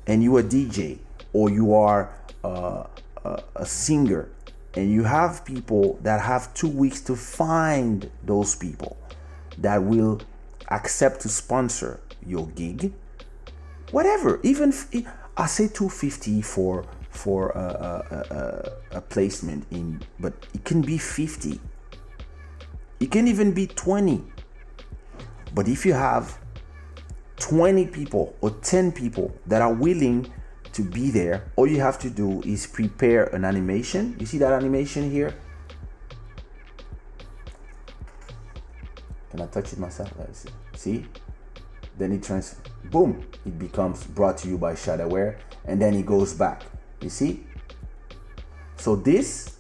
and 0.07 0.23
you 0.23 0.39
a 0.39 0.43
dj 0.43 0.99
or 1.33 1.51
you 1.51 1.75
are 1.75 2.13
uh, 2.45 2.85
a, 3.25 3.43
a 3.57 3.67
singer 3.67 4.29
and 4.75 4.91
you 4.91 5.03
have 5.05 5.45
people 5.45 5.99
that 6.03 6.21
have 6.21 6.53
two 6.55 6.69
weeks 6.69 7.01
to 7.01 7.17
find 7.17 8.11
those 8.25 8.55
people 8.55 8.97
that 9.59 9.83
will 9.83 10.21
accept 10.69 11.21
to 11.21 11.29
sponsor 11.29 12.01
your 12.25 12.47
gig 12.49 12.93
whatever 13.91 14.41
even 14.43 14.71
if, 14.71 15.07
i 15.37 15.47
say 15.47 15.69
250 15.69 16.43
for 16.43 16.85
for 17.11 17.51
a, 17.51 17.59
a, 18.11 18.35
a, 18.35 18.99
a, 18.99 19.01
placement 19.01 19.65
in 19.71 20.03
but 20.21 20.35
it 20.53 20.65
can 20.65 20.83
be 20.83 20.99
50 20.99 21.59
it 23.01 23.11
can 23.11 23.27
even 23.27 23.53
be 23.53 23.67
20 23.67 24.23
but 25.57 25.69
if 25.69 25.87
you 25.87 25.95
have 25.95 26.39
20 27.39 27.87
people 27.87 28.37
or 28.43 28.51
10 28.51 28.93
people 28.93 29.35
that 29.47 29.63
are 29.63 29.73
willing 29.73 30.31
to 30.75 30.83
be 30.83 31.11
there, 31.11 31.51
all 31.57 31.67
you 31.67 31.81
have 31.81 31.99
to 32.01 32.11
do 32.11 32.43
is 32.43 32.67
prepare 32.67 33.25
an 33.35 33.43
animation. 33.43 34.15
You 34.21 34.27
see 34.27 34.37
that 34.37 34.53
animation 34.53 35.11
here? 35.11 35.35
Can 39.31 39.41
I 39.41 39.47
touch 39.47 39.73
it 39.73 39.79
myself? 39.79 40.13
Let's 40.19 40.41
see. 40.41 40.51
See? 40.75 41.07
Then 41.97 42.13
it 42.13 42.23
trans 42.23 42.57
boom, 42.91 43.27
it 43.47 43.59
becomes 43.59 44.05
brought 44.05 44.37
to 44.39 44.49
you 44.49 44.59
by 44.59 44.75
Shadowware 44.75 45.39
and 45.65 45.81
then 45.81 45.95
it 45.95 46.05
goes 46.05 46.35
back. 46.35 46.65
You 47.01 47.09
see? 47.09 47.47
So 48.77 48.95
this 48.95 49.57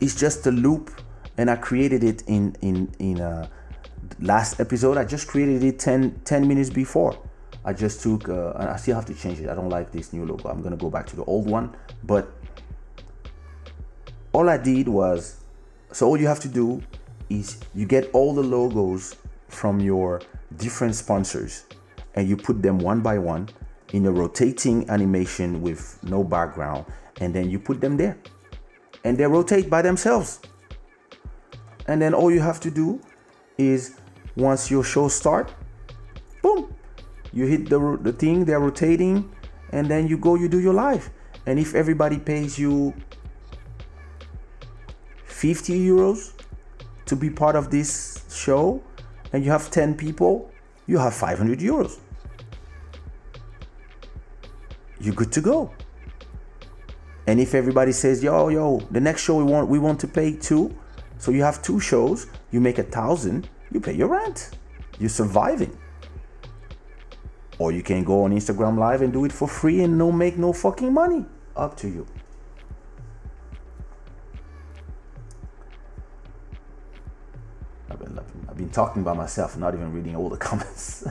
is 0.00 0.16
just 0.16 0.44
a 0.48 0.50
loop 0.50 0.90
and 1.38 1.48
I 1.48 1.56
created 1.56 2.04
it 2.04 2.22
in 2.26 2.54
in 2.60 2.92
in 2.98 3.20
a 3.20 3.48
last 4.20 4.60
episode. 4.60 4.98
I 4.98 5.04
just 5.04 5.28
created 5.28 5.62
it 5.64 5.78
10, 5.78 6.20
10 6.24 6.48
minutes 6.48 6.70
before. 6.70 7.18
I 7.64 7.72
just 7.72 8.02
took, 8.02 8.28
uh, 8.28 8.52
and 8.52 8.68
I 8.70 8.76
still 8.76 8.94
have 8.94 9.06
to 9.06 9.14
change 9.14 9.40
it. 9.40 9.48
I 9.48 9.54
don't 9.54 9.68
like 9.68 9.92
this 9.92 10.12
new 10.12 10.24
logo. 10.24 10.48
I'm 10.48 10.62
gonna 10.62 10.76
go 10.76 10.90
back 10.90 11.06
to 11.06 11.16
the 11.16 11.24
old 11.24 11.48
one. 11.48 11.74
But 12.04 12.30
all 14.32 14.48
I 14.48 14.56
did 14.56 14.88
was, 14.88 15.36
so 15.92 16.06
all 16.06 16.16
you 16.16 16.26
have 16.26 16.40
to 16.40 16.48
do 16.48 16.82
is 17.30 17.58
you 17.74 17.86
get 17.86 18.10
all 18.12 18.34
the 18.34 18.42
logos 18.42 19.16
from 19.48 19.80
your 19.80 20.20
different 20.56 20.94
sponsors 20.94 21.64
and 22.14 22.28
you 22.28 22.36
put 22.36 22.62
them 22.62 22.78
one 22.78 23.00
by 23.00 23.18
one 23.18 23.48
in 23.92 24.06
a 24.06 24.10
rotating 24.10 24.88
animation 24.90 25.62
with 25.62 25.98
no 26.02 26.24
background 26.24 26.84
and 27.20 27.34
then 27.34 27.50
you 27.50 27.58
put 27.58 27.80
them 27.80 27.96
there 27.96 28.16
and 29.04 29.16
they 29.16 29.26
rotate 29.26 29.68
by 29.68 29.82
themselves 29.82 30.40
and 31.88 32.00
then 32.00 32.14
all 32.14 32.30
you 32.30 32.40
have 32.40 32.60
to 32.60 32.70
do 32.70 33.00
is 33.56 33.98
once 34.36 34.70
your 34.70 34.84
show 34.84 35.08
start 35.08 35.52
boom 36.42 36.72
you 37.32 37.46
hit 37.46 37.68
the, 37.68 37.98
the 38.02 38.12
thing 38.12 38.44
they're 38.44 38.60
rotating 38.60 39.28
and 39.72 39.88
then 39.88 40.06
you 40.06 40.16
go 40.16 40.36
you 40.36 40.48
do 40.48 40.60
your 40.60 40.74
live 40.74 41.10
and 41.46 41.58
if 41.58 41.74
everybody 41.74 42.18
pays 42.18 42.58
you 42.58 42.94
50 45.24 45.78
euros 45.86 46.32
to 47.06 47.16
be 47.16 47.30
part 47.30 47.56
of 47.56 47.70
this 47.70 48.24
show 48.30 48.82
and 49.32 49.44
you 49.44 49.50
have 49.50 49.70
10 49.70 49.96
people 49.96 50.50
you 50.88 50.98
have 50.98 51.14
500 51.14 51.60
euros. 51.60 51.98
You're 55.00 55.14
good 55.14 55.30
to 55.32 55.40
go. 55.40 55.70
And 57.26 57.38
if 57.38 57.54
everybody 57.54 57.92
says 57.92 58.24
yo 58.24 58.48
yo 58.48 58.80
the 58.90 59.00
next 59.00 59.22
show 59.22 59.36
we 59.36 59.44
want 59.44 59.68
we 59.68 59.78
want 59.78 60.00
to 60.00 60.08
pay 60.08 60.34
two 60.34 60.74
so 61.18 61.30
you 61.30 61.42
have 61.42 61.62
two 61.62 61.80
shows 61.80 62.26
you 62.50 62.60
make 62.60 62.78
a 62.78 62.82
thousand 62.82 63.48
you 63.72 63.80
pay 63.80 63.92
your 63.92 64.08
rent 64.08 64.50
you're 64.98 65.08
surviving 65.08 65.76
or 67.58 67.72
you 67.72 67.82
can 67.82 68.04
go 68.04 68.24
on 68.24 68.32
Instagram 68.32 68.78
Live 68.78 69.02
and 69.02 69.12
do 69.12 69.24
it 69.24 69.32
for 69.32 69.48
free 69.48 69.82
and 69.82 69.98
no 69.98 70.12
make 70.12 70.38
no 70.38 70.52
fucking 70.52 70.92
money. 70.92 71.24
Up 71.56 71.76
to 71.78 71.88
you. 71.88 72.06
I've 77.90 77.98
been, 77.98 78.20
I've 78.48 78.56
been 78.56 78.70
talking 78.70 79.02
by 79.02 79.12
myself, 79.12 79.56
not 79.56 79.74
even 79.74 79.92
reading 79.92 80.14
all 80.14 80.28
the 80.28 80.36
comments. 80.48 81.04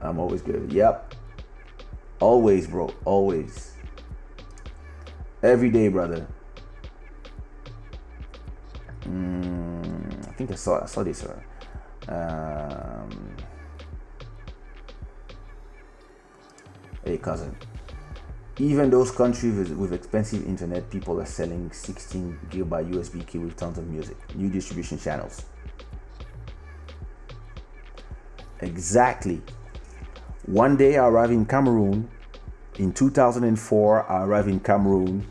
I'm 0.00 0.18
always 0.18 0.42
good. 0.42 0.70
Yep. 0.70 1.14
Always, 2.20 2.66
bro. 2.66 2.92
Always. 3.06 3.73
Every 5.44 5.68
day, 5.68 5.88
brother. 5.88 6.26
Mm, 9.02 10.26
I 10.26 10.32
think 10.32 10.50
I 10.50 10.54
saw 10.54 10.82
I 10.82 10.86
saw 10.86 11.02
this. 11.02 11.22
Um, 12.08 13.36
hey, 17.04 17.18
cousin. 17.18 17.54
Even 18.56 18.88
those 18.88 19.10
countries 19.10 19.54
with, 19.54 19.72
with 19.72 19.92
expensive 19.92 20.46
internet, 20.46 20.88
people 20.88 21.20
are 21.20 21.26
selling 21.26 21.70
16 21.70 22.38
gigabyte 22.48 22.90
USB 22.90 23.26
key 23.26 23.36
with 23.36 23.54
tons 23.54 23.76
of 23.76 23.86
music. 23.86 24.16
New 24.34 24.48
distribution 24.48 24.98
channels. 24.98 25.44
Exactly. 28.60 29.42
One 30.46 30.78
day 30.78 30.96
I 30.96 31.06
arrived 31.06 31.32
in 31.34 31.44
Cameroon. 31.44 32.08
In 32.78 32.92
2004, 32.92 34.10
I 34.10 34.24
arrived 34.24 34.48
in 34.48 34.58
Cameroon 34.58 35.26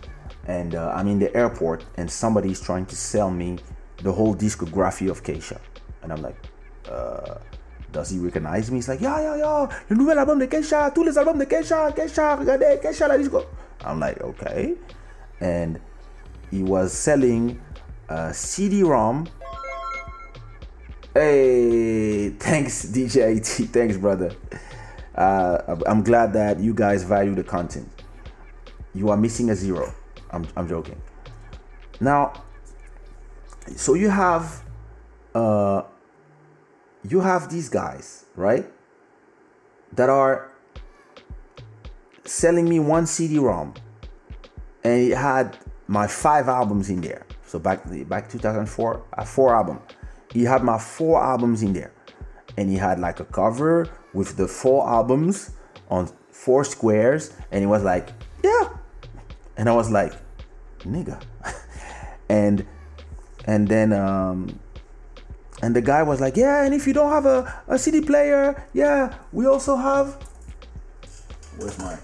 and 0.48 0.76
uh, 0.76 0.94
I'm 0.96 1.08
in 1.08 1.20
the 1.20 1.36
airport 1.36 1.84
and 1.98 2.10
somebody 2.10 2.52
is 2.52 2.62
trying 2.62 2.86
to 2.86 2.96
sell 2.96 3.30
me 3.30 3.60
the 3.98 4.12
whole 4.12 4.34
discography 4.34 5.10
of 5.10 5.24
Kaysha. 5.24 5.60
And 6.02 6.14
I'm 6.14 6.22
like, 6.22 6.38
uh, 6.90 7.36
does 7.92 8.10
he 8.12 8.20
recognize 8.20 8.72
me? 8.72 8.78
He's 8.78 8.88
like, 8.88 9.02
yeah, 9.02 9.20
yeah, 9.22 9.36
yeah, 9.38 9.82
le 9.90 9.96
nouvel 9.96 10.20
album 10.20 10.40
de 10.40 10.48
Kaysha, 10.48 10.92
tous 10.94 11.04
les 11.04 11.18
albums 11.18 11.38
de 11.38 11.46
Kaysha, 11.46 11.94
Kaysha, 11.94 12.38
regardez, 12.40 12.82
Kaysha, 12.82 13.08
la 13.08 13.18
disco. 13.18 13.46
I'm 13.84 14.00
like, 14.00 14.22
okay. 14.22 14.76
And 15.42 15.80
he 16.50 16.64
was 16.64 16.94
selling 16.94 17.62
a 18.08 18.34
CD-ROM. 18.34 19.28
Hey, 21.14 22.30
thanks, 22.30 22.86
DJ. 22.86 23.46
Thanks, 23.68 23.98
brother. 23.98 24.32
Uh, 25.16 25.78
I'm 25.86 26.04
glad 26.04 26.34
that 26.34 26.60
you 26.60 26.74
guys 26.74 27.04
value 27.04 27.36
the 27.36 27.44
content. 27.44 27.88
You 28.94 29.10
are 29.10 29.18
missing 29.18 29.50
a 29.50 29.56
zero. 29.56 29.94
I'm, 30.32 30.48
I'm 30.56 30.68
joking. 30.68 31.02
Now, 32.00 32.34
so 33.76 33.94
you 33.94 34.10
have 34.10 34.64
uh, 35.36 35.84
you 37.08 37.20
have 37.20 37.50
these 37.50 37.70
guys, 37.70 38.26
right? 38.36 38.66
That 39.94 40.10
are 40.10 40.52
selling 42.26 42.68
me 42.68 42.80
one 42.80 43.06
CD-ROM, 43.06 43.74
and 44.84 45.12
it 45.12 45.16
had 45.16 45.58
my 45.88 46.08
five 46.08 46.48
albums 46.48 46.90
in 46.90 47.02
there. 47.02 47.26
So 47.46 47.60
back 47.60 47.84
back 48.08 48.30
2004, 48.30 49.06
I 49.14 49.26
four 49.26 49.56
album. 49.56 49.80
He 50.32 50.44
had 50.44 50.64
my 50.64 50.80
four 50.80 51.24
albums 51.24 51.62
in 51.62 51.74
there, 51.74 51.94
and 52.58 52.70
he 52.70 52.78
had 52.78 53.00
like 53.00 53.20
a 53.20 53.26
cover 53.26 53.90
with 54.14 54.38
the 54.38 54.48
four 54.48 54.88
albums 54.88 55.52
on 55.90 56.10
four 56.32 56.64
squares, 56.64 57.34
and 57.52 57.62
he 57.62 57.68
was 57.68 57.84
like, 57.84 58.10
"Yeah," 58.44 58.70
and 59.58 59.70
I 59.70 59.74
was 59.74 59.90
like, 59.90 60.14
"Nigga," 60.80 61.22
and 62.30 62.66
and 63.46 63.68
then 63.68 63.94
um, 63.94 64.60
and 65.64 65.74
the 65.74 65.82
guy 65.82 66.04
was 66.04 66.20
like, 66.20 66.36
yeah, 66.36 66.66
and 66.66 66.74
if 66.74 66.86
you 66.86 66.92
don't 66.94 67.10
have 67.10 67.26
a, 67.26 67.64
a 67.70 67.80
CD 67.80 68.02
player, 68.02 68.68
yeah, 68.74 69.16
we 69.32 69.46
also 69.46 69.78
have. 69.78 70.18
Where's 71.58 71.80
mine? 71.80 72.00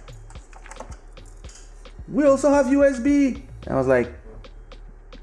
We 2.08 2.24
also 2.24 2.54
have 2.54 2.68
USB. 2.68 3.44
And 3.66 3.76
I 3.76 3.76
was 3.76 3.88
like, 3.88 4.14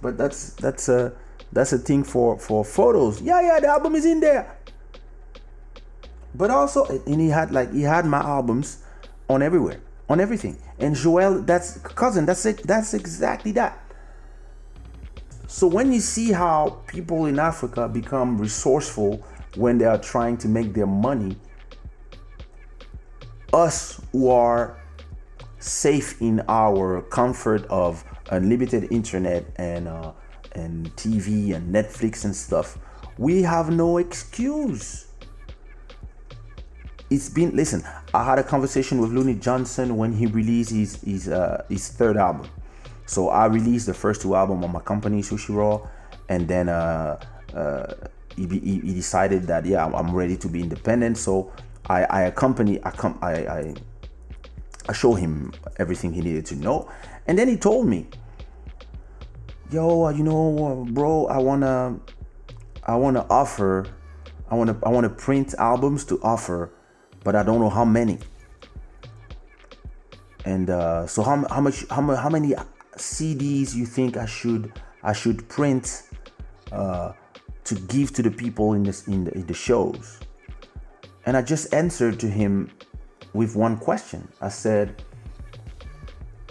but 0.02 0.18
that's 0.18 0.50
that's 0.50 0.90
a 0.90 1.14
that's 1.50 1.72
a 1.72 1.78
thing 1.78 2.04
for 2.04 2.38
for 2.38 2.62
photos. 2.62 3.22
Yeah, 3.22 3.40
yeah, 3.40 3.60
the 3.60 3.68
album 3.68 3.94
is 3.94 4.04
in 4.04 4.20
there. 4.20 4.55
But 6.36 6.50
also, 6.50 6.84
and 6.84 7.20
he 7.20 7.28
had 7.28 7.50
like 7.50 7.72
he 7.72 7.82
had 7.82 8.04
my 8.04 8.20
albums 8.20 8.82
on 9.28 9.42
everywhere, 9.42 9.80
on 10.08 10.20
everything. 10.20 10.58
And 10.78 10.94
Joel, 10.94 11.42
that's 11.42 11.78
cousin, 11.78 12.26
that's 12.26 12.44
it, 12.44 12.62
that's 12.64 12.92
exactly 12.92 13.52
that. 13.52 13.82
So 15.46 15.66
when 15.66 15.92
you 15.92 16.00
see 16.00 16.32
how 16.32 16.82
people 16.86 17.26
in 17.26 17.38
Africa 17.38 17.88
become 17.88 18.36
resourceful 18.36 19.24
when 19.54 19.78
they 19.78 19.86
are 19.86 19.98
trying 19.98 20.36
to 20.38 20.48
make 20.48 20.74
their 20.74 20.86
money, 20.86 21.38
us 23.52 24.00
who 24.12 24.28
are 24.28 24.78
safe 25.58 26.20
in 26.20 26.42
our 26.48 27.00
comfort 27.02 27.64
of 27.70 28.04
unlimited 28.30 28.92
internet 28.92 29.46
and 29.56 29.88
uh, 29.88 30.12
and 30.52 30.94
TV 30.96 31.54
and 31.54 31.74
Netflix 31.74 32.24
and 32.24 32.34
stuff, 32.36 32.76
we 33.16 33.42
have 33.42 33.70
no 33.70 33.98
excuse. 33.98 35.05
It's 37.08 37.28
been 37.28 37.54
listen. 37.54 37.84
I 38.12 38.24
had 38.24 38.38
a 38.38 38.42
conversation 38.42 39.00
with 39.00 39.12
Loony 39.12 39.34
Johnson 39.34 39.96
when 39.96 40.12
he 40.12 40.26
released 40.26 40.70
his 40.70 41.00
his 41.02 41.28
uh, 41.28 41.64
his 41.68 41.88
third 41.88 42.16
album 42.16 42.48
so 43.06 43.28
I 43.28 43.46
released 43.46 43.86
the 43.86 43.94
first 43.94 44.20
two 44.20 44.34
albums 44.34 44.64
on 44.64 44.72
my 44.72 44.80
company, 44.80 45.22
Sushiraw, 45.22 45.88
and 46.28 46.46
then 46.48 46.68
uh, 46.68 47.18
uh, 47.54 47.86
he, 48.34 48.46
he, 48.46 48.94
decided 48.94 49.44
that 49.44 49.64
yeah, 49.64 49.86
I'm 49.86 50.14
ready 50.14 50.36
to 50.38 50.48
be 50.48 50.60
independent. 50.60 51.16
So 51.16 51.52
I, 51.88 52.02
I 52.04 52.22
accompany, 52.22 52.84
I, 52.84 52.90
com- 52.90 53.18
I, 53.22 53.32
I, 53.32 53.74
I 54.88 54.92
show 54.92 55.14
him 55.14 55.52
everything 55.78 56.12
he 56.12 56.20
needed 56.20 56.46
to 56.46 56.56
know, 56.56 56.90
and 57.28 57.38
then 57.38 57.46
he 57.46 57.56
told 57.56 57.86
me, 57.86 58.08
"Yo, 59.70 60.08
you 60.08 60.24
know, 60.24 60.84
bro, 60.90 61.26
I 61.26 61.38
wanna, 61.38 62.00
I 62.82 62.96
wanna 62.96 63.24
offer, 63.30 63.86
I 64.50 64.56
wanna, 64.56 64.76
I 64.82 64.88
wanna 64.88 65.10
print 65.10 65.54
albums 65.58 66.04
to 66.06 66.20
offer, 66.22 66.72
but 67.26 67.34
I 67.34 67.42
don't 67.42 67.60
know 67.60 67.68
how 67.68 67.84
many." 67.84 68.18
And 70.44 70.70
uh, 70.70 71.08
so 71.08 71.24
how, 71.24 71.44
how 71.50 71.60
much 71.60 71.84
how, 71.90 72.02
how 72.14 72.30
many 72.30 72.54
CDs 72.96 73.74
you 73.74 73.84
think 73.84 74.16
I 74.16 74.26
should 74.26 74.72
I 75.02 75.12
should 75.12 75.48
print 75.48 76.04
uh, 76.70 77.12
to 77.64 77.74
give 77.74 78.12
to 78.14 78.22
the 78.22 78.30
people 78.30 78.74
in 78.74 78.84
this 78.84 79.08
in 79.08 79.24
the, 79.24 79.32
in 79.34 79.46
the 79.46 79.54
shows? 79.54 80.20
And 81.26 81.36
I 81.36 81.42
just 81.42 81.74
answered 81.74 82.20
to 82.20 82.28
him 82.28 82.70
with 83.32 83.56
one 83.56 83.76
question. 83.76 84.28
I 84.40 84.48
said, 84.48 85.02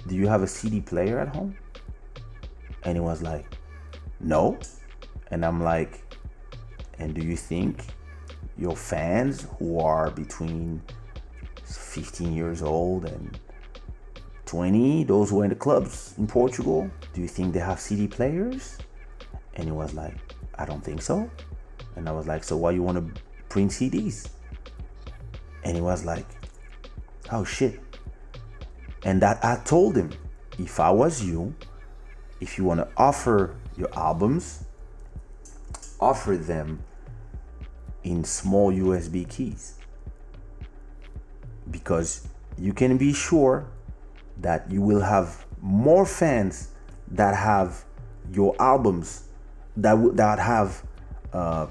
Do 0.08 0.16
you 0.16 0.28
have 0.28 0.44
a 0.44 0.48
CD 0.48 0.82
player 0.82 1.18
at 1.20 1.34
home? 1.34 1.56
And 2.84 2.98
he 2.98 3.00
was 3.00 3.22
like, 3.22 3.46
No. 4.20 4.60
And 5.32 5.46
I'm 5.46 5.64
like, 5.64 6.04
And 7.00 7.16
do 7.16 7.22
you 7.24 7.38
think 7.38 7.86
your 8.58 8.76
fans 8.76 9.48
who 9.60 9.80
are 9.80 10.12
between 10.12 10.82
15 11.64 12.34
years 12.34 12.62
old 12.62 13.06
and 13.06 13.40
20, 14.46 15.04
those 15.06 15.30
who 15.30 15.42
are 15.42 15.44
in 15.44 15.50
the 15.50 15.56
clubs 15.56 16.14
in 16.18 16.28
Portugal, 16.28 16.90
do 17.14 17.22
you 17.22 17.28
think 17.28 17.54
they 17.54 17.60
have 17.60 17.80
CD 17.80 18.08
players? 18.08 18.78
And 19.56 19.66
he 19.66 19.72
was 19.72 19.94
like, 19.94 20.16
I 20.56 20.66
don't 20.66 20.84
think 20.84 21.02
so. 21.02 21.30
And 21.96 22.08
I 22.08 22.12
was 22.12 22.28
like, 22.28 22.44
So 22.44 22.58
why 22.58 22.72
you 22.72 22.84
want 22.84 22.98
to 23.16 23.22
print 23.50 23.72
CDs? 23.72 24.30
And 25.64 25.76
he 25.76 25.82
was 25.82 26.06
like, 26.06 26.26
Oh 27.32 27.44
shit. 27.44 27.80
And 29.04 29.22
that 29.22 29.44
I 29.44 29.62
told 29.66 29.96
him, 29.96 30.12
if 30.58 30.80
I 30.80 30.90
was 30.90 31.24
you, 31.24 31.54
if 32.40 32.58
you 32.58 32.64
want 32.64 32.80
to 32.80 32.88
offer 32.98 33.56
your 33.78 33.90
albums, 33.98 34.66
offer 36.00 36.38
them 36.38 36.84
in 38.06 38.24
small 38.24 38.72
USB 38.72 39.28
keys. 39.28 39.74
Because 41.70 42.28
you 42.58 42.72
can 42.72 42.98
be 42.98 43.12
sure 43.12 43.68
that 44.38 44.72
you 44.72 44.82
will 44.82 45.02
have 45.02 45.46
more 45.62 46.06
fans 46.06 46.70
that 47.10 47.36
have 47.36 47.84
your 48.32 48.56
albums 48.60 49.24
that 49.78 49.96
that 50.16 50.40
have 50.40 50.84
uh, 51.34 51.68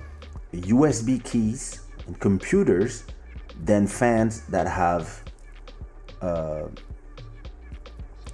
USB 0.53 1.23
keys 1.25 1.81
and 2.07 2.19
computers 2.21 3.05
than 3.65 3.87
fans 3.87 4.43
that 4.49 4.67
have 4.67 5.23
uh, 6.21 6.65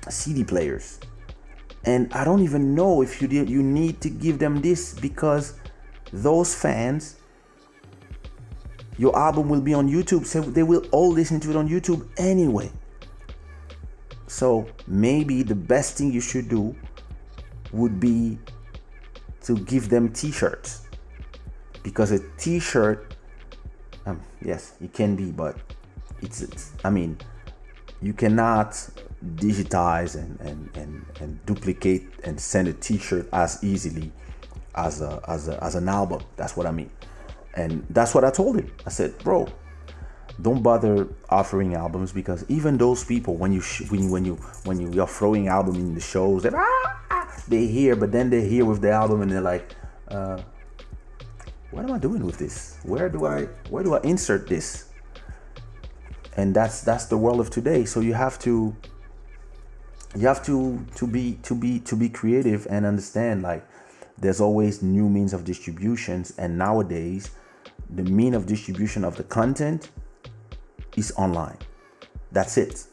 CD 0.09 0.45
players. 0.45 0.99
And 1.85 2.13
I 2.13 2.25
don't 2.25 2.43
even 2.43 2.75
know 2.75 3.03
if 3.03 3.23
you 3.23 3.29
did, 3.29 3.49
you 3.49 3.63
need 3.63 4.01
to 4.03 4.11
give 4.11 4.39
them 4.39 4.61
this 4.61 4.93
because 4.93 5.55
those 6.13 6.55
fans, 6.55 7.17
your 9.01 9.19
album 9.19 9.49
will 9.49 9.63
be 9.63 9.73
on 9.73 9.89
YouTube, 9.89 10.27
so 10.27 10.43
they 10.43 10.63
will 10.63 10.85
all 10.93 11.11
listen 11.11 11.41
to 11.41 11.49
it 11.49 11.57
on 11.57 11.67
YouTube 11.67 12.07
anyway. 12.19 12.71
So 14.27 14.67
maybe 14.87 15.43
the 15.43 15.55
best 15.55 15.97
thing 15.97 16.13
you 16.13 16.21
should 16.21 16.51
do 16.51 16.77
would 17.73 17.99
be 17.99 18.39
to 19.45 19.57
give 19.57 19.89
them 19.89 20.13
t-shirts. 20.13 20.83
Because 21.83 22.11
a 22.11 22.19
t-shirt 22.37 23.17
um, 24.05 24.21
yes 24.43 24.75
it 24.83 24.93
can 24.93 25.17
be 25.17 25.31
but 25.31 25.57
it's, 26.21 26.43
it's 26.43 26.73
i 26.85 26.91
mean 26.91 27.17
you 28.03 28.13
cannot 28.13 28.73
digitize 29.37 30.15
and, 30.15 30.39
and, 30.41 30.77
and, 30.77 31.07
and 31.21 31.47
duplicate 31.47 32.07
and 32.25 32.39
send 32.39 32.69
a 32.69 32.73
t-shirt 32.75 33.29
as 33.33 33.63
easily 33.65 34.13
as 34.75 35.01
a, 35.01 35.23
as 35.27 35.49
a 35.49 35.63
as 35.65 35.75
an 35.75 35.89
album. 35.89 36.23
That's 36.37 36.55
what 36.55 36.67
i 36.67 36.71
mean 36.71 36.91
and 37.55 37.87
that's 37.91 38.15
what 38.15 38.25
i 38.25 38.31
told 38.31 38.57
him. 38.57 38.71
I 38.87 38.91
said 38.91 39.19
bro 39.19 39.49
don't 40.41 40.63
bother 40.63 41.07
offering 41.29 41.75
albums 41.75 42.13
because 42.13 42.45
even 42.49 42.79
those 42.79 43.05
people 43.05 43.37
when 43.37 43.53
you 43.53 43.61
sh- 43.61 43.91
when 43.91 44.03
you 44.03 44.11
when 44.11 44.25
you 44.25 44.35
when 44.65 44.81
you, 44.81 44.91
you're 44.93 45.07
throwing 45.07 45.49
album 45.49 45.75
in 45.75 45.95
the 45.95 46.01
shows 46.01 46.45
they 46.45 46.51
ah, 46.55 47.43
they 47.49 47.67
hear 47.67 47.95
but 47.97 48.11
then 48.13 48.31
they 48.31 48.49
hear 48.49 48.65
with 48.65 48.81
the 48.81 48.91
album 48.91 49.21
and 49.23 49.31
they're 49.31 49.41
like 49.41 49.75
uh, 50.09 50.41
what 51.71 51.85
am 51.85 51.93
i 51.93 51.99
doing 51.99 52.25
with 52.25 52.39
this? 52.39 52.79
Where 52.83 53.09
do 53.09 53.27
i 53.27 53.45
where 53.69 53.85
do 53.85 53.95
i 53.95 54.01
insert 54.03 54.49
this? 54.49 54.87
And 56.37 56.55
that's 56.55 56.81
that's 56.83 57.07
the 57.07 57.17
world 57.17 57.41
of 57.41 57.51
today. 57.51 57.85
So 57.85 58.01
you 58.01 58.15
have 58.15 58.39
to 58.41 58.75
you 60.17 60.27
have 60.27 60.45
to 60.47 60.85
to 60.97 61.07
be 61.07 61.35
to 61.45 61.55
be 61.55 61.81
to 61.81 61.97
be 61.97 62.09
creative 62.09 62.67
and 62.71 62.85
understand 62.85 63.43
like 63.43 63.65
there's 64.21 64.41
always 64.41 64.83
new 64.83 65.09
means 65.09 65.33
of 65.33 65.45
distributions 65.45 66.33
and 66.39 66.57
nowadays 66.57 67.31
the 67.89 68.03
mean 68.05 68.35
of 68.35 68.47
distribution 68.47 69.05
of 69.05 69.17
the 69.17 69.25
content 69.25 69.91
is 70.97 71.13
online. 71.17 71.57
That's 72.31 72.59
it. 72.59 72.87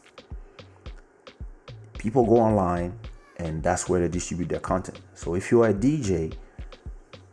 People 1.98 2.26
go 2.26 2.38
online 2.38 2.98
and 3.38 3.62
that's 3.62 3.90
where 3.90 4.00
they 4.00 4.08
distribute 4.08 4.50
their 4.50 4.60
content. 4.60 5.00
So 5.14 5.36
if 5.36 5.52
you're 5.52 5.68
a 5.68 5.74
dj 5.74 6.34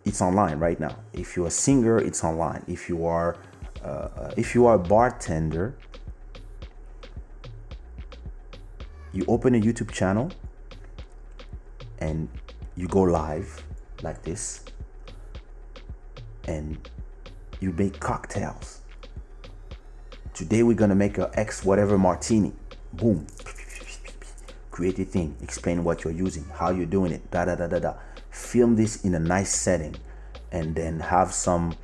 it's 0.04 0.20
online 0.20 0.58
right 0.58 0.78
now. 0.78 0.96
If 1.12 1.36
you're 1.36 1.46
a 1.46 1.50
singer 1.50 1.98
it's 1.98 2.24
online. 2.24 2.64
If 2.66 2.88
you 2.88 3.06
are 3.06 3.36
uh, 3.82 4.32
if 4.36 4.54
you 4.54 4.66
are 4.66 4.74
a 4.74 4.78
bartender 4.78 5.76
you 9.12 9.24
open 9.28 9.54
a 9.54 9.60
YouTube 9.60 9.92
channel 9.92 10.32
and 12.00 12.28
you 12.76 12.88
go 12.88 13.02
live 13.02 13.62
like 14.04 14.22
this 14.22 14.64
and 16.46 16.78
you 17.60 17.72
make 17.72 17.98
cocktails. 17.98 18.80
Today 20.34 20.62
we're 20.62 20.76
gonna 20.76 20.94
make 20.94 21.18
a 21.18 21.30
X 21.34 21.64
whatever 21.64 21.98
martini. 21.98 22.52
Boom. 22.92 23.26
Create 24.70 24.98
a 24.98 25.04
thing. 25.04 25.36
Explain 25.42 25.84
what 25.84 26.04
you're 26.04 26.12
using, 26.12 26.44
how 26.54 26.70
you're 26.70 26.86
doing 26.86 27.12
it. 27.12 27.30
Da 27.30 27.44
da 27.44 27.54
da 27.54 27.66
da 27.66 27.78
da. 27.78 27.94
Film 28.30 28.76
this 28.76 29.04
in 29.04 29.14
a 29.14 29.18
nice 29.18 29.54
setting, 29.54 29.94
and 30.50 30.74
then 30.74 30.98
have 31.00 31.32
some 31.32 31.76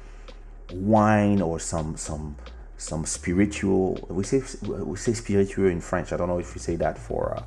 wine 0.72 1.40
or 1.40 1.58
some 1.58 1.96
some 1.96 2.36
some 2.76 3.04
spiritual 3.04 3.94
we 4.08 4.24
say 4.24 4.42
we 4.62 4.96
say 4.96 5.12
spiritual 5.12 5.66
in 5.66 5.80
french 5.80 6.12
i 6.12 6.16
don't 6.16 6.28
know 6.28 6.38
if 6.38 6.54
we 6.54 6.60
say 6.60 6.76
that 6.76 6.96
for 6.96 7.36
uh, 7.36 7.42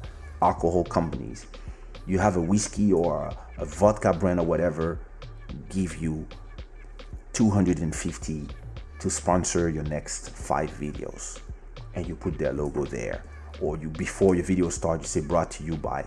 alcohol 0.45 0.84
companies 0.84 1.48
you 2.06 2.20
have 2.20 2.36
a 2.36 2.41
whiskey 2.41 2.94
or 2.94 3.34
a, 3.57 3.65
vodka 3.65 4.13
brand 4.13 4.39
or 4.39 4.45
whatever 4.45 4.99
give 5.69 5.97
you 5.97 6.27
250 7.34 8.47
to 8.99 9.09
sponsor 9.09 9.69
your 9.69 9.84
next 9.84 10.30
five 10.30 10.69
videos. 10.71 11.39
And 11.95 12.07
you 12.07 12.15
put 12.15 12.38
their 12.38 12.53
logo 12.53 12.85
there. 12.85 13.23
Or 13.61 13.77
you 13.77 13.89
before 13.89 14.35
your 14.35 14.43
video 14.43 14.69
starts 14.69 15.15
you 15.15 15.21
say 15.21 15.27
brought 15.27 15.51
to 15.51 15.63
you 15.63 15.75
by 15.75 16.05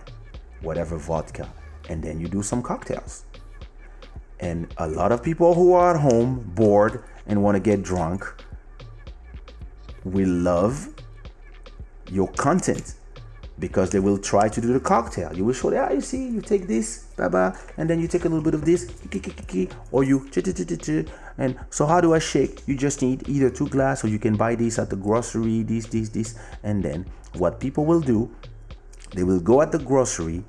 whatever 0.61 0.97
vodka. 0.97 1.51
And 1.89 2.03
then 2.03 2.19
you 2.19 2.27
do 2.27 2.41
some 2.43 2.61
cocktails. 2.61 3.25
And 4.39 4.73
a 4.77 4.87
lot 4.87 5.11
of 5.11 5.23
people 5.23 5.53
who 5.53 5.73
are 5.73 5.95
at 5.95 6.01
home 6.01 6.51
bored 6.55 7.03
and 7.25 7.41
want 7.41 7.55
to 7.55 7.59
get 7.59 7.83
drunk 7.83 8.25
will 10.03 10.29
love 10.29 10.89
your 12.09 12.27
content 12.29 12.95
because 13.59 13.89
they 13.89 13.99
will 13.99 14.17
try 14.17 14.47
to 14.47 14.61
do 14.61 14.73
the 14.73 14.79
cocktail. 14.79 15.35
You 15.35 15.45
will 15.45 15.53
show 15.53 15.69
them, 15.69 15.87
ah, 15.89 15.93
you 15.93 16.01
see, 16.01 16.27
you 16.27 16.41
take 16.41 16.67
this, 16.67 17.06
blah, 17.17 17.27
blah, 17.27 17.51
and 17.77 17.89
then 17.89 17.99
you 17.99 18.07
take 18.07 18.25
a 18.25 18.29
little 18.29 18.43
bit 18.43 18.53
of 18.53 18.63
this, 18.63 18.89
or 19.91 20.03
you, 20.03 20.29
and 21.37 21.59
so 21.69 21.85
how 21.85 21.99
do 21.99 22.13
I 22.13 22.19
shake? 22.19 22.61
You 22.67 22.77
just 22.77 23.01
need 23.01 23.27
either 23.27 23.49
two 23.49 23.67
glass 23.67 24.03
or 24.03 24.07
you 24.07 24.19
can 24.19 24.37
buy 24.37 24.55
this 24.55 24.79
at 24.79 24.89
the 24.89 24.95
grocery, 24.95 25.63
this, 25.63 25.87
this, 25.87 26.09
this, 26.09 26.35
and 26.63 26.83
then 26.83 27.05
what 27.33 27.59
people 27.59 27.85
will 27.85 28.01
do, 28.01 28.33
they 29.13 29.23
will 29.23 29.39
go 29.39 29.61
at 29.61 29.71
the 29.71 29.79
grocery 29.79 30.43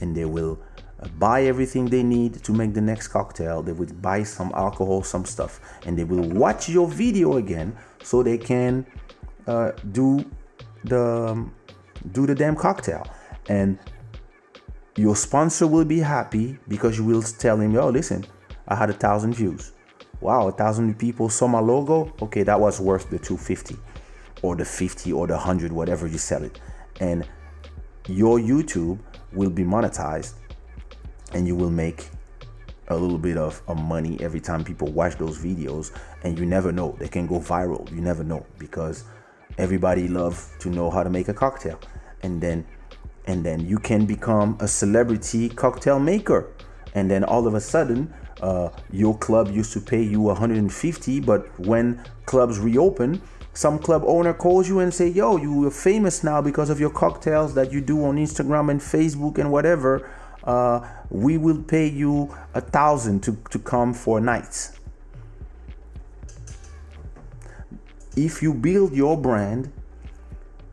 and 0.00 0.16
they 0.16 0.24
will 0.24 0.58
uh, 1.00 1.08
buy 1.18 1.44
everything 1.44 1.86
they 1.86 2.02
need 2.02 2.42
to 2.42 2.52
make 2.52 2.74
the 2.74 2.80
next 2.80 3.08
cocktail. 3.08 3.62
They 3.62 3.72
will 3.72 3.92
buy 4.00 4.22
some 4.22 4.50
alcohol, 4.54 5.02
some 5.02 5.24
stuff, 5.24 5.60
and 5.86 5.98
they 5.98 6.04
will 6.04 6.28
watch 6.30 6.68
your 6.68 6.88
video 6.88 7.36
again 7.36 7.76
so 8.02 8.22
they 8.22 8.38
can 8.38 8.86
uh, 9.46 9.72
do 9.92 10.24
the 10.84 11.28
um, 11.28 11.54
do 12.12 12.26
the 12.26 12.34
damn 12.34 12.56
cocktail. 12.56 13.06
And 13.48 13.78
your 14.96 15.16
sponsor 15.16 15.66
will 15.66 15.84
be 15.84 15.98
happy 15.98 16.58
because 16.68 16.96
you 16.98 17.04
will 17.04 17.22
tell 17.22 17.60
him 17.60 17.72
yo 17.72 17.88
listen 17.88 18.24
i 18.68 18.74
had 18.74 18.90
a 18.90 18.92
thousand 18.92 19.34
views. 19.34 19.72
Wow 20.20 20.48
a 20.48 20.52
thousand 20.52 20.98
people 20.98 21.28
saw 21.28 21.48
my 21.48 21.60
logo? 21.60 22.12
Okay 22.22 22.42
that 22.44 22.58
was 22.58 22.80
worth 22.80 23.10
the 23.10 23.18
250 23.18 23.76
or 24.42 24.56
the 24.56 24.64
50 24.64 25.12
or 25.12 25.26
the 25.26 25.34
100 25.34 25.72
whatever 25.72 26.06
you 26.06 26.18
sell 26.18 26.42
it. 26.42 26.60
And 27.00 27.28
your 28.06 28.38
youtube 28.38 28.98
will 29.32 29.50
be 29.50 29.64
monetized 29.64 30.34
and 31.32 31.46
you 31.46 31.56
will 31.56 31.70
make 31.70 32.10
a 32.88 32.96
little 32.96 33.18
bit 33.18 33.36
of, 33.36 33.62
of 33.66 33.82
money 33.82 34.18
every 34.20 34.40
time 34.40 34.62
people 34.62 34.88
watch 34.92 35.16
those 35.16 35.38
videos 35.38 35.90
and 36.22 36.38
you 36.38 36.46
never 36.46 36.70
know. 36.70 36.96
They 36.98 37.08
can 37.08 37.26
go 37.26 37.40
viral. 37.40 37.90
You 37.90 38.00
never 38.00 38.22
know 38.22 38.46
because 38.58 39.04
everybody 39.58 40.08
love 40.08 40.50
to 40.60 40.68
know 40.68 40.90
how 40.90 41.02
to 41.02 41.10
make 41.10 41.28
a 41.28 41.34
cocktail. 41.34 41.80
And 42.22 42.40
then 42.40 42.66
and 43.26 43.44
then 43.44 43.66
you 43.66 43.78
can 43.78 44.06
become 44.06 44.56
a 44.60 44.68
celebrity 44.68 45.48
cocktail 45.48 45.98
maker. 45.98 46.52
And 46.94 47.10
then 47.10 47.24
all 47.24 47.46
of 47.46 47.54
a 47.54 47.60
sudden 47.60 48.12
uh, 48.40 48.70
your 48.92 49.16
club 49.18 49.50
used 49.50 49.72
to 49.72 49.80
pay 49.80 50.02
you 50.02 50.20
150 50.20 51.20
but 51.20 51.58
when 51.58 52.02
clubs 52.26 52.58
reopen 52.58 53.22
some 53.52 53.78
club 53.78 54.02
owner 54.06 54.34
calls 54.34 54.68
you 54.68 54.80
and 54.80 54.92
say 54.92 55.08
yo 55.08 55.36
you 55.36 55.66
are 55.66 55.70
famous 55.70 56.24
now 56.24 56.42
because 56.42 56.68
of 56.68 56.80
your 56.80 56.90
cocktails 56.90 57.54
that 57.54 57.72
you 57.72 57.80
do 57.80 58.04
on 58.04 58.16
instagram 58.16 58.70
and 58.70 58.80
facebook 58.80 59.38
and 59.38 59.50
whatever. 59.50 60.10
Uh, 60.42 60.86
we 61.08 61.38
will 61.38 61.62
pay 61.62 61.88
you 61.88 62.34
a 62.52 62.60
thousand 62.60 63.22
to, 63.22 63.38
to 63.50 63.58
come 63.58 63.94
for 63.94 64.20
nights. 64.20 64.78
If 68.14 68.42
you 68.42 68.52
build 68.52 68.92
your 68.92 69.16
brand, 69.16 69.72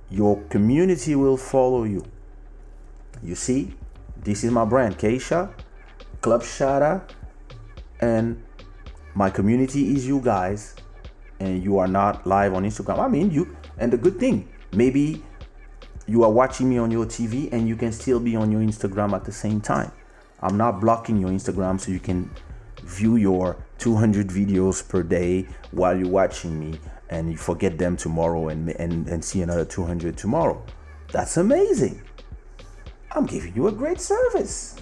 your 0.10 0.41
community 0.49 1.15
will 1.15 1.38
follow 1.38 1.86
you. 1.86 2.03
You 3.23 3.35
see, 3.35 3.73
this 4.18 4.43
is 4.43 4.52
my 4.52 4.65
brand, 4.65 4.98
Kaysha, 4.98 5.53
Club 6.22 6.41
Shada, 6.41 7.02
and 7.99 8.41
my 9.14 9.30
community 9.30 9.93
is 9.95 10.07
you 10.07 10.19
guys, 10.19 10.76
and 11.39 11.64
you 11.64 11.77
are 11.80 11.88
not 11.88 12.26
live 12.26 12.53
on 12.53 12.64
Instagram. 12.64 12.99
I 12.99 13.07
mean, 13.07 13.31
you, 13.31 13.56
and 13.77 13.91
the 13.91 13.98
good 13.98 14.19
thing, 14.19 14.49
maybe 14.73 15.23
you 16.07 16.23
are 16.23 16.31
watching 16.31 16.69
me 16.69 16.77
on 16.77 16.91
your 16.91 17.06
TV 17.06 17.52
and 17.52 17.68
you 17.68 17.76
can 17.76 17.91
still 17.91 18.19
be 18.19 18.35
on 18.35 18.52
your 18.52 18.61
Instagram 18.61 19.14
at 19.14 19.23
the 19.23 19.31
same 19.31 19.61
time. 19.61 19.91
I'm 20.41 20.57
not 20.57 20.80
blocking 20.81 21.18
your 21.18 21.30
Instagram 21.30 21.80
so 21.80 21.91
you 21.91 21.99
can 21.99 22.30
view 22.84 23.15
your 23.15 23.64
200 23.77 24.27
videos 24.27 24.88
per 24.88 25.03
day 25.03 25.48
while 25.72 25.98
you're 25.98 26.10
watching 26.10 26.60
me 26.60 26.80
and 27.10 27.31
you 27.31 27.38
forget 27.38 27.77
them 27.77 27.95
tomorrow 27.95 28.49
and, 28.49 28.69
and, 28.72 29.07
and 29.07 29.23
see 29.23 29.41
another 29.41 29.65
200 29.65 30.18
tomorrow. 30.18 30.64
That's 31.11 31.38
amazing. 31.38 32.02
I'm 33.13 33.25
giving 33.25 33.53
you 33.55 33.67
a 33.67 33.71
great 33.71 33.99
service. 33.99 34.77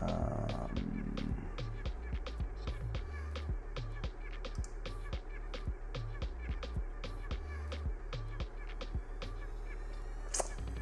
Um, 0.00 0.68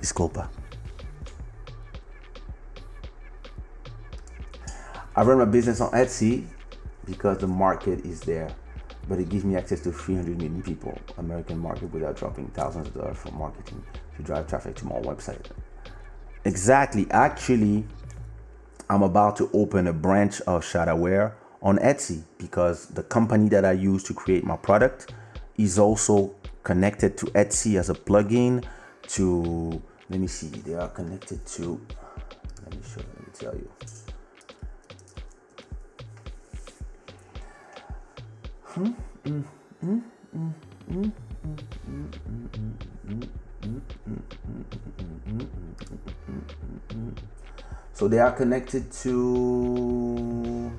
Disculpa. 0.01 0.49
I 5.16 5.23
run 5.23 5.39
my 5.39 5.45
business 5.45 5.81
on 5.81 5.91
Etsy 5.91 6.47
because 7.11 7.39
the 7.39 7.47
market 7.47 8.05
is 8.07 8.20
there, 8.20 8.49
but 9.09 9.19
it 9.19 9.28
gives 9.28 9.45
me 9.45 9.57
access 9.57 9.81
to 9.81 9.93
300 9.93 10.37
million 10.37 10.62
people, 10.62 10.97
American 11.19 11.59
market, 11.59 11.93
without 11.93 12.16
dropping 12.16 12.47
thousands 12.49 12.87
of 12.87 12.95
dollars 12.95 13.19
for 13.19 13.32
marketing 13.32 13.85
to 14.16 14.23
drive 14.23 14.47
traffic 14.47 14.77
to 14.77 14.87
my 14.87 14.95
website. 15.01 15.45
Exactly. 16.45 17.07
Actually, 17.11 17.85
I'm 18.89 19.03
about 19.03 19.37
to 19.37 19.51
open 19.53 19.89
a 19.89 19.93
branch 19.93 20.41
of 20.43 20.65
Shadaware 20.65 21.35
on 21.62 21.78
Etsy 21.78 22.23
because 22.39 22.87
the 22.87 23.03
company 23.03 23.49
that 23.51 23.65
I 23.65 23.73
use 23.73 24.05
to 24.05 24.15
create 24.15 24.45
my 24.45 24.57
product 24.57 25.12
is 25.59 25.78
also 25.78 26.35
connected 26.62 27.19
to 27.19 27.27
Etsy 27.27 27.78
as 27.78 27.91
a 27.91 27.95
plugin 27.95 28.65
to 29.03 29.82
let 30.09 30.20
me 30.20 30.27
see 30.27 30.47
they 30.49 30.74
are 30.74 30.89
connected 30.89 31.45
to 31.47 31.81
let 32.65 32.74
me 32.74 32.81
show 32.82 33.01
let 33.01 33.20
me 33.20 33.32
tell 33.32 33.55
you 33.55 33.69
so 47.93 48.07
they 48.07 48.19
are 48.19 48.31
connected 48.31 48.93
to 48.93 50.71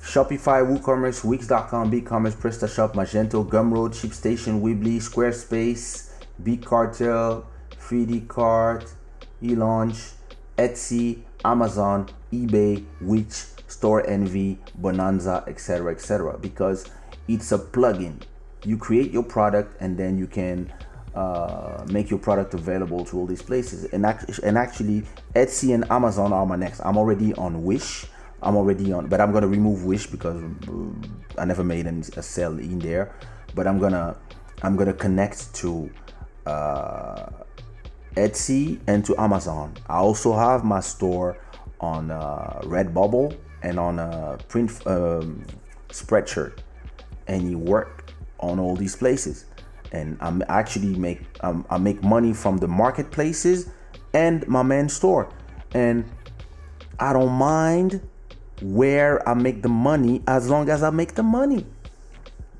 Shopify, 0.00 0.62
WooCommerce, 0.62 1.24
Wix.com, 1.24 1.90
BigCommerce, 1.90 2.36
PrestaShop, 2.36 2.94
Magento, 2.94 3.46
Gumroad, 3.48 3.92
ShipStation, 3.94 4.60
Weebly, 4.60 4.96
Squarespace, 4.96 6.10
Big 6.42 6.64
Cartel, 6.64 7.46
3D 7.88 8.28
Cart, 8.28 8.94
eLaunch, 9.42 10.12
Etsy, 10.58 11.25
Amazon, 11.44 12.08
eBay, 12.32 12.84
Wish, 13.00 13.44
Store 13.68 14.06
Envy, 14.06 14.58
Bonanza, 14.76 15.44
etc., 15.46 15.92
etc. 15.92 16.38
Because 16.38 16.86
it's 17.28 17.52
a 17.52 17.58
plugin. 17.58 18.20
You 18.64 18.76
create 18.76 19.12
your 19.12 19.22
product 19.22 19.80
and 19.80 19.96
then 19.96 20.18
you 20.18 20.26
can 20.26 20.72
uh, 21.14 21.84
make 21.88 22.10
your 22.10 22.18
product 22.18 22.54
available 22.54 23.04
to 23.06 23.18
all 23.18 23.26
these 23.26 23.42
places. 23.42 23.84
And, 23.92 24.04
act- 24.04 24.38
and 24.40 24.58
actually, 24.58 25.02
Etsy 25.34 25.74
and 25.74 25.90
Amazon 25.90 26.32
are 26.32 26.46
my 26.46 26.56
next. 26.56 26.80
I'm 26.80 26.96
already 26.96 27.32
on 27.34 27.64
Wish. 27.64 28.06
I'm 28.42 28.54
already 28.54 28.92
on, 28.92 29.06
but 29.08 29.20
I'm 29.20 29.32
gonna 29.32 29.48
remove 29.48 29.84
Wish 29.86 30.06
because 30.06 30.42
uh, 30.68 31.40
I 31.40 31.46
never 31.46 31.64
made 31.64 31.86
a 31.86 32.22
sale 32.22 32.58
in 32.58 32.78
there. 32.78 33.14
But 33.54 33.66
I'm 33.66 33.78
gonna 33.78 34.16
I'm 34.62 34.76
gonna 34.76 34.92
connect 34.92 35.54
to 35.54 35.90
uh, 36.44 37.26
Etsy 38.16 38.80
and 38.86 39.04
to 39.04 39.18
Amazon. 39.20 39.74
I 39.88 39.96
also 39.96 40.34
have 40.34 40.64
my 40.64 40.80
store 40.80 41.38
on 41.80 42.10
uh, 42.10 42.60
Redbubble 42.64 43.36
and 43.62 43.78
on 43.78 43.98
a 43.98 44.38
print 44.48 44.70
um, 44.86 45.44
Spreadshirt, 45.88 46.58
and 47.26 47.50
you 47.50 47.58
work 47.58 48.12
on 48.40 48.58
all 48.58 48.76
these 48.76 48.96
places. 48.96 49.46
And 49.92 50.16
I'm 50.20 50.42
actually 50.48 50.98
make 50.98 51.22
um, 51.40 51.64
I 51.70 51.78
make 51.78 52.02
money 52.02 52.32
from 52.32 52.58
the 52.58 52.68
marketplaces 52.68 53.70
and 54.12 54.46
my 54.48 54.62
main 54.62 54.88
store, 54.88 55.32
and 55.72 56.04
I 56.98 57.12
don't 57.12 57.32
mind 57.32 58.00
where 58.62 59.26
I 59.28 59.34
make 59.34 59.62
the 59.62 59.68
money 59.68 60.22
as 60.26 60.48
long 60.48 60.68
as 60.70 60.82
I 60.82 60.90
make 60.90 61.14
the 61.14 61.22
money. 61.22 61.66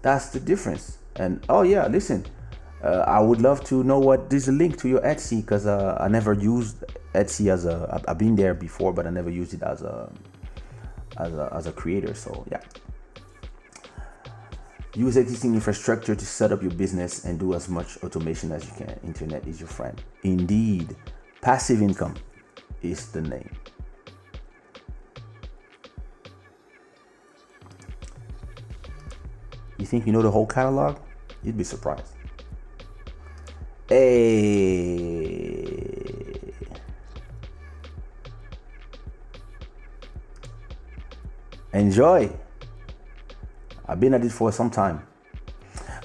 That's 0.02 0.28
the 0.28 0.40
difference. 0.40 0.98
And 1.16 1.44
oh 1.48 1.62
yeah, 1.62 1.86
listen, 1.86 2.26
uh, 2.86 3.04
I 3.06 3.18
would 3.18 3.40
love 3.40 3.64
to 3.64 3.82
know 3.82 3.98
what 3.98 4.32
is 4.32 4.46
the 4.46 4.52
link 4.52 4.78
to 4.82 4.88
your 4.88 5.00
Etsy 5.00 5.40
because 5.40 5.66
uh, 5.66 5.98
I 6.00 6.06
never 6.06 6.32
used 6.32 6.84
Etsy 7.14 7.50
as 7.50 7.66
a. 7.66 8.00
I've 8.06 8.18
been 8.18 8.36
there 8.36 8.54
before, 8.54 8.92
but 8.92 9.06
I 9.06 9.10
never 9.10 9.30
used 9.30 9.54
it 9.54 9.62
as 9.62 9.82
a 9.82 10.12
as 11.16 11.32
a, 11.32 11.52
as 11.52 11.66
a 11.66 11.72
creator. 11.72 12.14
So 12.14 12.46
yeah. 12.50 12.60
Use 14.94 15.16
existing 15.16 15.54
infrastructure 15.54 16.14
to 16.14 16.24
set 16.24 16.52
up 16.52 16.62
your 16.62 16.70
business 16.70 17.24
and 17.24 17.38
do 17.38 17.54
as 17.54 17.68
much 17.68 17.98
automation 18.04 18.52
as 18.52 18.64
you 18.64 18.72
can. 18.76 18.98
Internet 19.04 19.46
is 19.46 19.60
your 19.60 19.68
friend. 19.68 20.00
Indeed, 20.22 20.96
passive 21.42 21.82
income 21.82 22.14
is 22.82 23.08
the 23.08 23.20
name. 23.20 23.50
You 29.76 29.84
think 29.84 30.06
you 30.06 30.12
know 30.12 30.22
the 30.22 30.30
whole 30.30 30.46
catalog? 30.46 30.98
You'd 31.42 31.58
be 31.58 31.64
surprised. 31.64 32.16
Hey. 33.96 35.32
Enjoy. 41.72 42.28
I've 43.88 43.98
been 43.98 44.12
at 44.12 44.22
it 44.22 44.32
for 44.32 44.52
some 44.52 44.68
time. 44.68 45.06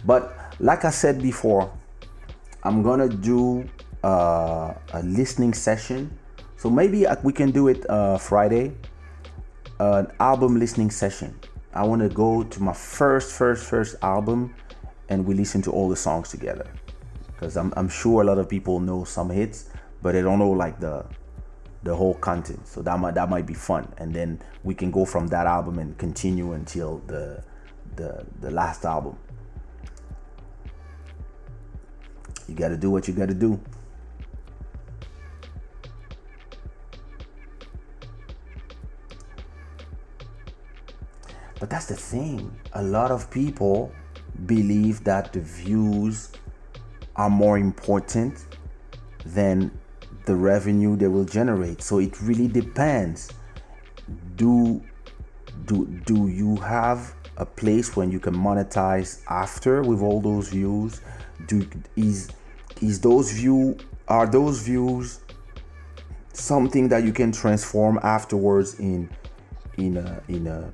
But 0.06 0.34
like 0.62 0.86
I 0.86 0.90
said 0.90 1.22
before, 1.22 1.70
I'm 2.64 2.82
gonna 2.82 3.10
do 3.10 3.68
uh, 4.06 4.74
a 4.94 5.04
listening 5.04 5.54
session. 5.54 6.18
So 6.56 6.70
maybe 6.70 7.06
we 7.24 7.34
can 7.34 7.52
do 7.52 7.68
it 7.68 7.84
uh, 7.90 8.18
Friday, 8.18 8.72
uh, 9.82 10.06
an 10.08 10.16
album 10.22 10.58
listening 10.58 10.92
session. 10.92 11.38
I 11.74 11.84
want 11.84 12.02
to 12.04 12.08
go 12.08 12.44
to 12.44 12.64
my 12.64 12.72
first, 12.72 13.34
first, 13.34 13.66
first 13.66 13.98
album, 14.02 14.56
and 15.10 15.26
we 15.26 15.36
listen 15.36 15.62
to 15.64 15.72
all 15.72 15.90
the 15.90 15.98
songs 15.98 16.30
together. 16.30 16.72
Because 17.42 17.58
I'm, 17.58 17.74
I'm 17.76 17.90
sure 17.90 18.22
a 18.22 18.24
lot 18.24 18.38
of 18.38 18.48
people 18.48 18.80
know 18.80 19.04
some 19.04 19.32
hits, 19.32 19.68
but 20.04 20.12
they 20.12 20.22
don't 20.22 20.38
know 20.38 20.52
like 20.52 20.80
the 20.80 21.04
the 21.82 21.96
whole 21.96 22.14
content. 22.14 22.68
So 22.68 22.84
that 22.84 23.00
might 23.00 23.16
that 23.16 23.32
might 23.32 23.48
be 23.48 23.56
fun, 23.56 23.92
and 23.98 24.14
then 24.14 24.40
we 24.64 24.76
can 24.76 24.92
go 24.92 25.06
from 25.06 25.26
that 25.30 25.48
album 25.48 25.80
and 25.80 25.98
continue 25.98 26.54
until 26.54 27.00
the 27.08 27.44
the 27.96 28.28
the 28.42 28.52
last 28.52 28.86
album. 28.86 29.18
You 32.48 32.54
got 32.54 32.70
to 32.70 32.78
do 32.78 32.92
what 32.92 33.08
you 33.08 33.16
got 33.16 33.30
to 33.30 33.34
do. 33.34 33.60
But 41.60 41.72
that's 41.72 41.88
the 41.88 41.96
thing. 41.96 42.56
A 42.74 42.84
lot 42.84 43.10
of 43.10 43.32
people 43.32 43.92
believe 44.46 45.04
that 45.06 45.34
the 45.34 45.40
views 45.42 46.32
are 47.22 47.30
more 47.30 47.58
important 47.60 48.34
than 49.26 49.72
the 50.26 50.36
revenue 50.36 50.96
they 50.96 51.08
will 51.08 51.30
generate. 51.40 51.82
So 51.84 52.00
it 52.00 52.20
really 52.22 52.48
depends. 52.48 53.30
Do 54.36 54.82
do 55.66 55.86
do 56.06 56.28
you 56.28 56.56
have 56.58 57.14
a 57.38 57.46
place 57.46 57.96
when 57.96 58.12
you 58.12 58.20
can 58.20 58.36
monetize 58.36 59.22
after 59.30 59.84
with 59.84 60.02
all 60.02 60.20
those 60.20 60.50
views? 60.50 61.02
Do 61.48 61.68
is 61.96 62.30
is 62.82 63.00
those 63.00 63.32
view 63.32 63.78
are 64.08 64.26
those 64.26 64.62
views 64.62 65.20
something 66.34 66.88
that 66.90 67.04
you 67.04 67.14
can 67.14 67.32
transform 67.32 68.00
afterwards 68.02 68.80
in 68.80 69.10
in 69.78 69.98
a 69.98 70.24
in 70.28 70.48
a 70.48 70.72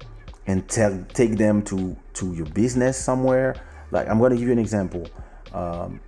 and 0.48 0.68
tell, 0.70 0.94
take 1.14 1.38
them 1.38 1.62
to 1.64 1.98
to 2.14 2.34
your 2.34 2.50
business 2.62 2.98
somewhere. 2.98 3.56
Like 3.92 4.08
I'm 4.10 4.18
going 4.20 4.32
to 4.32 4.38
give 4.38 4.48
you 4.48 4.54
an 4.54 4.60
example. 4.60 5.08
Um, 5.54 6.00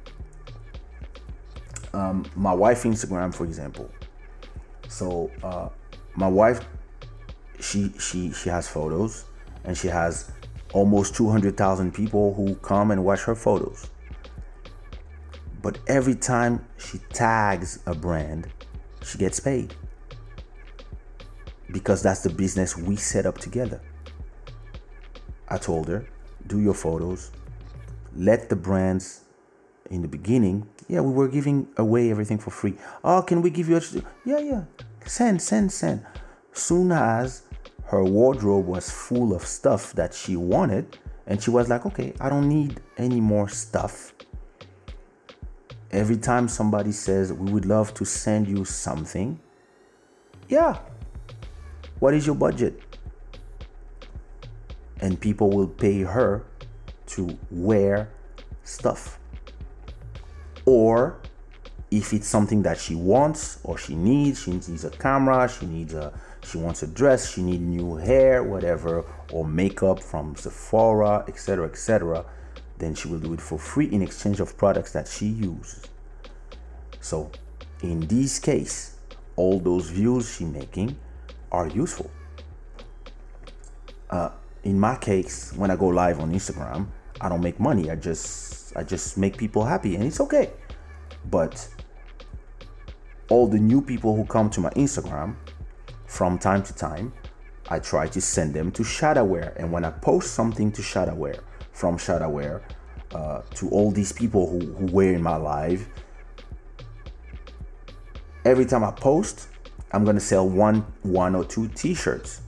um, 1.93 2.25
my 2.35 2.53
wife 2.53 2.83
Instagram, 2.83 3.33
for 3.33 3.45
example. 3.45 3.89
So 4.87 5.31
uh, 5.43 5.69
my 6.15 6.27
wife, 6.27 6.61
she 7.59 7.91
she 7.99 8.31
she 8.31 8.49
has 8.49 8.67
photos, 8.67 9.25
and 9.63 9.77
she 9.77 9.87
has 9.87 10.31
almost 10.73 11.15
200,000 11.15 11.93
people 11.93 12.33
who 12.33 12.55
come 12.55 12.91
and 12.91 13.03
watch 13.03 13.21
her 13.21 13.35
photos. 13.35 13.89
But 15.61 15.79
every 15.87 16.15
time 16.15 16.65
she 16.77 16.99
tags 17.11 17.79
a 17.85 17.93
brand, 17.93 18.47
she 19.03 19.17
gets 19.17 19.39
paid. 19.39 19.75
Because 21.71 22.01
that's 22.01 22.21
the 22.21 22.29
business 22.29 22.77
we 22.77 22.95
set 22.95 23.25
up 23.25 23.37
together. 23.37 23.81
I 25.49 25.57
told 25.57 25.87
her, 25.87 26.07
do 26.47 26.59
your 26.59 26.73
photos, 26.73 27.31
let 28.15 28.49
the 28.49 28.55
brands 28.55 29.25
in 29.89 30.01
the 30.01 30.07
beginning, 30.07 30.67
yeah, 30.89 31.01
we 31.01 31.13
were 31.13 31.27
giving 31.27 31.67
away 31.77 32.09
everything 32.09 32.39
for 32.39 32.49
free. 32.49 32.73
Oh, 33.03 33.21
can 33.21 33.43
we 33.43 33.51
give 33.51 33.69
you 33.69 33.77
a 33.77 33.81
yeah, 34.25 34.39
yeah. 34.39 34.63
Send, 35.05 35.39
send, 35.41 35.71
send. 35.71 36.03
Soon 36.51 36.91
as 36.91 37.43
her 37.85 38.03
wardrobe 38.03 38.65
was 38.65 38.89
full 38.89 39.33
of 39.33 39.45
stuff 39.45 39.93
that 39.93 40.15
she 40.15 40.35
wanted, 40.35 40.97
and 41.27 41.41
she 41.41 41.51
was 41.51 41.69
like, 41.69 41.85
okay, 41.85 42.13
I 42.19 42.27
don't 42.27 42.49
need 42.49 42.81
any 42.97 43.21
more 43.21 43.47
stuff. 43.47 44.13
Every 45.91 46.17
time 46.17 46.47
somebody 46.47 46.91
says, 46.91 47.31
we 47.31 47.51
would 47.51 47.65
love 47.65 47.93
to 47.93 48.05
send 48.05 48.47
you 48.47 48.65
something, 48.65 49.39
yeah, 50.47 50.79
what 51.99 52.15
is 52.15 52.25
your 52.25 52.35
budget? 52.35 52.81
And 55.01 55.19
people 55.21 55.51
will 55.51 55.67
pay 55.67 56.01
her 56.01 56.45
to 57.07 57.37
wear 57.51 58.09
stuff. 58.63 59.18
Or 60.69 61.19
if 61.89 62.13
it's 62.13 62.27
something 62.27 62.61
that 62.61 62.77
she 62.77 62.93
wants 62.93 63.57
or 63.63 63.75
she 63.75 63.95
needs, 63.95 64.43
she 64.43 64.51
needs 64.51 64.85
a 64.85 64.91
camera, 64.91 65.49
she 65.49 65.65
needs 65.65 65.95
a 65.95 66.13
she 66.43 66.59
wants 66.59 66.83
a 66.83 66.87
dress, 66.87 67.33
she 67.33 67.41
needs 67.41 67.63
new 67.63 67.95
hair, 67.95 68.43
whatever, 68.43 69.03
or 69.31 69.47
makeup 69.47 69.99
from 69.99 70.35
Sephora, 70.35 71.25
etc., 71.27 71.65
etc., 71.65 72.23
then 72.77 72.93
she 72.93 73.07
will 73.07 73.17
do 73.17 73.33
it 73.33 73.41
for 73.41 73.57
free 73.57 73.87
in 73.87 74.03
exchange 74.03 74.39
of 74.39 74.55
products 74.57 74.91
that 74.93 75.07
she 75.07 75.25
uses. 75.25 75.83
So, 77.01 77.31
in 77.81 78.01
this 78.01 78.37
case, 78.37 78.95
all 79.35 79.59
those 79.59 79.89
views 79.89 80.35
she 80.35 80.45
making 80.45 80.95
are 81.51 81.67
useful. 81.67 82.11
Uh, 84.11 84.29
in 84.63 84.79
my 84.79 84.95
case, 84.97 85.51
when 85.53 85.71
I 85.71 85.75
go 85.75 85.87
live 85.87 86.19
on 86.19 86.31
Instagram, 86.31 86.87
I 87.19 87.27
don't 87.27 87.41
make 87.41 87.59
money. 87.59 87.89
I 87.89 87.95
just 87.95 88.59
I 88.75 88.83
just 88.83 89.17
make 89.17 89.37
people 89.37 89.65
happy, 89.65 89.95
and 89.95 90.03
it's 90.03 90.21
okay. 90.21 90.51
But 91.25 91.67
all 93.29 93.47
the 93.47 93.59
new 93.59 93.81
people 93.81 94.15
who 94.15 94.25
come 94.25 94.49
to 94.51 94.59
my 94.59 94.69
Instagram, 94.71 95.35
from 96.07 96.39
time 96.39 96.63
to 96.63 96.73
time, 96.73 97.13
I 97.69 97.79
try 97.79 98.07
to 98.07 98.19
send 98.19 98.55
them 98.55 98.71
to 98.71 98.83
Shadowwear. 98.83 99.55
And 99.57 99.71
when 99.71 99.85
I 99.85 99.91
post 99.91 100.33
something 100.33 100.71
to 100.71 100.81
Shadowwear, 100.81 101.39
from 101.71 101.97
Shadowwear, 101.97 102.61
uh, 103.13 103.41
to 103.55 103.69
all 103.69 103.91
these 103.91 104.11
people 104.11 104.49
who, 104.49 104.73
who 104.73 104.85
wear 104.87 105.13
in 105.13 105.21
my 105.21 105.35
live, 105.35 105.87
every 108.43 108.65
time 108.65 108.83
I 108.83 108.91
post, 108.91 109.47
I'm 109.91 110.03
gonna 110.03 110.19
sell 110.19 110.47
one, 110.49 110.85
one 111.03 111.35
or 111.35 111.45
two 111.45 111.67
t-shirts. 111.69 112.41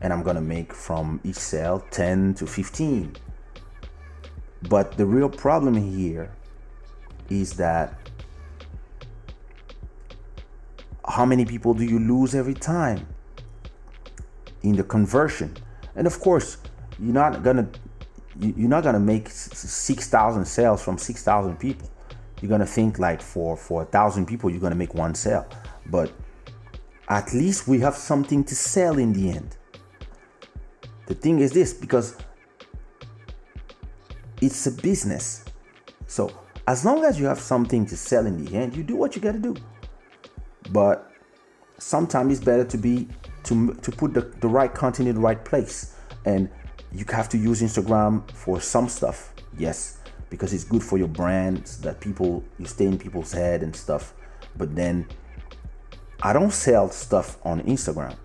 And 0.00 0.12
I'm 0.12 0.22
gonna 0.22 0.40
make 0.40 0.72
from 0.72 1.20
each 1.24 1.36
sale 1.36 1.84
10 1.90 2.34
to 2.34 2.46
15. 2.46 3.16
But 4.68 4.96
the 4.96 5.04
real 5.04 5.28
problem 5.28 5.74
here 5.74 6.30
is 7.28 7.54
that 7.54 8.03
how 11.06 11.24
many 11.24 11.44
people 11.44 11.74
do 11.74 11.84
you 11.84 11.98
lose 11.98 12.34
every 12.34 12.54
time 12.54 13.06
in 14.62 14.76
the 14.76 14.84
conversion? 14.84 15.54
And 15.96 16.06
of 16.06 16.18
course, 16.20 16.58
you're 16.98 17.12
not 17.12 17.42
gonna 17.42 17.68
you're 18.40 18.68
not 18.68 18.82
gonna 18.82 19.00
make 19.00 19.28
six 19.28 20.08
thousand 20.08 20.44
sales 20.44 20.82
from 20.82 20.98
six 20.98 21.22
thousand 21.22 21.58
people. 21.58 21.90
You're 22.40 22.48
gonna 22.48 22.66
think 22.66 22.98
like 22.98 23.22
for 23.22 23.56
for 23.56 23.82
a 23.82 23.84
thousand 23.84 24.26
people, 24.26 24.50
you're 24.50 24.60
gonna 24.60 24.74
make 24.74 24.94
one 24.94 25.14
sale. 25.14 25.46
But 25.86 26.12
at 27.08 27.32
least 27.34 27.68
we 27.68 27.80
have 27.80 27.94
something 27.94 28.42
to 28.44 28.54
sell 28.54 28.98
in 28.98 29.12
the 29.12 29.30
end. 29.30 29.56
The 31.06 31.14
thing 31.14 31.40
is 31.40 31.52
this 31.52 31.74
because 31.74 32.16
it's 34.40 34.66
a 34.66 34.72
business. 34.72 35.44
So 36.06 36.32
as 36.66 36.84
long 36.84 37.04
as 37.04 37.20
you 37.20 37.26
have 37.26 37.40
something 37.40 37.84
to 37.86 37.96
sell 37.96 38.26
in 38.26 38.42
the 38.42 38.56
end, 38.56 38.74
you 38.74 38.82
do 38.82 38.96
what 38.96 39.14
you 39.14 39.20
gotta 39.20 39.38
do 39.38 39.54
but 40.70 41.10
sometimes 41.78 42.36
it's 42.36 42.44
better 42.44 42.64
to 42.64 42.78
be 42.78 43.08
to 43.44 43.74
to 43.74 43.90
put 43.92 44.14
the, 44.14 44.22
the 44.40 44.48
right 44.48 44.74
content 44.74 45.08
in 45.08 45.14
the 45.14 45.20
right 45.20 45.44
place. 45.44 45.94
And 46.24 46.48
you 46.92 47.04
have 47.10 47.28
to 47.30 47.38
use 47.38 47.60
instagram 47.60 48.30
for 48.30 48.60
some 48.60 48.88
stuff 48.88 49.34
yes 49.58 49.98
because 50.30 50.54
it's 50.54 50.64
good 50.64 50.82
for 50.82 50.96
your 50.96 51.08
brand 51.08 51.66
that 51.82 52.00
people 52.00 52.42
you 52.58 52.66
stay 52.66 52.86
in 52.86 52.98
people's 52.98 53.32
head 53.32 53.62
and 53.62 53.74
stuff. 53.74 54.14
But 54.56 54.74
then 54.74 55.06
i 56.22 56.32
don't 56.32 56.52
sell 56.52 56.88
stuff 56.88 57.36
on 57.44 57.60
instagram 57.62 58.16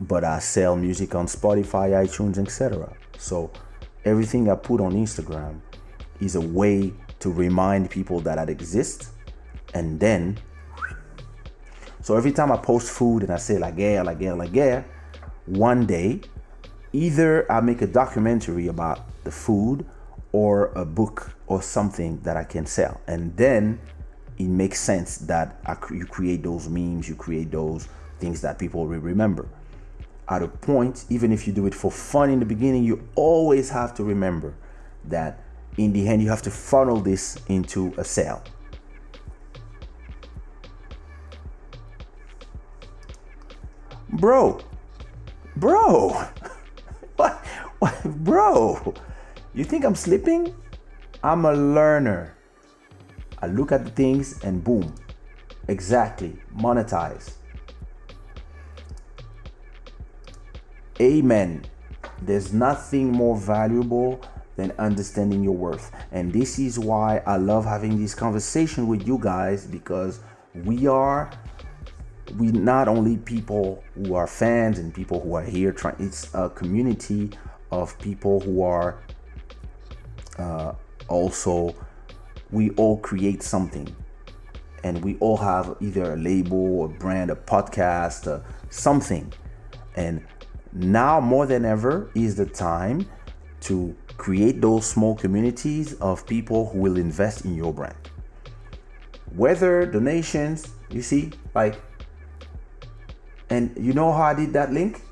but 0.00 0.24
i 0.24 0.38
sell 0.38 0.76
music 0.76 1.14
on 1.14 1.26
spotify 1.26 1.90
itunes 2.04 2.36
etc 2.36 2.92
so 3.16 3.50
everything 4.04 4.50
i 4.50 4.54
put 4.54 4.80
on 4.80 4.92
instagram 4.92 5.60
is 6.20 6.34
a 6.34 6.40
way 6.40 6.92
to 7.20 7.30
remind 7.30 7.88
people 7.90 8.20
that 8.20 8.38
i 8.38 8.42
exist 8.42 9.10
and 9.74 9.98
then 9.98 10.36
so 12.02 12.16
every 12.16 12.32
time 12.32 12.50
I 12.50 12.56
post 12.56 12.90
food 12.90 13.22
and 13.22 13.30
I 13.30 13.36
say 13.36 13.58
la 13.58 13.70
guerre, 13.70 14.02
la 14.02 14.14
guerre, 14.14 14.34
la 14.34 14.46
guerre, 14.46 14.84
one 15.46 15.86
day, 15.86 16.20
either 16.92 17.50
I 17.50 17.60
make 17.60 17.80
a 17.80 17.86
documentary 17.86 18.66
about 18.66 19.00
the 19.22 19.30
food 19.30 19.86
or 20.32 20.72
a 20.74 20.84
book 20.84 21.32
or 21.46 21.62
something 21.62 22.20
that 22.22 22.36
I 22.36 22.42
can 22.42 22.66
sell. 22.66 23.00
And 23.06 23.36
then 23.36 23.80
it 24.36 24.48
makes 24.48 24.80
sense 24.80 25.18
that 25.18 25.60
I, 25.64 25.76
you 25.92 26.06
create 26.06 26.42
those 26.42 26.68
memes, 26.68 27.08
you 27.08 27.14
create 27.14 27.52
those 27.52 27.86
things 28.18 28.40
that 28.40 28.58
people 28.58 28.86
will 28.86 28.98
remember. 28.98 29.48
At 30.28 30.42
a 30.42 30.48
point, 30.48 31.04
even 31.08 31.32
if 31.32 31.46
you 31.46 31.52
do 31.52 31.66
it 31.66 31.74
for 31.74 31.90
fun 31.90 32.30
in 32.30 32.40
the 32.40 32.46
beginning, 32.46 32.82
you 32.82 33.06
always 33.14 33.70
have 33.70 33.94
to 33.94 34.04
remember 34.04 34.54
that 35.04 35.40
in 35.76 35.92
the 35.92 36.08
end, 36.08 36.22
you 36.22 36.28
have 36.28 36.42
to 36.42 36.50
funnel 36.50 37.00
this 37.00 37.38
into 37.48 37.94
a 37.96 38.04
sale. 38.04 38.42
Bro, 44.12 44.60
bro, 45.56 46.10
what, 47.16 47.32
what, 47.78 48.04
bro? 48.04 48.94
You 49.54 49.64
think 49.64 49.86
I'm 49.86 49.94
sleeping? 49.94 50.54
I'm 51.24 51.46
a 51.46 51.52
learner. 51.52 52.36
I 53.40 53.46
look 53.46 53.72
at 53.72 53.86
the 53.86 53.90
things 53.90 54.42
and 54.44 54.62
boom, 54.62 54.94
exactly, 55.66 56.36
monetize. 56.54 57.32
Amen. 61.00 61.64
There's 62.20 62.52
nothing 62.52 63.10
more 63.10 63.36
valuable 63.36 64.20
than 64.56 64.72
understanding 64.78 65.42
your 65.42 65.56
worth. 65.56 65.90
And 66.12 66.32
this 66.32 66.58
is 66.58 66.78
why 66.78 67.22
I 67.26 67.36
love 67.36 67.64
having 67.64 67.98
this 67.98 68.14
conversation 68.14 68.86
with 68.86 69.06
you 69.06 69.18
guys 69.18 69.66
because 69.66 70.20
we 70.54 70.86
are 70.86 71.30
we 72.38 72.48
not 72.48 72.88
only 72.88 73.16
people 73.16 73.82
who 73.94 74.14
are 74.14 74.26
fans 74.26 74.78
and 74.78 74.94
people 74.94 75.20
who 75.20 75.34
are 75.34 75.42
here 75.44 75.72
trying 75.72 75.96
it's 75.98 76.32
a 76.34 76.48
community 76.48 77.30
of 77.70 77.98
people 77.98 78.40
who 78.40 78.62
are 78.62 79.02
uh, 80.38 80.72
also 81.08 81.74
we 82.52 82.70
all 82.70 82.98
create 82.98 83.42
something. 83.42 83.94
And 84.84 85.02
we 85.02 85.16
all 85.18 85.36
have 85.38 85.76
either 85.80 86.12
a 86.12 86.16
label 86.16 86.84
a 86.84 86.88
brand 86.88 87.30
a 87.30 87.34
podcast 87.34 88.26
uh, 88.30 88.40
something. 88.68 89.32
And 89.96 90.24
now 90.72 91.20
more 91.20 91.46
than 91.46 91.64
ever 91.64 92.10
is 92.14 92.36
the 92.36 92.46
time 92.46 93.06
to 93.62 93.96
create 94.16 94.60
those 94.60 94.86
small 94.86 95.16
communities 95.16 95.94
of 95.94 96.26
people 96.26 96.68
who 96.68 96.78
will 96.78 96.96
invest 96.96 97.44
in 97.44 97.54
your 97.54 97.72
brand. 97.72 97.96
Whether 99.34 99.86
donations 99.86 100.68
you 100.90 101.00
see 101.00 101.32
like 101.54 101.80
and 103.52 103.76
you 103.76 103.92
know 103.92 104.10
how 104.10 104.22
I 104.22 104.34
did 104.34 104.54
that 104.54 104.72
link? 104.72 105.02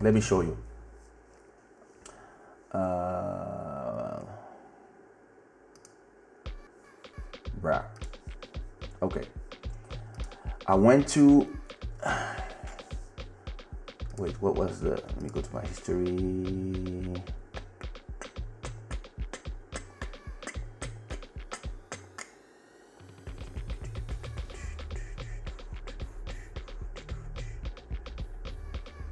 Let 0.00 0.14
me 0.14 0.20
show 0.20 0.40
you. 0.40 0.56
Uh, 2.70 4.20
bruh. 7.60 7.82
Okay. 9.02 9.24
I 10.68 10.76
went 10.76 11.08
to. 11.08 11.48
Wait, 14.18 14.40
what 14.40 14.54
was 14.54 14.80
the. 14.80 14.90
Let 14.90 15.22
me 15.22 15.28
go 15.28 15.40
to 15.40 15.52
my 15.52 15.62
history. 15.62 17.35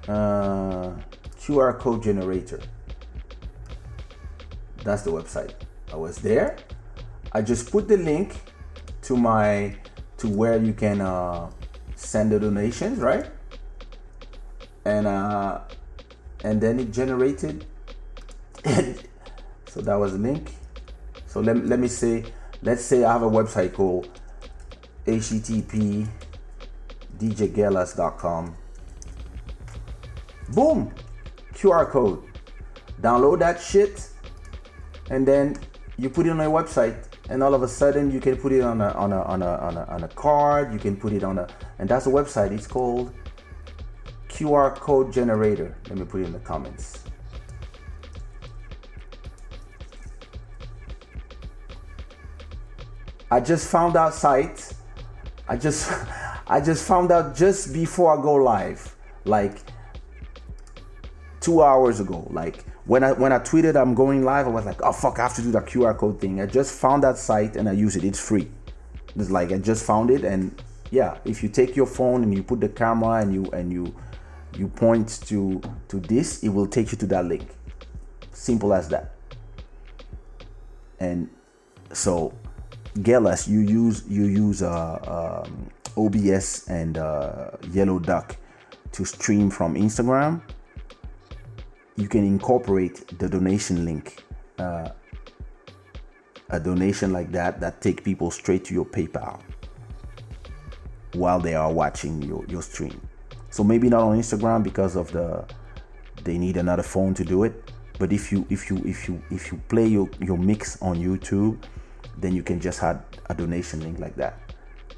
Uh, 0.09 0.93
QR 1.39 1.79
code 1.79 2.03
generator. 2.03 2.61
That's 4.83 5.03
the 5.03 5.11
website. 5.11 5.53
I 5.93 5.97
was 5.97 6.19
there. 6.19 6.57
I 7.33 7.43
just 7.43 7.71
put 7.71 7.89
the 7.89 7.97
link 7.97 8.37
to 9.03 9.17
my 9.17 9.77
to 10.19 10.29
where 10.29 10.63
you 10.63 10.73
can 10.73 11.01
uh, 11.01 11.51
send 11.97 12.33
the 12.33 12.41
donations, 12.41 12.99
right? 12.99 13.27
And 14.85 15.07
uh, 15.07 15.61
and 16.45 16.61
then 16.61 16.79
it 16.79 16.93
generated. 16.93 17.65
so 18.65 19.81
that 19.81 19.95
was 19.95 20.13
the 20.13 20.19
link. 20.19 20.53
So 21.27 21.41
let, 21.41 21.57
let 21.67 21.81
me 21.81 21.89
say, 21.89 22.25
let's 22.63 22.85
say 22.85 23.03
I 23.05 23.13
have 23.13 23.23
a 23.23 23.31
website 23.31 23.73
called 23.73 24.09
http 25.07 26.07
djgelas.com. 27.19 28.57
Boom, 30.53 30.93
QR 31.55 31.89
code. 31.89 32.23
Download 33.01 33.39
that 33.39 33.61
shit, 33.61 34.09
and 35.11 35.27
then 35.27 35.57
you 35.97 36.11
put 36.11 36.27
it 36.27 36.31
on 36.31 36.41
a 36.41 36.45
website, 36.45 37.05
and 37.29 37.43
all 37.43 37.55
of 37.55 37.63
a 37.63 37.69
sudden 37.69 38.11
you 38.11 38.21
can 38.21 38.37
put 38.37 38.53
it 38.53 38.61
on 38.61 38.81
a 38.81 38.91
on 38.93 39.13
a 39.13 39.23
on 39.23 39.43
a 39.43 39.57
on 39.57 39.77
a, 39.77 39.85
on 39.85 40.05
a 40.05 40.09
card. 40.09 40.73
You 40.73 40.79
can 40.79 40.97
put 40.97 41.13
it 41.13 41.25
on 41.25 41.39
a, 41.39 41.49
and 41.79 41.89
that's 41.89 42.07
a 42.07 42.11
website. 42.11 42.53
It's 42.53 42.67
called 42.67 43.13
QR 44.29 44.75
code 44.75 45.13
generator. 45.13 45.77
Let 45.89 45.99
me 45.99 46.05
put 46.05 46.21
it 46.21 46.27
in 46.27 46.33
the 46.33 46.41
comments. 46.41 47.05
I 53.31 53.41
just 53.41 53.69
found 53.69 53.97
out 53.97 54.15
site. 54.15 54.73
I 55.49 55.57
just 55.57 55.91
I 56.47 56.61
just 56.61 56.87
found 56.87 57.11
out 57.11 57.35
just 57.35 57.73
before 57.73 58.19
I 58.19 58.23
go 58.23 58.35
live, 58.35 58.95
like 59.25 59.64
two 61.45 61.63
hours 61.63 62.01
ago. 62.01 62.27
Like 62.31 62.65
when 62.87 63.05
I 63.05 63.13
when 63.13 63.33
I 63.33 63.39
tweeted 63.39 63.77
I'm 63.77 63.95
going 63.95 64.25
live, 64.25 64.47
I 64.47 64.51
was 64.51 64.65
like, 64.65 64.83
oh 64.83 64.93
fuck, 64.93 65.19
I 65.19 65.25
have 65.25 65.35
to 65.35 65.43
do 65.43 65.51
that 65.53 65.67
QR 65.67 65.97
code 65.97 66.21
thing. 66.21 66.41
I 66.41 66.47
just 66.47 66.79
found 66.79 67.03
that 67.03 67.19
site 67.19 67.57
and 67.57 67.69
I 67.69 67.73
use 67.73 67.97
it. 67.97 68.05
It's 68.05 68.21
free. 68.21 68.51
It's 69.15 69.31
like 69.31 69.53
I 69.53 69.59
just 69.59 69.85
found 69.85 70.11
it 70.11 70.25
and 70.25 70.61
yeah, 70.91 71.19
if 71.25 71.43
you 71.43 71.49
take 71.49 71.77
your 71.77 71.87
phone 71.87 72.23
and 72.23 72.35
you 72.35 72.43
put 72.43 72.61
the 72.61 72.69
camera 72.69 73.21
and 73.21 73.35
you 73.35 73.45
and 73.53 73.73
you 73.73 73.95
you 74.57 74.69
point 74.69 75.21
to 75.27 75.61
to 75.89 76.01
this, 76.01 76.43
it 76.43 76.49
will 76.49 76.67
take 76.67 76.93
you 76.93 76.99
to 76.99 77.07
that 77.07 77.27
link. 77.27 77.49
Simple 78.33 78.73
as 78.73 78.89
that. 78.89 79.15
And 80.99 81.29
so 81.93 82.33
Gelas, 82.99 83.49
you 83.49 83.61
use 83.61 84.05
you 84.09 84.25
use 84.25 84.63
uh, 84.63 85.45
um, 85.47 85.71
OBS 85.97 86.69
and 86.69 86.97
uh, 86.97 87.51
Yellow 87.71 87.99
Duck 87.99 88.37
to 88.93 89.05
stream 89.05 89.51
from 89.51 89.75
Instagram. 89.75 90.41
You 91.97 92.09
can 92.09 92.25
incorporate 92.25 93.19
the 93.19 93.29
donation 93.29 93.85
link, 93.85 94.25
uh, 94.59 94.89
a 96.51 96.61
donation 96.61 97.13
like 97.13 97.31
that 97.33 97.61
that 97.61 97.81
take 97.81 98.03
people 98.03 98.31
straight 98.31 98.65
to 98.67 98.75
your 98.75 98.85
PayPal 98.85 99.41
while 101.15 101.39
they 101.39 101.55
are 101.55 101.73
watching 101.73 102.21
your, 102.23 102.45
your 102.47 102.63
stream. 102.63 103.01
So 103.51 103.63
maybe 103.63 103.89
not 103.89 104.03
on 104.03 104.19
Instagram 104.19 104.63
because 104.63 104.97
of 104.97 105.13
the 105.13 105.45
they 106.25 106.39
need 106.39 106.57
another 106.57 106.83
phone 106.83 107.15
to 107.15 107.25
do 107.25 107.45
it. 107.45 107.71
But 107.99 108.13
if 108.13 108.33
you 108.33 108.45
if 108.51 108.69
you 108.69 108.79
if 108.85 109.09
you 109.09 109.23
if 109.31 109.53
you 109.53 109.61
play 109.69 109.87
your, 109.87 110.09
your 110.21 110.37
mix 110.37 110.81
on 110.83 110.97
YouTube 110.97 111.59
then 112.19 112.35
you 112.35 112.43
can 112.43 112.61
just 112.61 112.83
add 112.83 113.03
a 113.27 113.35
donation 113.35 113.81
link 113.81 113.99
like 113.99 114.17
that. 114.17 114.39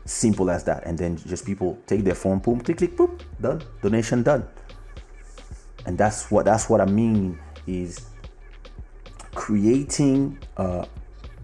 Simple 0.04 0.50
as 0.50 0.64
that. 0.64 0.84
And 0.86 0.96
then 0.96 1.16
just 1.16 1.44
people 1.44 1.78
take 1.86 2.04
their 2.04 2.14
phone, 2.14 2.38
boom, 2.38 2.60
click, 2.60 2.78
click, 2.78 2.96
boom, 2.96 3.18
done. 3.40 3.62
Donation 3.82 4.22
done. 4.22 4.46
And 5.86 5.96
that's 5.96 6.30
what 6.30 6.44
that's 6.44 6.68
what 6.68 6.80
I 6.80 6.84
mean 6.84 7.38
is 7.66 8.06
creating 9.34 10.38
uh, 10.56 10.84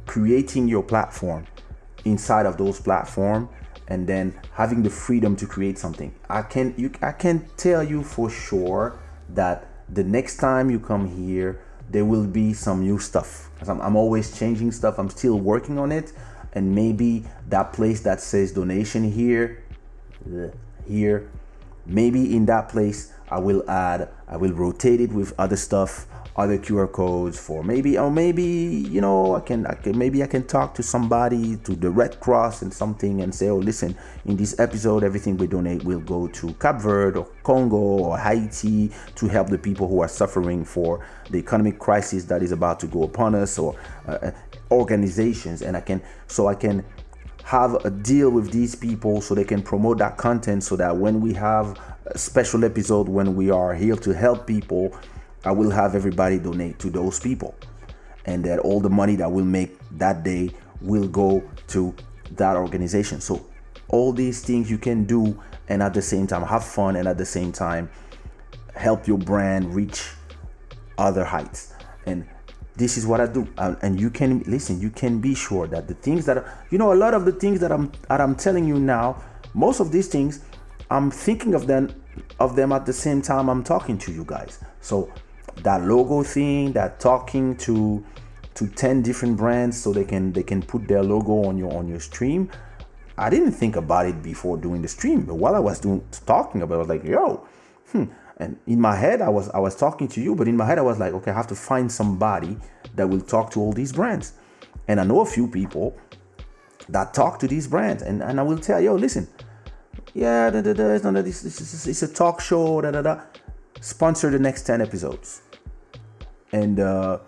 creating 0.06 0.69
your 0.69 0.82
platform 0.82 1.47
inside 2.05 2.44
of 2.44 2.59
those 2.59 2.81
platform 2.81 3.48
and 3.89 4.06
then 4.06 4.39
having 4.52 4.82
the 4.82 4.90
freedom 4.90 5.36
to 5.36 5.47
create 5.47 5.78
something. 5.78 6.14
I 6.28 6.43
can 6.43 6.74
you 6.77 6.90
I 7.01 7.12
can 7.12 7.48
tell 7.56 7.82
you 7.82 8.02
for 8.02 8.28
sure 8.28 8.98
that 9.31 9.69
the 9.89 10.05
next 10.05 10.36
time 10.36 10.70
you 10.70 10.81
come 10.81 11.09
here 11.09 11.62
there 11.90 12.05
will 12.05 12.27
be 12.27 12.52
some 12.52 12.81
new 12.81 12.98
stuff. 12.98 13.51
I'm, 13.69 13.81
I'm 13.81 13.97
always 13.97 14.36
changing 14.36 14.73
stuff. 14.73 14.98
I'm 14.98 15.10
still 15.10 15.39
working 15.39 15.78
on 15.78 15.93
it. 15.93 16.12
And 16.55 16.74
maybe 16.74 17.24
that 17.48 17.73
place 17.73 18.01
that 18.01 18.20
says 18.20 18.52
donation 18.52 19.10
here, 19.10 19.62
here, 20.86 21.31
maybe 21.86 22.35
in 22.35 22.47
that 22.47 22.69
place 22.69 23.12
I 23.32 23.38
will 23.38 23.68
add, 23.68 24.10
I 24.28 24.36
will 24.36 24.52
rotate 24.52 25.00
it 25.00 25.12
with 25.12 25.32
other 25.38 25.56
stuff 25.56 26.06
other 26.34 26.56
QR 26.56 26.90
codes 26.90 27.38
for 27.38 27.62
maybe 27.62 27.98
or 27.98 28.10
maybe 28.10 28.42
you 28.42 29.02
know 29.02 29.36
I 29.36 29.40
can 29.40 29.66
I 29.66 29.74
can 29.74 29.98
maybe 29.98 30.22
I 30.22 30.26
can 30.26 30.46
talk 30.46 30.74
to 30.76 30.82
somebody 30.82 31.56
to 31.59 31.74
the 31.74 31.90
Red 31.90 32.20
Cross 32.20 32.62
and 32.62 32.72
something 32.72 33.20
and 33.20 33.34
say 33.34 33.50
oh 33.50 33.59
listen 33.59 33.94
in 34.24 34.36
this 34.36 34.59
episode 34.59 35.04
everything 35.04 35.36
we 35.36 35.46
donate 35.46 35.84
will 35.84 36.00
go 36.00 36.28
to 36.28 36.54
Cape 36.54 36.76
Verde 36.76 37.18
or 37.18 37.26
Congo 37.42 37.76
or 37.76 38.18
Haiti 38.18 38.90
to 39.16 39.28
help 39.28 39.48
the 39.48 39.59
people 39.59 39.86
who 39.86 40.00
are 40.00 40.09
suffering 40.09 40.64
for 40.64 41.04
the 41.28 41.38
economic 41.38 41.78
crisis 41.78 42.24
that 42.24 42.42
is 42.42 42.50
about 42.50 42.80
to 42.80 42.86
go 42.86 43.02
upon 43.02 43.34
us 43.34 43.59
or 43.59 43.78
uh, 44.09 44.12
uh 44.12 44.30
organizations. 44.70 45.60
And 45.60 45.76
I 45.76 45.82
can 45.82 46.02
so 46.28 46.46
I 46.46 46.54
can 46.54 46.82
have 47.44 47.74
a 47.84 47.90
deal 47.90 48.30
with 48.30 48.50
these 48.50 48.74
people 48.74 49.20
so 49.20 49.34
they 49.34 49.44
can 49.44 49.62
promote 49.62 49.98
that 49.98 50.16
content 50.16 50.64
so 50.64 50.76
that 50.76 50.96
when 50.96 51.20
we 51.20 51.34
have 51.34 51.78
special 52.16 52.65
episode 52.65 53.09
when 53.09 53.37
we 53.37 53.51
are 53.51 53.74
here 53.74 53.97
to 53.97 54.12
help 54.15 54.47
people 54.47 54.97
I 55.45 55.51
will 55.51 55.70
have 55.70 55.95
everybody 55.95 56.39
donate 56.39 56.79
to 56.81 56.91
those 56.91 57.19
people. 57.19 57.55
And 58.24 58.45
that 58.45 58.61
all 58.61 58.81
the 58.81 58.91
money 58.91 59.16
that 59.16 59.31
we'll 59.31 59.45
make 59.45 59.77
that 59.99 60.23
day 60.23 60.51
will 60.81 61.09
go 61.09 61.43
to 61.69 61.95
that 62.33 62.57
organization. 62.57 63.20
So, 63.20 63.45
all 63.89 64.12
these 64.12 64.43
things 64.43 64.70
you 64.70 64.79
can 64.79 65.05
do 65.05 65.41
and 65.69 65.83
at 65.83 65.93
the 65.93 66.03
same 66.03 66.27
time 66.27 66.43
have 66.43 66.65
fun 66.65 66.97
and 66.97 67.09
at 67.09 67.19
the 67.19 67.27
same 67.27 67.53
time 67.53 67.91
help 68.74 69.07
your 69.07 69.19
brand 69.19 69.74
reach 69.74 70.11
other 70.97 71.24
heights. 71.24 71.74
And 72.07 72.27
this 72.77 72.97
is 72.97 73.07
what 73.07 73.20
I 73.20 73.27
do. 73.27 73.47
and 73.59 74.01
you 74.01 74.09
can 74.09 74.41
listen, 74.47 74.81
you 74.81 74.91
can 74.91 75.20
be 75.20 75.35
sure 75.35 75.66
that 75.66 75.89
the 75.89 75.95
things 75.95 76.24
that 76.27 76.45
you 76.70 76.79
know, 76.79 76.93
a 76.93 76.95
lot 76.95 77.12
of 77.12 77.24
the 77.24 77.33
things 77.33 77.59
that 77.61 77.73
I'm 77.73 77.91
that 78.09 78.20
I'm 78.20 78.37
telling 78.37 78.66
you 78.66 78.79
now, 78.79 79.20
most 79.53 79.81
of 79.81 79.91
these 79.91 80.07
things, 80.07 80.41
I'm 80.93 81.10
thinking 81.10 81.55
of 81.55 81.66
them 81.66 81.89
of 82.39 82.55
them 82.55 82.73
at 82.73 82.85
the 82.85 82.93
same 82.93 83.23
time 83.23 83.48
I'm 83.48 83.64
talking 83.64 83.97
to 83.98 84.12
you 84.12 84.24
guys. 84.27 84.59
So 84.81 85.10
that 85.62 85.82
logo 85.82 86.23
thing, 86.23 86.73
that 86.73 87.01
talking 87.01 87.56
to 87.59 88.05
to 88.55 88.66
10 88.66 89.01
different 89.01 89.39
brands 89.39 89.81
so 89.81 89.93
they 89.93 90.05
can 90.05 90.32
they 90.32 90.43
can 90.43 90.60
put 90.60 90.86
their 90.86 91.02
logo 91.02 91.44
on 91.48 91.56
your 91.56 91.73
on 91.73 91.89
your 91.89 92.01
stream. 92.01 92.51
I 93.16 93.31
didn't 93.31 93.52
think 93.52 93.77
about 93.77 94.06
it 94.06 94.23
before 94.23 94.56
doing 94.59 94.82
the 94.82 94.89
stream, 94.89 95.23
but 95.23 95.36
while 95.36 95.55
I 95.55 95.60
was 95.60 95.81
doing 95.81 96.05
talking 96.27 96.62
about 96.62 96.74
it, 96.74 96.77
I 96.77 96.81
was 96.81 96.89
like, 96.89 97.05
yo, 97.05 97.47
hmm. 97.90 98.05
And 98.39 98.59
in 98.66 98.81
my 98.81 98.97
head, 98.97 99.23
I 99.23 99.28
was 99.28 99.48
I 99.51 99.60
was 99.60 99.74
talking 99.77 100.09
to 100.09 100.20
you, 100.20 100.35
but 100.35 100.48
in 100.48 100.56
my 100.56 100.66
head, 100.66 100.78
I 100.78 100.82
was 100.82 100.98
like, 100.98 101.14
okay, 101.14 101.31
I 101.31 101.35
have 101.35 101.47
to 101.48 101.55
find 101.55 101.90
somebody 101.90 102.59
that 102.97 103.09
will 103.09 103.20
talk 103.20 103.51
to 103.52 103.60
all 103.60 103.73
these 103.73 103.93
brands. 103.93 104.32
And 104.89 105.01
I 105.01 105.05
know 105.05 105.20
a 105.20 105.27
few 105.27 105.47
people 105.47 105.97
that 106.89 107.14
talk 107.14 107.39
to 107.39 107.48
these 107.48 107.69
brands, 107.69 108.02
and, 108.02 108.23
and 108.23 108.40
I 108.40 108.43
will 108.43 108.59
tell, 108.59 108.81
yo, 108.81 108.97
listen, 108.97 109.28
yeah, 110.14 110.51
da, 110.51 110.60
da, 110.60 110.72
da, 110.72 110.90
it's 110.90 111.05
not 111.05 111.16
a, 111.16 111.22
this, 111.22 111.43
this, 111.43 111.86
it's 111.86 112.02
a 112.02 112.09
talk 112.09 112.40
show, 112.40 112.80
da, 112.80 112.90
da, 112.90 113.02
da. 113.02 113.20
Sponsor 113.80 114.30
the 114.30 114.39
next 114.39 114.62
10 114.62 114.80
episodes. 114.80 115.43
And 116.52 116.78
uh, 116.78 117.18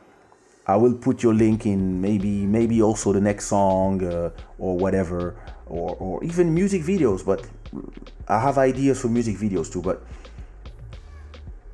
i 0.67 0.77
will 0.77 0.95
put 0.95 1.23
your 1.23 1.35
link 1.35 1.67
in 1.67 2.01
maybe 2.01 2.47
maybe 2.47 2.81
also 2.81 3.13
the 3.13 3.21
next 3.21 3.47
song 3.47 4.03
uh, 4.05 4.31
or 4.59 4.77
whatever 4.77 5.37
or, 5.67 5.95
or 5.97 6.25
even 6.25 6.55
music 6.55 6.83
videos 6.83 7.25
but 7.25 7.47
i 8.29 8.41
have 8.41 8.57
ideas 8.59 9.01
for 9.01 9.09
music 9.09 9.37
videos 9.37 9.71
too 9.71 9.83
but 9.83 10.03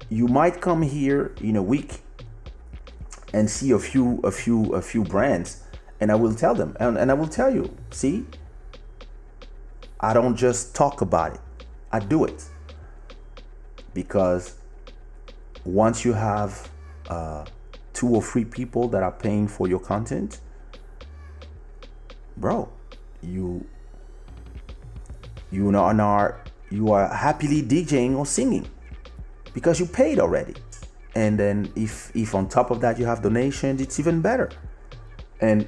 you 0.09 0.27
might 0.27 0.61
come 0.61 0.82
here 0.82 1.32
in 1.41 1.57
a 1.57 1.62
week 1.62 2.01
and 3.32 3.49
see 3.49 3.70
a 3.70 3.78
few 3.78 4.20
a 4.24 4.31
few 4.31 4.73
a 4.74 4.82
few 4.82 5.05
brands 5.05 5.62
and 6.01 6.11
i 6.11 6.15
will 6.15 6.35
tell 6.35 6.55
them 6.55 6.77
and, 6.81 6.99
and 6.99 7.11
i 7.11 7.15
will 7.15 7.28
tell 7.28 7.53
you 7.55 7.73
see 7.91 8.24
i 10.01 10.13
don't 10.13 10.37
just 10.37 10.75
talk 10.75 11.01
about 11.01 11.35
it 11.35 11.41
i 11.93 11.99
do 11.99 12.25
it 12.25 12.45
because 13.95 14.57
once 15.65 16.05
you 16.05 16.13
have 16.13 16.69
uh, 17.09 17.45
two 17.93 18.09
or 18.09 18.23
three 18.23 18.45
people 18.45 18.89
that 18.89 19.03
are 19.03 19.13
paying 19.13 19.47
for 19.47 19.69
your 19.69 19.81
content, 19.81 20.41
bro, 22.37 22.69
you 23.23 23.67
you 25.51 25.77
are 25.77 26.41
you 26.71 26.93
are 26.93 27.09
happily 27.09 27.63
DJing 27.63 28.17
or 28.17 28.25
singing 28.25 28.67
because 29.53 29.81
you 29.81 29.87
paid 29.87 30.19
already. 30.19 30.55
And 31.15 31.39
then 31.39 31.73
if 31.75 32.15
if 32.15 32.35
on 32.35 32.49
top 32.49 32.71
of 32.71 32.81
that 32.81 32.99
you 32.99 33.05
have 33.05 33.23
donations, 33.23 33.81
it's 33.81 33.99
even 33.99 34.21
better. 34.21 34.51
And 35.41 35.67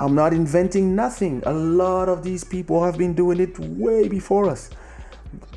I'm 0.00 0.14
not 0.14 0.32
inventing 0.32 0.94
nothing. 0.94 1.42
A 1.44 1.52
lot 1.52 2.08
of 2.08 2.22
these 2.22 2.44
people 2.44 2.84
have 2.84 2.96
been 2.96 3.14
doing 3.14 3.40
it 3.40 3.58
way 3.58 4.08
before 4.08 4.48
us. 4.48 4.70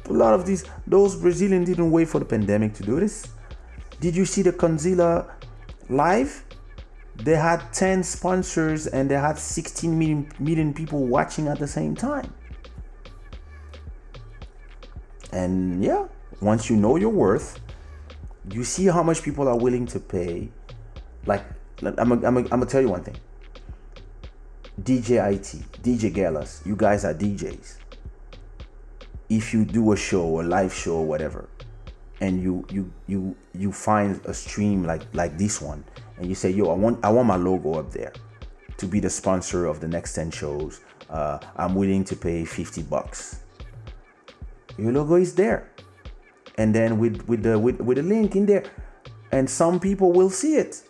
a 0.09 0.13
lot 0.13 0.33
of 0.33 0.45
these 0.45 0.65
those 0.87 1.15
Brazilians 1.15 1.69
didn't 1.69 1.91
wait 1.91 2.09
for 2.09 2.19
the 2.19 2.25
pandemic 2.25 2.73
to 2.73 2.83
do 2.83 2.99
this. 2.99 3.27
Did 3.99 4.15
you 4.15 4.25
see 4.25 4.41
the 4.41 4.51
Conzilla 4.51 5.29
live? 5.89 6.43
They 7.15 7.35
had 7.35 7.61
10 7.71 8.03
sponsors 8.03 8.87
and 8.87 9.09
they 9.09 9.15
had 9.15 9.37
16 9.37 9.97
million, 9.97 10.31
million 10.39 10.73
people 10.73 11.05
watching 11.05 11.47
at 11.47 11.59
the 11.59 11.67
same 11.67 11.95
time. 11.95 12.33
And 15.31 15.83
yeah, 15.83 16.07
once 16.41 16.69
you 16.69 16.75
know 16.75 16.95
your 16.95 17.11
worth, 17.11 17.59
you 18.49 18.63
see 18.63 18.87
how 18.87 19.03
much 19.03 19.21
people 19.21 19.47
are 19.47 19.57
willing 19.57 19.85
to 19.87 19.99
pay. 19.99 20.49
Like, 21.27 21.43
I'm 21.83 22.19
going 22.19 22.49
to 22.49 22.65
tell 22.65 22.81
you 22.81 22.89
one 22.89 23.03
thing. 23.03 23.15
DJ 24.79 25.33
IT, 25.33 25.83
DJ 25.83 26.13
Gallus, 26.13 26.61
you 26.65 26.75
guys 26.75 27.03
are 27.03 27.13
DJs. 27.13 27.75
If 29.29 29.53
you 29.53 29.65
do 29.65 29.91
a 29.91 29.97
show, 29.97 30.41
a 30.41 30.43
live 30.43 30.73
show, 30.73 30.95
or 30.95 31.05
whatever, 31.05 31.49
and 32.21 32.41
you 32.41 32.65
you 32.69 32.91
you 33.07 33.35
you 33.53 33.71
find 33.71 34.19
a 34.25 34.33
stream 34.33 34.83
like 34.83 35.01
like 35.13 35.37
this 35.37 35.61
one, 35.61 35.83
and 36.17 36.25
you 36.25 36.35
say, 36.35 36.49
"Yo, 36.49 36.71
I 36.71 36.75
want 36.75 37.03
I 37.03 37.09
want 37.09 37.27
my 37.27 37.35
logo 37.35 37.73
up 37.79 37.91
there 37.91 38.13
to 38.77 38.87
be 38.87 38.99
the 38.99 39.09
sponsor 39.09 39.65
of 39.65 39.81
the 39.81 39.87
next 39.87 40.13
ten 40.13 40.31
shows. 40.31 40.79
Uh, 41.09 41.39
I'm 41.57 41.75
willing 41.75 42.05
to 42.05 42.15
pay 42.15 42.45
50 42.45 42.83
bucks." 42.83 43.39
Your 44.77 44.93
logo 44.93 45.15
is 45.15 45.35
there, 45.35 45.69
and 46.57 46.73
then 46.73 46.97
with 46.97 47.27
with 47.27 47.43
the 47.43 47.59
with, 47.59 47.79
with 47.81 47.97
a 47.97 48.03
link 48.03 48.35
in 48.35 48.45
there, 48.45 48.63
and 49.31 49.49
some 49.49 49.79
people 49.79 50.11
will 50.11 50.29
see 50.29 50.55
it 50.55 50.83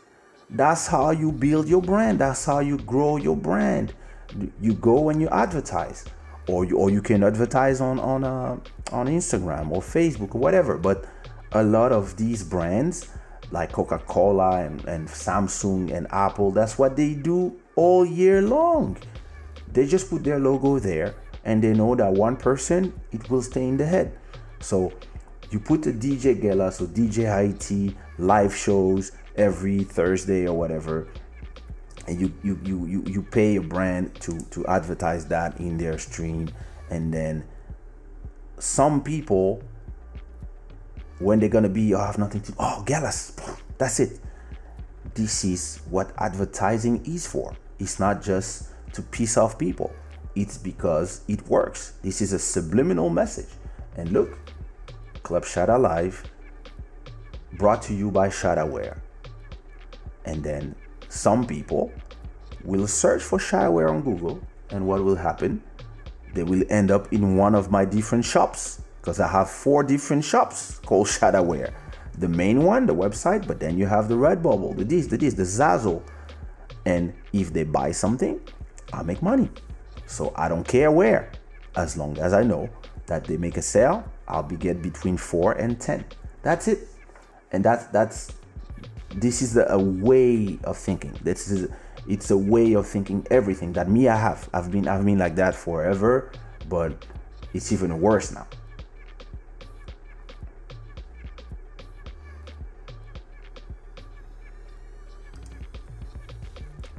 that's 0.51 0.87
how 0.87 1.11
you 1.11 1.31
build 1.31 1.67
your 1.67 1.81
brand. 1.81 2.19
That's 2.19 2.45
how 2.45 2.59
you 2.59 2.77
grow 2.77 3.17
your 3.17 3.37
brand. 3.37 3.93
You 4.59 4.73
go 4.73 5.09
and 5.09 5.21
you 5.21 5.29
advertise, 5.29 6.05
or 6.47 6.65
you, 6.65 6.77
or 6.77 6.89
you 6.89 7.01
can 7.01 7.23
advertise 7.23 7.81
on 7.81 7.99
on 7.99 8.23
uh, 8.23 8.57
on 8.91 9.07
Instagram 9.07 9.71
or 9.71 9.81
Facebook 9.81 10.35
or 10.35 10.39
whatever. 10.39 10.77
But 10.77 11.05
a 11.53 11.63
lot 11.63 11.91
of 11.91 12.17
these 12.17 12.43
brands, 12.43 13.09
like 13.51 13.71
Coca-Cola 13.71 14.65
and, 14.65 14.83
and 14.85 15.07
Samsung 15.07 15.91
and 15.91 16.07
Apple, 16.11 16.51
that's 16.51 16.77
what 16.77 16.95
they 16.95 17.13
do 17.13 17.59
all 17.75 18.05
year 18.05 18.41
long. 18.41 18.97
They 19.71 19.85
just 19.85 20.09
put 20.09 20.23
their 20.23 20.39
logo 20.39 20.79
there, 20.79 21.15
and 21.45 21.63
they 21.63 21.73
know 21.73 21.95
that 21.95 22.11
one 22.11 22.35
person 22.35 22.93
it 23.11 23.29
will 23.29 23.41
stay 23.41 23.63
in 23.63 23.77
the 23.77 23.85
head. 23.85 24.17
So 24.59 24.91
you 25.49 25.59
put 25.59 25.83
the 25.83 25.91
DJ 25.91 26.41
Gala, 26.41 26.71
so 26.71 26.87
DJ 26.87 27.27
IT 27.49 27.95
live 28.17 28.55
shows 28.55 29.11
every 29.35 29.83
Thursday 29.83 30.47
or 30.47 30.57
whatever, 30.57 31.07
and 32.07 32.19
you 32.19 32.33
you 32.43 32.59
you 32.63 32.85
you, 32.85 33.03
you 33.05 33.21
pay 33.21 33.55
a 33.55 33.61
brand 33.61 34.15
to 34.21 34.39
to 34.51 34.65
advertise 34.67 35.25
that 35.27 35.59
in 35.59 35.77
their 35.77 35.97
stream, 35.97 36.49
and 36.89 37.13
then 37.13 37.43
some 38.59 39.01
people 39.03 39.63
when 41.19 41.39
they're 41.39 41.49
gonna 41.49 41.69
be, 41.69 41.93
oh, 41.93 41.99
I 41.99 42.07
have 42.07 42.17
nothing 42.17 42.41
to 42.41 42.53
oh 42.59 42.83
Gallus, 42.85 43.35
that's 43.77 43.99
it. 43.99 44.19
This 45.13 45.43
is 45.43 45.81
what 45.89 46.11
advertising 46.17 47.05
is 47.05 47.27
for. 47.27 47.55
It's 47.79 47.99
not 47.99 48.21
just 48.21 48.69
to 48.93 49.01
piss 49.01 49.37
off 49.37 49.57
people. 49.57 49.91
It's 50.35 50.57
because 50.57 51.21
it 51.27 51.45
works. 51.47 51.93
This 52.01 52.21
is 52.21 52.33
a 52.33 52.39
subliminal 52.39 53.09
message. 53.09 53.49
And 53.97 54.11
look, 54.11 54.37
Club 55.23 55.43
Shada 55.43 55.79
Live 55.79 56.23
brought 57.53 57.81
to 57.83 57.93
you 57.93 58.09
by 58.09 58.29
Shadaware. 58.29 58.99
And 60.25 60.43
then 60.43 60.75
some 61.09 61.45
people 61.45 61.91
will 62.63 62.87
search 62.87 63.21
for 63.21 63.39
Shadaware 63.39 63.89
on 63.89 64.01
Google, 64.01 64.39
and 64.69 64.87
what 64.87 65.03
will 65.03 65.15
happen? 65.15 65.63
They 66.33 66.43
will 66.43 66.63
end 66.69 66.91
up 66.91 67.11
in 67.11 67.35
one 67.35 67.55
of 67.55 67.71
my 67.71 67.85
different 67.85 68.23
shops 68.23 68.81
because 69.01 69.19
I 69.19 69.27
have 69.27 69.49
four 69.49 69.83
different 69.83 70.23
shops 70.23 70.79
called 70.85 71.07
Shadaware. 71.17 71.73
The 72.17 72.27
main 72.27 72.63
one, 72.63 72.85
the 72.85 72.93
website, 72.93 73.47
but 73.47 73.59
then 73.59 73.77
you 73.77 73.87
have 73.87 74.07
the 74.07 74.15
Redbubble, 74.15 74.77
the 74.77 74.83
this, 74.83 75.07
the 75.07 75.17
this, 75.17 75.33
the 75.33 75.43
Zazzle. 75.43 76.03
And 76.85 77.13
if 77.33 77.53
they 77.53 77.63
buy 77.63 77.91
something, 77.91 78.39
I 78.93 79.03
make 79.03 79.21
money. 79.21 79.49
So 80.07 80.33
I 80.35 80.49
don't 80.49 80.67
care 80.67 80.91
where, 80.91 81.31
as 81.75 81.97
long 81.97 82.17
as 82.19 82.33
I 82.33 82.43
know 82.43 82.69
that 83.07 83.23
they 83.23 83.37
make 83.37 83.57
a 83.57 83.61
sale, 83.61 84.03
I'll 84.27 84.43
be 84.43 84.55
get 84.55 84.81
between 84.81 85.17
four 85.17 85.53
and 85.53 85.79
ten. 85.79 86.05
That's 86.43 86.67
it. 86.67 86.87
And 87.51 87.63
that's 87.63 87.85
that's 87.87 88.33
this 89.15 89.41
is 89.41 89.57
a 89.57 89.77
way 89.77 90.57
of 90.63 90.77
thinking. 90.77 91.17
This 91.21 91.49
is 91.49 91.69
it's 92.07 92.31
a 92.31 92.37
way 92.37 92.73
of 92.73 92.87
thinking 92.87 93.25
everything 93.29 93.73
that 93.73 93.89
me 93.89 94.07
I 94.07 94.15
have. 94.15 94.49
I've 94.53 94.71
been 94.71 94.87
I've 94.87 95.05
been 95.05 95.17
like 95.17 95.35
that 95.35 95.55
forever, 95.55 96.31
but 96.69 97.05
it's 97.53 97.71
even 97.71 97.99
worse 97.99 98.31
now. 98.31 98.47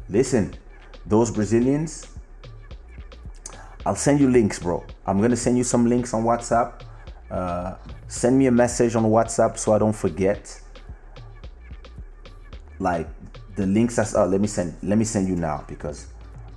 Listen, 0.08 0.52
those 1.06 1.30
Brazilians, 1.30 2.06
I'll 3.86 3.96
send 3.96 4.20
you 4.20 4.28
links, 4.30 4.58
bro. 4.58 4.84
I'm 5.06 5.20
gonna 5.22 5.36
send 5.36 5.56
you 5.56 5.64
some 5.64 5.86
links 5.86 6.12
on 6.12 6.24
WhatsApp. 6.24 6.82
Uh, 7.30 7.76
send 8.08 8.38
me 8.38 8.46
a 8.46 8.50
message 8.50 8.94
on 8.94 9.04
WhatsApp 9.04 9.56
so 9.56 9.72
I 9.72 9.78
don't 9.78 9.94
forget 9.94 10.61
like 12.82 13.08
the 13.54 13.66
links 13.66 13.98
as 13.98 14.14
oh, 14.14 14.26
let 14.26 14.40
me 14.40 14.48
send 14.48 14.74
let 14.82 14.98
me 14.98 15.04
send 15.04 15.28
you 15.28 15.36
now 15.36 15.64
because 15.68 16.08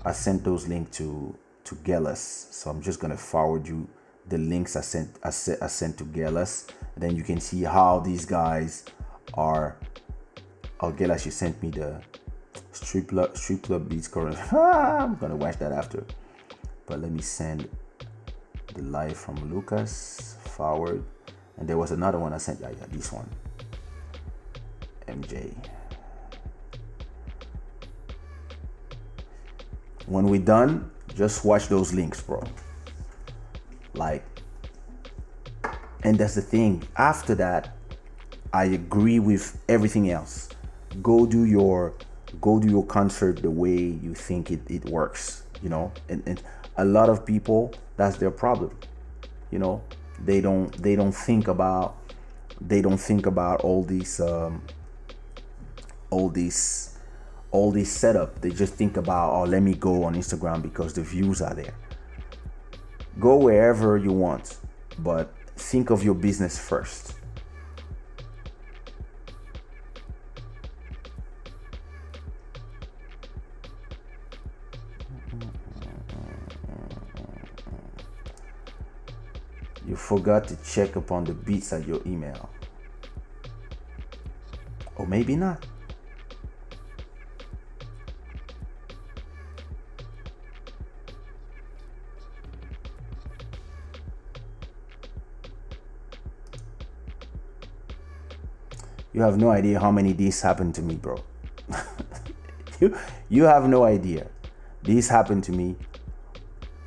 I 0.03 0.11
sent 0.11 0.43
those 0.43 0.67
links 0.67 0.97
to 0.97 1.37
to 1.65 1.75
Gellus. 1.75 2.51
So 2.51 2.71
I'm 2.71 2.81
just 2.81 2.99
gonna 2.99 3.17
forward 3.17 3.67
you 3.67 3.87
the 4.27 4.39
links 4.39 4.75
I 4.75 4.81
sent 4.81 5.17
I 5.23 5.29
sent, 5.29 5.61
I 5.61 5.67
sent 5.67 5.97
to 5.99 6.03
Gellus. 6.05 6.67
Then 6.97 7.15
you 7.15 7.23
can 7.23 7.39
see 7.39 7.63
how 7.63 7.99
these 7.99 8.25
guys 8.25 8.85
are. 9.35 9.77
Oh, 10.79 10.91
Gellus, 10.91 11.25
you 11.25 11.31
sent 11.31 11.61
me 11.61 11.69
the 11.69 12.01
strip 12.71 13.09
club 13.09 13.37
strip 13.37 13.63
club 13.63 13.87
beats 13.87 14.07
current. 14.07 14.37
I'm 14.53 15.15
gonna 15.15 15.35
watch 15.35 15.57
that 15.59 15.71
after. 15.71 16.05
But 16.87 17.01
let 17.01 17.11
me 17.11 17.21
send 17.21 17.69
the 18.73 18.81
live 18.81 19.17
from 19.17 19.35
Lucas 19.53 20.37
forward. 20.39 21.03
And 21.57 21.69
there 21.69 21.77
was 21.77 21.91
another 21.91 22.19
one 22.19 22.33
I 22.33 22.37
sent. 22.37 22.59
Yeah, 22.61 22.71
yeah, 22.71 22.85
this 22.89 23.11
one. 23.11 23.29
MJ. 25.07 25.53
When 30.07 30.27
we're 30.27 30.41
done, 30.41 30.91
just 31.15 31.45
watch 31.45 31.67
those 31.67 31.93
links, 31.93 32.21
bro. 32.21 32.43
Like, 33.93 34.25
and 36.03 36.17
that's 36.17 36.35
the 36.35 36.41
thing. 36.41 36.83
After 36.97 37.35
that, 37.35 37.75
I 38.53 38.65
agree 38.65 39.19
with 39.19 39.57
everything 39.67 40.11
else. 40.11 40.49
Go 41.01 41.25
do 41.25 41.45
your 41.45 41.93
go 42.41 42.59
do 42.59 42.69
your 42.69 42.85
concert 42.85 43.41
the 43.41 43.49
way 43.49 43.75
you 43.75 44.13
think 44.13 44.51
it, 44.51 44.59
it 44.69 44.85
works, 44.85 45.43
you 45.61 45.69
know? 45.69 45.91
And, 46.09 46.21
and 46.25 46.41
a 46.77 46.85
lot 46.85 47.09
of 47.09 47.25
people, 47.25 47.73
that's 47.97 48.17
their 48.17 48.31
problem. 48.31 48.77
You 49.51 49.59
know, 49.59 49.83
they 50.23 50.41
don't 50.41 50.71
they 50.81 50.95
don't 50.95 51.11
think 51.11 51.47
about 51.47 51.97
they 52.61 52.81
don't 52.81 52.97
think 52.97 53.25
about 53.25 53.61
all 53.61 53.83
these 53.83 54.19
um 54.19 54.61
all 56.09 56.29
these 56.29 56.94
all 57.51 57.71
this 57.71 57.91
setup. 57.91 58.41
They 58.41 58.51
just 58.51 58.73
think 58.73 58.97
about, 58.97 59.33
oh, 59.33 59.43
let 59.43 59.61
me 59.61 59.73
go 59.73 60.03
on 60.03 60.15
Instagram 60.15 60.61
because 60.61 60.93
the 60.93 61.01
views 61.01 61.41
are 61.41 61.53
there. 61.53 61.73
Go 63.19 63.37
wherever 63.37 63.97
you 63.97 64.11
want, 64.11 64.57
but 64.99 65.33
think 65.55 65.89
of 65.89 66.03
your 66.03 66.15
business 66.15 66.59
first. 66.59 67.13
You 79.87 79.95
forgot 79.95 80.47
to 80.49 80.57
check 80.57 80.95
upon 80.95 81.23
the 81.23 81.33
beats 81.33 81.71
at 81.71 81.87
your 81.87 82.01
email. 82.05 82.49
Or 84.97 85.05
maybe 85.05 85.35
not. 85.35 85.65
You 99.15 99.21
have 99.21 99.37
no 99.37 99.49
idea 99.49 99.79
how 99.79 99.91
many 99.91 100.11
these 100.11 100.41
happened 100.41 100.75
to 100.75 100.81
me, 100.81 100.95
bro. 100.95 101.15
you 102.81 102.97
you 103.29 103.43
have 103.45 103.65
no 103.65 103.85
idea. 103.85 104.27
These 104.83 105.07
happened 105.07 105.45
to 105.45 105.53
me 105.53 105.77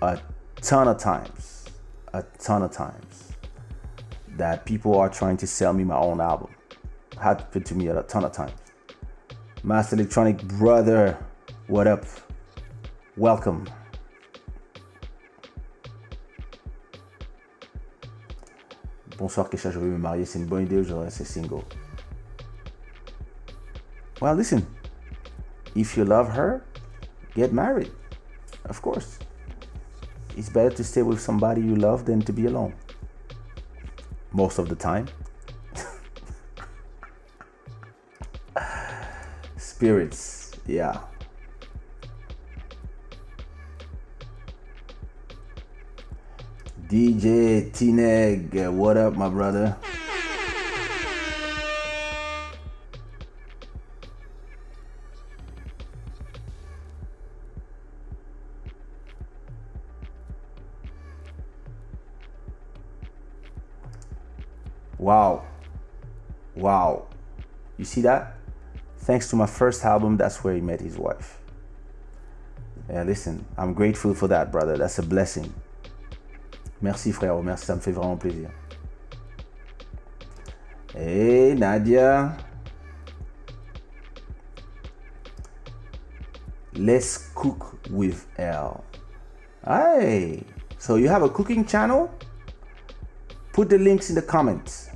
a 0.03 0.21
ton 0.61 0.89
of 0.89 0.99
times. 0.99 1.65
A 2.13 2.23
ton 2.39 2.63
of 2.65 2.71
times. 2.71 3.33
That 4.37 4.67
people 4.67 4.99
are 4.99 5.09
trying 5.09 5.39
to 5.39 5.47
sell 5.47 5.73
me 5.73 5.85
my 5.85 5.97
own 5.97 6.21
album. 6.21 6.51
Happened 7.19 7.65
to 7.65 7.75
me 7.75 7.89
a 7.89 8.03
ton 8.03 8.27
of 8.27 8.33
times. 8.33 8.61
Master 9.63 9.97
Electronic 9.97 10.47
brother, 10.59 11.17
what 11.67 11.87
up? 11.87 12.05
Welcome. 13.17 13.65
Bonsoir 19.17 19.49
Kaysha, 19.49 19.71
je 19.71 19.79
vais 19.79 19.87
me 19.87 19.97
marier. 19.97 20.27
C'est 20.27 20.39
une 20.39 20.45
bonne 20.45 20.65
idée, 20.65 20.85
je 20.85 20.93
vais 20.93 21.05
rester 21.05 21.25
single. 21.25 21.65
Well, 24.21 24.35
listen. 24.35 24.67
If 25.75 25.97
you 25.97 26.05
love 26.05 26.31
her, 26.31 26.65
get 27.35 27.53
married. 27.53 27.93
Of 28.65 28.83
course. 28.83 29.19
It's 30.37 30.49
better 30.49 30.71
to 30.71 30.85
stay 30.85 31.03
with 31.03 31.21
somebody 31.21 31.61
you 31.61 31.77
love 31.77 32.05
than 32.05 32.23
to 32.23 32.33
be 32.33 32.47
alone. 32.47 32.75
Most 34.33 34.59
of 34.59 34.69
the 34.69 34.75
time. 34.75 35.07
Spirits, 39.57 40.53
yeah. 40.67 41.01
DJ 46.89 47.73
T-Neg, 47.73 48.69
what 48.69 48.97
up, 48.97 49.15
my 49.15 49.29
brother? 49.29 49.77
See 67.99 68.03
that? 68.03 68.35
Thanks 68.99 69.29
to 69.31 69.37
my 69.37 69.47
first 69.47 69.85
album, 69.85 70.17
that's 70.17 70.45
where 70.45 70.55
he 70.55 70.61
met 70.61 70.81
his 70.81 70.97
wife. 70.97 71.41
Yeah, 72.89 73.03
listen, 73.03 73.45
I'm 73.57 73.75
grateful 73.75 74.15
for 74.15 74.29
that, 74.29 74.53
brother. 74.53 74.77
That's 74.77 74.99
a 74.99 75.03
blessing. 75.03 75.53
Merci, 76.81 77.13
frère. 77.13 77.43
Merci, 77.43 77.67
ça 77.67 77.75
me 77.75 77.81
fait 77.81 77.93
vraiment 77.93 78.19
plaisir. 78.19 78.51
Hey, 80.95 81.55
Nadia. 81.55 82.37
Let's 86.75 87.31
cook 87.35 87.79
with 87.91 88.27
L. 88.39 88.85
Hey, 89.67 90.45
so 90.79 90.97
you 90.97 91.09
have 91.09 91.23
a 91.23 91.29
cooking 91.29 91.65
channel? 91.67 92.11
Put 93.53 93.69
the 93.69 93.79
links 93.79 94.09
in 94.09 94.15
the 94.15 94.23
comments. 94.23 94.91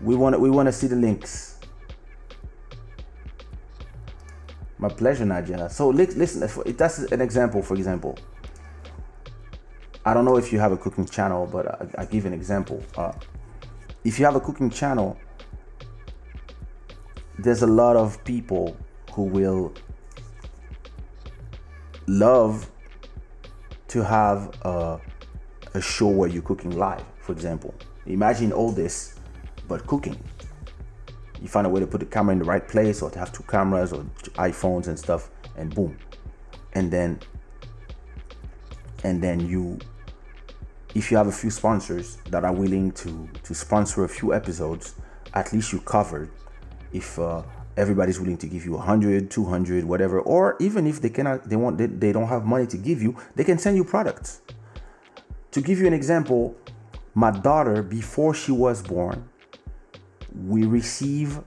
We 0.00 0.16
want 0.16 0.38
we 0.40 0.50
want 0.50 0.66
to 0.66 0.72
see 0.72 0.88
the 0.88 0.96
links. 0.96 1.53
My 4.84 4.90
pleasure, 4.90 5.24
Nadia. 5.24 5.70
So 5.70 5.88
listen, 5.88 6.40
that's 6.76 6.98
an 6.98 7.22
example. 7.22 7.62
For 7.62 7.74
example, 7.74 8.18
I 10.04 10.12
don't 10.12 10.26
know 10.26 10.36
if 10.36 10.52
you 10.52 10.58
have 10.58 10.72
a 10.72 10.76
cooking 10.76 11.06
channel, 11.06 11.48
but 11.50 11.66
I, 11.66 12.02
I 12.02 12.04
give 12.04 12.26
an 12.26 12.34
example. 12.34 12.82
Uh, 12.94 13.12
if 14.04 14.18
you 14.18 14.26
have 14.26 14.36
a 14.36 14.40
cooking 14.40 14.68
channel, 14.68 15.16
there's 17.38 17.62
a 17.62 17.66
lot 17.66 17.96
of 17.96 18.22
people 18.24 18.76
who 19.12 19.22
will 19.22 19.72
love 22.06 22.70
to 23.88 24.04
have 24.04 24.54
a, 24.66 25.00
a 25.72 25.80
show 25.80 26.08
where 26.08 26.28
you're 26.28 26.42
cooking 26.42 26.76
live, 26.76 27.06
for 27.20 27.32
example. 27.32 27.74
Imagine 28.04 28.52
all 28.52 28.70
this, 28.70 29.18
but 29.66 29.86
cooking. 29.86 30.18
You 31.40 31.48
find 31.48 31.66
a 31.66 31.70
way 31.70 31.80
to 31.80 31.86
put 31.86 32.00
the 32.00 32.06
camera 32.06 32.32
in 32.32 32.38
the 32.38 32.44
right 32.44 32.66
place 32.66 33.02
or 33.02 33.10
to 33.10 33.18
have 33.18 33.32
two 33.32 33.42
cameras 33.44 33.92
or 33.92 34.04
iPhones 34.34 34.88
and 34.88 34.98
stuff, 34.98 35.30
and 35.56 35.74
boom. 35.74 35.96
And 36.72 36.90
then 36.90 37.20
and 39.04 39.22
then 39.22 39.46
you 39.46 39.78
if 40.94 41.10
you 41.10 41.16
have 41.16 41.26
a 41.26 41.32
few 41.32 41.50
sponsors 41.50 42.16
that 42.30 42.44
are 42.44 42.52
willing 42.52 42.90
to 42.92 43.28
to 43.44 43.54
sponsor 43.54 44.04
a 44.04 44.08
few 44.08 44.34
episodes 44.34 44.94
at 45.34 45.52
least 45.52 45.72
you 45.72 45.80
covered 45.80 46.30
if 46.92 47.18
uh, 47.18 47.42
everybody's 47.76 48.18
willing 48.18 48.38
to 48.38 48.46
give 48.46 48.64
you 48.64 48.72
100 48.72 49.30
200 49.30 49.84
whatever 49.84 50.20
or 50.20 50.56
even 50.60 50.86
if 50.86 51.00
they 51.00 51.10
cannot 51.10 51.48
they 51.48 51.56
want 51.56 51.78
they, 51.78 51.86
they 51.86 52.12
don't 52.12 52.28
have 52.28 52.44
money 52.44 52.66
to 52.66 52.76
give 52.76 53.02
you 53.02 53.16
they 53.36 53.44
can 53.44 53.58
send 53.58 53.76
you 53.76 53.84
products 53.84 54.40
to 55.50 55.60
give 55.60 55.78
you 55.78 55.86
an 55.86 55.94
example 55.94 56.56
my 57.14 57.30
daughter 57.30 57.82
before 57.82 58.34
she 58.34 58.50
was 58.50 58.82
born 58.82 59.28
we 60.34 60.64
receive 60.64 61.40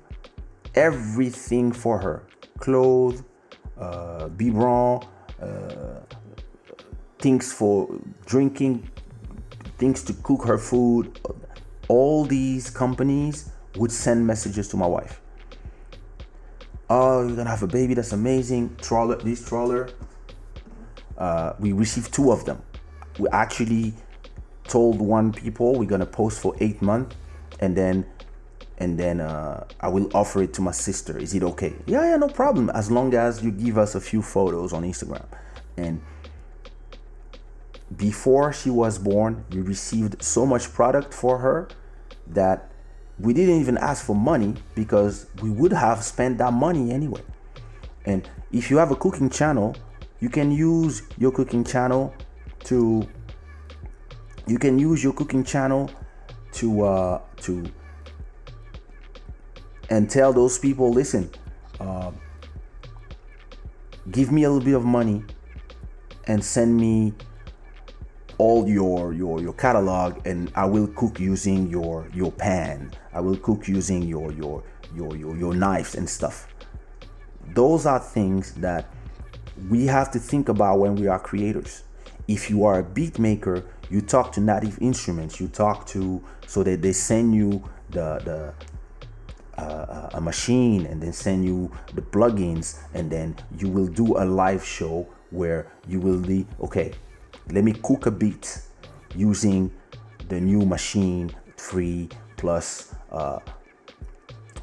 everything 0.76 1.72
for 1.72 2.00
her 2.00 2.24
clothes 2.60 3.24
uh, 3.80 4.28
biberon 4.30 5.06
uh, 5.42 6.02
things 7.20 7.52
for 7.52 7.88
drinking 8.26 8.90
things 9.78 10.04
to 10.04 10.14
cook 10.14 10.44
her 10.46 10.58
food. 10.58 11.20
All 11.88 12.26
these 12.26 12.70
companies 12.70 13.52
would 13.76 13.92
send 13.92 14.26
messages 14.26 14.68
to 14.70 14.78
my 14.78 14.88
wife. 14.88 15.22
Oh, 16.90 17.28
you're 17.28 17.36
gonna 17.36 17.50
have 17.50 17.64
a 17.64 17.68
baby. 17.68 17.94
That's 17.94 18.14
amazing. 18.14 18.76
Trawler, 18.82 19.18
this 19.18 19.48
trawler. 19.48 19.90
Uh, 21.18 21.54
we 21.60 21.72
received 21.74 22.14
two 22.14 22.32
of 22.32 22.46
them. 22.46 22.62
We 23.20 23.28
actually 23.30 23.94
told 24.64 25.00
one 25.00 25.32
people 25.32 25.76
we're 25.76 25.86
gonna 25.86 26.06
post 26.06 26.40
for 26.40 26.56
eight 26.60 26.82
months, 26.82 27.16
and 27.60 27.76
then 27.76 28.06
and 28.80 28.98
then 29.00 29.20
uh, 29.20 29.66
I 29.80 29.88
will 29.90 30.10
offer 30.16 30.42
it 30.44 30.54
to 30.56 30.62
my 30.62 30.72
sister. 30.72 31.18
Is 31.18 31.34
it 31.34 31.44
okay? 31.44 31.74
Yeah, 31.86 32.04
yeah, 32.04 32.18
no 32.18 32.28
problem. 32.28 32.70
As 32.70 32.92
long 32.92 33.14
as 33.14 33.44
you 33.44 33.52
give 33.52 33.78
us 33.78 33.96
a 33.96 34.02
few 34.02 34.22
photos 34.22 34.74
on 34.74 34.84
Instagram, 34.84 35.26
and 35.78 36.02
before 37.96 38.54
she 38.54 38.70
was 38.70 38.98
born, 38.98 39.46
we 39.52 39.62
received 39.62 40.22
so 40.22 40.46
much 40.46 40.72
product 40.74 41.14
for 41.14 41.40
her 41.40 41.70
that 42.28 42.70
we 43.20 43.34
didn't 43.34 43.60
even 43.60 43.78
ask 43.78 44.06
for 44.06 44.16
money 44.16 44.54
because 44.76 45.28
we 45.42 45.50
would 45.50 45.74
have 45.74 46.04
spent 46.04 46.38
that 46.38 46.54
money 46.54 46.92
anyway. 46.92 47.22
And 48.06 48.30
if 48.52 48.70
you 48.70 48.78
have 48.78 48.92
a 48.92 48.96
cooking 48.96 49.30
channel, 49.30 49.76
you 50.20 50.30
can 50.30 50.52
use 50.52 51.02
your 51.18 51.32
cooking 51.32 51.64
channel 51.64 52.14
to 52.66 53.08
you 54.46 54.58
can 54.58 54.80
use 54.80 55.04
your 55.04 55.14
cooking 55.14 55.44
channel 55.44 55.90
to 56.54 56.82
uh, 56.84 57.22
to 57.42 57.66
and 59.90 60.10
tell 60.10 60.34
those 60.34 60.58
people, 60.58 60.92
listen, 60.92 61.30
uh, 61.80 62.12
give 64.12 64.32
me 64.32 64.44
a 64.44 64.50
little 64.50 64.66
bit 64.66 64.76
of 64.76 64.86
money 64.86 65.24
and 66.26 66.44
send 66.44 66.76
me 66.76 67.14
all 68.38 68.68
your 68.68 69.14
your 69.14 69.42
your 69.42 69.54
catalog 69.54 70.26
and 70.28 70.52
I 70.56 70.66
will 70.66 70.88
cook 70.88 71.20
using 71.20 71.68
your 71.68 72.08
your 72.14 72.32
pan. 72.32 72.92
I 73.14 73.20
will 73.20 73.38
cook 73.38 73.68
using 73.68 74.04
your 74.04 74.32
your 74.32 74.64
your 74.94 75.16
your, 75.16 75.36
your 75.36 75.54
knives 75.54 75.96
and 75.96 76.08
stuff. 76.08 76.48
Those 77.54 77.86
are 77.86 78.00
things 78.00 78.54
that 78.56 78.94
we 79.70 79.88
have 79.88 80.12
to 80.12 80.20
think 80.20 80.50
about 80.50 80.80
when 80.80 80.96
we 80.96 81.08
are 81.08 81.20
creators. 81.20 81.84
If 82.28 82.50
you 82.50 82.66
are 82.66 82.80
a 82.80 82.84
beat 82.84 83.18
maker, 83.18 83.64
you 83.90 84.02
talk 84.02 84.32
to 84.34 84.42
Native 84.42 84.78
Instruments. 84.82 85.40
You 85.40 85.48
talk 85.48 85.88
to 85.88 86.22
so 86.46 86.62
that 86.64 86.82
they 86.82 86.94
send 86.94 87.34
you 87.34 87.64
the 87.90 88.20
the 88.24 88.54
a 89.58 90.22
machine 90.22 90.86
and 90.86 91.02
then 91.02 91.12
send 91.12 91.44
you 91.44 91.72
the 91.96 92.02
plugins 92.02 92.80
and 92.94 93.10
then 93.10 93.36
you 93.58 93.68
will 93.70 93.88
do 93.88 94.18
a 94.18 94.26
live 94.26 94.64
show 94.64 95.08
where 95.32 95.72
you 95.88 96.00
will 96.00 96.20
be 96.20 96.46
okay 96.62 96.94
let 97.52 97.64
me 97.64 97.74
cook 97.84 98.06
a 98.06 98.12
beat 98.12 98.62
using 99.16 99.72
the 100.30 100.40
new 100.40 100.66
machine 100.66 101.32
3 101.58 102.10
plus 102.38 102.94
uh, 103.12 103.40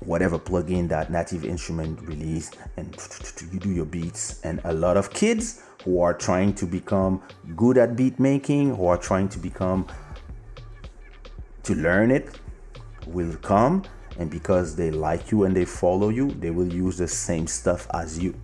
whatever 0.01 0.39
plugin 0.39 0.89
that 0.89 1.11
Native 1.11 1.45
Instrument 1.45 2.01
released, 2.03 2.57
and 2.77 2.95
you 3.53 3.59
do 3.59 3.71
your 3.71 3.85
beats. 3.85 4.41
And 4.45 4.61
a 4.65 4.73
lot 4.73 4.97
of 4.97 5.13
kids 5.13 5.63
who 5.85 6.01
are 6.01 6.15
trying 6.15 6.55
to 6.55 6.67
become 6.67 7.23
good 7.57 7.79
at 7.79 7.97
beat 7.97 8.19
making, 8.19 8.75
who 8.77 8.87
are 8.87 8.97
trying 8.97 9.29
to 9.31 9.39
become 9.39 9.87
to 11.63 11.75
learn 11.75 12.11
it, 12.11 12.29
will 13.07 13.35
come, 13.37 13.85
and 14.19 14.31
because 14.31 14.77
they 14.77 14.91
like 14.91 15.31
you 15.31 15.45
and 15.45 15.57
they 15.57 15.65
follow 15.65 16.09
you, 16.09 16.31
they 16.31 16.51
will 16.51 16.73
use 16.73 16.99
the 16.99 17.09
same 17.09 17.47
stuff 17.47 17.87
as 17.93 18.19
you. 18.19 18.35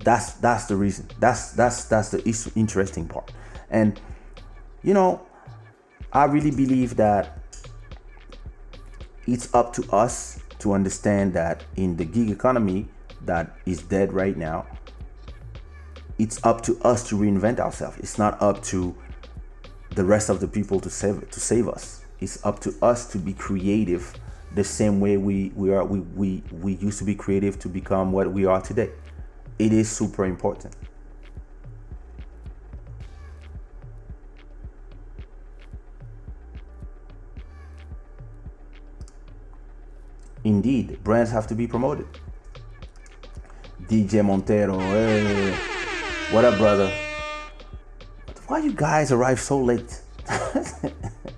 That's 0.00 0.34
that's 0.34 0.66
the 0.66 0.76
reason. 0.76 1.08
That's 1.18 1.52
that's 1.52 1.84
that's 1.84 2.10
the 2.10 2.52
interesting 2.54 3.08
part. 3.08 3.32
And 3.70 4.00
you 4.82 4.94
know, 4.94 5.26
I 6.12 6.24
really 6.24 6.52
believe 6.52 6.96
that 6.96 7.38
it's 9.26 9.52
up 9.54 9.72
to 9.74 9.90
us 9.92 10.40
to 10.60 10.72
understand 10.72 11.34
that 11.34 11.64
in 11.76 11.96
the 11.96 12.04
gig 12.04 12.30
economy 12.30 12.88
that 13.22 13.56
is 13.66 13.82
dead 13.82 14.12
right 14.12 14.36
now, 14.36 14.66
it's 16.18 16.42
up 16.44 16.62
to 16.62 16.78
us 16.82 17.06
to 17.08 17.16
reinvent 17.16 17.58
ourselves. 17.58 17.98
It's 17.98 18.16
not 18.16 18.40
up 18.40 18.62
to 18.64 18.96
the 19.90 20.04
rest 20.04 20.28
of 20.28 20.40
the 20.40 20.48
people 20.48 20.78
to 20.80 20.88
save 20.88 21.28
to 21.30 21.40
save 21.40 21.68
us 21.68 22.05
it's 22.20 22.44
up 22.44 22.60
to 22.60 22.74
us 22.82 23.06
to 23.12 23.18
be 23.18 23.32
creative 23.32 24.14
the 24.54 24.64
same 24.64 25.00
way 25.00 25.16
we, 25.16 25.52
we 25.54 25.70
are 25.70 25.84
we, 25.84 26.00
we 26.00 26.42
we 26.50 26.74
used 26.76 26.98
to 26.98 27.04
be 27.04 27.14
creative 27.14 27.58
to 27.58 27.68
become 27.68 28.10
what 28.10 28.32
we 28.32 28.46
are 28.46 28.60
today. 28.60 28.90
It 29.58 29.72
is 29.72 29.90
super 29.90 30.24
important. 30.24 30.74
Indeed, 40.42 41.02
brands 41.02 41.32
have 41.32 41.46
to 41.48 41.54
be 41.54 41.66
promoted. 41.66 42.06
DJ 43.88 44.24
Montero, 44.24 44.78
hey. 44.78 45.52
What 46.30 46.44
up, 46.44 46.56
brother? 46.56 46.90
Why 48.46 48.60
you 48.60 48.72
guys 48.72 49.10
arrive 49.10 49.40
so 49.40 49.60
late? 49.60 50.00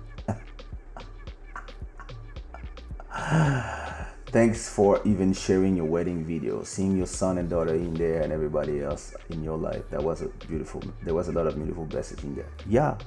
Thanks 4.27 4.69
for 4.69 5.01
even 5.05 5.33
sharing 5.33 5.75
your 5.75 5.85
wedding 5.85 6.23
video, 6.23 6.63
seeing 6.63 6.97
your 6.97 7.05
son 7.05 7.37
and 7.37 7.47
daughter 7.47 7.75
in 7.75 7.93
there, 7.93 8.21
and 8.21 8.33
everybody 8.33 8.81
else 8.81 9.13
in 9.29 9.43
your 9.43 9.57
life. 9.57 9.87
That 9.91 10.03
was 10.03 10.21
a 10.21 10.29
beautiful. 10.47 10.81
There 11.03 11.13
was 11.13 11.27
a 11.27 11.31
lot 11.31 11.45
of 11.45 11.55
beautiful 11.55 11.85
blessings 11.85 12.23
in 12.23 12.35
there. 12.35 12.49
Yeah, 12.67 12.97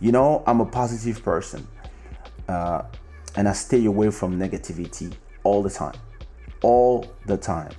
you 0.00 0.10
know, 0.10 0.42
I'm 0.46 0.60
a 0.60 0.66
positive 0.66 1.22
person, 1.22 1.66
uh, 2.48 2.82
and 3.36 3.46
I 3.46 3.52
stay 3.52 3.84
away 3.84 4.10
from 4.10 4.38
negativity 4.38 5.12
all 5.44 5.62
the 5.62 5.70
time, 5.70 5.98
all 6.62 7.06
the 7.26 7.36
time, 7.36 7.72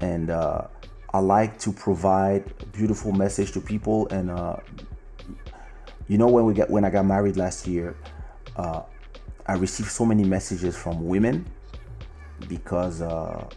and 0.00 0.30
uh, 0.30 0.66
I 1.14 1.20
like 1.20 1.60
to 1.60 1.72
provide 1.72 2.52
a 2.60 2.66
beautiful 2.66 3.12
message 3.12 3.52
to 3.52 3.60
people. 3.60 4.08
And 4.08 4.32
uh, 4.32 4.56
you 6.08 6.18
know, 6.18 6.28
when 6.28 6.44
we 6.44 6.54
get 6.54 6.68
when 6.68 6.84
I 6.84 6.90
got 6.90 7.06
married 7.06 7.36
last 7.36 7.68
year, 7.68 7.96
uh, 8.56 8.82
I 9.50 9.54
received 9.54 9.90
so 9.90 10.04
many 10.04 10.22
messages 10.22 10.76
from 10.76 11.04
women 11.04 11.44
because 12.46 13.02
uh, 13.02 13.48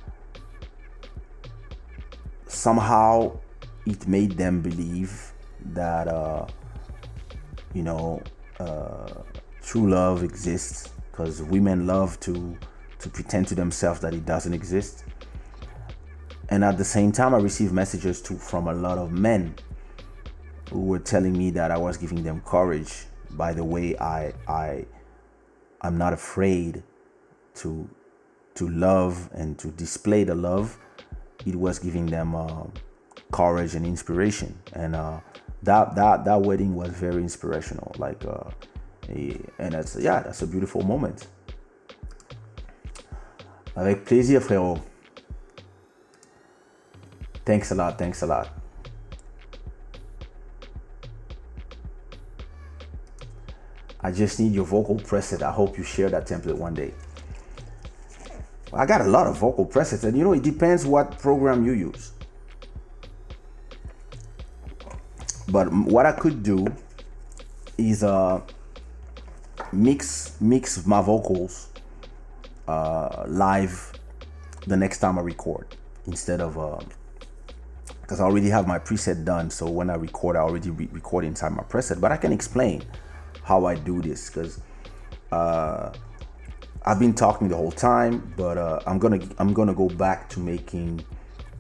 somehow 2.47 3.37
it 3.85 4.07
made 4.07 4.31
them 4.31 4.61
believe 4.61 5.33
that 5.65 6.07
uh, 6.07 6.47
you 7.75 7.83
know 7.83 8.23
uh, 8.59 9.21
true 9.61 9.87
love 9.87 10.23
exists 10.23 10.89
because 11.11 11.43
women 11.43 11.85
love 11.85 12.19
to 12.21 12.57
to 12.97 13.07
pretend 13.07 13.47
to 13.49 13.53
themselves 13.53 13.99
that 13.99 14.15
it 14.15 14.25
doesn't 14.25 14.55
exist. 14.55 15.05
And 16.49 16.63
at 16.63 16.79
the 16.79 16.85
same 16.85 17.11
time 17.11 17.35
i 17.35 17.37
received 17.37 17.71
messages 17.71 18.19
too 18.19 18.39
from 18.39 18.67
a 18.67 18.73
lot 18.73 18.97
of 18.97 19.11
men 19.11 19.53
who 20.71 20.79
were 20.79 20.97
telling 20.97 21.37
me 21.37 21.51
that 21.51 21.69
i 21.69 21.77
was 21.77 21.97
giving 21.97 22.23
them 22.23 22.41
courage. 22.41 23.05
By 23.29 23.53
the 23.53 23.63
way 23.63 23.95
i 23.99 24.33
i 24.47 24.87
i'm 25.84 25.97
not 25.97 26.14
afraid 26.14 26.84
to 27.55 27.89
to 28.55 28.69
love 28.69 29.30
and 29.34 29.57
to 29.60 29.69
display 29.69 30.23
the 30.23 30.35
love, 30.35 30.77
it 31.45 31.55
was 31.55 31.80
giving 31.80 32.05
them 32.05 32.35
uh, 32.35 32.64
courage 33.31 33.76
and 33.76 33.85
inspiration. 33.85 34.57
And 34.73 34.95
uh, 34.95 35.19
that 35.64 35.95
that 35.95 36.26
that 36.26 36.41
wedding 36.41 36.76
was 36.76 36.89
very 36.89 37.22
inspirational. 37.22 37.93
Like, 37.97 38.23
uh, 38.26 38.49
and 39.07 39.73
that's 39.73 39.95
yeah, 39.95 40.22
that's 40.22 40.41
a 40.41 40.47
beautiful 40.47 40.84
moment. 40.84 41.27
Avec 43.76 44.05
plaisir, 44.05 44.39
frérot. 44.39 44.81
Thanks 47.45 47.72
a 47.72 47.76
lot. 47.76 47.97
Thanks 47.97 48.22
a 48.22 48.27
lot. 48.27 48.62
I 54.03 54.11
just 54.11 54.39
need 54.39 54.53
your 54.53 54.65
vocal 54.65 54.95
preset. 54.95 55.41
I 55.41 55.51
hope 55.51 55.77
you 55.77 55.84
share 55.84 56.09
that 56.09 56.27
template 56.27 56.57
one 56.57 56.73
day. 56.73 56.93
I 58.73 58.85
got 58.85 59.01
a 59.01 59.05
lot 59.05 59.27
of 59.27 59.38
vocal 59.38 59.65
presets, 59.65 60.03
and 60.03 60.17
you 60.17 60.23
know, 60.23 60.34
it 60.34 60.41
depends 60.41 60.85
what 60.85 61.19
program 61.19 61.63
you 61.65 61.73
use. 61.73 62.11
But 65.49 65.71
what 65.71 66.05
I 66.05 66.11
could 66.11 66.41
do 66.41 66.65
is 67.77 68.03
uh, 68.03 68.41
mix 69.71 70.38
mix 70.41 70.85
my 70.85 71.01
vocals 71.01 71.69
uh, 72.67 73.25
live 73.27 73.93
the 74.65 74.77
next 74.77 74.99
time 74.99 75.19
I 75.19 75.21
record 75.21 75.75
instead 76.07 76.41
of 76.41 76.53
because 78.01 78.19
uh, 78.19 78.23
I 78.23 78.25
already 78.25 78.49
have 78.49 78.67
my 78.67 78.80
preset 78.80 79.23
done. 79.23 79.49
So 79.49 79.69
when 79.69 79.89
I 79.89 79.95
record, 79.95 80.35
I 80.35 80.39
already 80.39 80.71
re- 80.71 80.89
record 80.91 81.25
inside 81.25 81.51
my 81.51 81.63
preset. 81.63 82.01
But 82.01 82.11
I 82.11 82.17
can 82.17 82.31
explain 82.31 82.84
how 83.43 83.65
I 83.65 83.75
do 83.75 84.01
this 84.01 84.29
because 84.29 84.59
uh, 85.31 85.91
I've 86.85 86.99
been 86.99 87.13
talking 87.13 87.47
the 87.47 87.55
whole 87.55 87.71
time, 87.71 88.33
but 88.35 88.57
uh, 88.57 88.79
I'm 88.85 88.99
gonna 88.99 89.19
I'm 89.37 89.53
gonna 89.53 89.73
go 89.73 89.87
back 89.87 90.29
to 90.29 90.39
making 90.39 91.05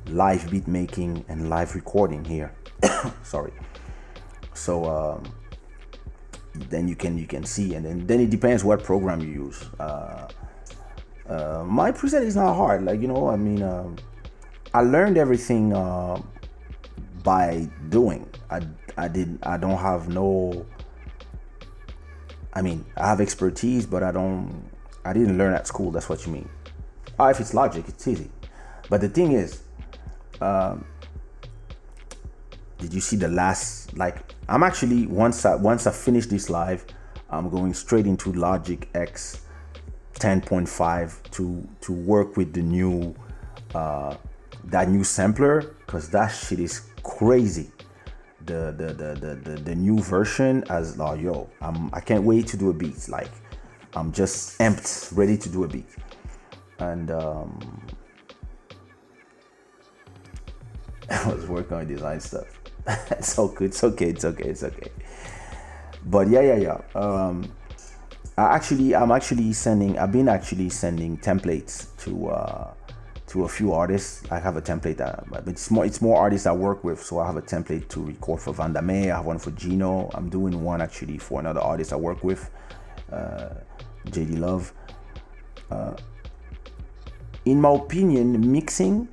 live 0.07 0.49
beat 0.51 0.67
making 0.67 1.23
and 1.29 1.49
live 1.49 1.75
recording 1.75 2.25
here. 2.25 2.53
Sorry. 3.23 3.53
So 4.53 4.85
um, 4.85 5.23
then 6.53 6.87
you 6.87 6.95
can 6.95 7.17
you 7.17 7.27
can 7.27 7.43
see, 7.43 7.75
and 7.75 7.85
then 7.85 8.05
then 8.05 8.19
it 8.19 8.29
depends 8.29 8.63
what 8.63 8.83
program 8.83 9.21
you 9.21 9.29
use. 9.29 9.63
Uh, 9.79 10.27
uh, 11.29 11.63
my 11.65 11.91
preset 11.91 12.21
is 12.21 12.35
not 12.35 12.53
hard, 12.55 12.83
like 12.83 13.01
you 13.01 13.07
know. 13.07 13.29
I 13.29 13.37
mean, 13.37 13.63
um, 13.63 13.95
I 14.73 14.81
learned 14.81 15.17
everything 15.17 15.73
uh, 15.73 16.21
by 17.23 17.69
doing. 17.89 18.29
I 18.49 18.61
I 18.97 19.07
did 19.07 19.39
I 19.43 19.57
don't 19.57 19.77
have 19.77 20.09
no. 20.09 20.65
I 22.53 22.61
mean, 22.61 22.85
I 22.95 23.07
have 23.07 23.19
expertise, 23.19 23.85
but 23.85 24.03
I 24.03 24.11
don't 24.11 24.69
I 25.05 25.13
didn't 25.13 25.37
learn 25.37 25.53
at 25.53 25.67
school. 25.67 25.91
That's 25.91 26.07
what 26.07 26.25
you 26.25 26.31
mean. 26.31 26.49
Oh, 27.19 27.27
if 27.27 27.39
it's 27.39 27.53
logic, 27.53 27.85
it's 27.87 28.07
easy. 28.07 28.29
But 28.89 29.01
the 29.01 29.09
thing 29.09 29.33
is, 29.33 29.61
um, 30.41 30.85
did 32.77 32.93
you 32.93 33.01
see 33.01 33.15
the 33.15 33.27
last? 33.27 33.95
Like, 33.97 34.17
I'm 34.47 34.63
actually 34.63 35.07
once 35.07 35.45
I 35.45 35.55
once 35.55 35.87
I 35.87 35.91
finish 35.91 36.27
this 36.27 36.49
live, 36.49 36.85
I'm 37.29 37.49
going 37.49 37.73
straight 37.73 38.05
into 38.05 38.31
Logic 38.33 38.87
X 38.93 39.41
10.5 40.15 41.31
to 41.31 41.67
to 41.81 41.91
work 41.91 42.37
with 42.37 42.53
the 42.53 42.61
new 42.61 43.15
uh, 43.73 44.15
that 44.65 44.89
new 44.89 45.03
sampler 45.03 45.75
because 45.85 46.09
that 46.09 46.27
shit 46.27 46.59
is 46.59 46.81
crazy. 47.03 47.71
The 48.45 48.73
the 48.77 48.93
the 48.93 49.15
the 49.15 49.35
the, 49.35 49.61
the 49.61 49.75
new 49.75 49.99
version 49.99 50.63
as 50.69 50.99
oh 50.99 51.13
yo, 51.13 51.49
I'm 51.61 51.89
I 51.93 51.99
can't 52.01 52.23
wait 52.23 52.47
to 52.47 52.57
do 52.57 52.69
a 52.69 52.73
beat 52.73 53.07
like 53.07 53.31
I'm 53.95 54.11
just 54.11 54.57
amped, 54.59 55.15
ready 55.15 55.37
to 55.37 55.49
do 55.49 55.63
a 55.63 55.67
beat. 55.67 55.87
And 56.79 57.11
um, 57.11 57.81
I 61.09 61.31
was 61.31 61.45
working 61.47 61.77
on 61.77 61.87
design 61.87 62.19
stuff. 62.19 62.47
it's 63.11 63.37
okay, 63.37 63.65
it's 63.65 63.83
okay, 63.83 64.09
it's 64.09 64.25
okay, 64.25 64.49
it's 64.49 64.63
okay. 64.63 64.91
But 66.05 66.27
yeah, 66.27 66.41
yeah, 66.41 66.55
yeah. 66.55 66.81
Um, 66.99 67.51
I 68.37 68.55
actually, 68.55 68.95
I'm 68.95 69.11
actually 69.11 69.53
sending. 69.53 69.97
I've 69.99 70.11
been 70.11 70.27
actually 70.27 70.69
sending 70.69 71.17
templates 71.17 71.95
to 72.03 72.29
uh, 72.29 72.73
to 73.33 73.45
a 73.45 73.49
few 73.49 73.73
artists. 73.73 74.21
I 74.29 74.37
have 74.37 74.57
a 74.57 74.61
template, 74.61 74.97
that, 74.97 75.25
it's 75.47 75.71
more 75.71 75.85
it's 75.85 76.01
more 76.03 76.19
artists 76.19 76.45
I 76.45 76.51
work 76.51 76.83
with. 76.83 77.01
So 77.01 77.17
I 77.17 77.25
have 77.25 77.35
a 77.35 77.41
template 77.41 77.87
to 77.89 77.99
record 77.99 78.39
for 78.39 78.53
Vandame. 78.53 79.11
I 79.11 79.15
have 79.15 79.25
one 79.25 79.39
for 79.39 79.49
Gino. 79.51 80.11
I'm 80.13 80.29
doing 80.29 80.63
one 80.63 80.81
actually 80.81 81.17
for 81.17 81.39
another 81.39 81.59
artist 81.59 81.91
I 81.93 81.95
work 81.95 82.23
with. 82.23 82.51
Uh, 83.11 83.49
JD 84.05 84.37
Love. 84.37 84.71
Uh, 85.71 85.95
in 87.45 87.59
my 87.59 87.73
opinion, 87.73 88.51
mixing, 88.51 89.07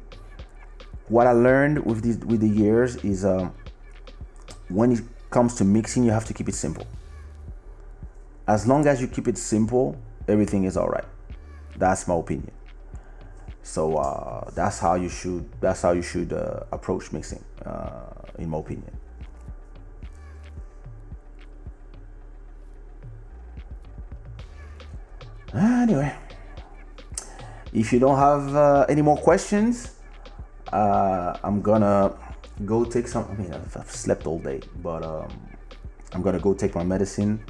what 1.08 1.26
I 1.26 1.32
learned 1.32 1.78
with 1.86 2.04
with 2.24 2.40
the 2.40 2.48
years 2.48 2.96
is 2.96 3.24
uh, 3.24 3.48
when 4.68 4.92
it 4.92 5.00
comes 5.30 5.54
to 5.54 5.64
mixing, 5.64 6.04
you 6.04 6.10
have 6.10 6.26
to 6.26 6.34
keep 6.34 6.48
it 6.50 6.54
simple. 6.54 6.86
As 8.46 8.66
long 8.66 8.86
as 8.86 9.00
you 9.00 9.08
keep 9.08 9.28
it 9.28 9.38
simple, 9.38 9.96
everything 10.28 10.64
is 10.64 10.76
all 10.76 10.88
right. 10.88 11.08
That's 11.78 12.06
my 12.06 12.16
opinion. 12.16 12.52
So 13.62 13.96
uh, 13.96 14.50
that's 14.54 14.78
how 14.78 14.94
you 14.94 15.08
should 15.08 15.48
that's 15.60 15.82
how 15.82 15.92
you 15.92 16.02
should 16.02 16.32
uh, 16.32 16.64
approach 16.72 17.12
mixing, 17.12 17.44
uh, 17.64 18.10
in 18.38 18.48
my 18.48 18.58
opinion. 18.58 18.96
Anyway, 25.54 26.14
if 27.72 27.92
you 27.92 27.98
don't 27.98 28.18
have 28.18 28.54
uh, 28.54 28.86
any 28.88 29.02
more 29.02 29.16
questions, 29.16 29.96
uh, 30.72 31.36
I'm 31.42 31.60
gonna 31.60 32.14
go 32.64 32.84
take 32.84 33.08
some. 33.08 33.26
I 33.30 33.34
mean, 33.34 33.52
I've, 33.52 33.76
I've 33.76 33.90
slept 33.90 34.26
all 34.26 34.38
day, 34.38 34.60
but 34.82 35.04
um, 35.04 35.28
I'm 36.12 36.22
gonna 36.22 36.40
go 36.40 36.54
take 36.54 36.74
my 36.74 36.84
medicine 36.84 37.44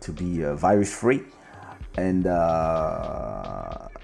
to 0.00 0.12
be 0.12 0.44
uh, 0.44 0.54
virus 0.54 0.94
free, 0.94 1.22
and 1.96 2.26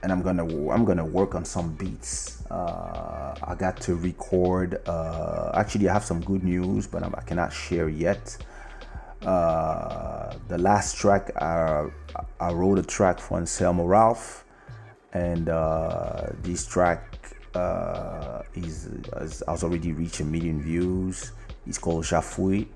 and 0.04 0.12
I'm 0.12 0.20
gonna 0.20 0.44
I'm 0.70 0.84
gonna 0.84 1.04
work 1.04 1.34
on 1.34 1.46
some 1.46 1.72
beats. 1.76 2.44
Uh, 2.50 3.34
I 3.42 3.54
got 3.54 3.80
to 3.80 3.94
record. 3.94 4.86
Uh, 4.86 5.50
actually, 5.54 5.88
I 5.88 5.94
have 5.94 6.04
some 6.04 6.20
good 6.20 6.44
news, 6.44 6.86
but 6.86 7.02
I 7.02 7.22
cannot 7.22 7.52
share 7.54 7.88
yet. 7.88 8.36
Uh, 9.22 10.34
the 10.48 10.58
last 10.58 10.98
track 10.98 11.34
I, 11.40 11.88
I 12.38 12.52
wrote 12.52 12.78
a 12.78 12.82
track 12.82 13.18
for 13.18 13.38
Anselmo 13.38 13.86
Ralph, 13.86 14.44
and 15.14 15.48
uh, 15.48 16.26
this 16.42 16.66
track 16.66 17.34
uh, 17.54 18.42
is 18.54 18.90
has, 19.18 19.42
has, 19.48 19.64
already 19.64 19.92
reached 19.92 20.20
a 20.20 20.24
million 20.24 20.60
views. 20.60 21.32
It's 21.66 21.78
called 21.78 22.04
Jafui, 22.04 22.66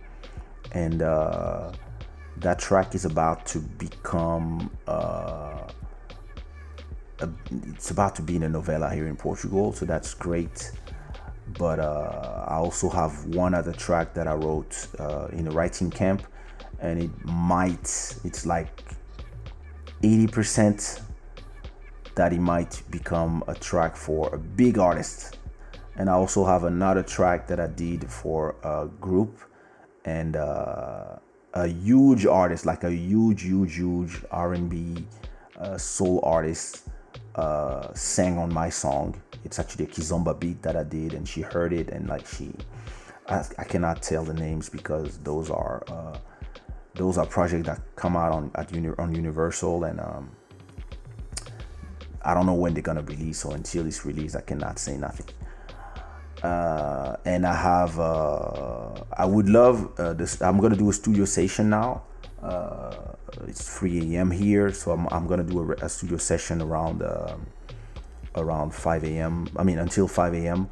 and 0.72 1.02
uh, 1.02 1.72
that 2.38 2.58
track 2.58 2.94
is 2.94 3.04
about 3.04 3.44
to 3.48 3.58
become 3.58 4.70
a, 7.20 7.28
it's 7.68 7.90
about 7.90 8.14
to 8.16 8.22
be 8.22 8.36
in 8.36 8.42
a 8.42 8.48
novella 8.48 8.92
here 8.92 9.06
in 9.06 9.16
Portugal, 9.16 9.72
so 9.72 9.84
that's 9.84 10.14
great. 10.14 10.72
But 11.58 11.78
uh, 11.78 12.44
I 12.46 12.56
also 12.56 12.88
have 12.90 13.24
one 13.26 13.54
other 13.54 13.72
track 13.72 14.14
that 14.14 14.26
I 14.26 14.34
wrote 14.34 14.86
uh, 14.98 15.28
in 15.32 15.48
a 15.48 15.50
writing 15.50 15.90
camp, 15.90 16.22
and 16.80 17.02
it 17.02 17.10
might, 17.24 18.14
it's 18.24 18.44
like 18.44 18.82
80% 20.02 21.00
that 22.14 22.32
it 22.32 22.40
might 22.40 22.82
become 22.90 23.42
a 23.48 23.54
track 23.54 23.96
for 23.96 24.34
a 24.34 24.38
big 24.38 24.78
artist. 24.78 25.38
And 25.96 26.08
I 26.08 26.12
also 26.12 26.44
have 26.44 26.64
another 26.64 27.02
track 27.02 27.46
that 27.48 27.58
I 27.58 27.66
did 27.66 28.10
for 28.10 28.56
a 28.62 28.86
group 29.00 29.40
and 30.04 30.36
uh, 30.36 31.16
a 31.54 31.66
huge 31.66 32.26
artist, 32.26 32.66
like 32.66 32.84
a 32.84 32.90
huge, 32.90 33.42
huge, 33.42 33.76
huge 33.76 34.22
R&B 34.30 35.06
uh, 35.58 35.76
soul 35.76 36.20
artist 36.22 36.87
uh, 37.38 37.94
sang 37.94 38.36
on 38.36 38.52
my 38.52 38.68
song. 38.68 39.14
It's 39.44 39.60
actually 39.60 39.84
a 39.84 39.88
Kizomba 39.88 40.38
beat 40.38 40.60
that 40.62 40.76
I 40.76 40.82
did, 40.82 41.14
and 41.14 41.26
she 41.26 41.40
heard 41.40 41.72
it, 41.72 41.90
and 41.90 42.08
like 42.08 42.26
she, 42.26 42.50
I, 43.28 43.44
I 43.56 43.64
cannot 43.64 44.02
tell 44.02 44.24
the 44.24 44.34
names 44.34 44.68
because 44.68 45.18
those 45.18 45.48
are 45.48 45.84
uh, 45.86 46.18
those 46.94 47.16
are 47.16 47.24
projects 47.24 47.66
that 47.66 47.80
come 47.94 48.16
out 48.16 48.32
on 48.32 48.50
at 48.56 48.72
uni, 48.74 48.88
on 48.98 49.14
Universal, 49.14 49.84
and 49.84 50.00
um, 50.00 50.30
I 52.22 52.34
don't 52.34 52.44
know 52.44 52.54
when 52.54 52.74
they're 52.74 52.82
gonna 52.82 53.02
release. 53.02 53.38
So 53.38 53.52
until 53.52 53.86
it's 53.86 54.04
released, 54.04 54.34
I 54.34 54.40
cannot 54.40 54.80
say 54.80 54.96
nothing. 54.96 55.26
Uh, 56.42 57.16
and 57.24 57.46
I 57.46 57.54
have 57.54 58.00
uh, 58.00 58.94
I 59.16 59.24
would 59.24 59.48
love 59.48 59.92
uh, 60.00 60.12
this. 60.12 60.42
I'm 60.42 60.58
gonna 60.58 60.76
do 60.76 60.90
a 60.90 60.92
studio 60.92 61.24
session 61.24 61.70
now. 61.70 62.02
Uh, 62.42 63.14
it's 63.46 63.68
3 63.78 64.14
a.m. 64.16 64.30
here, 64.30 64.72
so 64.72 64.92
I'm, 64.92 65.06
I'm 65.10 65.26
gonna 65.26 65.44
do 65.44 65.72
a, 65.72 65.84
a 65.84 65.88
studio 65.88 66.18
session 66.18 66.62
around 66.62 67.02
um, 67.02 67.46
around 68.36 68.74
5 68.74 69.04
a.m. 69.04 69.48
I 69.56 69.64
mean 69.64 69.78
until 69.78 70.08
5 70.08 70.34
a.m. 70.34 70.68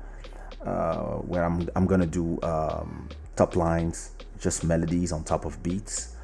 Uh, 0.64 1.16
where 1.30 1.44
I'm 1.44 1.68
I'm 1.76 1.86
gonna 1.86 2.06
do 2.06 2.40
um, 2.42 3.08
top 3.36 3.56
lines, 3.56 4.10
just 4.40 4.64
melodies 4.64 5.12
on 5.12 5.24
top 5.24 5.44
of 5.44 5.62
beats. 5.62 6.14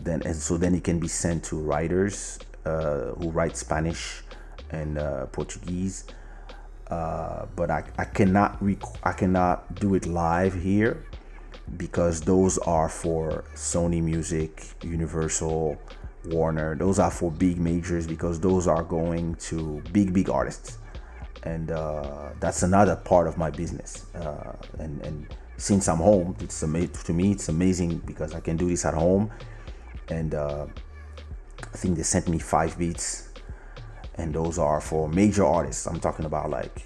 Then 0.00 0.22
and 0.24 0.34
so 0.36 0.56
then 0.56 0.74
it 0.74 0.84
can 0.84 0.98
be 0.98 1.08
sent 1.08 1.44
to 1.44 1.56
writers 1.56 2.38
uh, 2.64 3.12
who 3.18 3.30
write 3.30 3.56
Spanish 3.56 4.22
and 4.70 4.96
Portuguese 5.32 6.06
uh, 6.92 7.46
but 7.56 7.70
I, 7.70 7.84
I 7.96 8.04
cannot 8.04 8.62
rec- 8.62 9.00
I 9.02 9.12
cannot 9.12 9.74
do 9.76 9.94
it 9.94 10.04
live 10.04 10.52
here 10.52 11.04
because 11.76 12.20
those 12.20 12.58
are 12.58 12.88
for 12.88 13.44
Sony 13.54 14.02
Music, 14.02 14.64
Universal, 14.82 15.78
Warner. 16.26 16.76
Those 16.76 16.98
are 16.98 17.10
for 17.10 17.30
big 17.30 17.58
majors 17.58 18.06
because 18.06 18.40
those 18.40 18.66
are 18.66 18.82
going 18.82 19.34
to 19.36 19.82
big 19.92 20.12
big 20.12 20.30
artists, 20.30 20.78
and 21.42 21.70
uh, 21.70 22.30
that's 22.40 22.62
another 22.62 22.96
part 22.96 23.26
of 23.26 23.36
my 23.38 23.50
business. 23.50 24.06
Uh, 24.14 24.52
and 24.78 25.04
and 25.04 25.26
since 25.56 25.88
I'm 25.88 25.98
home, 25.98 26.36
it's 26.40 26.62
amazing 26.62 26.92
to 27.04 27.12
me. 27.12 27.32
It's 27.32 27.48
amazing 27.48 27.98
because 27.98 28.34
I 28.34 28.40
can 28.40 28.56
do 28.56 28.68
this 28.68 28.84
at 28.84 28.94
home, 28.94 29.30
and 30.08 30.34
uh, 30.34 30.66
I 31.72 31.76
think 31.76 31.96
they 31.96 32.02
sent 32.02 32.28
me 32.28 32.38
five 32.38 32.78
beats 32.78 33.32
and 34.16 34.34
those 34.34 34.58
are 34.58 34.80
for 34.80 35.08
major 35.08 35.44
artists. 35.44 35.86
I'm 35.86 36.00
talking 36.00 36.24
about 36.24 36.50
like 36.50 36.82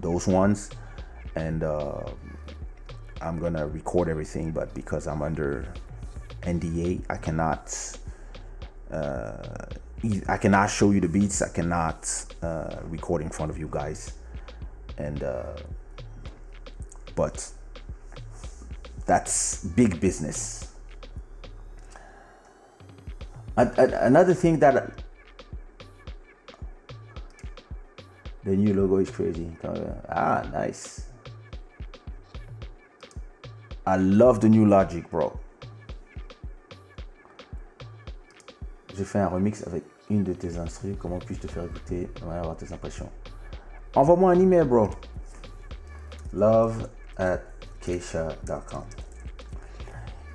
those 0.00 0.26
ones, 0.26 0.70
and 1.34 1.62
uh, 1.62 2.02
I'm 3.20 3.38
gonna 3.38 3.66
record 3.66 4.08
everything. 4.08 4.50
But 4.52 4.74
because 4.74 5.06
I'm 5.06 5.22
under 5.22 5.72
NDA, 6.42 7.04
I 7.08 7.16
cannot. 7.16 7.98
Uh, 8.90 9.66
I 10.28 10.38
cannot 10.38 10.70
show 10.70 10.90
you 10.90 11.00
the 11.00 11.08
beats. 11.08 11.42
I 11.42 11.48
cannot 11.48 12.08
uh, 12.42 12.76
record 12.84 13.22
in 13.22 13.30
front 13.30 13.50
of 13.50 13.58
you 13.58 13.68
guys, 13.70 14.14
and 14.96 15.22
uh, 15.22 15.56
but 17.14 17.50
that's 19.06 19.64
big 19.64 20.00
business. 20.00 20.68
Another 23.56 24.32
thing 24.32 24.58
that 24.60 25.04
The 28.42 28.56
new 28.56 28.72
logo 28.72 28.96
is 28.96 29.10
crazy. 29.10 29.52
Ah, 30.08 30.48
nice. 30.50 31.09
I 33.90 33.96
love 33.96 34.38
the 34.38 34.48
new 34.48 34.66
Logic, 34.66 35.10
bro. 35.10 35.32
J'ai 38.96 39.02
fait 39.02 39.18
un 39.18 39.26
remix 39.26 39.66
avec 39.66 39.82
une 40.08 40.22
de 40.22 40.32
tes 40.32 40.58
instruments. 40.58 40.96
Comment 41.00 41.18
puis-je 41.18 41.40
te 41.40 41.48
faire 41.48 41.64
écouter 41.64 42.02
et 42.02 42.22
avoir 42.22 42.56
tes 42.56 42.72
impressions 42.72 43.10
Envoie-moi 43.96 44.30
un 44.30 44.38
email, 44.38 44.64
bro. 44.64 44.90
Love 46.32 46.88
at 47.18 47.40
kaysha.com. 47.80 48.84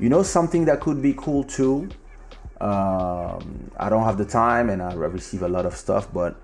You 0.02 0.10
know 0.10 0.24
something 0.24 0.66
that 0.66 0.82
could 0.82 1.02
be 1.02 1.14
cool 1.14 1.46
too? 1.46 1.88
Um, 2.60 3.72
I 3.80 3.88
don't 3.88 4.04
have 4.04 4.18
the 4.18 4.26
time 4.26 4.70
and 4.70 4.82
I 4.82 4.96
receive 4.96 5.44
a 5.44 5.48
lot 5.48 5.66
of 5.66 5.78
stuff, 5.78 6.10
but 6.14 6.36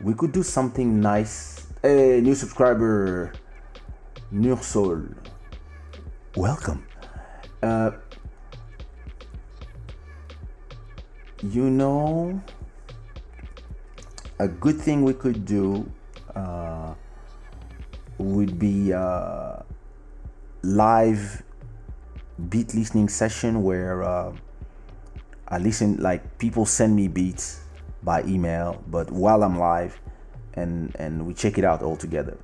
we 0.00 0.12
could 0.12 0.32
do 0.32 0.42
something 0.42 1.00
nice. 1.00 1.68
Hey, 1.82 2.20
new 2.20 2.34
subscriber, 2.34 3.32
Nursol. 4.32 5.14
Welcome. 6.36 6.84
Uh, 7.62 7.92
you 11.42 11.70
know, 11.70 12.42
a 14.38 14.46
good 14.46 14.78
thing 14.78 15.02
we 15.02 15.14
could 15.14 15.46
do 15.46 15.90
uh, 16.34 16.92
would 18.18 18.58
be 18.58 18.92
uh, 18.92 19.62
live 20.60 21.42
beat 22.50 22.74
listening 22.74 23.08
session 23.08 23.62
where 23.62 24.02
uh, 24.02 24.36
I 25.48 25.56
listen 25.56 25.96
like 25.96 26.36
people 26.36 26.66
send 26.66 26.94
me 26.94 27.08
beats 27.08 27.60
by 28.02 28.22
email, 28.24 28.84
but 28.88 29.10
while 29.10 29.42
I'm 29.42 29.58
live, 29.58 29.98
and 30.52 30.94
and 30.98 31.26
we 31.26 31.32
check 31.32 31.56
it 31.56 31.64
out 31.64 31.80
all 31.80 31.96
together. 31.96 32.36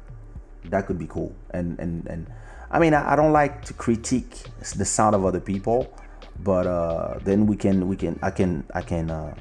That 0.65 0.87
could 0.87 0.99
be 0.99 1.07
cool. 1.07 1.35
And 1.51 1.79
and 1.79 2.07
and 2.07 2.27
I 2.73 2.79
mean, 2.79 2.95
I, 2.95 3.13
I 3.13 3.17
don't 3.17 3.33
like 3.33 3.65
to 3.67 3.75
critique 3.75 4.45
the 4.75 4.85
sound 4.85 5.15
of 5.15 5.25
other 5.27 5.41
people, 5.41 5.95
but 6.43 6.67
uh, 6.67 7.19
then 7.23 7.47
we 7.47 7.55
can 7.57 7.87
we 7.87 7.97
can 7.97 8.19
I 8.23 8.31
can 8.31 8.65
I 8.75 8.81
can 8.81 9.11
uh, 9.11 9.35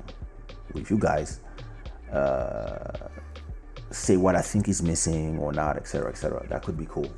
with 0.73 0.91
you 0.91 0.97
guys 0.97 1.39
uh, 2.11 3.07
say 3.89 4.17
what 4.17 4.35
I 4.35 4.41
think 4.41 4.67
is 4.67 4.83
missing 4.83 5.39
or 5.39 5.53
not, 5.53 5.77
etc., 5.77 6.09
etc. 6.09 6.45
That 6.49 6.61
could 6.63 6.77
be 6.77 6.85
cool. 6.85 7.09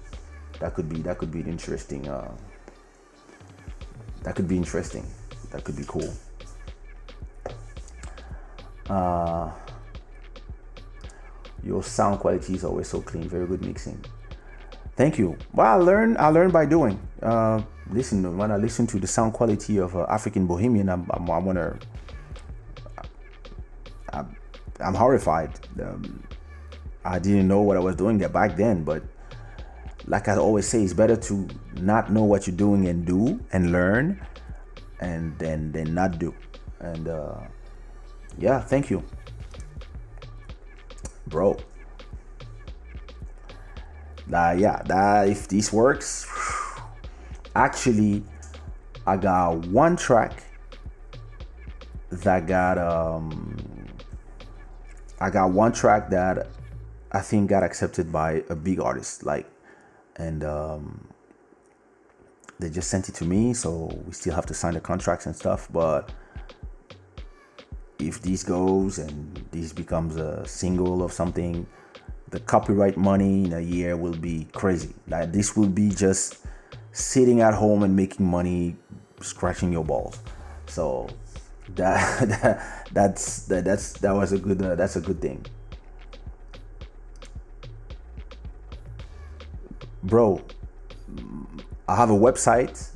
That 0.59 0.75
could 0.75 0.87
be 0.87 1.01
that 1.01 1.17
could 1.17 1.31
be 1.31 1.39
interesting. 1.39 2.07
Uh, 2.07 2.31
that 4.21 4.35
could 4.35 4.47
be 4.47 4.55
interesting. 4.55 5.05
That 5.49 5.63
could 5.63 5.75
be 5.75 5.83
cool. 5.87 6.13
Uh, 8.87 9.51
your 11.63 11.81
sound 11.81 12.19
quality 12.19 12.53
is 12.53 12.63
always 12.63 12.87
so 12.87 13.01
clean. 13.01 13.27
Very 13.27 13.47
good 13.47 13.65
mixing. 13.65 14.03
Thank 14.95 15.17
you. 15.17 15.37
Well, 15.53 15.67
I 15.67 15.75
learn. 15.75 16.17
I 16.17 16.27
learn 16.29 16.51
by 16.51 16.65
doing. 16.65 16.99
Uh, 17.21 17.61
listen, 17.89 18.37
when 18.37 18.51
I 18.51 18.57
listen 18.57 18.85
to 18.87 18.99
the 18.99 19.07
sound 19.07 19.33
quality 19.33 19.77
of 19.77 19.95
uh, 19.95 20.05
African 20.09 20.45
Bohemian, 20.45 20.89
I'm, 20.89 21.09
I'm. 21.11 21.29
I'm, 24.13 24.35
I'm 24.79 24.93
horrified. 24.93 25.51
Um, 25.81 26.23
I 27.03 27.19
didn't 27.19 27.47
know 27.47 27.61
what 27.61 27.75
I 27.75 27.79
was 27.79 27.95
doing 27.95 28.17
there 28.17 28.29
back 28.29 28.55
then, 28.55 28.83
but 28.83 29.03
like 30.05 30.27
I 30.27 30.37
always 30.37 30.67
say, 30.67 30.83
it's 30.83 30.93
better 30.93 31.15
to 31.15 31.47
not 31.81 32.11
know 32.11 32.23
what 32.23 32.45
you're 32.45 32.55
doing 32.55 32.87
and 32.87 33.05
do 33.05 33.39
and 33.51 33.71
learn, 33.71 34.21
and 34.99 35.37
then 35.39 35.71
then 35.71 35.93
not 35.93 36.19
do. 36.19 36.35
And 36.79 37.07
uh, 37.07 37.39
yeah, 38.37 38.59
thank 38.61 38.89
you. 38.89 39.03
Bro. 41.27 41.57
Uh, 44.31 44.55
yeah, 44.57 44.81
that 44.85 45.27
if 45.27 45.47
this 45.47 45.71
works, 45.73 46.25
actually, 47.55 48.23
I 49.05 49.17
got 49.17 49.67
one 49.67 49.95
track 49.95 50.43
that 52.09 52.45
got 52.45 52.77
um 52.77 53.57
I 55.19 55.29
got 55.29 55.51
one 55.51 55.71
track 55.71 56.09
that 56.11 56.47
I 57.11 57.19
think 57.21 57.49
got 57.49 57.63
accepted 57.63 58.11
by 58.11 58.43
a 58.49 58.55
big 58.55 58.79
artist 58.79 59.23
like 59.23 59.49
and 60.17 60.43
um 60.43 61.07
they 62.59 62.69
just 62.69 62.91
sent 62.91 63.09
it 63.09 63.15
to 63.15 63.25
me 63.25 63.55
so 63.55 63.91
we 64.05 64.13
still 64.13 64.35
have 64.35 64.45
to 64.45 64.53
sign 64.53 64.75
the 64.75 64.79
contracts 64.79 65.25
and 65.25 65.35
stuff 65.35 65.67
but 65.71 66.11
if 67.99 68.21
this 68.21 68.43
goes 68.43 68.99
and 68.99 69.45
this 69.51 69.73
becomes 69.73 70.15
a 70.15 70.45
single 70.45 71.03
of 71.03 71.11
something, 71.11 71.65
the 72.33 72.39
copyright 72.39 72.97
money 72.97 73.45
in 73.45 73.53
a 73.53 73.59
year 73.59 73.95
will 73.95 74.17
be 74.17 74.47
crazy. 74.53 74.93
Like 75.07 75.31
this 75.31 75.55
will 75.55 75.69
be 75.69 75.89
just 75.89 76.45
sitting 76.91 77.41
at 77.41 77.53
home 77.53 77.83
and 77.83 77.95
making 77.95 78.25
money, 78.25 78.75
scratching 79.21 79.71
your 79.71 79.85
balls. 79.85 80.19
So 80.65 81.09
that, 81.75 82.27
that 82.41 82.87
that's 82.91 83.45
that, 83.45 83.65
that's 83.65 83.93
that 83.99 84.11
was 84.11 84.33
a 84.33 84.39
good 84.39 84.61
uh, 84.61 84.75
that's 84.75 84.95
a 84.95 85.01
good 85.01 85.21
thing. 85.21 85.45
Bro 90.03 90.41
i 91.87 91.95
have 91.95 92.09
a 92.09 92.13
website 92.13 92.95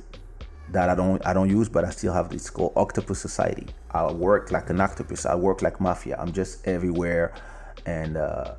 that 0.70 0.88
i 0.88 0.94
don't 0.94 1.24
i 1.26 1.32
don't 1.32 1.50
use 1.50 1.68
but 1.68 1.84
i 1.84 1.90
still 1.90 2.12
have 2.12 2.32
it's 2.32 2.50
called 2.50 2.72
octopus 2.74 3.20
society. 3.20 3.66
I 3.90 4.12
work 4.12 4.52
like 4.52 4.68
an 4.70 4.80
octopus. 4.80 5.24
I 5.24 5.34
work 5.34 5.62
like 5.62 5.80
mafia. 5.80 6.16
I'm 6.18 6.32
just 6.32 6.66
everywhere. 6.66 7.32
And 7.86 8.16
uh, 8.16 8.54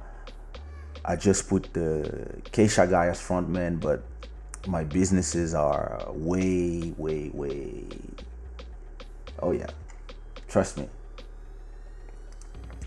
i 1.06 1.16
just 1.16 1.48
put 1.48 1.72
the 1.74 2.42
Kaysha 2.52 2.90
guy 2.90 3.08
as 3.08 3.20
frontman 3.20 3.80
but 3.80 4.04
my 4.68 4.84
businesses 4.84 5.54
are 5.54 6.06
way 6.14 6.94
way 6.98 7.30
way 7.34 7.86
oh 9.42 9.52
yeah 9.52 9.68
Trust 10.50 10.80
me. 10.80 10.90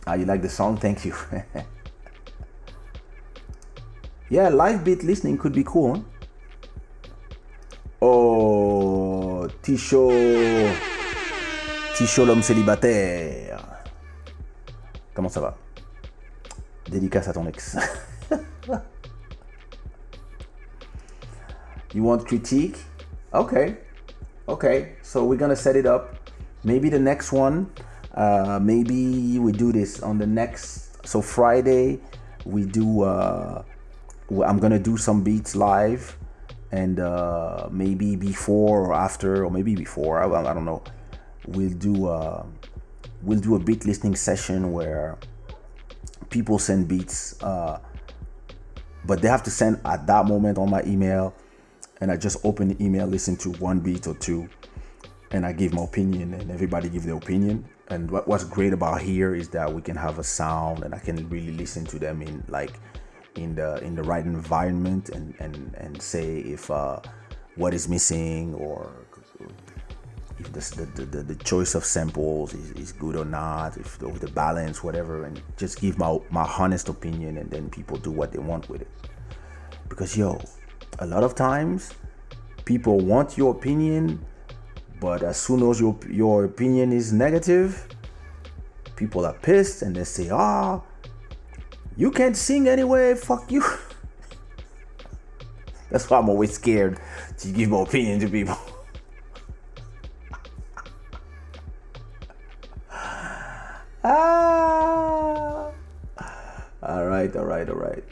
Ah, 0.05 0.15
you 0.15 0.25
like 0.25 0.43
the 0.43 0.49
song? 0.49 0.77
Thank 0.77 1.05
you. 1.05 1.15
yeah, 4.31 4.49
live 4.49 4.85
beat 4.85 5.05
listening 5.05 5.39
could 5.39 5.55
be 5.55 5.63
cool. 5.63 5.95
Huh? 5.95 6.01
Oh, 8.03 9.49
Tisho, 9.63 10.11
Tisho 11.95 12.27
l'homme 12.27 12.43
célibataire. 12.43 13.63
Comment 15.15 15.29
ça 15.29 15.41
va 15.41 15.57
Dédicace 16.91 17.29
à 17.29 17.33
ton 17.33 17.47
ex. 17.47 17.77
you 21.95 22.03
want 22.03 22.25
critique? 22.27 22.79
Okay. 23.33 23.77
Okay. 24.49 24.97
So 25.03 25.25
we're 25.25 25.39
gonna 25.39 25.57
set 25.57 25.77
it 25.77 25.87
up 25.87 26.23
maybe 26.65 26.89
the 26.89 26.99
next 26.99 27.33
one 27.33 27.71
uh, 28.15 28.59
maybe 28.63 29.39
we 29.39 29.53
do 29.53 29.73
this 29.73 30.01
on 30.03 30.19
the 30.19 30.27
next 30.27 31.07
so 31.07 31.21
friday 31.21 31.99
we 32.45 32.65
do 32.65 33.03
uh, 33.03 33.63
i'm 34.45 34.59
gonna 34.59 34.79
do 34.79 34.97
some 34.97 35.23
beats 35.23 35.57
live 35.57 36.17
and 36.71 37.01
uh, 37.01 37.69
maybe 37.71 38.17
before 38.17 38.87
or 38.87 38.95
after 38.95 39.45
or 39.45 39.51
maybe 39.51 39.75
before 39.75 40.23
i, 40.23 40.51
I 40.51 40.55
don't 40.55 40.65
know 40.65 40.83
we'll 41.47 41.71
do 41.71 42.07
uh, 42.07 42.45
we'll 43.23 43.41
do 43.41 43.57
a 43.57 43.59
beat 43.59 43.85
listening 43.85 44.15
session 44.15 44.73
where 44.73 45.19
people 46.33 46.59
send 46.59 46.89
beats 46.89 47.41
uh, 47.43 47.79
but 49.05 49.23
they 49.23 49.29
have 49.29 49.43
to 49.43 49.51
send 49.51 49.81
at 49.85 50.07
that 50.07 50.27
moment 50.27 50.59
on 50.59 50.69
my 50.69 50.83
email 50.85 51.35
and 52.01 52.11
i 52.11 52.17
just 52.17 52.39
open 52.45 52.69
the 52.69 52.85
email 52.85 53.07
listen 53.07 53.37
to 53.37 53.51
one 53.53 53.79
beat 53.79 54.07
or 54.07 54.15
two 54.15 54.49
and 55.33 55.47
I 55.47 55.53
give 55.53 55.73
my 55.73 55.83
opinion, 55.83 56.35
and 56.35 56.51
everybody 56.51 56.89
give 56.89 57.05
their 57.05 57.17
opinion. 57.17 57.65
And 57.89 58.11
what, 58.11 58.29
what's 58.29 58.45
great 58.45 58.73
about 58.73 59.01
here 59.01 59.35
is 59.35 59.49
that 59.51 59.73
we 59.73 59.83
can 59.83 59.97
have 59.97 60.19
a 60.19 60.25
sound, 60.25 60.85
and 60.85 60.95
I 60.95 60.99
can 60.99 61.29
really 61.29 61.53
listen 61.53 61.85
to 61.87 61.99
them 61.99 62.23
in 62.23 62.45
like 62.49 62.79
in 63.35 63.55
the 63.55 63.83
in 63.83 63.95
the 63.95 64.03
right 64.03 64.25
environment, 64.25 65.09
and 65.09 65.35
and 65.41 65.75
and 65.79 66.01
say 66.01 66.39
if 66.39 66.71
uh, 66.71 67.01
what 67.57 67.75
is 67.75 67.89
missing 67.89 68.55
or 68.55 68.93
if 70.39 70.53
the, 70.53 70.87
the, 70.95 71.05
the, 71.05 71.23
the 71.23 71.35
choice 71.37 71.75
of 71.75 71.85
samples 71.85 72.55
is, 72.55 72.73
is 72.73 72.93
good 72.93 73.17
or 73.17 73.25
not, 73.25 73.77
if 73.77 73.99
the, 73.99 74.11
the 74.13 74.29
balance, 74.29 74.83
whatever, 74.83 75.25
and 75.25 75.41
just 75.57 75.81
give 75.81 75.99
my 75.99 76.19
my 76.31 76.45
honest 76.59 76.89
opinion, 76.89 77.39
and 77.39 77.51
then 77.51 77.71
people 77.71 77.97
do 77.97 78.11
what 78.11 78.33
they 78.33 78.39
want 78.39 78.69
with 78.69 78.83
it. 78.83 78.91
Because 79.89 80.17
yo, 80.17 80.41
a 80.99 81.07
lot 81.07 81.23
of 81.23 81.35
times 81.35 81.93
people 82.65 83.01
want 83.01 83.37
your 83.37 83.53
opinion 83.53 84.25
but 85.03 85.25
as 85.25 85.37
soon 85.37 85.69
as 85.69 85.81
your 85.81 85.99
your 86.09 86.45
opinion 86.45 86.93
is 86.93 87.13
negative, 87.13 87.89
people 88.95 89.27
are 89.27 89.33
pissed 89.33 89.83
and 89.83 89.97
they 89.97 90.05
say, 90.05 90.31
"Ah, 90.31 90.79
oh, 90.79 90.85
you 91.97 92.13
can't 92.13 92.37
sing 92.37 92.69
anyway. 92.69 93.17
Fuck 93.17 93.51
you." 93.51 93.65
That's 95.91 96.09
why 96.09 96.19
I'm 96.19 96.29
always 96.29 96.55
scared 96.55 97.01
to 97.39 97.49
give 97.49 97.71
my 97.71 97.83
opinion 97.83 98.21
to 98.21 98.29
people. 98.29 98.57
Ah. 104.05 105.71
All 106.83 107.07
right, 107.07 107.35
all 107.37 107.45
right, 107.45 107.69
all 107.69 107.77
right. 107.77 108.05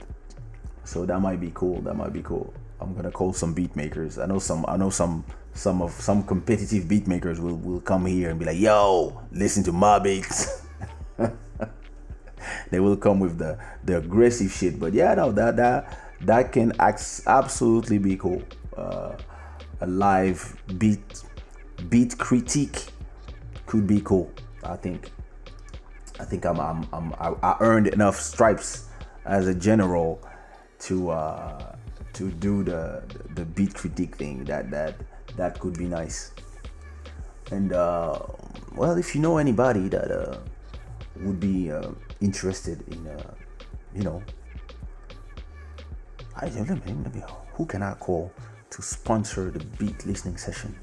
So 0.85 1.05
that 1.07 1.21
might 1.21 1.41
be 1.41 1.51
cool. 1.55 1.81
That 1.83 1.95
might 1.95 2.13
be 2.13 2.23
cool. 2.23 2.53
I'm 2.81 2.95
gonna 2.95 3.11
call 3.11 3.33
some 3.33 3.53
beat 3.53 3.77
makers. 3.77 4.19
I 4.19 4.27
know 4.27 4.39
some. 4.39 4.65
I 4.69 4.77
know 4.77 4.91
some 4.91 5.25
some 5.55 5.83
of 5.83 5.93
some 5.93 6.23
competitive 6.23 6.89
beat 6.89 7.07
makers 7.07 7.41
will, 7.41 7.57
will 7.57 7.81
come 7.81 8.07
here 8.07 8.31
and 8.31 8.39
be 8.39 8.47
like, 8.47 8.59
yo, 8.59 9.21
listen 9.33 9.63
to 9.65 9.73
my 9.73 9.99
beats. 9.99 10.63
they 12.71 12.81
will 12.81 12.97
come 12.97 13.21
with 13.21 13.39
the, 13.39 13.59
the 13.85 13.99
aggressive 13.99 14.51
shit. 14.51 14.79
But 14.79 14.95
yeah, 14.95 15.15
no, 15.15 15.33
that 15.33 15.57
that 15.57 15.99
that 16.23 16.53
can 16.53 16.73
absolutely 16.79 17.99
be 17.99 18.17
cool. 18.17 18.43
Uh, 18.77 19.17
a 19.81 19.87
live 19.87 20.57
beat 20.79 21.23
beat 21.89 22.17
critique 22.19 22.87
could 23.67 23.87
be 23.87 24.01
cool. 24.01 24.31
I 24.63 24.77
think. 24.77 25.11
I 26.21 26.25
think 26.25 26.45
I'm, 26.45 26.61
I'm, 26.61 26.87
I'm 26.93 27.15
I 27.43 27.57
earned 27.61 27.87
enough 27.89 28.21
stripes 28.21 28.89
as 29.25 29.49
a 29.49 29.55
general 29.55 30.21
to 30.81 31.11
uh, 31.11 31.77
to 32.13 32.31
do 32.31 32.63
the 32.63 33.03
the 33.35 33.45
beat 33.47 33.73
critique 33.75 34.17
thing. 34.17 34.45
That 34.45 34.71
that 34.71 34.97
that 35.37 35.59
could 35.59 35.79
be 35.79 35.87
nice. 35.87 36.33
And 37.51 37.73
uh, 37.73 38.21
well, 38.77 38.99
if 38.99 39.15
you 39.15 39.23
know 39.23 39.39
anybody 39.39 39.89
that 39.89 40.11
uh, 40.13 40.39
would 41.17 41.41
be 41.41 41.73
uh, 41.73 41.89
interested 42.21 42.87
in, 42.89 43.07
uh, 43.07 43.35
you 43.95 44.03
know, 44.03 44.23
I 46.37 46.47
let 46.47 46.69
me, 46.87 46.93
let 47.03 47.15
me, 47.15 47.23
who 47.55 47.65
can 47.65 47.83
I 47.83 47.95
call 47.95 48.31
to 48.71 48.83
sponsor 48.83 49.51
the 49.51 49.65
beat 49.81 50.05
listening 50.05 50.37
session? 50.37 50.77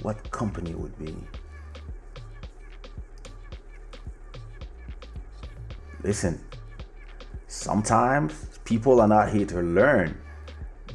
What 0.00 0.30
company 0.30 0.74
would 0.74 0.98
be? 0.98 1.14
Listen, 6.04 6.38
sometimes 7.48 8.60
people 8.64 9.00
are 9.00 9.08
not 9.08 9.30
here 9.30 9.46
to 9.46 9.62
learn; 9.62 10.20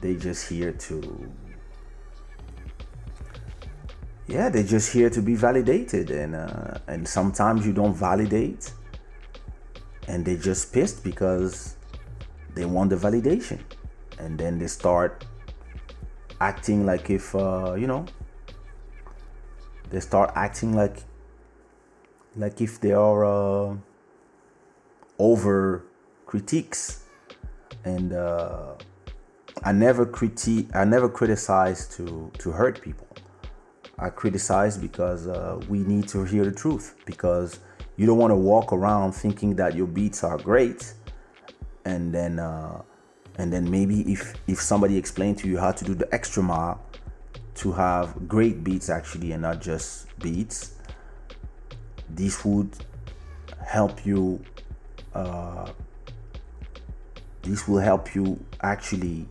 they 0.01 0.15
just 0.15 0.47
here 0.47 0.71
to 0.71 1.31
yeah, 4.29 4.47
they're 4.49 4.61
just 4.61 4.93
here 4.93 5.09
to 5.09 5.21
be 5.23 5.33
validated, 5.33 6.11
and 6.11 6.35
uh, 6.35 6.77
and 6.87 7.07
sometimes 7.07 7.65
you 7.65 7.73
don't 7.73 7.95
validate, 7.95 8.71
and 10.07 10.23
they're 10.23 10.37
just 10.37 10.71
pissed 10.71 11.03
because 11.03 11.75
they 12.53 12.65
want 12.65 12.91
the 12.91 12.95
validation, 12.95 13.59
and 14.19 14.37
then 14.37 14.59
they 14.59 14.67
start 14.67 15.25
acting 16.39 16.85
like 16.85 17.09
if 17.09 17.33
uh, 17.33 17.73
you 17.73 17.87
know 17.87 18.05
they 19.89 19.99
start 19.99 20.31
acting 20.35 20.75
like 20.75 21.03
like 22.35 22.61
if 22.61 22.79
they 22.79 22.91
are 22.93 23.25
uh, 23.25 23.75
over 25.19 25.85
critiques, 26.25 27.03
and 27.85 28.13
uh, 28.13 28.75
I 29.63 29.71
never 29.71 30.05
critique, 30.05 30.69
I 30.73 30.85
never 30.85 31.09
criticize 31.09 31.87
to 31.97 32.31
to 32.39 32.51
hurt 32.51 32.81
people 32.81 33.07
I 34.01 34.09
criticize 34.09 34.77
because 34.77 35.27
uh, 35.27 35.59
we 35.67 35.79
need 35.79 36.07
to 36.09 36.23
hear 36.23 36.45
the 36.45 36.51
truth. 36.51 36.95
Because 37.05 37.59
you 37.97 38.05
don't 38.05 38.17
want 38.17 38.31
to 38.31 38.35
walk 38.35 38.71
around 38.71 39.11
thinking 39.11 39.55
that 39.55 39.75
your 39.75 39.87
beats 39.87 40.23
are 40.23 40.37
great, 40.37 40.93
and 41.85 42.13
then 42.13 42.39
uh, 42.39 42.81
and 43.37 43.51
then 43.51 43.69
maybe 43.69 44.09
if 44.11 44.35
if 44.47 44.61
somebody 44.61 44.97
explained 44.97 45.37
to 45.39 45.47
you 45.47 45.57
how 45.57 45.71
to 45.71 45.83
do 45.83 45.93
the 45.93 46.11
extra 46.13 46.41
mile 46.41 46.81
to 47.55 47.73
have 47.73 48.27
great 48.27 48.63
beats 48.63 48.89
actually 48.89 49.33
and 49.33 49.41
not 49.41 49.59
just 49.61 50.07
beats, 50.19 50.75
this 52.09 52.45
would 52.45 52.71
help 53.65 54.05
you. 54.05 54.41
Uh, 55.13 55.71
this 57.41 57.67
will 57.67 57.79
help 57.79 58.13
you 58.13 58.39
actually 58.61 59.27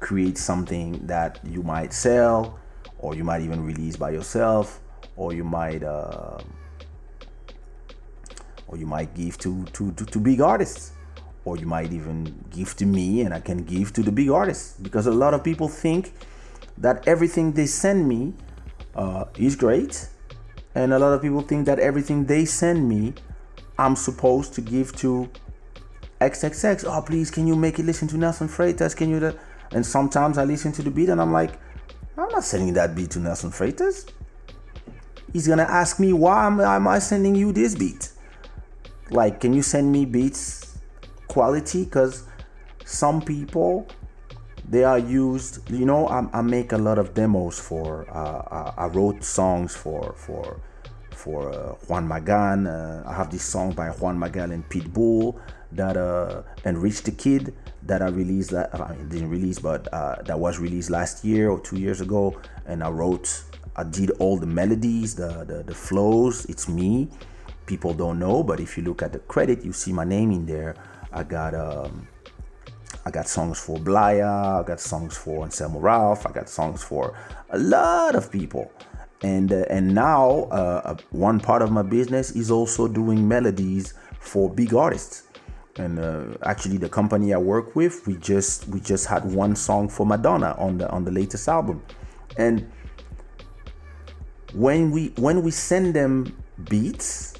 create 0.00 0.36
something 0.36 1.06
that 1.06 1.38
you 1.44 1.62
might 1.62 1.92
sell 1.92 2.58
or 3.02 3.14
you 3.14 3.24
might 3.24 3.42
even 3.42 3.64
release 3.64 3.96
by 3.96 4.10
yourself, 4.10 4.80
or 5.16 5.34
you 5.34 5.44
might 5.44 5.82
uh, 5.82 6.38
or 8.68 8.78
you 8.78 8.86
might 8.86 9.14
give 9.14 9.36
to, 9.38 9.64
to, 9.66 9.92
to, 9.92 10.06
to 10.06 10.18
big 10.18 10.40
artists, 10.40 10.92
or 11.44 11.58
you 11.58 11.66
might 11.66 11.92
even 11.92 12.32
give 12.50 12.74
to 12.76 12.86
me 12.86 13.20
and 13.20 13.34
I 13.34 13.40
can 13.40 13.64
give 13.64 13.92
to 13.94 14.02
the 14.02 14.12
big 14.12 14.30
artists. 14.30 14.78
Because 14.80 15.06
a 15.06 15.10
lot 15.10 15.34
of 15.34 15.44
people 15.44 15.68
think 15.68 16.14
that 16.78 17.06
everything 17.06 17.52
they 17.52 17.66
send 17.66 18.08
me 18.08 18.32
uh, 18.94 19.24
is 19.36 19.56
great, 19.56 20.08
and 20.74 20.92
a 20.92 20.98
lot 20.98 21.12
of 21.12 21.20
people 21.20 21.42
think 21.42 21.66
that 21.66 21.78
everything 21.78 22.24
they 22.24 22.44
send 22.44 22.88
me 22.88 23.14
I'm 23.78 23.96
supposed 23.96 24.54
to 24.54 24.60
give 24.60 24.94
to 24.96 25.28
XXX. 26.20 26.84
Oh, 26.86 27.02
please, 27.02 27.30
can 27.30 27.46
you 27.46 27.56
make 27.56 27.78
it 27.78 27.84
listen 27.84 28.08
to 28.08 28.16
Nelson 28.16 28.48
Freitas? 28.48 28.96
Can 28.96 29.10
you? 29.10 29.38
And 29.72 29.84
sometimes 29.84 30.38
I 30.38 30.44
listen 30.44 30.72
to 30.72 30.82
the 30.82 30.90
beat 30.90 31.08
and 31.08 31.20
I'm 31.20 31.32
like, 31.32 31.52
I'm 32.16 32.28
not 32.28 32.44
sending 32.44 32.74
that 32.74 32.94
beat 32.94 33.10
to 33.12 33.18
Nelson 33.18 33.50
Freitas. 33.50 34.10
he's 35.32 35.48
gonna 35.48 35.62
ask 35.62 35.98
me 35.98 36.12
why 36.12 36.46
am, 36.46 36.60
am 36.60 36.86
I 36.86 36.98
sending 36.98 37.34
you 37.34 37.52
this 37.52 37.74
beat? 37.74 38.10
Like, 39.10 39.40
can 39.40 39.52
you 39.52 39.62
send 39.62 39.90
me 39.90 40.04
beats 40.04 40.78
quality? 41.28 41.84
Because 41.84 42.24
some 42.84 43.22
people 43.22 43.88
they 44.68 44.84
are 44.84 44.98
used. 44.98 45.68
You 45.70 45.86
know, 45.86 46.06
I, 46.06 46.26
I 46.32 46.42
make 46.42 46.72
a 46.72 46.78
lot 46.78 46.98
of 46.98 47.14
demos 47.14 47.58
for. 47.58 48.08
Uh, 48.10 48.72
I, 48.76 48.84
I 48.84 48.86
wrote 48.86 49.24
songs 49.24 49.74
for 49.74 50.14
for 50.16 50.60
for 51.22 51.50
uh, 51.52 51.74
Juan 51.86 52.08
Magan. 52.08 52.66
Uh, 52.66 53.04
I 53.06 53.14
have 53.14 53.30
this 53.30 53.44
song 53.44 53.72
by 53.72 53.88
Juan 53.90 54.18
Magan 54.18 54.50
and 54.50 54.68
Pitbull 54.68 55.40
that 55.70 55.96
uh, 55.96 56.42
enrich 56.64 57.02
the 57.02 57.12
kid 57.12 57.54
that 57.84 58.02
I 58.02 58.08
released. 58.08 58.52
I 58.52 58.66
mean, 58.90 59.08
didn't 59.08 59.30
release, 59.30 59.58
but 59.58 59.86
uh, 59.94 60.16
that 60.22 60.38
was 60.38 60.58
released 60.58 60.90
last 60.90 61.24
year 61.24 61.50
or 61.50 61.60
two 61.60 61.78
years 61.78 62.00
ago. 62.00 62.40
And 62.66 62.82
I 62.82 62.90
wrote, 62.90 63.44
I 63.76 63.84
did 63.84 64.10
all 64.18 64.36
the 64.36 64.46
melodies, 64.46 65.14
the 65.14 65.44
the, 65.44 65.62
the 65.62 65.74
flows. 65.74 66.44
It's 66.46 66.68
me. 66.68 67.08
People 67.66 67.94
don't 67.94 68.18
know, 68.18 68.42
but 68.42 68.58
if 68.58 68.76
you 68.76 68.82
look 68.82 69.02
at 69.02 69.12
the 69.12 69.20
credit, 69.20 69.64
you 69.64 69.72
see 69.72 69.92
my 69.92 70.04
name 70.04 70.32
in 70.32 70.44
there. 70.44 70.74
I 71.12 71.22
got 71.22 71.54
um, 71.54 72.08
I 73.06 73.10
got 73.10 73.28
songs 73.28 73.58
for 73.58 73.78
Blaya, 73.78 74.62
I 74.62 74.66
got 74.66 74.80
songs 74.80 75.16
for 75.16 75.44
Anselmo 75.44 75.80
Ralph, 75.80 76.26
I 76.26 76.32
got 76.32 76.48
songs 76.48 76.82
for 76.82 77.16
a 77.50 77.58
lot 77.58 78.14
of 78.14 78.30
people. 78.30 78.72
And, 79.22 79.52
uh, 79.52 79.64
and 79.70 79.94
now 79.94 80.48
uh, 80.50 80.82
uh 80.84 80.96
one 81.10 81.38
part 81.38 81.62
of 81.62 81.70
my 81.70 81.82
business 81.82 82.32
is 82.32 82.50
also 82.50 82.88
doing 82.88 83.28
melodies 83.28 83.94
for 84.18 84.50
big 84.50 84.74
artists. 84.74 85.24
And 85.76 85.98
uh, 85.98 86.24
actually 86.42 86.76
the 86.76 86.88
company 86.88 87.32
I 87.32 87.38
work 87.38 87.74
with, 87.74 88.06
we 88.06 88.16
just 88.16 88.68
we 88.68 88.80
just 88.80 89.06
had 89.06 89.24
one 89.24 89.56
song 89.56 89.88
for 89.88 90.04
Madonna 90.04 90.54
on 90.58 90.76
the 90.76 90.90
on 90.90 91.04
the 91.04 91.10
latest 91.10 91.48
album, 91.48 91.82
and 92.36 92.70
when 94.52 94.90
we 94.90 95.08
when 95.16 95.42
we 95.42 95.50
send 95.50 95.94
them 95.94 96.36
beats, 96.68 97.34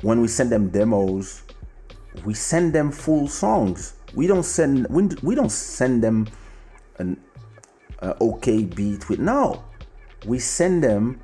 when 0.00 0.22
we 0.22 0.28
send 0.28 0.50
them 0.50 0.70
demos, 0.70 1.42
we 2.24 2.32
send 2.32 2.72
them 2.72 2.90
full 2.90 3.28
songs. 3.28 3.96
We 4.14 4.26
don't 4.26 4.44
send 4.44 4.86
we, 4.88 5.08
we 5.22 5.34
don't 5.34 5.52
send 5.52 6.02
them 6.02 6.26
an 6.98 7.20
okay 8.02 8.64
beat 8.64 9.10
with 9.10 9.18
no, 9.18 9.62
we 10.26 10.38
send 10.38 10.82
them 10.82 11.20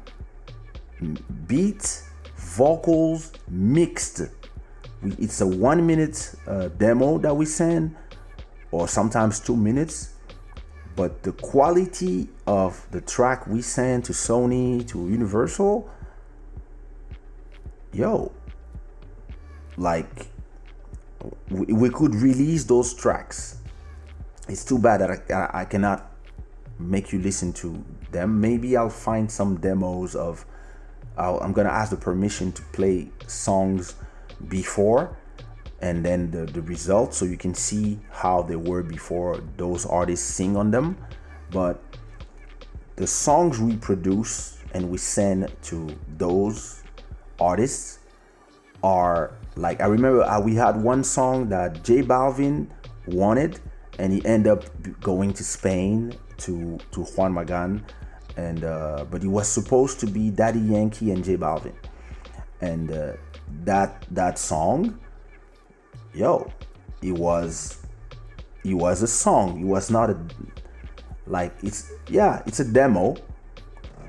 beats, 1.47 2.09
vocals 2.37 3.33
mixed 3.49 4.23
we, 5.05 5.13
it's 5.19 5.41
a 5.41 5.47
one 5.47 5.87
minute 5.87 6.35
uh, 6.47 6.69
demo 6.69 7.19
that 7.19 7.37
we 7.37 7.45
send, 7.45 7.95
or 8.71 8.89
sometimes 8.89 9.39
two 9.39 9.57
minutes. 9.57 10.15
But 10.97 11.23
the 11.23 11.33
quality 11.33 12.29
of 12.47 12.87
the 12.91 13.01
track 13.01 13.47
we 13.47 13.61
send 13.63 14.05
to 14.07 14.13
Sony, 14.13 14.87
to 14.89 15.09
Universal, 15.09 15.91
yo, 17.93 18.33
like 19.77 20.29
we, 21.51 21.67
we 21.73 21.91
could 21.91 22.15
release 22.15 22.65
those 22.65 22.95
tracks. 22.95 23.59
It's 24.49 24.65
too 24.65 24.79
bad 24.79 25.01
that 25.01 25.33
I, 25.33 25.63
I 25.63 25.65
cannot 25.65 26.13
make 26.79 27.13
you 27.13 27.19
listen 27.19 27.53
to 27.55 27.85
them. 28.15 28.41
Maybe 28.41 28.77
I'll 28.77 28.89
find 28.89 29.31
some 29.31 29.57
demos 29.61 30.15
of. 30.15 30.47
i 31.19 31.29
am 31.47 31.53
gonna 31.53 31.77
ask 31.83 31.91
the 31.91 32.03
permission 32.11 32.53
to 32.53 32.63
play 32.73 33.09
songs 33.27 33.95
before 34.49 35.03
and 35.81 36.05
then 36.05 36.31
the, 36.31 36.47
the 36.47 36.63
results 36.63 37.19
so 37.19 37.25
you 37.25 37.37
can 37.37 37.55
see 37.55 38.01
how 38.11 38.43
they 38.43 38.57
were 38.57 38.83
before 38.83 39.41
those 39.57 39.85
artists 39.87 40.27
sing 40.27 40.57
on 40.57 40.71
them 40.71 40.97
but 41.51 41.81
the 42.97 43.07
songs 43.07 43.61
we 43.61 43.77
produce 43.77 44.59
and 44.73 44.89
we 44.89 44.99
send 44.99 45.51
to 45.63 45.95
those 46.17 46.83
artists 47.39 47.99
are 48.83 49.35
like 49.57 49.81
I 49.81 49.87
remember 49.87 50.23
uh, 50.23 50.41
we 50.41 50.55
had 50.55 50.83
one 50.83 51.05
song 51.05 51.49
that 51.49 51.83
J 51.85 52.03
Balvin 52.03 52.69
wanted 53.07 53.61
and 53.99 54.13
he 54.13 54.25
ended 54.25 54.53
up 54.53 54.65
going 55.01 55.33
to 55.35 55.45
Spain 55.45 56.15
to 56.39 56.79
to 56.93 57.03
Juan 57.03 57.35
Magan 57.35 57.85
and 58.37 58.65
uh, 58.65 59.05
but 59.11 59.23
it 59.23 59.29
was 59.29 59.49
supposed 59.49 60.01
to 60.01 60.07
be 60.07 60.31
Daddy 60.31 60.61
Yankee 60.61 61.11
and 61.11 61.25
J 61.25 61.37
Balvin. 61.37 61.75
And 62.61 62.91
uh, 62.91 63.13
that 63.65 64.07
that 64.11 64.39
song 64.39 64.99
yo 66.15 66.51
it 67.03 67.13
was 67.13 67.79
it 68.65 68.75
was 68.75 69.03
a 69.03 69.07
song. 69.07 69.61
It 69.61 69.67
was 69.67 69.91
not 69.91 70.11
a 70.11 70.19
like 71.27 71.55
it's 71.63 71.91
yeah 72.09 72.43
it's 72.47 72.61
a 72.61 72.65
demo 72.65 73.17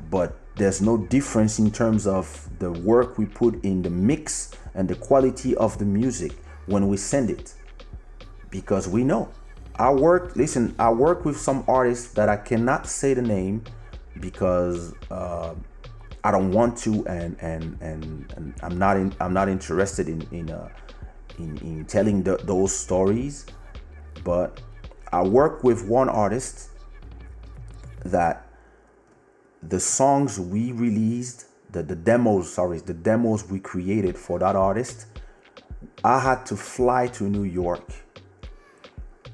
but 0.10 0.38
there's 0.56 0.82
no 0.82 0.98
difference 0.98 1.60
in 1.60 1.72
terms 1.72 2.08
of 2.08 2.50
the 2.60 2.72
work 2.72 3.18
we 3.18 3.26
put 3.26 3.62
in 3.66 3.82
the 3.82 3.90
mix 3.90 4.52
and 4.74 4.88
the 4.88 4.95
quality 4.95 5.56
of 5.56 5.78
the 5.78 5.86
music 5.86 6.34
when 6.68 6.88
we 6.88 6.98
send 6.98 7.30
it. 7.30 7.54
Because 8.50 8.88
we 8.88 9.04
know 9.04 9.30
i 9.78 9.92
work 9.92 10.36
listen 10.38 10.74
i 10.80 10.90
work 10.90 11.26
with 11.26 11.38
some 11.38 11.62
artists 11.68 12.14
that 12.14 12.30
i 12.30 12.38
cannot 12.38 12.88
say 12.88 13.14
the 13.14 13.22
name 13.22 13.62
because 14.19 14.94
uh, 15.11 15.53
I 16.24 16.32
don't 16.32 16.52
want 16.52 16.77
to, 16.80 17.06
and 17.08 17.38
and 17.40 17.77
and, 17.82 18.34
and 18.35 18.53
I'm 18.61 18.77
not 18.77 18.98
in, 18.98 19.14
I'm 19.19 19.34
not 19.34 19.50
interested 19.50 20.10
in 20.10 20.22
in 20.32 20.50
uh, 20.50 20.69
in, 21.38 21.58
in 21.58 21.85
telling 21.85 22.24
the, 22.24 22.38
those 22.38 22.76
stories. 22.76 23.45
But 24.24 24.61
I 25.11 25.22
work 25.22 25.64
with 25.64 25.88
one 25.88 26.10
artist 26.10 26.69
that 28.03 28.48
the 29.61 29.80
songs 29.80 30.40
we 30.40 30.72
released, 30.72 31.48
the 31.72 31.84
the 31.84 31.95
demos, 31.95 32.52
sorry, 32.52 32.80
the 32.80 32.94
demos 32.94 33.48
we 33.50 33.60
created 33.60 34.18
for 34.18 34.40
that 34.40 34.56
artist, 34.56 35.06
I 36.03 36.19
had 36.19 36.45
to 36.48 36.56
fly 36.56 37.08
to 37.08 37.24
New 37.26 37.44
York 37.44 37.84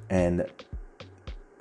and 0.10 0.46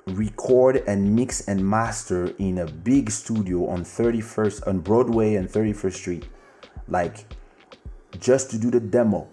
record 0.07 0.83
and 0.87 1.15
mix 1.15 1.47
and 1.47 1.65
master 1.65 2.33
in 2.39 2.59
a 2.59 2.65
big 2.65 3.11
studio 3.11 3.67
on 3.67 3.83
31st 3.83 4.67
on 4.67 4.79
Broadway 4.79 5.35
and 5.35 5.47
31st 5.47 5.93
Street. 5.93 6.27
Like 6.87 7.25
just 8.19 8.51
to 8.51 8.57
do 8.57 8.71
the 8.71 8.79
demo. 8.79 9.27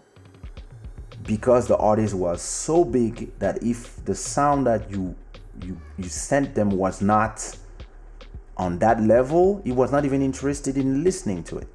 Because 1.24 1.68
the 1.68 1.76
artist 1.76 2.14
was 2.14 2.40
so 2.40 2.84
big 2.84 3.38
that 3.38 3.62
if 3.62 4.02
the 4.04 4.14
sound 4.14 4.66
that 4.66 4.90
you 4.90 5.14
you 5.62 5.78
you 5.96 6.08
sent 6.08 6.54
them 6.54 6.70
was 6.70 7.02
not 7.02 7.56
on 8.56 8.78
that 8.78 9.00
level 9.02 9.60
he 9.64 9.72
was 9.72 9.90
not 9.90 10.04
even 10.04 10.22
interested 10.22 10.76
in 10.76 11.02
listening 11.02 11.42
to 11.44 11.58
it. 11.58 11.68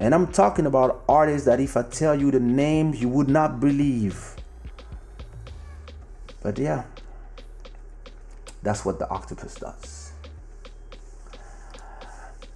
And 0.00 0.14
i'm 0.14 0.26
talking 0.32 0.66
about 0.66 1.04
artists 1.08 1.46
that 1.46 1.60
if 1.60 1.76
i 1.76 1.82
tell 1.82 2.18
you 2.18 2.30
the 2.30 2.40
names 2.40 3.00
you 3.00 3.08
would 3.08 3.28
not 3.28 3.60
believe. 3.60 4.36
But 6.42 6.58
yeah 6.58 6.84
that's 8.64 8.84
what 8.84 8.98
the 8.98 9.08
octopus 9.10 9.54
does. 9.56 10.12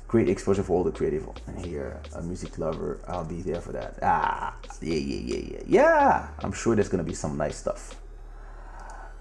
Great 0.08 0.28
exposure 0.30 0.62
for 0.62 0.72
all 0.72 0.84
the 0.84 0.90
creative 0.90 1.28
here, 1.58 2.00
a 2.14 2.22
music 2.22 2.58
lover. 2.58 2.98
I'll 3.06 3.26
be 3.26 3.42
there 3.42 3.60
for 3.60 3.72
that. 3.72 3.98
Ah, 4.02 4.56
yeah, 4.80 4.94
yeah, 4.94 5.20
yeah, 5.22 5.42
yeah, 5.52 5.62
yeah. 5.66 6.28
I'm 6.38 6.52
sure 6.52 6.74
there's 6.74 6.88
gonna 6.88 7.04
be 7.04 7.12
some 7.14 7.36
nice 7.36 7.58
stuff. 7.58 7.94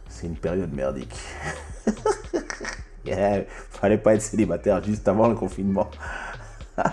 C'est 0.08 0.28
une 0.28 0.38
période 0.38 0.72
merdique. 0.74 1.14
yeah, 3.04 3.44
fallait 3.70 3.98
pas 3.98 4.14
être 4.16 4.22
célibataire 4.22 4.82
juste 4.82 5.06
avant 5.10 5.28
le 5.28 5.36
confinement. 5.36 5.92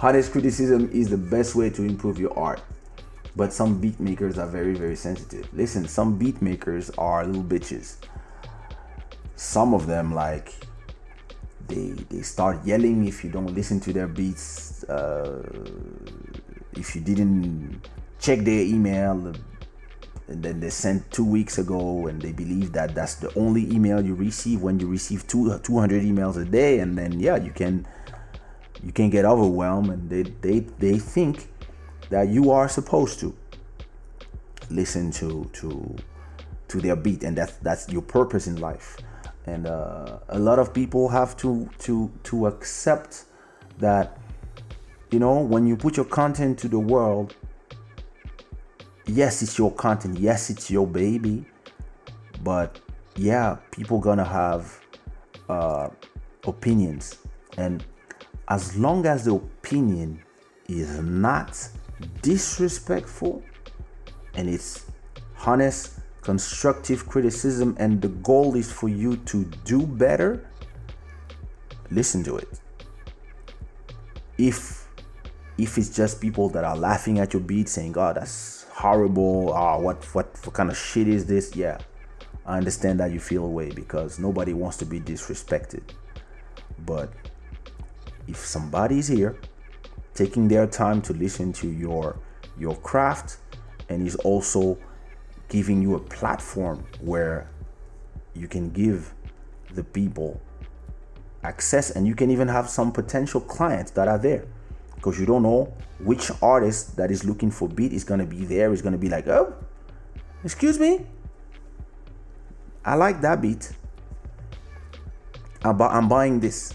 Honest 0.00 0.30
criticism 0.30 0.88
is 0.92 1.08
the 1.08 1.16
best 1.16 1.56
way 1.56 1.70
to 1.70 1.82
improve 1.82 2.20
your 2.20 2.38
art 2.38 2.62
but 3.36 3.52
some 3.52 3.78
beat 3.78 4.00
makers 4.00 4.38
are 4.38 4.48
very 4.48 4.74
very 4.74 4.96
sensitive. 4.96 5.48
Listen 5.52 5.86
some 5.86 6.18
beat 6.18 6.40
makers 6.42 6.90
are 6.98 7.24
little 7.26 7.44
bitches. 7.44 7.96
Some 9.36 9.74
of 9.74 9.86
them 9.86 10.14
like 10.14 10.52
they 11.68 11.90
they 12.10 12.22
start 12.22 12.64
yelling 12.64 13.06
if 13.06 13.22
you 13.22 13.30
don't 13.30 13.54
listen 13.54 13.80
to 13.80 13.92
their 13.92 14.06
beats 14.06 14.84
uh, 14.84 15.42
if 16.74 16.94
you 16.94 17.00
didn't 17.00 17.88
check 18.18 18.40
their 18.40 18.60
email 18.60 19.32
and 20.28 20.42
then 20.42 20.58
they 20.58 20.70
sent 20.70 21.08
two 21.12 21.24
weeks 21.24 21.58
ago 21.58 22.08
and 22.08 22.20
they 22.20 22.32
believe 22.32 22.72
that 22.72 22.94
that's 22.94 23.16
the 23.16 23.32
only 23.38 23.70
email 23.72 24.04
you 24.04 24.14
receive 24.14 24.60
when 24.60 24.80
you 24.80 24.88
receive 24.88 25.26
two, 25.28 25.56
200 25.58 26.02
emails 26.02 26.40
a 26.40 26.44
day 26.44 26.80
and 26.80 26.98
then 26.98 27.18
yeah 27.20 27.36
you 27.36 27.50
can 27.50 27.86
you 28.82 28.92
can 28.92 29.10
get 29.10 29.24
overwhelmed 29.24 29.90
and 29.90 30.10
they 30.10 30.22
they, 30.22 30.60
they 30.78 30.98
think 30.98 31.48
that 32.10 32.28
you 32.28 32.50
are 32.50 32.68
supposed 32.68 33.20
to 33.20 33.34
listen 34.70 35.10
to 35.12 35.48
to 35.52 35.96
to 36.68 36.80
their 36.80 36.96
beat. 36.96 37.22
And 37.22 37.36
that's 37.36 37.56
that's 37.58 37.88
your 37.88 38.02
purpose 38.02 38.46
in 38.46 38.56
life. 38.60 38.96
And 39.46 39.66
uh, 39.66 40.18
a 40.28 40.38
lot 40.38 40.58
of 40.58 40.74
people 40.74 41.08
have 41.08 41.36
to 41.38 41.68
to 41.80 42.10
to 42.24 42.46
accept 42.46 43.24
that 43.78 44.18
you 45.10 45.18
know 45.18 45.40
when 45.40 45.66
you 45.66 45.76
put 45.76 45.96
your 45.96 46.06
content 46.06 46.58
to 46.58 46.68
the 46.68 46.78
world 46.78 47.34
yes 49.06 49.42
it's 49.42 49.58
your 49.58 49.72
content. 49.72 50.18
Yes 50.18 50.50
it's 50.50 50.70
your 50.70 50.86
baby. 50.86 51.44
But 52.42 52.80
yeah 53.16 53.56
people 53.70 54.00
gonna 54.00 54.24
have 54.24 54.80
uh, 55.48 55.88
opinions. 56.44 57.18
And 57.56 57.84
as 58.48 58.76
long 58.76 59.06
as 59.06 59.24
the 59.24 59.34
opinion 59.34 60.22
is 60.68 60.98
not 61.00 61.68
disrespectful 62.22 63.42
and 64.34 64.48
it's 64.48 64.84
honest, 65.44 65.98
constructive 66.20 67.08
criticism, 67.08 67.76
and 67.78 68.00
the 68.02 68.08
goal 68.08 68.54
is 68.56 68.70
for 68.70 68.88
you 68.88 69.16
to 69.18 69.44
do 69.64 69.86
better, 69.86 70.48
listen 71.90 72.22
to 72.24 72.36
it. 72.36 72.48
If 74.38 74.86
if 75.56 75.78
it's 75.78 75.88
just 75.88 76.20
people 76.20 76.50
that 76.50 76.64
are 76.64 76.76
laughing 76.76 77.18
at 77.18 77.32
your 77.32 77.40
beat 77.40 77.68
saying, 77.68 77.92
"God, 77.92 78.16
oh, 78.16 78.20
that's 78.20 78.66
horrible," 78.72 79.52
oh, 79.54 79.80
what 79.80 80.04
what 80.14 80.26
what 80.44 80.52
kind 80.52 80.70
of 80.70 80.76
shit 80.76 81.08
is 81.08 81.24
this? 81.24 81.56
Yeah, 81.56 81.78
I 82.44 82.58
understand 82.58 83.00
that 83.00 83.10
you 83.10 83.20
feel 83.20 83.44
away 83.44 83.70
because 83.70 84.18
nobody 84.18 84.52
wants 84.52 84.76
to 84.78 84.84
be 84.84 85.00
disrespected. 85.00 85.82
But 86.84 87.10
if 88.28 88.36
somebody's 88.36 89.08
here 89.08 89.36
taking 90.16 90.48
their 90.48 90.66
time 90.66 91.00
to 91.02 91.12
listen 91.12 91.52
to 91.52 91.68
your 91.68 92.18
your 92.58 92.74
craft 92.76 93.36
and 93.88 94.06
is 94.06 94.16
also 94.16 94.78
giving 95.48 95.82
you 95.82 95.94
a 95.94 96.00
platform 96.00 96.84
where 97.00 97.48
you 98.34 98.48
can 98.48 98.70
give 98.70 99.14
the 99.74 99.84
people 99.84 100.40
access 101.44 101.90
and 101.90 102.06
you 102.06 102.14
can 102.14 102.30
even 102.30 102.48
have 102.48 102.68
some 102.68 102.90
potential 102.90 103.40
clients 103.40 103.92
that 103.92 104.08
are 104.08 104.18
there. 104.18 104.44
Because 104.96 105.20
you 105.20 105.26
don't 105.26 105.42
know 105.42 105.72
which 106.00 106.30
artist 106.42 106.96
that 106.96 107.10
is 107.10 107.24
looking 107.24 107.50
for 107.50 107.68
beat 107.68 107.92
is 107.92 108.02
going 108.02 108.20
to 108.20 108.26
be 108.26 108.44
there 108.44 108.72
is 108.72 108.82
going 108.82 108.92
to 108.92 108.98
be 108.98 109.08
like 109.08 109.28
oh 109.28 109.54
excuse 110.42 110.78
me. 110.78 111.06
I 112.84 112.94
like 112.94 113.20
that 113.20 113.40
beat. 113.40 113.72
I'm, 115.64 115.76
bu- 115.76 115.84
I'm 115.84 116.08
buying 116.08 116.38
this 116.40 116.74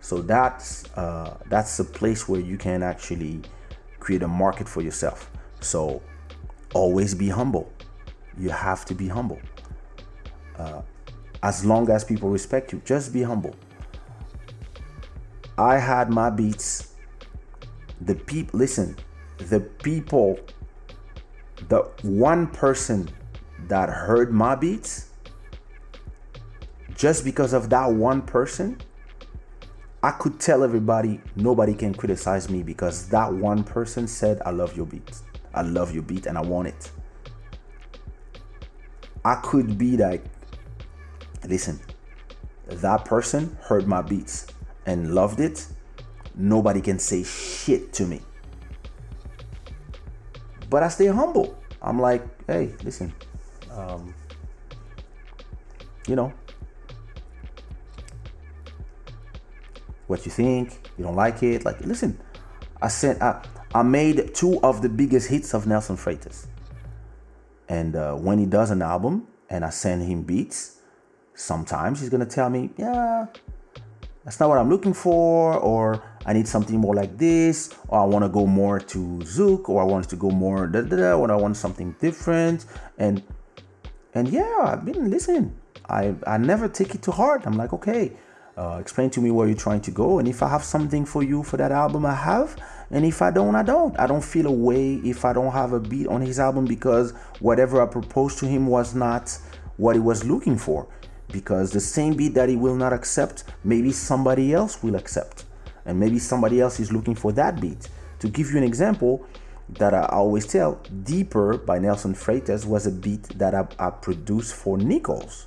so 0.00 0.22
that's 0.22 0.90
uh, 0.96 1.36
that's 1.48 1.78
a 1.78 1.84
place 1.84 2.28
where 2.28 2.40
you 2.40 2.56
can 2.56 2.82
actually 2.82 3.42
create 3.98 4.22
a 4.22 4.28
market 4.28 4.68
for 4.68 4.82
yourself. 4.82 5.30
So 5.60 6.02
always 6.74 7.14
be 7.14 7.28
humble. 7.28 7.70
You 8.38 8.50
have 8.50 8.84
to 8.86 8.94
be 8.94 9.08
humble. 9.08 9.38
Uh, 10.58 10.82
as 11.42 11.64
long 11.64 11.88
as 11.90 12.04
people 12.04 12.28
respect 12.28 12.72
you 12.72 12.82
just 12.84 13.12
be 13.12 13.22
humble. 13.22 13.54
I 15.58 15.78
had 15.78 16.10
my 16.10 16.30
beats. 16.30 16.94
The 18.00 18.14
people, 18.14 18.58
listen, 18.58 18.96
the 19.36 19.60
people, 19.60 20.38
the 21.68 21.82
one 22.02 22.46
person 22.46 23.10
that 23.68 23.90
heard 23.90 24.32
my 24.32 24.54
beats, 24.54 25.10
just 26.96 27.24
because 27.24 27.52
of 27.52 27.68
that 27.68 27.92
one 27.92 28.22
person, 28.22 28.78
I 30.02 30.12
could 30.12 30.40
tell 30.40 30.64
everybody 30.64 31.20
nobody 31.36 31.74
can 31.74 31.92
criticize 31.94 32.48
me 32.48 32.62
because 32.62 33.08
that 33.10 33.32
one 33.32 33.62
person 33.62 34.06
said, 34.08 34.40
I 34.46 34.50
love 34.50 34.74
your 34.76 34.86
beat. 34.86 35.18
I 35.52 35.62
love 35.62 35.92
your 35.92 36.02
beat 36.02 36.26
and 36.26 36.38
I 36.38 36.40
want 36.40 36.68
it. 36.68 36.90
I 39.24 39.34
could 39.36 39.76
be 39.76 39.98
like, 39.98 40.24
listen, 41.46 41.78
that 42.66 43.04
person 43.04 43.58
heard 43.60 43.86
my 43.86 44.00
beats 44.00 44.46
and 44.86 45.14
loved 45.14 45.40
it, 45.40 45.66
nobody 46.34 46.80
can 46.80 46.98
say 46.98 47.22
shit 47.22 47.92
to 47.94 48.06
me. 48.06 48.22
But 50.70 50.82
I 50.82 50.88
stay 50.88 51.06
humble. 51.06 51.58
I'm 51.82 52.00
like, 52.00 52.24
hey, 52.46 52.74
listen, 52.84 53.12
um, 53.70 54.14
you 56.06 56.16
know, 56.16 56.32
what 60.10 60.26
you 60.26 60.32
think, 60.32 60.90
you 60.98 61.04
don't 61.04 61.16
like 61.16 61.42
it. 61.42 61.64
Like, 61.64 61.80
listen, 61.80 62.20
I 62.82 62.88
sent, 62.88 63.22
I, 63.22 63.42
I 63.74 63.82
made 63.82 64.34
two 64.34 64.60
of 64.62 64.82
the 64.82 64.88
biggest 64.88 65.28
hits 65.28 65.54
of 65.54 65.66
Nelson 65.66 65.96
Freitas. 65.96 66.46
And 67.68 67.94
uh, 67.94 68.14
when 68.14 68.38
he 68.38 68.46
does 68.46 68.70
an 68.70 68.82
album 68.82 69.28
and 69.48 69.64
I 69.64 69.70
send 69.70 70.02
him 70.02 70.22
beats, 70.22 70.80
sometimes 71.34 72.00
he's 72.00 72.10
gonna 72.10 72.26
tell 72.26 72.50
me, 72.50 72.70
yeah, 72.76 73.26
that's 74.24 74.38
not 74.40 74.48
what 74.48 74.58
I'm 74.58 74.68
looking 74.68 74.92
for, 74.92 75.54
or 75.54 76.02
I 76.26 76.32
need 76.32 76.46
something 76.46 76.78
more 76.78 76.94
like 76.94 77.16
this, 77.16 77.72
or 77.88 78.00
I 78.00 78.04
want 78.04 78.24
to 78.24 78.28
go 78.28 78.46
more 78.46 78.78
to 78.78 78.98
Zouk, 79.22 79.68
or 79.68 79.80
I 79.80 79.84
want 79.84 80.08
to 80.10 80.16
go 80.16 80.30
more 80.30 80.66
da 80.66 80.82
da 80.82 80.96
da, 80.96 81.12
or 81.14 81.30
I 81.32 81.36
want 81.36 81.56
something 81.56 81.94
different. 82.00 82.66
And 82.98 83.22
and 84.12 84.28
yeah, 84.28 84.56
I've 84.62 84.84
been 84.84 85.10
listening. 85.10 85.56
I 85.88 86.14
I 86.26 86.36
never 86.36 86.68
take 86.68 86.94
it 86.94 87.02
to 87.02 87.12
heart. 87.12 87.46
I'm 87.46 87.56
like, 87.56 87.72
okay, 87.72 88.12
uh, 88.60 88.76
explain 88.78 89.08
to 89.08 89.22
me 89.22 89.30
where 89.30 89.48
you're 89.48 89.56
trying 89.56 89.80
to 89.80 89.90
go, 89.90 90.18
and 90.18 90.28
if 90.28 90.42
I 90.42 90.48
have 90.48 90.62
something 90.62 91.06
for 91.06 91.22
you 91.22 91.42
for 91.42 91.56
that 91.56 91.72
album, 91.72 92.04
I 92.04 92.14
have. 92.14 92.56
And 92.90 93.06
if 93.06 93.22
I 93.22 93.30
don't, 93.30 93.54
I 93.54 93.62
don't. 93.62 93.98
I 93.98 94.06
don't 94.06 94.22
feel 94.22 94.46
a 94.46 94.52
way 94.52 94.96
if 94.96 95.24
I 95.24 95.32
don't 95.32 95.52
have 95.52 95.72
a 95.72 95.80
beat 95.80 96.06
on 96.08 96.20
his 96.20 96.38
album 96.38 96.66
because 96.66 97.12
whatever 97.38 97.80
I 97.80 97.86
proposed 97.86 98.38
to 98.40 98.46
him 98.46 98.66
was 98.66 98.94
not 98.94 99.38
what 99.78 99.96
he 99.96 100.00
was 100.00 100.24
looking 100.24 100.58
for 100.58 100.86
because 101.32 101.70
the 101.70 101.80
same 101.80 102.14
beat 102.14 102.34
that 102.34 102.50
he 102.50 102.56
will 102.56 102.76
not 102.76 102.92
accept, 102.92 103.44
maybe 103.64 103.92
somebody 103.92 104.52
else 104.52 104.82
will 104.82 104.96
accept. 104.96 105.44
And 105.86 105.98
maybe 105.98 106.18
somebody 106.18 106.60
else 106.60 106.80
is 106.80 106.92
looking 106.92 107.14
for 107.14 107.32
that 107.32 107.62
beat. 107.62 107.88
To 108.18 108.28
give 108.28 108.50
you 108.50 108.58
an 108.58 108.64
example 108.64 109.24
that 109.70 109.94
I 109.94 110.04
always 110.06 110.46
tell, 110.46 110.74
Deeper 111.04 111.56
by 111.56 111.78
Nelson 111.78 112.12
Freitas 112.12 112.66
was 112.66 112.86
a 112.86 112.90
beat 112.90 113.22
that 113.38 113.54
I, 113.54 113.66
I 113.78 113.88
produced 113.88 114.54
for 114.54 114.76
Nichols. 114.76 115.46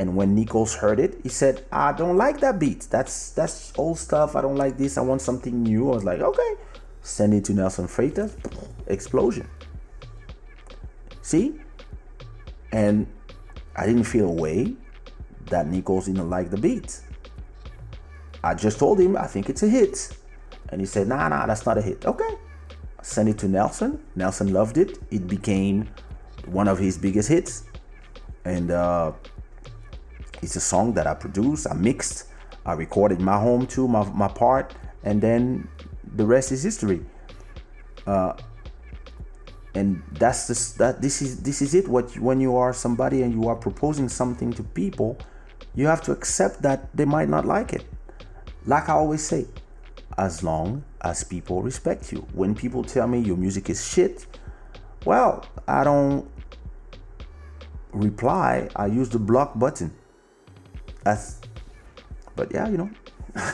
And 0.00 0.16
when 0.16 0.34
Nichols 0.34 0.74
heard 0.74 0.98
it, 0.98 1.20
he 1.22 1.28
said, 1.28 1.66
I 1.70 1.92
don't 1.92 2.16
like 2.16 2.40
that 2.40 2.58
beat. 2.58 2.88
That's 2.90 3.32
that's 3.32 3.70
old 3.76 3.98
stuff. 3.98 4.34
I 4.34 4.40
don't 4.40 4.56
like 4.56 4.78
this. 4.78 4.96
I 4.96 5.02
want 5.02 5.20
something 5.20 5.62
new. 5.62 5.90
I 5.90 5.94
was 5.94 6.04
like, 6.04 6.20
okay. 6.20 6.54
Send 7.02 7.34
it 7.34 7.44
to 7.44 7.52
Nelson 7.52 7.86
Freitas. 7.86 8.32
Explosion. 8.86 9.46
See? 11.20 11.60
And 12.72 13.06
I 13.76 13.84
didn't 13.84 14.04
feel 14.04 14.30
a 14.30 14.32
way 14.32 14.74
that 15.50 15.66
Nichols 15.66 16.06
didn't 16.06 16.30
like 16.30 16.48
the 16.48 16.56
beat. 16.56 17.02
I 18.42 18.54
just 18.54 18.78
told 18.78 18.98
him 18.98 19.18
I 19.18 19.26
think 19.26 19.50
it's 19.50 19.62
a 19.62 19.68
hit. 19.68 20.16
And 20.70 20.80
he 20.80 20.86
said, 20.86 21.08
nah, 21.08 21.28
nah, 21.28 21.44
that's 21.44 21.66
not 21.66 21.76
a 21.76 21.82
hit. 21.82 22.06
Okay. 22.06 22.36
I 22.98 23.02
sent 23.02 23.28
it 23.28 23.36
to 23.40 23.48
Nelson. 23.48 24.02
Nelson 24.16 24.50
loved 24.50 24.78
it. 24.78 24.98
It 25.10 25.28
became 25.28 25.90
one 26.46 26.68
of 26.68 26.78
his 26.78 26.96
biggest 26.96 27.28
hits. 27.28 27.64
And 28.46 28.70
uh, 28.70 29.12
it's 30.42 30.56
a 30.56 30.60
song 30.60 30.94
that 30.94 31.06
I 31.06 31.14
produced, 31.14 31.66
I 31.70 31.74
mixed, 31.74 32.26
I 32.64 32.72
recorded 32.72 33.20
my 33.20 33.38
home 33.38 33.66
too, 33.66 33.88
my, 33.88 34.04
my 34.10 34.28
part, 34.28 34.74
and 35.04 35.20
then 35.20 35.68
the 36.16 36.26
rest 36.26 36.52
is 36.52 36.62
history. 36.62 37.04
Uh, 38.06 38.34
and 39.74 40.02
that's 40.12 40.48
this 40.48 40.72
that 40.72 41.00
this 41.00 41.22
is 41.22 41.42
this 41.42 41.62
is 41.62 41.74
it 41.74 41.86
what 41.86 42.18
when 42.18 42.40
you 42.40 42.56
are 42.56 42.72
somebody 42.72 43.22
and 43.22 43.32
you 43.32 43.48
are 43.48 43.54
proposing 43.54 44.08
something 44.08 44.52
to 44.52 44.64
people 44.64 45.16
you 45.74 45.86
have 45.86 46.02
to 46.02 46.12
accept 46.12 46.62
that 46.62 46.94
they 46.96 47.04
might 47.04 47.28
not 47.28 47.44
like 47.44 47.72
it. 47.72 47.84
Like 48.66 48.88
I 48.88 48.94
always 48.94 49.24
say, 49.24 49.46
as 50.18 50.42
long 50.42 50.84
as 51.00 51.24
people 51.24 51.62
respect 51.62 52.12
you. 52.12 52.26
When 52.32 52.54
people 52.54 52.84
tell 52.84 53.06
me 53.06 53.20
your 53.20 53.36
music 53.36 53.70
is 53.70 53.86
shit, 53.86 54.26
well, 55.04 55.46
I 55.66 55.84
don't 55.84 56.28
reply. 57.92 58.68
I 58.76 58.86
use 58.86 59.08
the 59.08 59.18
block 59.18 59.58
button. 59.58 59.94
That's, 61.02 61.40
but 62.36 62.52
yeah, 62.52 62.68
you 62.68 62.76
know. 62.78 62.90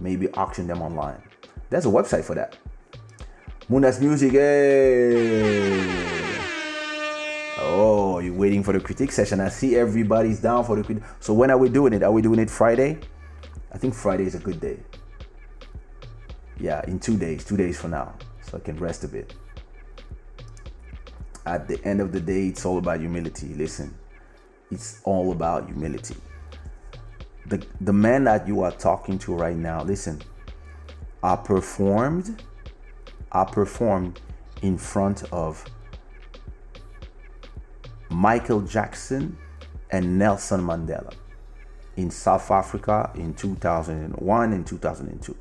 Maybe 0.00 0.28
auction 0.32 0.66
them 0.66 0.82
online. 0.82 1.22
There's 1.70 1.86
a 1.86 1.88
website 1.88 2.24
for 2.24 2.34
that. 2.34 2.56
Munas 3.70 4.00
Music, 4.00 4.32
hey! 4.32 5.90
Oh, 7.58 8.18
you're 8.18 8.34
waiting 8.34 8.62
for 8.62 8.72
the 8.72 8.80
critique 8.80 9.10
session. 9.12 9.40
I 9.40 9.48
see 9.48 9.76
everybody's 9.76 10.40
down 10.40 10.64
for 10.64 10.76
the 10.76 10.82
critique. 10.84 11.04
So 11.20 11.32
when 11.32 11.50
are 11.50 11.56
we 11.56 11.70
doing 11.70 11.94
it? 11.94 12.02
Are 12.02 12.12
we 12.12 12.20
doing 12.20 12.38
it 12.38 12.50
Friday? 12.50 12.98
I 13.72 13.78
think 13.78 13.94
Friday 13.94 14.24
is 14.24 14.34
a 14.34 14.38
good 14.38 14.60
day. 14.60 14.80
Yeah, 16.60 16.84
in 16.86 16.98
two 17.00 17.16
days, 17.16 17.44
two 17.44 17.56
days 17.56 17.80
from 17.80 17.92
now. 17.92 18.14
So 18.42 18.58
I 18.58 18.60
can 18.60 18.76
rest 18.76 19.04
a 19.04 19.08
bit. 19.08 19.34
At 21.46 21.68
the 21.68 21.82
end 21.84 22.00
of 22.00 22.12
the 22.12 22.20
day, 22.20 22.48
it's 22.48 22.64
all 22.64 22.78
about 22.78 23.00
humility. 23.00 23.48
Listen, 23.54 23.94
it's 24.70 25.00
all 25.04 25.32
about 25.32 25.66
humility. 25.66 26.16
The, 27.46 27.64
the 27.80 27.92
man 27.92 28.24
that 28.24 28.48
you 28.48 28.62
are 28.62 28.72
talking 28.72 29.18
to 29.20 29.34
right 29.34 29.56
now, 29.56 29.82
listen, 29.82 30.22
are 31.22 31.36
performed 31.36 32.42
are 33.32 33.44
performed 33.44 34.20
in 34.62 34.78
front 34.78 35.24
of 35.32 35.64
Michael 38.08 38.60
Jackson 38.60 39.36
and 39.90 40.18
Nelson 40.18 40.60
Mandela 40.60 41.12
in 41.96 42.10
South 42.10 42.50
Africa 42.50 43.10
in 43.16 43.34
2001 43.34 44.52
and 44.52 44.66
2002. 44.66 45.36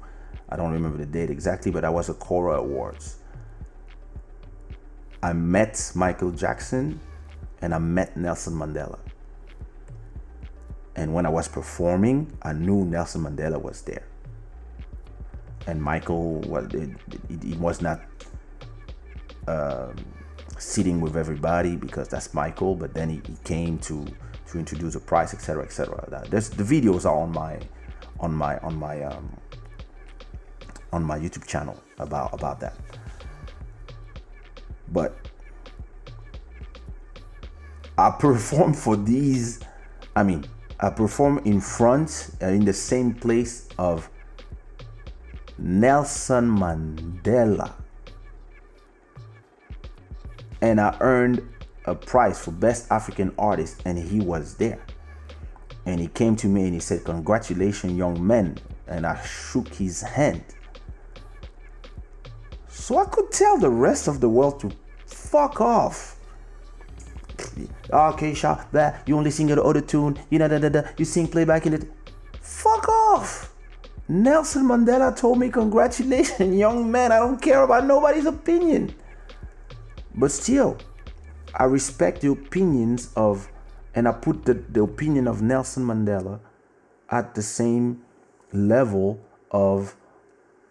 I 0.49 0.55
don't 0.55 0.71
remember 0.71 0.97
the 0.97 1.05
date 1.05 1.29
exactly, 1.29 1.71
but 1.71 1.81
that 1.81 1.93
was 1.93 2.09
at 2.09 2.19
Kora 2.19 2.57
Awards. 2.57 3.17
I 5.23 5.31
met 5.31 5.93
Michael 5.95 6.31
Jackson 6.31 6.99
and 7.61 7.73
I 7.73 7.79
met 7.79 8.17
Nelson 8.17 8.53
Mandela. 8.53 8.99
And 10.97 11.13
when 11.13 11.25
I 11.25 11.29
was 11.29 11.47
performing, 11.47 12.37
I 12.41 12.51
knew 12.51 12.83
Nelson 12.83 13.23
Mandela 13.23 13.59
was 13.59 13.81
there. 13.83 14.05
And 15.65 15.81
Michael, 15.81 16.41
well, 16.41 16.67
he 16.67 17.53
was 17.53 17.81
not 17.81 18.01
um, 19.47 19.95
sitting 20.57 20.99
with 20.99 21.15
everybody 21.15 21.77
because 21.77 22.09
that's 22.09 22.33
Michael. 22.33 22.75
But 22.75 22.93
then 22.93 23.09
he, 23.09 23.21
he 23.25 23.37
came 23.45 23.79
to 23.79 24.05
to 24.47 24.59
introduce 24.59 24.95
a 24.95 24.99
price, 24.99 25.33
etc., 25.33 25.63
etc. 25.63 26.25
There's 26.29 26.49
the 26.49 26.63
videos 26.63 27.05
are 27.05 27.15
on 27.15 27.31
my 27.31 27.59
on 28.19 28.33
my 28.35 28.57
on 28.57 28.75
my 28.75 29.01
um, 29.03 29.37
on 30.91 31.01
my 31.01 31.17
YouTube 31.17 31.47
channel 31.47 31.81
about 31.97 32.33
about 32.33 32.59
that. 32.59 32.75
But 34.89 35.15
I 37.97 38.11
perform 38.11 38.73
for 38.73 38.95
these. 38.95 39.59
I 40.15 40.23
mean, 40.23 40.45
I 40.79 40.89
perform 40.89 41.39
in 41.45 41.61
front, 41.61 42.31
uh, 42.41 42.47
in 42.47 42.65
the 42.65 42.73
same 42.73 43.13
place 43.13 43.69
of 43.77 44.09
Nelson 45.57 46.49
Mandela. 46.49 47.73
And 50.61 50.79
I 50.79 50.95
earned 51.01 51.47
a 51.85 51.95
prize 51.95 52.43
for 52.43 52.51
Best 52.51 52.91
African 52.91 53.33
Artist, 53.37 53.81
and 53.85 53.97
he 53.97 54.19
was 54.19 54.55
there. 54.55 54.83
And 55.85 55.99
he 55.99 56.07
came 56.07 56.35
to 56.37 56.47
me 56.47 56.63
and 56.63 56.73
he 56.73 56.79
said, 56.79 57.03
Congratulations, 57.03 57.93
young 57.93 58.25
man. 58.25 58.57
And 58.87 59.05
I 59.05 59.21
shook 59.25 59.67
his 59.73 60.01
hand. 60.01 60.43
So 62.83 62.97
I 62.97 63.05
could 63.05 63.31
tell 63.31 63.57
the 63.57 63.69
rest 63.69 64.09
of 64.09 64.19
the 64.19 64.27
world 64.27 64.59
to 64.59 64.69
fuck 65.05 65.61
off. 65.61 66.17
Ah, 67.93 68.11
okay, 68.11 68.33
Sha, 68.33 68.65
that 68.73 69.07
you 69.07 69.15
only 69.15 69.31
sing 69.31 69.47
your 69.47 69.65
auto 69.65 69.79
tune, 69.79 70.19
you 70.29 70.37
know, 70.37 70.49
da, 70.49 70.59
da, 70.59 70.67
da, 70.67 70.81
you 70.97 71.05
sing 71.05 71.29
playback 71.29 71.65
in 71.65 71.75
it. 71.75 71.89
Fuck 72.41 72.89
off. 72.89 73.55
Nelson 74.09 74.65
Mandela 74.65 75.15
told 75.15 75.39
me, 75.39 75.47
Congratulations, 75.47 76.53
young 76.65 76.91
man. 76.91 77.13
I 77.13 77.19
don't 77.19 77.41
care 77.41 77.63
about 77.63 77.85
nobody's 77.85 78.25
opinion. 78.25 78.93
But 80.13 80.33
still, 80.33 80.77
I 81.55 81.63
respect 81.63 82.19
the 82.19 82.31
opinions 82.31 83.13
of, 83.15 83.49
and 83.95 84.09
I 84.09 84.11
put 84.11 84.43
the, 84.43 84.55
the 84.55 84.83
opinion 84.83 85.29
of 85.29 85.41
Nelson 85.41 85.85
Mandela 85.85 86.41
at 87.09 87.33
the 87.33 87.43
same 87.43 88.01
level 88.51 89.21
of 89.51 89.95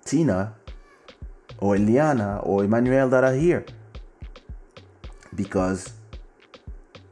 Tina 0.05 0.57
or 1.59 1.77
Eliana 1.77 2.45
or 2.47 2.65
Emmanuel 2.65 3.09
that 3.11 3.25
are 3.25 3.35
here. 3.35 3.65
Because 5.35 5.93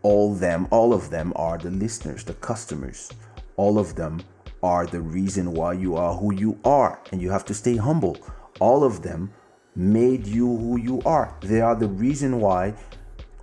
all 0.02 0.34
them, 0.34 0.66
all 0.70 0.92
of 0.92 1.10
them 1.10 1.32
are 1.36 1.58
the 1.58 1.70
listeners, 1.70 2.24
the 2.24 2.34
customers. 2.34 3.10
All 3.56 3.78
of 3.78 3.94
them 3.96 4.22
are 4.62 4.86
the 4.86 5.00
reason 5.00 5.52
why 5.52 5.74
you 5.74 5.96
are 5.96 6.14
who 6.14 6.34
you 6.34 6.58
are, 6.64 7.00
and 7.12 7.20
you 7.20 7.30
have 7.30 7.44
to 7.46 7.54
stay 7.54 7.76
humble. 7.76 8.16
All 8.58 8.84
of 8.84 9.02
them 9.02 9.32
made 9.74 10.26
you 10.26 10.46
who 10.46 10.78
you 10.78 11.00
are. 11.04 11.34
They 11.40 11.60
are 11.60 11.74
the 11.74 11.88
reason 11.88 12.40
why 12.40 12.74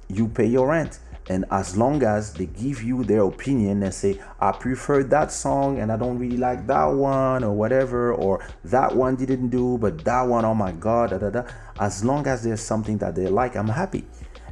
you 0.07 0.27
pay 0.27 0.45
your 0.45 0.67
rent. 0.67 0.99
And 1.29 1.45
as 1.51 1.75
long 1.75 2.03
as 2.03 2.33
they 2.33 2.45
give 2.45 2.81
you 2.81 3.03
their 3.03 3.23
opinion 3.23 3.83
and 3.83 3.93
say, 3.93 4.19
I 4.39 4.53
prefer 4.53 5.03
that 5.03 5.31
song 5.31 5.79
and 5.79 5.91
I 5.91 5.97
don't 5.97 6.17
really 6.17 6.37
like 6.37 6.67
that 6.67 6.85
one 6.85 7.43
or 7.43 7.53
whatever, 7.53 8.13
or 8.13 8.47
that 8.65 8.95
one 8.95 9.17
didn't 9.17 9.49
do, 9.49 9.77
but 9.77 10.05
that 10.05 10.21
one, 10.21 10.45
oh 10.45 10.55
my 10.55 10.71
God, 10.71 11.09
da, 11.09 11.17
da, 11.17 11.29
da. 11.29 11.43
as 11.79 12.05
long 12.05 12.27
as 12.27 12.43
there's 12.43 12.61
something 12.61 12.97
that 12.99 13.15
they 13.15 13.27
like, 13.27 13.55
I'm 13.55 13.67
happy. 13.67 14.05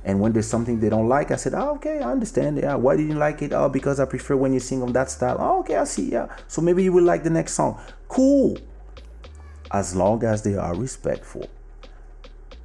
And 0.03 0.19
when 0.19 0.33
there's 0.33 0.47
something 0.47 0.79
they 0.79 0.89
don't 0.89 1.07
like, 1.07 1.31
I 1.31 1.35
said, 1.35 1.55
oh, 1.55 1.71
okay, 1.75 1.99
I 1.99 2.11
understand. 2.11 2.57
Yeah, 2.57 2.75
why 2.75 2.95
didn't 2.95 3.11
you 3.11 3.17
like 3.17 3.41
it? 3.41 3.53
Oh, 3.53 3.69
because 3.69 3.99
I 3.99 4.05
prefer 4.05 4.35
when 4.35 4.53
you 4.53 4.59
sing 4.59 4.83
on 4.83 4.93
that 4.93 5.09
style. 5.09 5.37
Oh, 5.39 5.61
okay, 5.61 5.77
I 5.77 5.85
see. 5.85 6.11
Yeah. 6.11 6.27
So 6.47 6.61
maybe 6.61 6.83
you 6.83 6.93
will 6.93 7.03
like 7.03 7.23
the 7.23 7.31
next 7.31 7.53
song. 7.53 7.81
Cool. 8.07 8.57
As 9.71 9.95
long 9.95 10.23
as 10.23 10.43
they 10.43 10.55
are 10.55 10.75
respectful. 10.75 11.49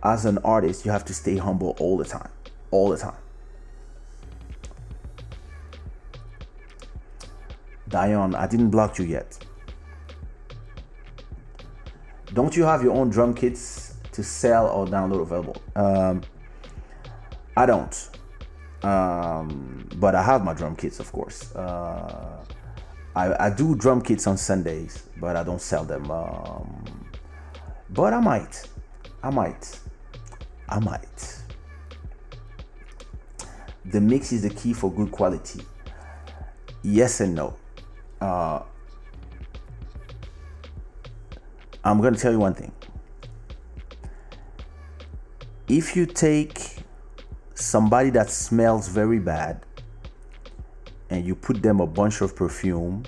As 0.02 0.26
an 0.26 0.36
artist, 0.38 0.84
you 0.84 0.90
have 0.90 1.04
to 1.06 1.14
stay 1.14 1.38
humble 1.38 1.76
all 1.80 1.96
the 1.96 2.04
time. 2.04 2.28
All 2.72 2.90
the 2.90 2.98
time. 2.98 3.16
Dion, 7.90 8.34
I 8.34 8.46
didn't 8.46 8.70
block 8.70 8.98
you 8.98 9.04
yet. 9.04 9.36
Don't 12.32 12.56
you 12.56 12.62
have 12.62 12.82
your 12.82 12.96
own 12.96 13.10
drum 13.10 13.34
kits 13.34 13.94
to 14.12 14.22
sell 14.22 14.68
or 14.68 14.86
download 14.86 15.22
available? 15.22 15.60
Um, 15.74 16.22
I 17.56 17.66
don't. 17.66 18.10
Um, 18.82 19.88
but 19.96 20.14
I 20.14 20.22
have 20.22 20.44
my 20.44 20.54
drum 20.54 20.76
kits, 20.76 21.00
of 21.00 21.10
course. 21.12 21.54
Uh, 21.54 22.44
I, 23.16 23.46
I 23.46 23.50
do 23.50 23.74
drum 23.74 24.00
kits 24.00 24.26
on 24.28 24.36
Sundays, 24.36 25.08
but 25.16 25.36
I 25.36 25.42
don't 25.42 25.60
sell 25.60 25.84
them. 25.84 26.08
Um, 26.10 27.10
but 27.90 28.12
I 28.14 28.20
might. 28.20 28.68
I 29.22 29.30
might. 29.30 29.80
I 30.68 30.78
might. 30.78 31.36
The 33.84 34.00
mix 34.00 34.30
is 34.32 34.42
the 34.42 34.50
key 34.50 34.72
for 34.72 34.92
good 34.92 35.10
quality. 35.10 35.62
Yes 36.82 37.20
and 37.20 37.34
no. 37.34 37.56
Uh, 38.20 38.62
I'm 41.82 42.00
going 42.00 42.14
to 42.14 42.20
tell 42.20 42.32
you 42.32 42.38
one 42.38 42.54
thing. 42.54 42.72
If 45.68 45.94
you 45.94 46.04
take 46.04 46.76
somebody 47.54 48.10
that 48.10 48.30
smells 48.30 48.88
very 48.88 49.18
bad 49.18 49.64
and 51.10 51.24
you 51.24 51.34
put 51.34 51.62
them 51.62 51.80
a 51.80 51.86
bunch 51.86 52.20
of 52.20 52.34
perfume, 52.34 53.04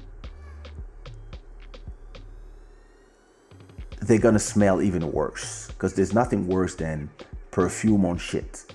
they're 4.00 4.18
gonna 4.18 4.38
smell 4.38 4.82
even 4.82 5.10
worse 5.12 5.68
because 5.68 5.94
there's 5.94 6.12
nothing 6.12 6.46
worse 6.46 6.74
than 6.74 7.08
perfume 7.50 8.04
on 8.04 8.18
shit. 8.18 8.72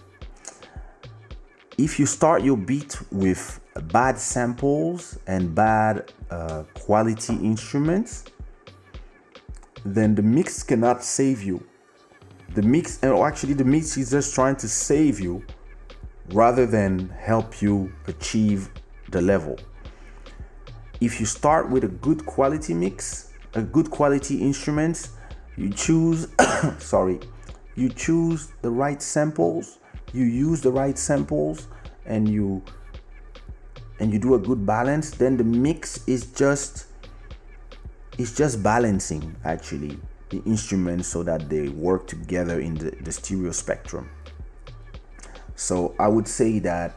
If 1.78 2.00
you 2.00 2.06
start 2.06 2.44
your 2.44 2.58
beat 2.58 2.98
with 3.12 3.60
bad 3.82 4.18
samples 4.18 5.20
and 5.28 5.54
bad 5.54 6.12
uh, 6.30 6.64
quality 6.74 7.34
instruments, 7.36 8.26
then 9.86 10.16
the 10.16 10.22
mix 10.22 10.64
cannot 10.64 11.04
save 11.04 11.44
you. 11.44 11.66
The 12.56 12.62
mix, 12.62 13.00
and 13.04 13.18
actually, 13.18 13.54
the 13.54 13.66
mix 13.66 13.98
is 13.98 14.12
just 14.12 14.34
trying 14.34 14.56
to 14.58 14.68
save 14.68 15.20
you 15.20 15.46
rather 16.30 16.66
than 16.66 17.10
help 17.10 17.62
you 17.62 17.92
achieve 18.08 18.70
the 19.12 19.22
level. 19.22 19.58
If 21.00 21.20
you 21.20 21.26
start 21.26 21.70
with 21.70 21.84
a 21.84 21.90
good 21.90 22.26
quality 22.26 22.74
mix, 22.74 23.32
a 23.54 23.62
good 23.62 23.90
quality 23.90 24.42
instruments, 24.42 25.12
you 25.56 25.70
choose 25.72 26.28
sorry, 26.80 27.20
you 27.76 27.90
choose 27.90 28.50
the 28.62 28.70
right 28.70 29.02
samples, 29.02 29.80
you 30.14 30.26
use 30.26 30.62
the 30.62 30.72
right 30.72 30.98
samples 30.98 31.68
and 32.06 32.28
you 32.28 32.64
and 34.00 34.14
you 34.14 34.20
do 34.20 34.36
a 34.36 34.40
good 34.40 34.66
balance, 34.66 35.12
then 35.12 35.38
the 35.38 35.44
mix 35.44 36.08
is 36.08 36.28
just 36.28 36.88
it's 38.18 38.36
just 38.36 38.64
balancing 38.64 39.36
actually 39.46 40.00
the 40.30 40.42
instruments 40.46 41.08
so 41.08 41.24
that 41.24 41.50
they 41.50 41.70
work 41.70 42.08
together 42.08 42.60
in 42.60 42.74
the, 42.76 42.92
the 43.02 43.12
stereo 43.12 43.52
spectrum. 43.52 44.10
So 45.56 45.96
I 46.00 46.08
would 46.08 46.28
say 46.28 46.60
that 46.60 46.96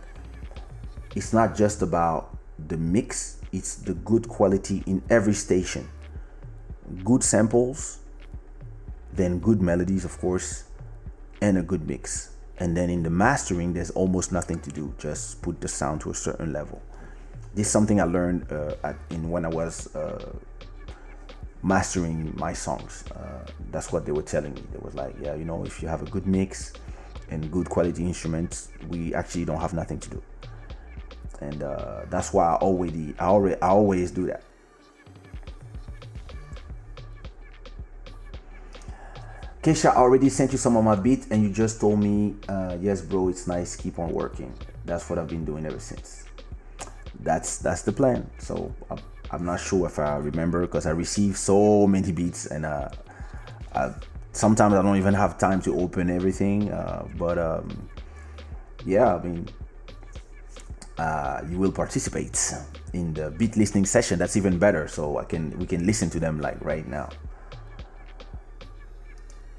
it's 1.15 1.33
not 1.33 1.57
just 1.57 1.83
about 1.83 2.37
the 2.69 2.77
mix, 2.77 3.39
it's 3.53 3.77
the 3.77 3.95
good 3.95 4.29
quality 4.29 4.83
in 4.87 5.03
every 5.11 5.35
station. 5.35 5.89
Good 7.05 7.23
samples, 7.23 8.01
then 9.13 9.39
good 9.39 9.61
melodies, 9.61 10.05
of 10.05 10.19
course, 10.19 10.65
and 11.41 11.59
a 11.59 11.63
good 11.63 11.87
mix. 11.87 12.31
And 12.59 12.77
then 12.77 12.91
in 12.91 13.03
the 13.03 13.11
mastering, 13.11 13.73
there's 13.73 13.91
almost 13.91 14.33
nothing 14.33 14.61
to 14.61 14.71
do, 14.71 14.95
just 14.99 15.41
put 15.41 15.61
the 15.61 15.69
sound 15.69 16.01
to 16.03 16.11
a 16.11 16.15
certain 16.15 16.53
level. 16.53 16.83
This 17.55 17.67
is 17.67 17.73
something 17.73 18.01
I 18.01 18.05
learned 18.05 18.51
uh, 18.53 18.75
at, 18.85 18.97
in 19.11 19.29
when 19.29 19.45
I 19.45 19.49
was 19.49 19.95
uh, 19.95 20.33
mastering 21.63 22.33
my 22.37 22.53
songs. 22.53 23.05
Uh, 23.11 23.45
that's 23.71 23.93
what 23.93 24.07
they 24.07 24.13
were 24.13 24.23
telling 24.23 24.55
me. 24.55 24.63
They 24.73 24.79
was 24.79 24.95
like, 24.95 25.15
yeah, 25.21 25.35
you 25.35 25.45
know, 25.45 25.65
if 25.65 25.83
you 25.83 25.89
have 25.89 26.03
a 26.03 26.07
good 26.07 26.27
mix, 26.27 26.73
and 27.31 27.51
good 27.51 27.69
quality 27.69 28.05
instruments, 28.05 28.69
we 28.89 29.15
actually 29.15 29.45
don't 29.45 29.61
have 29.61 29.73
nothing 29.73 29.99
to 30.01 30.11
do. 30.11 30.23
And 31.41 31.63
uh, 31.63 32.03
that's 32.11 32.33
why 32.33 32.45
I 32.45 32.55
already, 32.57 33.15
I 33.19 33.27
already, 33.27 33.61
I 33.63 33.69
always 33.69 34.11
do 34.11 34.27
that. 34.27 34.43
Kaysha 39.63 39.95
already 39.95 40.29
sent 40.29 40.53
you 40.53 40.59
some 40.59 40.77
of 40.77 40.85
my 40.85 40.95
beats, 40.95 41.27
and 41.31 41.43
you 41.43 41.51
just 41.51 41.81
told 41.81 42.01
me, 42.01 42.35
uh, 42.49 42.79
"Yes, 42.81 43.03
bro, 43.03 43.29
it's 43.29 43.47
nice. 43.47 43.77
Keep 43.77 43.99
on 43.99 44.11
working." 44.11 44.55
That's 44.87 45.09
what 45.11 45.19
I've 45.19 45.29
been 45.29 45.45
doing 45.45 45.67
ever 45.67 45.79
since. 45.79 46.25
That's 47.23 47.59
that's 47.59 47.83
the 47.83 47.93
plan. 47.93 48.31
So 48.39 48.75
I'm, 48.91 48.99
I'm 49.31 49.45
not 49.45 49.61
sure 49.61 49.87
if 49.87 49.99
I 49.99 50.17
remember 50.17 50.63
because 50.63 50.87
I 50.87 50.91
received 50.91 51.37
so 51.37 51.87
many 51.87 52.13
beats, 52.13 52.47
and 52.47 52.65
uh, 52.65 52.89
I've 53.73 53.97
sometimes 54.33 54.75
I 54.75 54.83
don't 54.83 54.97
even 54.97 55.15
have 55.15 55.39
time 55.39 55.61
to 55.63 55.79
open 55.79 56.11
everything. 56.11 56.71
Uh, 56.71 57.07
but 57.19 57.39
um, 57.39 57.89
yeah, 58.87 59.15
I 59.15 59.23
mean, 59.23 59.49
uh, 60.99 61.43
you 61.49 61.59
will 61.59 61.73
participate 61.73 62.55
in 62.93 63.15
the 63.15 63.31
beat 63.31 63.57
listening 63.57 63.87
session. 63.87 64.19
That's 64.19 64.37
even 64.37 64.59
better. 64.59 64.89
So 64.89 65.19
I 65.19 65.25
can 65.25 65.59
we 65.59 65.67
can 65.67 65.87
listen 65.87 66.11
to 66.11 66.21
them 66.21 66.41
like 66.41 66.63
right 66.65 66.87
now. 66.87 67.11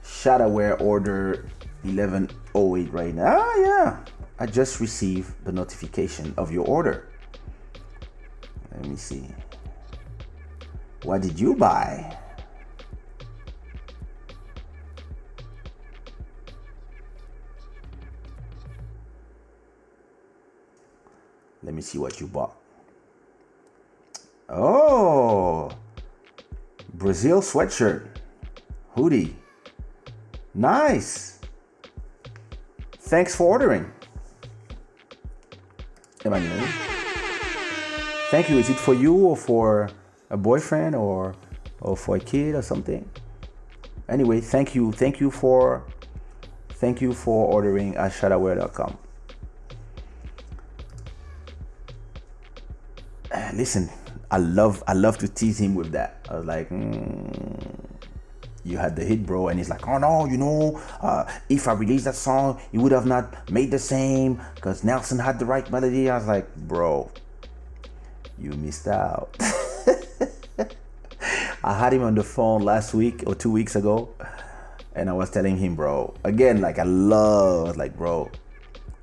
Shadowware 0.03 0.80
order 0.81 1.49
1108 1.83 2.93
right 2.93 3.15
now. 3.15 3.40
Ah, 3.40 3.56
yeah. 3.57 3.98
I 4.40 4.45
just 4.45 4.80
received 4.80 5.33
the 5.45 5.51
notification 5.51 6.33
of 6.38 6.51
your 6.51 6.65
order. 6.65 7.10
Let 8.72 8.85
me 8.85 8.95
see. 8.95 9.27
What 11.03 11.22
did 11.22 11.40
you 11.40 11.56
buy? 11.56 12.17
Let 21.64 21.74
me 21.74 21.82
see 21.82 21.98
what 21.98 22.19
you 22.19 22.27
bought. 22.27 22.56
Oh, 24.50 25.72
Brazil 26.93 27.41
sweatshirt, 27.41 28.08
hoodie. 28.95 29.35
Nice. 30.53 31.40
Thanks 33.00 33.35
for 33.35 33.48
ordering. 33.48 33.90
Emmanuel. 36.25 36.90
Thank 38.32 38.50
you. 38.50 38.58
Is 38.60 38.69
it 38.69 38.77
for 38.77 38.93
you 38.93 39.14
or 39.14 39.35
for 39.35 39.90
a 40.30 40.38
boyfriend 40.38 40.95
or 40.95 41.35
or 41.82 41.98
for 41.98 42.16
a 42.16 42.19
kid 42.22 42.56
or 42.56 42.61
something? 42.61 43.03
Anyway, 44.08 44.40
thank 44.40 44.74
you. 44.74 44.93
Thank 44.93 45.19
you 45.19 45.30
for 45.30 45.84
thank 46.69 47.01
you 47.01 47.11
for 47.11 47.51
ordering 47.51 47.98
at 47.98 48.14
shdwear.com. 48.14 48.98
listen, 53.53 53.90
I 54.32 54.38
love 54.38 54.82
I 54.88 54.93
love 54.93 55.18
to 55.18 55.27
tease 55.27 55.60
him 55.60 55.76
with 55.76 55.92
that. 55.92 56.26
I 56.30 56.38
was 56.38 56.45
like, 56.45 56.69
mm, 56.69 57.84
you 58.64 58.77
had 58.77 58.95
the 58.95 59.03
hit, 59.03 59.26
bro, 59.26 59.50
and 59.50 59.60
he's 59.60 59.69
like, 59.69 59.85
oh 59.90 59.98
no, 59.98 60.26
you 60.26 60.38
know, 60.38 60.82
uh, 61.01 61.30
if 61.50 61.68
I 61.68 61.74
released 61.74 62.06
that 62.06 62.16
song, 62.16 62.61
you 62.72 62.80
would 62.80 62.93
have 62.93 63.06
not 63.06 63.51
made 63.51 63.72
the 63.72 63.80
same 63.80 64.42
because 64.56 64.85
Nelson 64.85 65.19
had 65.19 65.38
the 65.38 65.45
right 65.45 65.69
melody. 65.69 66.10
I 66.10 66.16
was 66.18 66.27
like, 66.27 66.56
bro, 66.56 67.11
you 68.41 68.51
missed 68.51 68.87
out. 68.87 69.35
I 71.63 71.77
had 71.77 71.93
him 71.93 72.03
on 72.03 72.15
the 72.15 72.23
phone 72.23 72.63
last 72.63 72.93
week 72.93 73.23
or 73.27 73.35
two 73.35 73.51
weeks 73.51 73.75
ago, 73.75 74.09
and 74.95 75.09
I 75.09 75.13
was 75.13 75.29
telling 75.29 75.57
him, 75.57 75.75
bro, 75.75 76.13
again, 76.23 76.61
like 76.61 76.79
I 76.79 76.83
love, 76.83 77.77
like, 77.77 77.95
bro, 77.95 78.31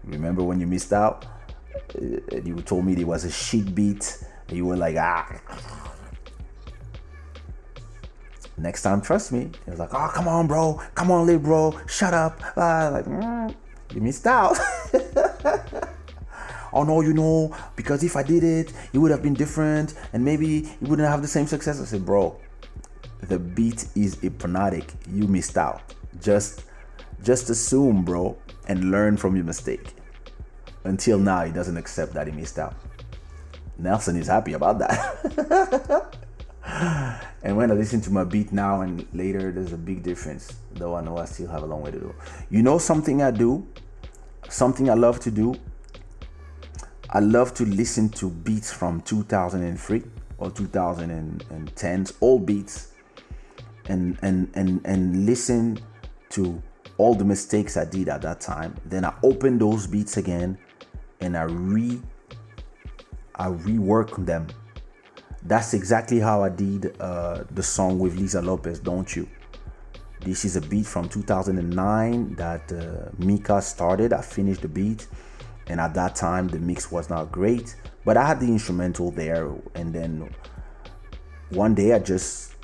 remember 0.05 0.43
when 0.43 0.59
you 0.61 0.67
missed 0.67 0.93
out? 0.93 1.25
You 1.99 2.61
told 2.67 2.85
me 2.85 2.95
it 3.01 3.07
was 3.07 3.25
a 3.25 3.31
shit 3.31 3.75
beat 3.75 4.19
you 4.51 4.65
were 4.65 4.77
like, 4.77 4.97
ah. 4.97 5.41
Next 8.57 8.83
time, 8.83 9.01
trust 9.01 9.31
me. 9.31 9.51
He 9.65 9.71
was 9.71 9.79
like, 9.79 9.93
oh, 9.93 10.11
come 10.13 10.27
on, 10.27 10.47
bro. 10.47 10.81
Come 10.95 11.11
on, 11.11 11.27
little 11.27 11.41
bro. 11.41 11.79
Shut 11.87 12.15
up. 12.15 12.41
Uh, 12.57 12.91
like, 12.93 13.05
mm, 13.05 13.55
you 13.95 14.01
missed 14.01 14.27
out. 14.27 14.57
oh 16.73 16.85
no, 16.85 17.01
you 17.01 17.13
know, 17.13 17.57
because 17.77 18.03
if 18.03 18.17
I 18.17 18.23
did 18.23 18.45
it, 18.45 18.73
it 18.93 18.99
would 18.99 19.11
have 19.11 19.23
been 19.23 19.35
different, 19.35 19.95
and 20.13 20.25
maybe 20.25 20.47
you 20.81 20.89
wouldn't 20.89 21.09
have 21.09 21.23
the 21.23 21.29
same 21.29 21.47
success. 21.47 21.81
I 21.81 21.85
said, 21.85 22.05
bro, 22.05 22.39
the 23.23 23.39
beat 23.39 23.87
is 23.95 24.21
hypnotic. 24.21 24.93
You 25.13 25.27
missed 25.27 25.59
out. 25.59 25.95
Just, 26.21 26.65
just 27.23 27.51
assume, 27.51 28.05
bro, 28.05 28.37
and 28.69 28.91
learn 28.91 29.17
from 29.17 29.37
your 29.37 29.45
mistake. 29.45 29.95
Until 30.85 31.19
now, 31.19 31.45
he 31.45 31.53
doesn't 31.53 31.77
accept 31.77 32.15
that 32.15 32.27
he 32.27 32.33
missed 32.33 32.59
out. 32.59 32.75
Nelson 33.79 34.17
is 34.17 34.27
happy 34.27 34.55
about 34.55 34.79
that. 34.81 36.15
and 37.43 37.57
when 37.57 37.71
I 37.71 37.75
listen 37.75 38.01
to 38.03 38.11
my 38.11 38.25
beat 38.25 38.53
now 38.53 38.81
and 38.81 39.07
later, 39.13 39.53
there's 39.53 39.73
a 39.73 39.79
big 39.79 40.03
difference. 40.03 40.55
Though 40.73 40.95
I 40.95 41.03
know 41.03 41.17
I 41.19 41.25
still 41.25 41.49
have 41.49 41.63
a 41.63 41.67
long 41.67 41.83
way 41.83 41.93
to 41.93 41.99
go. 41.99 42.15
You 42.51 42.63
know 42.63 42.79
something 42.79 43.23
I 43.23 43.31
do? 43.31 43.67
Something 44.49 44.91
I 44.91 44.95
love 44.95 45.21
to 45.21 45.31
do? 45.31 45.55
I 47.11 47.21
love 47.21 47.55
to 47.55 47.65
listen 47.65 48.11
to 48.11 48.31
beats 48.31 48.71
from 48.73 49.01
2003 49.01 50.03
or 50.39 50.51
2010s, 50.51 52.13
old 52.21 52.47
beats, 52.47 52.93
and 53.87 54.19
and 54.23 54.51
and 54.55 54.81
and 54.85 55.25
listen 55.25 55.79
to 56.31 56.63
all 56.99 57.15
the 57.15 57.25
mistakes 57.25 57.77
I 57.77 57.85
did 57.85 58.09
at 58.09 58.23
that 58.23 58.41
time. 58.41 58.75
Then 58.85 59.05
I 59.05 59.15
open 59.23 59.59
those 59.59 59.87
beats 59.87 60.17
again 60.17 60.59
and 61.21 61.37
I 61.37 61.43
re 61.43 62.01
I 63.35 63.47
rework 63.49 64.25
them. 64.27 64.49
That's 65.45 65.73
exactly 65.73 66.19
how 66.19 66.43
I 66.43 66.49
did 66.49 67.01
uh, 67.01 67.45
the 67.53 67.63
song 67.63 67.99
with 67.99 68.17
Lisa 68.17 68.43
Lopez, 68.43 68.81
Don't 68.81 69.15
You? 69.15 69.29
This 70.21 70.45
is 70.45 70.57
a 70.57 70.61
beat 70.61 70.85
from 70.85 71.09
2009 71.09 72.35
that 72.35 72.73
uh, 72.73 73.11
Mika 73.25 73.63
started. 73.63 74.13
I 74.13 74.21
finished 74.21 74.63
the 74.63 74.69
beat, 74.69 75.07
and 75.69 75.81
at 75.81 75.95
that 75.95 76.15
time 76.15 76.49
the 76.49 76.59
mix 76.59 76.91
was 76.91 77.11
not 77.11 77.31
great, 77.31 77.77
but 78.05 78.17
I 78.17 78.27
had 78.27 78.41
the 78.41 78.47
instrumental 78.47 79.11
there. 79.11 79.55
And 79.75 79.95
then 79.95 80.35
one 81.51 81.75
day 81.75 81.93
I 81.93 81.99
just 81.99 82.55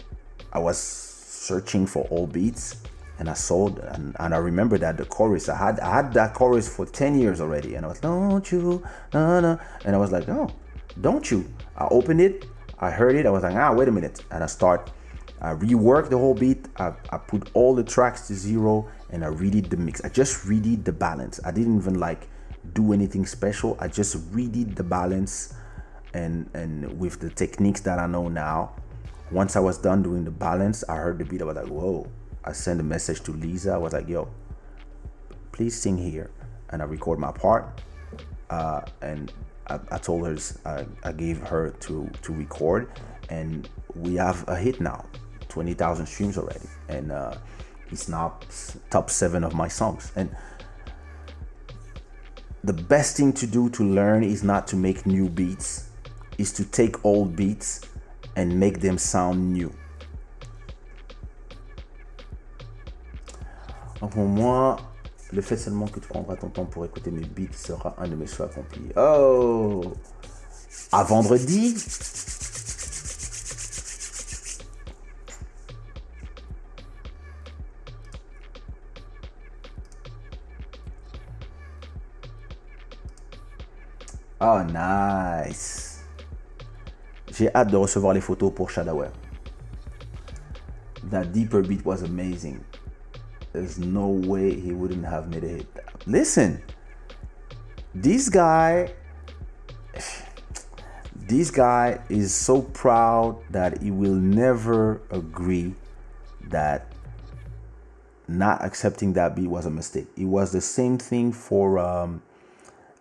I 0.52 0.58
was 0.58 0.78
searching 0.78 1.86
for 1.86 2.06
old 2.10 2.32
beats, 2.32 2.76
and 3.18 3.28
I 3.28 3.34
saw 3.34 3.68
and, 3.68 4.16
and 4.18 4.34
I 4.34 4.38
remember 4.38 4.78
that 4.78 4.96
the 4.96 5.04
chorus 5.04 5.48
I 5.48 5.56
had 5.56 5.80
I 5.80 5.94
had 5.94 6.12
that 6.14 6.34
chorus 6.34 6.74
for 6.74 6.86
10 6.86 7.18
years 7.18 7.40
already, 7.40 7.74
and 7.74 7.84
I 7.84 7.88
was 7.88 8.00
don't 8.00 8.50
you, 8.50 8.82
no, 9.12 9.40
no, 9.40 9.58
and 9.84 9.94
I 9.94 9.98
was 9.98 10.12
like, 10.12 10.28
oh, 10.28 10.50
don't 11.00 11.30
you? 11.30 11.46
I 11.76 11.86
opened 11.90 12.20
it, 12.20 12.46
I 12.78 12.90
heard 12.90 13.16
it, 13.16 13.26
I 13.26 13.30
was 13.30 13.42
like, 13.42 13.56
ah, 13.56 13.72
wait 13.72 13.88
a 13.88 13.92
minute. 13.92 14.24
And 14.30 14.42
I 14.42 14.46
start, 14.46 14.90
I 15.40 15.54
reworked 15.54 16.10
the 16.10 16.18
whole 16.18 16.34
beat, 16.34 16.66
I, 16.78 16.92
I 17.10 17.18
put 17.18 17.50
all 17.54 17.74
the 17.74 17.84
tracks 17.84 18.28
to 18.28 18.34
zero, 18.34 18.88
and 19.10 19.24
I 19.24 19.28
redid 19.28 19.70
the 19.70 19.76
mix. 19.76 20.02
I 20.04 20.08
just 20.08 20.46
redid 20.46 20.84
the 20.84 20.92
balance. 20.92 21.40
I 21.44 21.50
didn't 21.50 21.78
even 21.78 21.98
like 21.98 22.28
do 22.72 22.92
anything 22.92 23.26
special. 23.26 23.76
I 23.80 23.88
just 23.88 24.16
redid 24.32 24.76
the 24.76 24.84
balance 24.84 25.54
and 26.14 26.48
and 26.54 26.98
with 26.98 27.20
the 27.20 27.30
techniques 27.30 27.80
that 27.82 27.98
I 27.98 28.06
know 28.06 28.28
now. 28.28 28.74
Once 29.30 29.56
I 29.56 29.60
was 29.60 29.78
done 29.78 30.02
doing 30.02 30.24
the 30.24 30.30
balance, 30.30 30.84
I 30.88 30.96
heard 30.96 31.18
the 31.18 31.24
beat. 31.24 31.42
I 31.42 31.44
was 31.44 31.56
like, 31.56 31.66
whoa. 31.66 32.06
I 32.44 32.52
sent 32.52 32.78
a 32.78 32.82
message 32.84 33.22
to 33.22 33.32
Lisa. 33.32 33.72
I 33.72 33.78
was 33.78 33.92
like, 33.94 34.08
yo, 34.08 34.28
please 35.52 35.80
sing 35.80 35.96
here. 35.96 36.30
And 36.70 36.82
I 36.82 36.84
record 36.84 37.18
my 37.18 37.32
part. 37.32 37.80
Uh, 38.50 38.82
and 39.00 39.32
I, 39.66 39.80
I 39.90 39.98
told 39.98 40.26
her 40.26 40.36
I, 40.66 40.84
I 41.02 41.12
gave 41.12 41.38
her 41.40 41.70
to 41.70 42.10
to 42.22 42.32
record, 42.32 42.90
and 43.30 43.68
we 43.94 44.16
have 44.16 44.44
a 44.48 44.56
hit 44.56 44.80
now, 44.80 45.06
twenty 45.48 45.72
thousand 45.74 46.06
streams 46.06 46.36
already, 46.36 46.68
and 46.88 47.10
uh, 47.10 47.34
it's 47.90 48.08
now 48.08 48.38
top 48.90 49.08
seven 49.08 49.42
of 49.42 49.54
my 49.54 49.68
songs. 49.68 50.12
And 50.16 50.36
the 52.64 52.72
best 52.72 53.16
thing 53.16 53.32
to 53.34 53.46
do 53.46 53.68
to 53.70 53.84
learn 53.84 54.24
is 54.24 54.42
not 54.42 54.66
to 54.68 54.76
make 54.76 55.06
new 55.06 55.28
beats, 55.28 55.90
is 56.38 56.52
to 56.54 56.64
take 56.64 57.04
old 57.04 57.36
beats 57.36 57.82
and 58.36 58.58
make 58.58 58.80
them 58.80 58.98
sound 58.98 59.52
new. 59.52 59.72
Pour 64.00 64.26
moi, 64.26 64.78
Le 65.34 65.42
fait 65.42 65.56
seulement 65.56 65.88
que 65.88 65.98
tu 65.98 66.06
prendras 66.06 66.36
ton 66.36 66.48
temps 66.48 66.64
pour 66.64 66.84
écouter 66.84 67.10
mes 67.10 67.24
beats 67.24 67.56
sera 67.56 67.96
un 67.98 68.06
de 68.06 68.14
mes 68.14 68.26
choix 68.26 68.46
accomplis. 68.46 68.90
Oh 68.96 69.92
À 70.92 71.02
vendredi 71.02 71.74
Oh, 84.46 84.62
nice. 84.62 86.02
J'ai 87.32 87.48
hâte 87.54 87.70
de 87.70 87.76
recevoir 87.76 88.12
les 88.12 88.20
photos 88.20 88.52
pour 88.54 88.68
Shadowware. 88.68 89.12
That 91.10 91.32
deeper 91.32 91.62
beat 91.62 91.84
was 91.84 92.02
amazing. 92.02 92.60
there's 93.54 93.78
no 93.78 94.08
way 94.08 94.52
he 94.52 94.72
wouldn't 94.72 95.06
have 95.06 95.28
made 95.28 95.44
a 95.44 95.48
hit. 95.48 95.66
Listen, 96.06 96.60
this 97.94 98.28
guy, 98.28 98.92
this 101.14 101.52
guy 101.52 102.00
is 102.10 102.34
so 102.34 102.62
proud 102.62 103.40
that 103.50 103.80
he 103.80 103.92
will 103.92 104.16
never 104.16 105.00
agree 105.10 105.72
that 106.48 106.92
not 108.26 108.64
accepting 108.64 109.12
that 109.12 109.36
beat 109.36 109.46
was 109.46 109.66
a 109.66 109.70
mistake. 109.70 110.08
It 110.16 110.24
was 110.24 110.50
the 110.50 110.60
same 110.60 110.98
thing 110.98 111.32
for 111.32 111.78
um, 111.78 112.22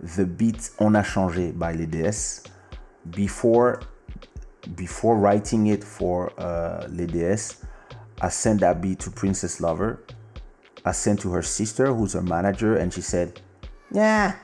the 0.03 0.25
beat 0.25 0.69
On 0.79 0.95
a 0.95 1.01
changé 1.01 1.57
by 1.57 1.73
Les 1.73 1.85
DS. 1.85 2.43
Before, 3.09 3.81
before 4.75 5.17
writing 5.17 5.67
it 5.67 5.83
for 5.83 6.31
uh, 6.37 6.87
Les 6.89 7.07
DS, 7.07 7.63
I 8.21 8.29
sent 8.29 8.61
that 8.61 8.81
beat 8.81 8.99
to 8.99 9.11
Princess 9.11 9.59
Lover. 9.59 10.03
I 10.85 10.91
sent 10.91 11.21
to 11.21 11.31
her 11.31 11.41
sister, 11.41 11.93
who's 11.93 12.13
her 12.13 12.21
manager, 12.21 12.75
and 12.75 12.93
she 12.93 13.01
said, 13.01 13.41
Yeah, 13.91 14.35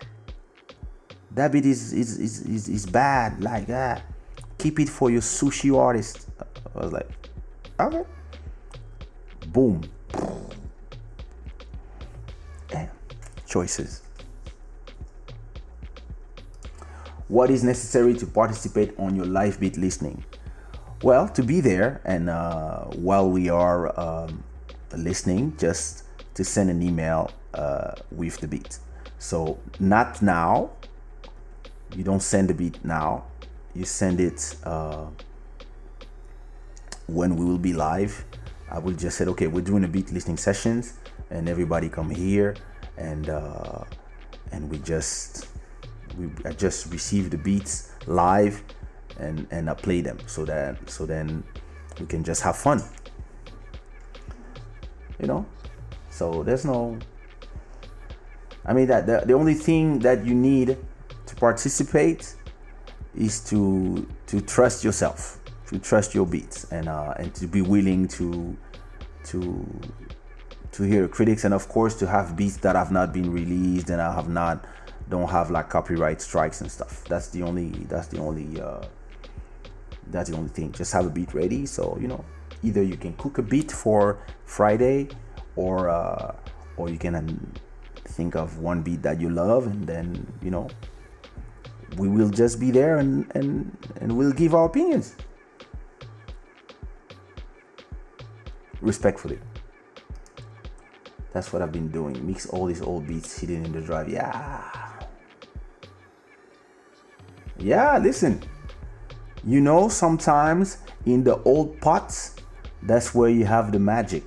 that 1.31 1.51
beat 1.51 1.65
is 1.65 1.93
is 1.93 2.17
is 2.17 2.41
is, 2.41 2.69
is 2.69 2.85
bad 2.85 3.41
like 3.41 3.67
that. 3.67 4.03
Keep 4.57 4.79
it 4.79 4.89
for 4.89 5.09
your 5.09 5.21
sushi 5.21 5.77
artist. 5.77 6.27
I 6.75 6.79
was 6.79 6.93
like 6.93 7.09
okay. 7.79 8.03
Boom. 9.47 9.83
Choices 13.47 14.03
what 17.29 17.51
is 17.51 17.63
necessary 17.63 18.13
to 18.15 18.25
participate 18.25 18.93
on 18.97 19.15
your 19.15 19.25
live 19.25 19.59
beat 19.59 19.77
listening. 19.77 20.25
Well 21.03 21.29
to 21.29 21.43
be 21.43 21.61
there 21.61 22.01
and 22.03 22.29
uh, 22.29 22.85
while 22.85 23.29
we 23.29 23.49
are 23.49 23.97
um, 23.97 24.43
listening 24.97 25.55
just 25.57 26.03
to 26.33 26.43
send 26.43 26.69
an 26.69 26.81
email 26.81 27.31
uh, 27.53 27.93
with 28.11 28.37
the 28.39 28.47
beat. 28.47 28.79
So 29.19 29.59
not 29.79 30.21
now. 30.21 30.71
You 31.95 32.03
don't 32.03 32.21
send 32.21 32.49
the 32.49 32.53
beat 32.53 32.83
now. 32.83 33.25
You 33.75 33.85
send 33.85 34.19
it 34.19 34.55
uh, 34.63 35.05
when 37.07 37.35
we 37.35 37.45
will 37.45 37.57
be 37.59 37.73
live. 37.73 38.25
I 38.71 38.79
will 38.79 38.93
just 38.93 39.17
say 39.17 39.25
okay 39.25 39.47
we're 39.47 39.61
doing 39.61 39.83
a 39.83 39.87
beat 39.87 40.11
listening 40.11 40.37
sessions 40.37 40.97
and 41.29 41.47
everybody 41.47 41.89
come 41.89 42.09
here 42.09 42.55
and 42.97 43.29
uh, 43.29 43.83
and 44.51 44.69
we 44.69 44.79
just 44.79 45.48
we 46.17 46.29
I 46.45 46.51
just 46.51 46.91
receive 46.91 47.29
the 47.29 47.37
beats 47.37 47.91
live 48.07 48.63
and 49.19 49.47
and 49.51 49.69
I 49.69 49.73
play 49.73 50.01
them 50.01 50.17
so 50.25 50.45
that 50.45 50.89
so 50.89 51.05
then 51.05 51.43
we 51.99 52.05
can 52.05 52.23
just 52.23 52.41
have 52.41 52.57
fun. 52.57 52.81
You 55.19 55.27
know? 55.27 55.45
So 56.09 56.43
there's 56.43 56.65
no 56.65 56.97
I 58.65 58.73
mean 58.73 58.87
that 58.87 59.07
the, 59.07 59.23
the 59.25 59.33
only 59.33 59.53
thing 59.53 59.99
that 59.99 60.25
you 60.25 60.35
need 60.35 60.77
to 61.25 61.35
participate 61.35 62.35
is 63.15 63.39
to 63.45 64.07
to 64.27 64.41
trust 64.41 64.83
yourself, 64.83 65.39
to 65.67 65.79
trust 65.79 66.13
your 66.13 66.25
beats, 66.25 66.65
and 66.71 66.87
uh, 66.87 67.13
and 67.17 67.33
to 67.35 67.47
be 67.47 67.61
willing 67.61 68.07
to 68.09 68.55
to 69.25 69.65
to 70.71 70.83
hear 70.83 71.07
critics, 71.07 71.43
and 71.45 71.53
of 71.53 71.67
course 71.67 71.95
to 71.95 72.07
have 72.07 72.35
beats 72.35 72.57
that 72.57 72.75
have 72.75 72.91
not 72.91 73.11
been 73.13 73.31
released 73.31 73.89
and 73.89 74.01
I 74.01 74.13
have 74.13 74.29
not 74.29 74.65
don't 75.09 75.29
have 75.29 75.49
like 75.49 75.69
copyright 75.69 76.21
strikes 76.21 76.61
and 76.61 76.71
stuff. 76.71 77.03
That's 77.05 77.29
the 77.29 77.41
only 77.41 77.69
that's 77.89 78.07
the 78.07 78.19
only 78.19 78.61
uh, 78.61 78.85
that's 80.07 80.29
the 80.29 80.37
only 80.37 80.49
thing. 80.49 80.71
Just 80.71 80.93
have 80.93 81.05
a 81.05 81.09
beat 81.09 81.33
ready, 81.33 81.65
so 81.65 81.97
you 81.99 82.07
know 82.07 82.23
either 82.63 82.83
you 82.83 82.95
can 82.95 83.13
cook 83.13 83.39
a 83.39 83.41
beat 83.41 83.71
for 83.71 84.19
Friday, 84.45 85.09
or 85.55 85.89
uh, 85.89 86.35
or 86.77 86.89
you 86.89 86.97
can 86.97 87.15
um, 87.15 87.53
think 88.05 88.35
of 88.35 88.59
one 88.59 88.81
beat 88.81 89.01
that 89.01 89.19
you 89.19 89.29
love, 89.29 89.65
and 89.65 89.85
then 89.87 90.31
you 90.41 90.51
know 90.51 90.67
we 91.97 92.07
will 92.07 92.29
just 92.29 92.59
be 92.59 92.69
there 92.69 92.97
and 92.97 93.25
and 93.35 93.75
and 93.99 94.15
we'll 94.15 94.33
give 94.33 94.53
our 94.53 94.65
opinions. 94.65 95.15
Respectfully. 98.81 99.39
That's 101.31 101.53
what 101.53 101.61
i've 101.61 101.71
been 101.71 101.89
doing. 101.89 102.25
Mix 102.25 102.47
all 102.47 102.65
these 102.65 102.81
old 102.81 103.05
beats 103.05 103.37
hidden 103.37 103.65
in 103.65 103.71
the 103.71 103.81
drive. 103.81 104.09
Yeah 104.09 104.88
yeah 107.61 107.97
listen 107.99 108.39
you 109.45 109.61
know 109.61 109.89
sometimes 109.89 110.79
in 111.05 111.23
the 111.23 111.39
old 111.45 111.79
pots 111.79 112.35
that's 112.83 113.13
where 113.13 113.29
you 113.29 113.45
have 113.45 113.71
the 113.71 113.79
magic 113.79 114.23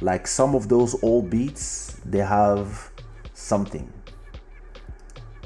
like 0.00 0.26
some 0.26 0.54
of 0.54 0.68
those 0.68 0.96
old 1.02 1.30
beats 1.30 1.96
they 2.04 2.20
have 2.20 2.90
something 3.32 3.88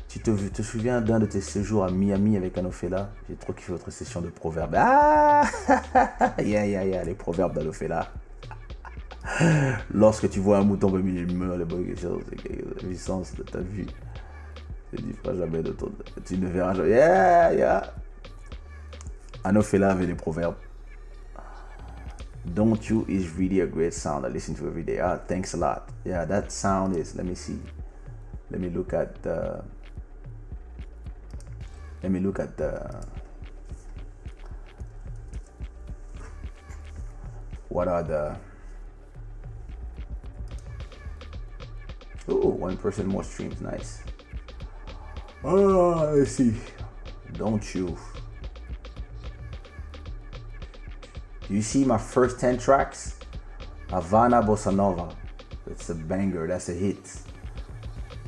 Tu 0.08 0.20
te, 0.20 0.62
souviens 0.62 1.02
d'un 1.02 1.18
de 1.18 1.26
tes 1.26 1.42
séjours 1.42 1.84
à 1.84 1.90
Miami 1.90 2.36
avec 2.36 2.56
Anofela 2.56 3.10
J'ai 3.28 3.36
trop 3.36 3.52
kiffé 3.52 3.72
votre 3.72 3.90
session 3.90 4.22
de 4.22 4.30
proverbes. 4.30 4.74
Ah 4.76 5.42
Yeah, 6.38 6.64
yeah, 6.66 6.84
yeah, 6.84 7.04
les 7.04 7.14
proverbes 7.14 7.54
d'Anofela. 7.54 8.08
Lorsque 9.92 10.30
tu 10.30 10.40
vois 10.40 10.58
un 10.58 10.64
mouton 10.64 10.90
parmi 10.90 11.12
les 11.12 11.26
murs, 11.26 11.56
les 11.56 11.64
bonnes 11.64 11.94
choses, 11.96 12.22
la 12.30 12.74
puissance 12.74 13.34
de 13.34 13.42
ta 13.42 13.58
vue. 13.60 13.86
Ne 14.92 14.98
dis 14.98 15.12
pas 15.22 15.34
jamais 15.34 15.62
de 15.62 15.72
ton. 15.72 15.92
Tu 16.24 16.38
ne 16.38 16.46
verras 16.48 16.74
jamais. 16.74 16.90
Yeah, 16.90 17.52
yeah. 17.52 17.92
Anofela 19.44 19.90
avait 19.90 20.06
des 20.06 20.14
proverbes. 20.14 20.56
Don't 22.44 22.88
You 22.88 23.04
is 23.08 23.28
really 23.36 23.60
a 23.60 23.66
great 23.66 23.92
sound. 23.92 24.24
I 24.24 24.28
listen 24.28 24.54
to 24.54 24.66
every 24.66 24.82
day. 24.82 25.00
Ah, 25.00 25.18
thanks 25.18 25.54
a 25.54 25.58
lot. 25.58 25.88
Yeah, 26.04 26.24
that 26.24 26.50
sound 26.50 26.96
is. 26.96 27.14
Let 27.14 27.26
me 27.26 27.34
see. 27.34 27.60
Let 28.50 28.60
me 28.60 28.70
look 28.70 28.94
at 28.94 29.22
the. 29.22 29.62
let 32.02 32.12
me 32.12 32.20
look 32.20 32.38
at 32.38 32.56
the 32.56 33.04
what 37.68 37.88
are 37.88 38.02
the 38.02 38.36
oh 42.28 42.48
one 42.48 42.76
person 42.76 43.06
more 43.06 43.24
streams 43.24 43.60
nice 43.60 44.02
let's 45.42 46.32
see 46.32 46.54
don't 47.34 47.74
you 47.74 47.96
Do 51.46 51.54
you 51.54 51.62
see 51.62 51.84
my 51.84 51.98
first 51.98 52.40
10 52.40 52.58
tracks 52.58 53.18
havana 53.90 54.42
bossa 54.42 54.74
nova 54.74 55.14
it's 55.66 55.88
a 55.90 55.94
banger 55.94 56.46
that's 56.46 56.68
a 56.68 56.74
hit 56.74 57.20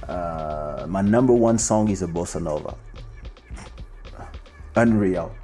uh, 0.09 0.87
my 0.89 1.03
number 1.03 1.35
one 1.35 1.59
song 1.59 1.89
is 1.91 2.03
a 2.03 2.07
bossa 2.07 2.41
nova 2.41 2.75
Unreal. 4.77 5.35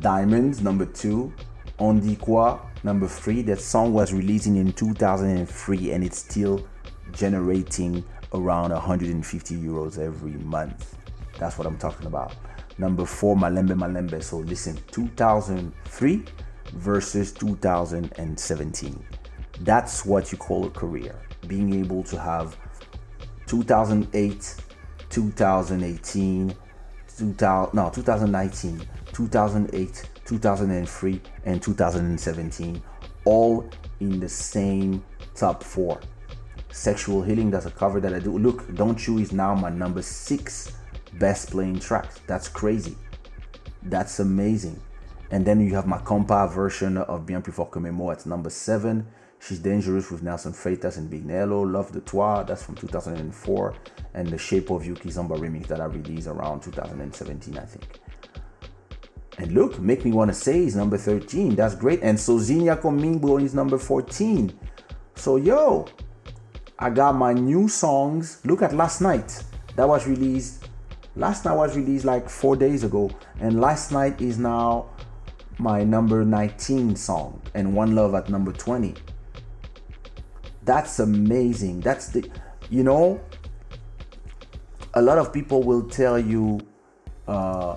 Diamonds, 0.00 0.60
number 0.60 0.84
two. 0.86 1.32
On 1.78 1.94
dit 1.94 2.16
quoi, 2.16 2.58
number 2.84 3.06
three. 3.06 3.42
That 3.42 3.60
song 3.60 3.92
was 3.92 4.12
releasing 4.12 4.56
in 4.56 4.72
2003 4.72 5.92
and 5.92 6.04
it's 6.04 6.18
still 6.18 6.66
generating 7.12 8.04
around 8.34 8.72
150 8.72 9.54
euros 9.56 9.98
every 9.98 10.32
month. 10.32 10.96
That's 11.38 11.58
what 11.58 11.66
I'm 11.66 11.78
talking 11.78 12.06
about. 12.06 12.34
Number 12.78 13.06
four, 13.06 13.36
Malembe 13.36 13.74
Malembe. 13.74 14.22
So 14.22 14.38
listen, 14.38 14.78
2003 14.90 16.24
versus 16.74 17.32
2017. 17.32 19.04
That's 19.60 20.04
what 20.04 20.32
you 20.32 20.38
call 20.38 20.66
a 20.66 20.70
career. 20.70 21.14
Being 21.46 21.74
able 21.74 22.02
to 22.04 22.18
have 22.18 22.56
2008, 23.46 24.56
2018, 25.08 26.54
2000, 27.16 27.74
no, 27.74 27.90
2019, 27.90 28.82
2008, 29.12 30.08
2003, 30.24 31.20
and 31.44 31.62
2017, 31.62 32.82
all 33.24 33.70
in 34.00 34.20
the 34.20 34.28
same 34.28 35.02
top 35.34 35.62
four. 35.62 36.00
Sexual 36.70 37.22
Healing, 37.22 37.50
that's 37.50 37.64
a 37.64 37.70
cover 37.70 38.00
that 38.00 38.12
I 38.12 38.18
do. 38.18 38.36
Look, 38.36 38.74
Don't 38.74 39.06
You 39.06 39.18
is 39.18 39.32
now 39.32 39.54
my 39.54 39.70
number 39.70 40.02
six 40.02 40.75
best 41.18 41.50
playing 41.50 41.80
track. 41.80 42.10
That's 42.26 42.48
crazy. 42.48 42.96
That's 43.82 44.18
amazing. 44.20 44.80
And 45.30 45.44
then 45.44 45.60
you 45.60 45.74
have 45.74 45.86
my 45.86 45.98
compa 45.98 46.52
version 46.52 46.98
of 46.98 47.26
Bien 47.26 47.42
Plus 47.42 47.56
Fort 47.56 47.72
Que 47.72 48.10
at 48.10 48.26
number 48.26 48.50
seven. 48.50 49.06
She's 49.38 49.58
Dangerous 49.58 50.10
with 50.10 50.22
Nelson 50.22 50.52
Freitas 50.52 50.96
and 50.96 51.10
Big 51.10 51.26
Nelo. 51.26 51.70
Love 51.70 51.92
de 51.92 52.00
Toi, 52.00 52.42
that's 52.42 52.62
from 52.62 52.74
2004. 52.74 53.74
And 54.14 54.28
The 54.28 54.38
Shape 54.38 54.70
of 54.70 54.86
You 54.86 54.94
Kizomba 54.94 55.38
remix 55.38 55.66
that 55.66 55.80
I 55.80 55.84
released 55.84 56.26
around 56.26 56.62
2017, 56.62 57.58
I 57.58 57.60
think. 57.64 58.00
And 59.38 59.52
look, 59.52 59.78
Make 59.78 60.04
Me 60.04 60.12
Wanna 60.12 60.32
Say 60.32 60.64
is 60.64 60.74
number 60.74 60.96
13. 60.96 61.54
That's 61.54 61.74
great. 61.74 62.00
And 62.02 62.16
Sozinha 62.16 62.80
Comigo 62.80 63.40
is 63.42 63.54
number 63.54 63.78
14. 63.78 64.58
So, 65.14 65.36
yo, 65.36 65.86
I 66.78 66.90
got 66.90 67.14
my 67.14 67.32
new 67.32 67.68
songs. 67.68 68.40
Look 68.44 68.62
at 68.62 68.74
last 68.74 69.00
night. 69.00 69.44
That 69.76 69.86
was 69.86 70.06
released. 70.06 70.65
Last 71.16 71.46
night 71.46 71.54
was 71.54 71.74
released 71.74 72.04
like 72.04 72.28
four 72.28 72.56
days 72.56 72.84
ago. 72.84 73.10
And 73.40 73.58
last 73.58 73.90
night 73.90 74.20
is 74.20 74.38
now 74.38 74.90
my 75.58 75.82
number 75.82 76.24
19 76.24 76.94
song. 76.94 77.40
And 77.54 77.74
One 77.74 77.94
Love 77.94 78.14
at 78.14 78.28
number 78.28 78.52
20. 78.52 78.94
That's 80.64 80.98
amazing. 80.98 81.80
That's 81.80 82.08
the, 82.08 82.28
you 82.68 82.82
know, 82.82 83.20
a 84.92 85.00
lot 85.00 85.16
of 85.16 85.32
people 85.32 85.62
will 85.62 85.88
tell 85.88 86.18
you, 86.18 86.60
uh, 87.26 87.76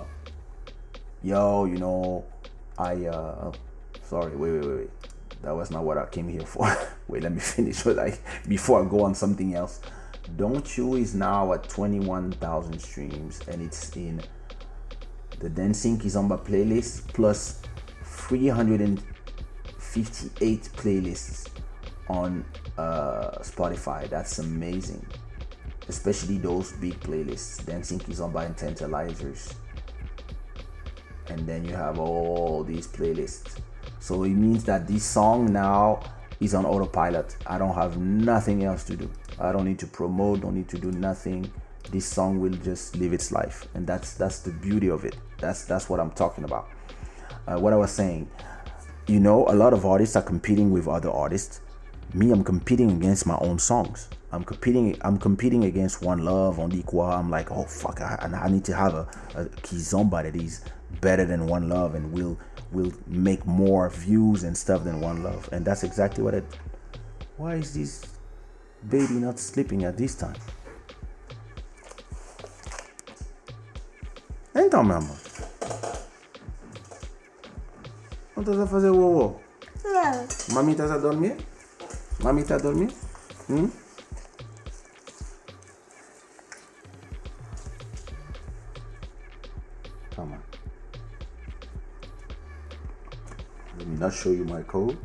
yo, 1.22 1.64
you 1.64 1.78
know, 1.78 2.24
I, 2.76 3.06
uh, 3.06 3.52
sorry, 4.02 4.36
wait, 4.36 4.52
wait, 4.52 4.64
wait, 4.66 4.76
wait. 4.76 4.90
That 5.42 5.56
was 5.56 5.70
not 5.70 5.84
what 5.84 5.96
I 5.96 6.04
came 6.06 6.28
here 6.28 6.44
for. 6.44 6.66
wait, 7.08 7.22
let 7.22 7.32
me 7.32 7.40
finish 7.40 7.84
with 7.86 7.96
like 7.96 8.20
before 8.46 8.84
I 8.84 8.88
go 8.88 9.04
on 9.04 9.14
something 9.14 9.54
else. 9.54 9.80
Don't 10.36 10.76
You 10.76 10.96
is 10.96 11.14
now 11.14 11.52
at 11.52 11.68
21,000 11.68 12.78
streams 12.78 13.40
and 13.48 13.62
it's 13.62 13.94
in 13.96 14.20
the 15.38 15.48
Dancing 15.48 15.98
Kizomba 15.98 16.44
playlist 16.44 17.06
plus 17.12 17.60
358 18.04 20.62
playlists 20.76 21.48
on 22.08 22.44
uh, 22.78 23.38
Spotify. 23.40 24.08
That's 24.08 24.38
amazing. 24.38 25.04
especially 25.90 26.38
those 26.38 26.72
big 26.72 26.98
playlists, 27.00 27.66
Dancing 27.66 27.98
Kizomba 27.98 28.46
and 28.46 28.56
Tantalizers. 28.56 29.52
And 31.28 31.46
then 31.46 31.64
you 31.64 31.74
have 31.74 31.98
all 31.98 32.64
these 32.64 32.86
playlists. 32.86 33.58
So 33.98 34.22
it 34.22 34.30
means 34.30 34.64
that 34.64 34.86
this 34.86 35.04
song 35.04 35.52
now 35.52 36.00
is 36.40 36.54
on 36.54 36.64
autopilot. 36.64 37.36
I 37.46 37.58
don't 37.58 37.74
have 37.74 37.98
nothing 37.98 38.64
else 38.64 38.84
to 38.84 38.96
do. 38.96 39.10
I 39.40 39.52
don't 39.52 39.64
need 39.64 39.78
to 39.80 39.86
promote, 39.86 40.42
don't 40.42 40.54
need 40.54 40.68
to 40.68 40.78
do 40.78 40.92
nothing. 40.92 41.50
This 41.90 42.04
song 42.04 42.40
will 42.40 42.52
just 42.52 42.96
live 42.96 43.12
its 43.12 43.32
life. 43.32 43.66
And 43.74 43.86
that's 43.86 44.14
that's 44.14 44.40
the 44.40 44.52
beauty 44.52 44.88
of 44.90 45.04
it. 45.04 45.16
That's 45.38 45.64
that's 45.64 45.88
what 45.88 45.98
I'm 45.98 46.10
talking 46.10 46.44
about. 46.44 46.68
Uh, 47.46 47.58
what 47.58 47.72
I 47.72 47.76
was 47.76 47.90
saying, 47.90 48.28
you 49.06 49.18
know, 49.18 49.46
a 49.48 49.54
lot 49.54 49.72
of 49.72 49.86
artists 49.86 50.14
are 50.14 50.22
competing 50.22 50.70
with 50.70 50.86
other 50.86 51.10
artists. 51.10 51.60
Me, 52.12 52.30
I'm 52.30 52.44
competing 52.44 52.90
against 52.90 53.26
my 53.26 53.38
own 53.38 53.58
songs. 53.58 54.08
I'm 54.32 54.44
competing. 54.44 54.96
I'm 55.00 55.16
competing 55.18 55.64
against 55.64 56.02
One 56.02 56.24
Love 56.24 56.58
on 56.60 56.70
Equa. 56.72 57.18
I'm 57.18 57.30
like, 57.30 57.50
oh 57.50 57.64
fuck, 57.64 58.00
I, 58.00 58.18
I 58.20 58.48
need 58.48 58.64
to 58.66 58.74
have 58.74 58.94
a, 58.94 59.08
a 59.34 59.44
kizomba 59.46 60.22
that 60.22 60.36
is 60.36 60.64
better 61.00 61.24
than 61.24 61.46
One 61.46 61.68
Love 61.68 61.94
and 61.94 62.12
will 62.12 62.38
will 62.72 62.92
make 63.06 63.44
more 63.46 63.88
views 63.90 64.44
and 64.44 64.56
stuff 64.56 64.84
than 64.84 65.00
One 65.00 65.22
Love. 65.22 65.48
And 65.52 65.64
that's 65.64 65.82
exactly 65.82 66.22
what 66.22 66.34
it. 66.34 66.44
Why 67.36 67.54
is 67.54 67.72
this 67.74 68.04
baby 68.82 69.14
not 69.14 69.38
sleeping 69.38 69.84
at 69.84 69.96
this 69.96 70.14
time? 70.14 70.36
Então, 74.54 74.84
meu 74.84 74.96
amor. 74.96 75.16
Não 78.36 78.42
estás 78.42 78.60
a 78.60 78.66
fazer 78.66 78.90
uou 78.90 79.40
Não. 79.84 80.54
Mami, 80.54 80.72
estás 80.72 80.90
a 80.90 80.98
dormir? 80.98 81.36
Mami 82.22 82.42
está 82.42 82.54
a 82.54 82.58
dormir? 82.58 82.90
Hum? 83.48 83.70
Come 90.16 90.34
on. 90.34 90.40
Let 93.78 93.86
me 93.86 93.98
not 93.98 94.12
show 94.14 94.32
you 94.32 94.44
my 94.44 94.62
code. 94.62 94.96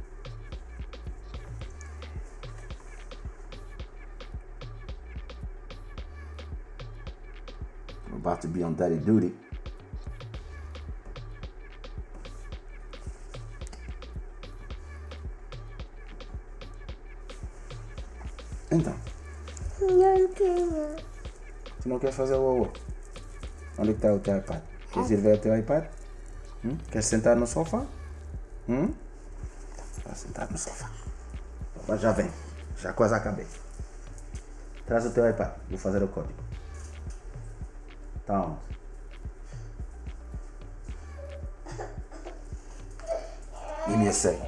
About 8.25 8.41
to 8.41 8.47
be 8.47 8.63
on 8.63 8.73
daddy 8.75 8.97
duty. 8.97 9.31
Então, 18.71 18.95
Não 19.79 20.27
tenho. 20.29 20.95
tu 21.81 21.89
não 21.89 21.99
queres 21.99 22.15
fazer 22.15 22.35
o 22.35 22.41
uou? 22.41 22.73
Onde 23.77 23.91
está 23.91 24.11
o 24.13 24.19
teu 24.19 24.37
iPad? 24.37 24.61
Queres 24.91 25.11
ir 25.11 25.17
ver 25.17 25.35
o 25.35 25.41
teu 25.41 25.57
iPad? 25.57 25.85
Hum? 26.63 26.77
Queres 26.89 27.05
sentar 27.05 27.35
no 27.35 27.45
sofá? 27.45 27.85
Hum? 28.67 28.93
Vai 30.03 30.15
sentar 30.15 30.49
no 30.49 30.57
sofá. 30.57 30.89
Mas 31.87 32.01
já 32.01 32.11
vem. 32.11 32.31
Já 32.77 32.93
quase 32.93 33.13
acabei. 33.13 33.45
Traz 34.85 35.05
o 35.05 35.11
teu 35.11 35.29
iPad. 35.29 35.51
Vou 35.69 35.77
fazer 35.77 36.01
o 36.03 36.07
código. 36.07 36.44
Onde? 38.27 38.57
Give 43.87 43.97
me 43.97 44.11
sec. 44.11 44.39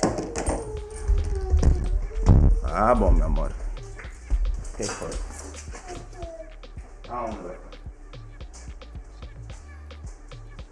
Ah, 2.64 2.96
bom, 2.96 3.12
meu 3.12 3.26
amor. 3.28 3.52
O 3.52 4.78
que 4.78 4.84
foi? 4.84 5.12
Aonde? 7.10 7.38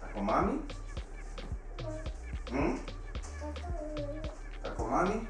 Tá 0.00 0.08
com 0.12 0.20
mami? 0.22 0.64
Hum? 2.52 2.78
Tá 4.62 4.70
com 4.70 4.88
mami? 4.88 5.25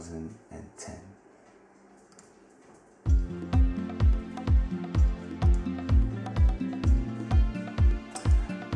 2010. 0.00 0.96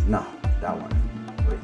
No, 0.06 0.26
that 0.60 0.76
one. 0.78 0.92
Wait. 1.48 1.58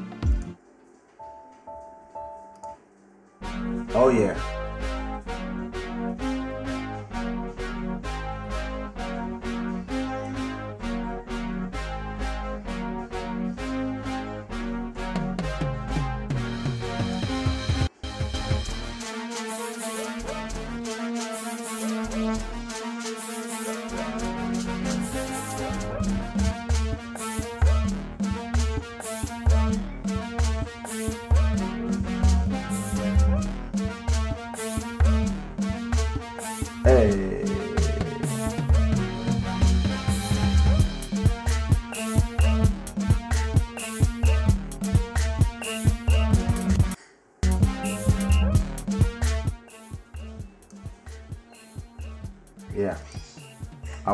Oh 3.93 4.09
yeah. 4.09 4.50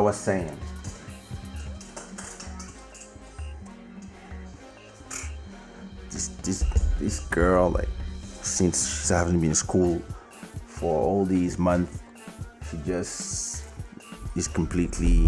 Was 0.08 0.16
saying. 0.16 0.58
This 6.10 6.30
this 6.48 6.64
this 6.98 7.20
girl 7.28 7.72
like 7.72 7.90
since 8.42 8.88
she 8.88 9.14
hasn't 9.14 9.42
been 9.42 9.50
in 9.50 9.56
school 9.56 10.02
for 10.66 10.96
all 10.96 11.26
these 11.26 11.60
months 11.60 12.00
she 12.72 12.78
just 12.86 13.66
is 14.38 14.48
completely 14.48 15.28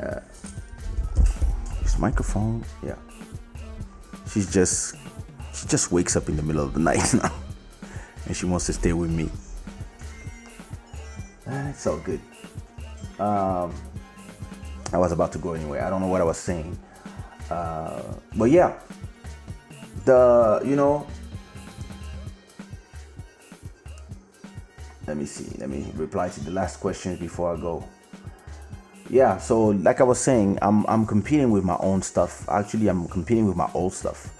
uh, 0.00 0.18
this 1.82 2.00
microphone 2.00 2.64
yeah. 2.82 2.98
She's 4.32 4.52
just 4.52 4.96
she 5.54 5.68
just 5.68 5.92
wakes 5.92 6.16
up 6.16 6.28
in 6.28 6.34
the 6.34 6.42
middle 6.42 6.64
of 6.64 6.74
the 6.74 6.80
night 6.90 7.14
now 7.14 7.30
and 8.26 8.36
she 8.36 8.44
wants 8.46 8.66
to 8.66 8.72
stay 8.72 8.92
with 8.92 9.10
me. 9.10 9.30
It's 11.46 11.86
all 11.86 11.98
good 11.98 12.20
um 13.20 13.74
i 14.92 14.98
was 14.98 15.12
about 15.12 15.32
to 15.32 15.38
go 15.38 15.54
anyway 15.54 15.80
i 15.80 15.90
don't 15.90 16.00
know 16.00 16.08
what 16.08 16.20
i 16.20 16.24
was 16.24 16.38
saying 16.38 16.76
Uh, 17.50 18.02
but 18.36 18.50
yeah, 18.50 18.72
the 20.04 20.60
you 20.64 20.76
know. 20.76 21.06
Let 25.06 25.16
me 25.16 25.26
see. 25.26 25.54
Let 25.58 25.68
me 25.68 25.90
reply 25.96 26.28
to 26.30 26.40
the 26.40 26.50
last 26.50 26.80
questions 26.80 27.18
before 27.18 27.54
I 27.54 27.60
go. 27.60 27.84
Yeah, 29.10 29.36
so 29.38 29.68
like 29.68 30.00
I 30.00 30.04
was 30.04 30.18
saying, 30.18 30.58
I'm 30.62 30.86
I'm 30.86 31.04
competing 31.06 31.50
with 31.50 31.64
my 31.64 31.76
own 31.80 32.00
stuff. 32.02 32.48
Actually, 32.48 32.88
I'm 32.88 33.06
competing 33.08 33.46
with 33.46 33.56
my 33.56 33.68
old 33.74 33.92
stuff, 33.92 34.32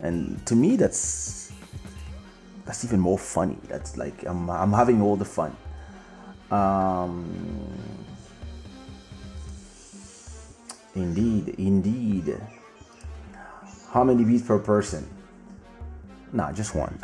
and 0.00 0.44
to 0.46 0.54
me, 0.54 0.76
that's 0.76 1.52
that's 2.66 2.84
even 2.84 3.00
more 3.00 3.18
funny. 3.18 3.58
That's 3.68 3.96
like 3.96 4.24
I'm 4.26 4.48
I'm 4.50 4.72
having 4.72 5.02
all 5.02 5.16
the 5.16 5.24
fun. 5.24 5.56
Um, 6.52 7.26
indeed, 10.94 11.54
indeed. 11.58 12.40
How 13.92 14.04
many 14.04 14.24
beats 14.24 14.46
per 14.46 14.58
person? 14.58 15.08
Nah, 16.32 16.52
just 16.52 16.74
one. 16.74 16.98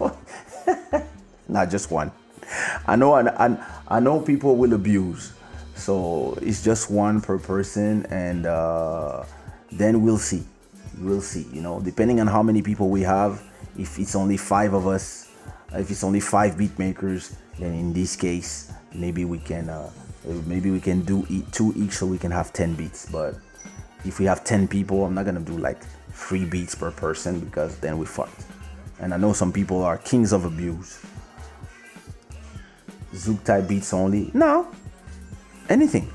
Not 1.48 1.70
just 1.70 1.90
one. 1.90 2.10
I 2.86 2.96
know, 2.96 3.12
I, 3.12 3.46
I, 3.46 3.66
I 3.88 4.00
know 4.00 4.20
people 4.20 4.56
will 4.56 4.72
abuse, 4.72 5.32
so 5.74 6.38
it's 6.40 6.62
just 6.62 6.90
one 6.90 7.20
per 7.20 7.38
person, 7.38 8.06
and 8.06 8.46
uh, 8.46 9.24
then 9.70 10.02
we'll 10.02 10.18
see. 10.18 10.44
We'll 10.98 11.20
see. 11.20 11.46
You 11.52 11.60
know, 11.60 11.80
depending 11.80 12.20
on 12.20 12.26
how 12.26 12.42
many 12.42 12.62
people 12.62 12.88
we 12.88 13.02
have. 13.02 13.42
If 13.76 13.98
it's 13.98 14.14
only 14.14 14.36
five 14.36 14.72
of 14.72 14.86
us, 14.86 15.30
if 15.72 15.90
it's 15.90 16.04
only 16.04 16.20
five 16.20 16.56
beat 16.56 16.78
makers, 16.78 17.34
then 17.58 17.74
in 17.74 17.92
this 17.92 18.14
case, 18.14 18.72
maybe 18.94 19.24
we 19.24 19.38
can, 19.38 19.68
uh, 19.68 19.90
maybe 20.46 20.70
we 20.70 20.80
can 20.80 21.02
do 21.02 21.26
two 21.52 21.72
each, 21.76 21.92
so 21.92 22.06
we 22.06 22.18
can 22.18 22.30
have 22.30 22.52
ten 22.52 22.74
beats. 22.74 23.06
But 23.10 23.36
if 24.04 24.18
we 24.18 24.24
have 24.26 24.44
ten 24.44 24.66
people, 24.68 25.04
I'm 25.04 25.14
not 25.14 25.24
gonna 25.24 25.40
do 25.40 25.56
like 25.56 25.82
three 26.12 26.44
beats 26.44 26.74
per 26.74 26.90
person 26.90 27.40
because 27.40 27.76
then 27.78 27.98
we 27.98 28.06
fucked. 28.06 28.44
And 29.00 29.12
I 29.12 29.16
know 29.16 29.32
some 29.32 29.52
people 29.52 29.82
are 29.82 29.98
kings 29.98 30.32
of 30.32 30.44
abuse. 30.44 31.04
Zouk 33.12 33.44
type 33.44 33.68
beats 33.68 33.92
only. 33.92 34.30
No. 34.34 34.68
Anything. 35.68 36.10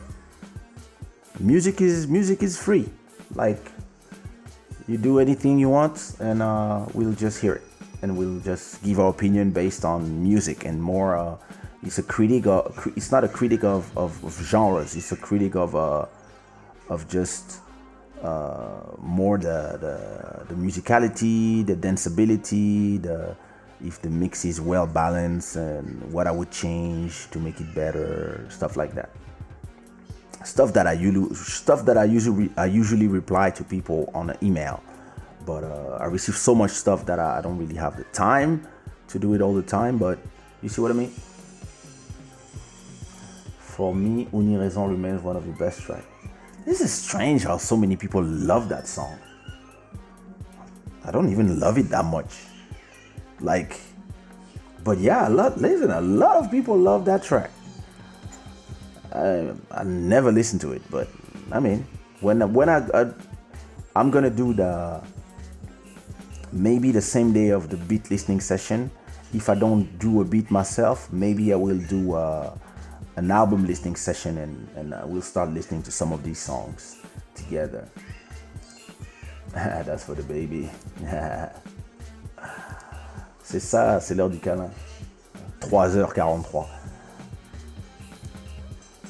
Music 1.40 1.82
is 1.82 2.08
music 2.08 2.44
is 2.44 2.58
free. 2.58 2.90
Like 3.36 3.72
you 4.88 4.98
do 4.98 5.20
anything 5.20 5.60
you 5.60 5.70
want 5.70 6.16
and 6.20 6.42
uh, 6.42 6.86
we'll 6.94 7.14
just 7.14 7.40
hear 7.40 7.54
it. 7.54 7.64
And 8.02 8.18
we'll 8.18 8.40
just 8.40 8.82
give 8.82 9.00
our 9.00 9.10
opinion 9.10 9.52
based 9.52 9.84
on 9.84 10.24
music 10.24 10.66
and 10.66 10.82
more 10.82 11.16
uh, 11.16 11.38
it's 11.84 11.98
a 11.98 12.04
critic 12.04 12.46
of, 12.48 12.92
it's 12.96 13.12
not 13.12 13.24
a 13.24 13.30
critic 13.30 13.64
of, 13.64 13.98
of, 13.98 14.24
of 14.24 14.34
genres, 14.44 14.96
it's 14.96 15.12
a 15.12 15.18
critic 15.18 15.56
of 15.56 15.76
uh, 15.76 16.06
of 16.90 17.08
just 17.08 17.62
uh, 18.22 18.82
more 18.98 19.38
the, 19.38 19.78
the, 19.80 20.46
the 20.54 20.56
musicality, 20.56 21.66
the 21.66 21.76
danceability, 21.76 23.02
the 23.02 23.36
if 23.82 24.02
the 24.02 24.10
mix 24.10 24.44
is 24.44 24.60
well 24.60 24.86
balanced 24.86 25.56
and 25.56 26.12
what 26.12 26.28
I 26.28 26.32
would 26.32 26.52
change 26.52 27.30
to 27.32 27.40
make 27.40 27.62
it 27.62 27.74
better, 27.74 28.46
stuff 28.50 28.76
like 28.76 28.94
that. 28.96 29.10
Stuff 30.44 30.74
that 30.74 30.86
I 30.86 30.94
usually 30.94 31.34
stuff 31.36 31.86
that 31.86 31.98
I 31.98 32.04
usually 32.04 32.50
I 32.58 32.66
usually 32.66 33.08
reply 33.08 33.52
to 33.52 33.64
people 33.64 34.10
on 34.14 34.30
an 34.32 34.38
email, 34.44 34.84
but 35.46 35.64
uh, 35.64 35.98
I 36.00 36.06
receive 36.06 36.36
so 36.36 36.56
much 36.56 36.72
stuff 36.72 37.06
that 37.06 37.20
I, 37.20 37.38
I 37.38 37.42
don't 37.42 37.58
really 37.58 37.76
have 37.76 37.96
the 37.96 38.04
time 38.06 38.68
to 39.10 39.20
do 39.20 39.34
it 39.34 39.42
all 39.42 39.54
the 39.54 39.64
time. 39.64 39.98
But 39.98 40.20
you 40.62 40.70
see 40.70 40.82
what 40.82 40.92
I 40.92 40.94
mean? 40.94 41.14
For 43.80 43.96
me, 43.96 44.28
Uniraison 44.34 44.90
remains 44.90 45.22
one 45.22 45.38
of 45.38 45.46
the 45.46 45.54
best 45.54 45.84
tracks. 45.84 46.06
This 46.66 46.82
is 46.82 46.92
strange 46.92 47.44
how 47.46 47.56
so 47.56 47.78
many 47.78 47.96
people 47.96 48.22
love 48.22 48.68
that 48.68 48.90
song. 48.90 49.18
I 51.06 51.12
don't 51.12 51.32
even 51.32 51.62
love 51.62 51.78
it 51.78 51.88
that 51.88 52.04
much. 52.04 52.44
Like, 53.40 53.80
but 54.84 54.98
yeah, 54.98 55.30
a 55.30 55.32
lot, 55.32 55.62
listen, 55.62 55.92
a 55.92 56.02
lot 56.02 56.44
of 56.44 56.52
people 56.52 56.78
love 56.78 57.06
that 57.06 57.24
track. 57.24 57.52
I, 59.14 59.54
I 59.72 59.86
never 59.86 60.30
listen 60.30 60.60
to 60.60 60.74
it, 60.74 60.82
but 60.92 61.08
I 61.50 61.62
mean, 61.62 61.88
when 62.20 62.52
when 62.52 62.68
I, 62.68 62.86
I 62.94 63.14
I'm 63.96 64.12
gonna 64.12 64.30
do 64.30 64.54
the 64.54 65.02
maybe 66.52 66.92
the 66.92 67.02
same 67.02 67.32
day 67.32 67.52
of 67.52 67.70
the 67.70 67.78
beat 67.78 68.12
listening 68.12 68.42
session. 68.42 68.92
If 69.34 69.48
I 69.48 69.56
don't 69.56 69.88
do 70.00 70.20
a 70.20 70.26
beat 70.26 70.52
myself, 70.52 71.08
maybe 71.14 71.54
I 71.54 71.56
will 71.56 71.80
do. 71.80 72.16
Uh, 72.16 72.58
album 73.28 73.66
listening 73.66 73.96
session 73.96 74.38
and, 74.38 74.68
and 74.76 74.94
uh, 74.94 75.02
we'll 75.06 75.22
start 75.22 75.50
listening 75.50 75.84
to 75.84 75.92
some 75.92 76.14
of 76.14 76.24
these 76.24 76.40
songs 76.40 76.96
together. 77.36 77.88
That's 79.54 80.06
for 80.06 80.16
the 80.16 80.24
baby. 80.24 80.70
c'est 83.44 83.60
ça, 83.60 84.00
c'est 84.00 84.16
l'heure 84.16 84.30
du 84.30 84.40
câlin. 84.40 84.70
3h43. 85.62 86.66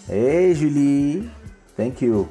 Hey 0.09 0.55
Julie, 0.55 1.29
thank 1.77 2.01
you. 2.01 2.27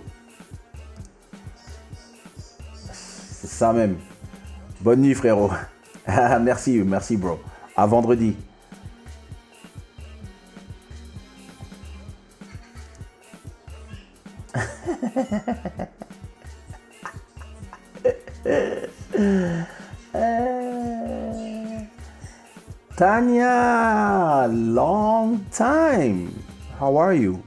C'est 2.83 3.47
ça 3.47 3.73
même. 3.73 3.99
Bonne 4.81 5.01
nuit 5.01 5.15
frérot. 5.15 5.51
merci, 6.41 6.83
merci 6.85 7.17
bro. 7.17 7.39
À 7.77 7.87
vendredi. 7.87 8.37
Tanya, 22.97 24.49
long 24.51 25.47
time. 25.53 26.43
How 26.79 26.97
are 26.97 27.15
you? 27.15 27.43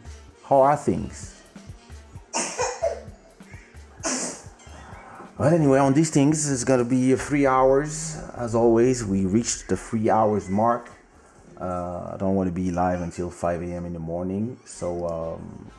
How 0.46 0.62
are 0.62 0.78
things? 0.78 1.42
well, 5.38 5.54
anyway, 5.54 5.80
on 5.80 5.94
these 5.94 6.10
things, 6.10 6.50
it's 6.50 6.64
gonna 6.64 6.86
be 6.86 7.14
three 7.16 7.46
hours. 7.46 8.16
As 8.38 8.56
always, 8.56 9.04
we 9.04 9.26
reached 9.26 9.68
the 9.68 9.76
three 9.76 10.10
hours 10.10 10.48
mark. 10.48 10.90
Uh, 11.60 12.12
I 12.14 12.18
don't 12.18 12.36
want 12.36 12.48
to 12.48 12.54
be 12.54 12.72
live 12.72 13.02
until 13.02 13.30
5 13.30 13.62
a.m. 13.62 13.86
in 13.86 13.92
the 13.94 14.00
morning, 14.00 14.58
so 14.66 15.08
um, 15.08 15.70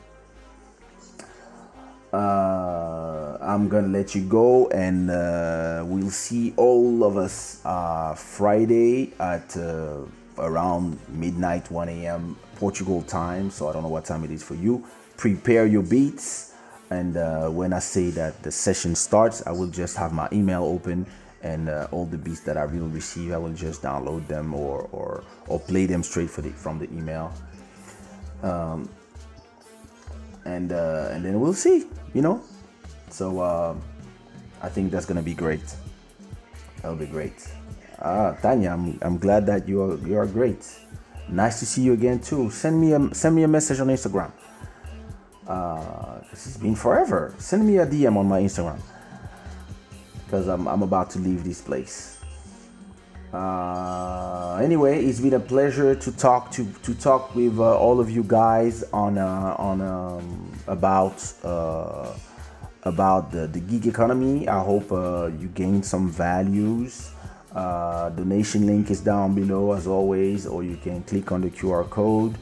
uh, 2.13 3.37
I'm 3.41 3.67
gonna 3.67 3.87
let 3.87 4.13
you 4.13 4.21
go, 4.21 4.67
and 4.67 5.09
uh, 5.09 5.83
we'll 5.85 6.11
see 6.11 6.53
all 6.57 7.03
of 7.03 7.17
us 7.17 7.59
uh, 7.65 8.13
Friday 8.13 9.13
at 9.19 9.57
uh, 9.57 10.01
around 10.37 10.99
midnight, 11.09 11.71
1 11.71 11.89
a.m. 11.89 12.37
Portugal 12.55 13.01
time. 13.01 13.49
So 13.49 13.67
I 13.67 13.73
don't 13.73 13.81
know 13.81 13.89
what 13.89 14.05
time 14.05 14.23
it 14.23 14.31
is 14.31 14.43
for 14.43 14.53
you. 14.53 14.85
Prepare 15.17 15.65
your 15.65 15.81
beats, 15.81 16.53
and 16.91 17.17
uh, 17.17 17.49
when 17.49 17.73
I 17.73 17.79
say 17.79 18.11
that 18.11 18.43
the 18.43 18.51
session 18.51 18.93
starts, 18.93 19.45
I 19.47 19.51
will 19.51 19.69
just 19.69 19.97
have 19.97 20.13
my 20.13 20.29
email 20.31 20.63
open. 20.63 21.07
And 21.41 21.67
uh, 21.67 21.89
all 21.91 22.05
the 22.05 22.17
beats 22.17 22.39
that 22.41 22.55
I 22.55 22.65
will 22.65 22.87
receive, 22.87 23.33
I 23.33 23.37
will 23.37 23.51
just 23.51 23.81
download 23.81 24.27
them 24.27 24.53
or 24.53 24.87
or, 24.93 25.25
or 25.47 25.59
play 25.59 25.85
them 25.87 26.01
straight 26.01 26.29
the, 26.29 26.51
from 26.51 26.79
the 26.79 26.85
email. 26.93 27.33
Um, 28.43 28.87
and 30.45 30.71
and 30.71 31.25
then 31.25 31.41
we'll 31.41 31.53
see 31.53 31.85
you 32.13 32.21
know. 32.21 32.41
So 33.09 33.39
uh, 33.39 33.75
I 34.61 34.69
think 34.69 34.91
that's 34.91 35.05
gonna 35.05 35.21
be 35.21 35.33
great. 35.33 35.63
That'll 36.81 36.97
be 36.97 37.05
great. 37.05 37.47
Ah, 37.99 38.35
Tanya, 38.41 38.71
I'm, 38.71 38.99
I'm 39.01 39.17
glad 39.17 39.45
that 39.45 39.67
you 39.67 39.81
are 39.81 39.97
you 40.07 40.17
are 40.17 40.25
great. 40.25 40.67
Nice 41.29 41.59
to 41.59 41.65
see 41.65 41.81
you 41.81 41.93
again 41.93 42.19
too. 42.19 42.49
Send 42.51 42.79
me 42.79 42.93
a 42.93 43.13
send 43.13 43.35
me 43.35 43.43
a 43.43 43.47
message 43.47 43.79
on 43.79 43.87
Instagram. 43.87 44.31
Uh, 45.47 46.19
it's 46.31 46.57
been 46.57 46.75
forever. 46.75 47.33
Send 47.37 47.65
me 47.65 47.77
a 47.77 47.85
DM 47.85 48.17
on 48.17 48.27
my 48.27 48.41
Instagram 48.41 48.79
because 50.25 50.47
I'm 50.47 50.67
I'm 50.67 50.83
about 50.83 51.09
to 51.11 51.19
leave 51.19 51.43
this 51.43 51.61
place. 51.61 52.12
Uh, 53.33 54.59
anyway, 54.61 55.03
it's 55.03 55.19
been 55.19 55.33
a 55.33 55.39
pleasure 55.39 55.95
to 55.95 56.11
talk 56.11 56.51
to 56.51 56.71
to 56.83 56.93
talk 56.93 57.33
with 57.33 57.57
uh, 57.57 57.75
all 57.75 57.99
of 57.99 58.11
you 58.11 58.23
guys 58.23 58.83
on 58.93 59.17
uh, 59.17 59.55
on 59.57 59.81
um, 59.81 60.53
about 60.67 61.17
uh, 61.43 62.13
about 62.83 63.31
the, 63.31 63.47
the 63.47 63.59
gig 63.59 63.87
economy. 63.87 64.47
I 64.47 64.61
hope 64.61 64.91
uh, 64.91 65.31
you 65.39 65.47
gain 65.47 65.81
some 65.81 66.11
values. 66.11 67.09
Donation 67.55 68.67
link 68.67 68.91
is 68.91 68.99
down 68.99 69.33
below 69.33 69.73
as 69.73 69.87
always, 69.87 70.45
or 70.45 70.63
you 70.63 70.77
can 70.77 71.01
click 71.03 71.31
on 71.31 71.41
the 71.41 71.49
QR 71.49 71.89
code. 71.89 72.35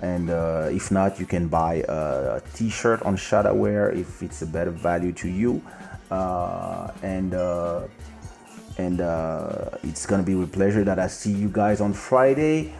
And 0.00 0.30
if 0.72 0.90
not, 0.90 1.18
you 1.18 1.26
can 1.26 1.48
buy 1.48 1.84
a 1.88 2.40
t-shirt 2.54 3.02
on 3.02 3.16
Shadowwear 3.16 3.94
if 3.96 4.22
it's 4.22 4.42
a 4.42 4.46
better 4.46 4.70
value 4.70 5.12
to 5.12 5.28
you. 5.28 5.62
And 6.10 7.32
and 8.78 9.00
uh, 9.00 9.70
it's 9.82 10.06
gonna 10.06 10.22
be 10.22 10.34
with 10.34 10.52
pleasure 10.52 10.84
that 10.84 10.98
I 10.98 11.08
see 11.08 11.32
you 11.32 11.48
guys 11.48 11.80
on 11.80 11.92
Friday. 11.92 12.72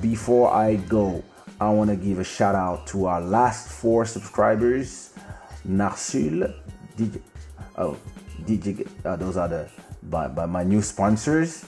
before 0.00 0.52
I 0.52 0.76
go, 0.76 1.22
I 1.60 1.70
want 1.70 1.90
to 1.90 1.96
give 1.96 2.18
a 2.18 2.24
shout 2.24 2.54
out 2.54 2.86
to 2.88 3.06
our 3.06 3.20
last 3.20 3.68
four 3.68 4.04
subscribers 4.04 5.12
Narsul, 5.66 6.52
DJ, 6.96 7.20
oh, 7.78 7.96
DJ. 8.42 8.88
Uh, 9.04 9.16
those 9.16 9.36
are 9.36 9.48
the 9.48 9.68
by, 10.02 10.26
by 10.26 10.46
my 10.46 10.64
new 10.64 10.82
sponsors. 10.82 11.66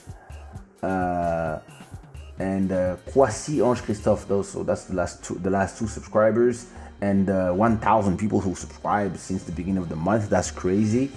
Uh, 0.83 1.59
and 2.37 2.71
uh, 2.71 2.97
Kwasi 3.07 3.65
Ange 3.65 3.81
Christophe. 3.81 4.27
Those 4.27 4.49
so 4.49 4.63
that's 4.63 4.85
the 4.85 4.95
last 4.95 5.23
two 5.23 5.35
the 5.35 5.49
last 5.49 5.79
two 5.79 5.87
subscribers 5.87 6.67
and 7.01 7.29
uh, 7.29 7.51
1,000 7.51 8.17
people 8.17 8.39
who 8.39 8.55
subscribed 8.55 9.19
since 9.19 9.43
the 9.43 9.51
beginning 9.51 9.81
of 9.81 9.89
the 9.89 9.95
month. 9.95 10.29
That's 10.29 10.51
crazy. 10.51 11.11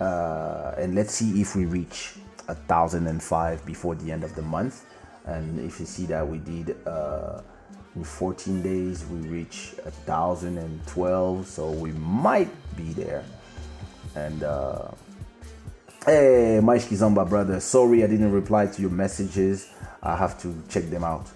Uh, 0.00 0.74
and 0.78 0.94
let's 0.94 1.14
see 1.14 1.40
if 1.40 1.54
we 1.54 1.66
reach 1.66 2.14
a 2.48 2.54
thousand 2.54 3.06
and 3.06 3.22
five 3.22 3.64
before 3.66 3.94
the 3.94 4.10
end 4.10 4.24
of 4.24 4.34
the 4.34 4.42
month. 4.42 4.86
And 5.26 5.60
if 5.60 5.78
you 5.78 5.86
see 5.86 6.06
that 6.06 6.26
we 6.26 6.38
did 6.38 6.76
uh, 6.86 7.42
in 7.94 8.04
14 8.04 8.62
days, 8.62 9.04
we 9.06 9.18
reach 9.28 9.74
a 9.84 9.90
thousand 9.90 10.58
and 10.58 10.84
twelve, 10.86 11.46
so 11.46 11.70
we 11.70 11.92
might 11.92 12.50
be 12.76 12.92
there. 12.94 13.24
And 14.14 14.42
uh, 14.42 14.88
hey, 16.06 16.60
Mike 16.62 16.82
Kizomba 16.82 17.28
brother, 17.28 17.60
sorry 17.60 18.02
I 18.02 18.06
didn't 18.06 18.32
reply 18.32 18.66
to 18.66 18.82
your 18.82 18.90
messages. 18.90 19.70
I 20.02 20.16
have 20.16 20.40
to 20.42 20.54
check 20.68 20.84
them 20.84 21.04
out. 21.04 21.26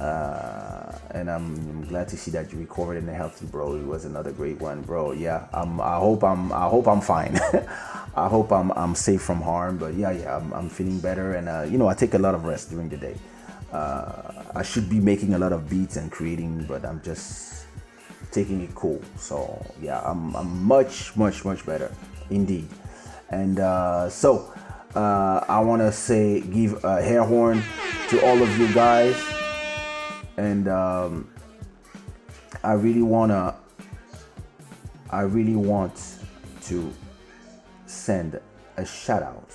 Uh, 0.00 0.98
and 1.10 1.30
I'm, 1.30 1.54
I'm, 1.56 1.84
glad 1.84 2.08
to 2.08 2.16
see 2.16 2.30
that 2.30 2.50
you 2.50 2.58
recovered 2.58 2.96
and 2.96 3.06
healthy, 3.10 3.44
bro. 3.44 3.76
It 3.76 3.84
was 3.84 4.06
another 4.06 4.32
great 4.32 4.58
one, 4.58 4.80
bro. 4.80 5.12
Yeah, 5.12 5.46
I'm, 5.52 5.78
I 5.78 5.96
hope 5.96 6.24
I'm 6.24 6.50
I 6.52 6.68
hope 6.68 6.88
I'm 6.88 7.02
fine. 7.02 7.38
I 8.16 8.26
hope 8.26 8.50
I'm 8.50 8.70
I'm 8.70 8.94
safe 8.94 9.20
from 9.20 9.42
harm. 9.42 9.76
But 9.76 9.94
yeah, 9.94 10.10
yeah, 10.10 10.38
I'm, 10.38 10.54
I'm 10.54 10.70
feeling 10.70 11.00
better, 11.00 11.34
and 11.34 11.50
uh, 11.50 11.66
you 11.68 11.76
know 11.76 11.86
I 11.86 11.92
take 11.92 12.14
a 12.14 12.18
lot 12.18 12.34
of 12.34 12.46
rest 12.46 12.70
during 12.70 12.88
the 12.88 12.96
day. 12.96 13.14
Uh, 13.72 14.44
I 14.54 14.62
should 14.62 14.88
be 14.88 15.00
making 15.00 15.34
a 15.34 15.38
lot 15.38 15.52
of 15.52 15.68
beats 15.68 15.96
and 15.96 16.10
creating, 16.10 16.64
but 16.64 16.82
I'm 16.86 17.02
just 17.02 17.66
taking 18.32 18.62
it 18.62 18.74
cool. 18.74 19.02
So 19.18 19.60
yeah, 19.82 20.00
I'm 20.00 20.34
I'm 20.34 20.64
much 20.64 21.14
much 21.14 21.44
much 21.44 21.66
better, 21.66 21.92
indeed. 22.30 22.68
And 23.28 23.60
uh, 23.60 24.08
so 24.08 24.50
uh, 24.94 25.44
I 25.46 25.60
want 25.60 25.82
to 25.82 25.92
say 25.92 26.40
give 26.40 26.82
a 26.84 27.02
hair 27.02 27.22
horn 27.22 27.62
to 28.08 28.24
all 28.24 28.42
of 28.42 28.58
you 28.58 28.72
guys 28.72 29.39
and 30.40 30.68
um, 30.68 31.28
I 32.64 32.72
really 32.72 33.02
wanna 33.02 33.56
I 35.10 35.22
really 35.22 35.56
want 35.56 36.16
to 36.62 36.92
send 37.86 38.40
a 38.78 38.86
shout 38.86 39.22
out 39.22 39.52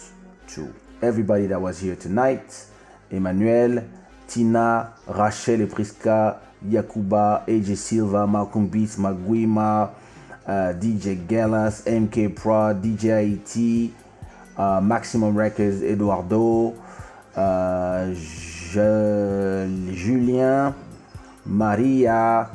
to 0.49 0.71
everybody 1.01 1.47
that 1.47 1.59
was 1.59 1.79
here 1.79 1.95
tonight. 1.95 2.65
Emmanuel, 3.09 3.83
Tina, 4.27 4.93
Rachel 5.07 5.65
Epriska, 5.65 6.39
Yakuba, 6.67 7.47
AJ 7.47 7.77
Silva, 7.77 8.27
Malcolm 8.27 8.67
Beats, 8.67 8.97
Maguima, 8.97 9.91
uh, 10.45 10.51
DJ 10.77 11.25
Gallas, 11.27 11.83
MK 11.85 12.35
Pro, 12.35 12.75
DJ 12.75 13.33
IT, 13.33 13.93
uh, 14.59 14.81
Maximum 14.81 15.35
Records, 15.35 15.81
Eduardo, 15.81 16.75
uh, 17.35 18.13
Julien, 18.71 20.73
Maria, 21.45 22.49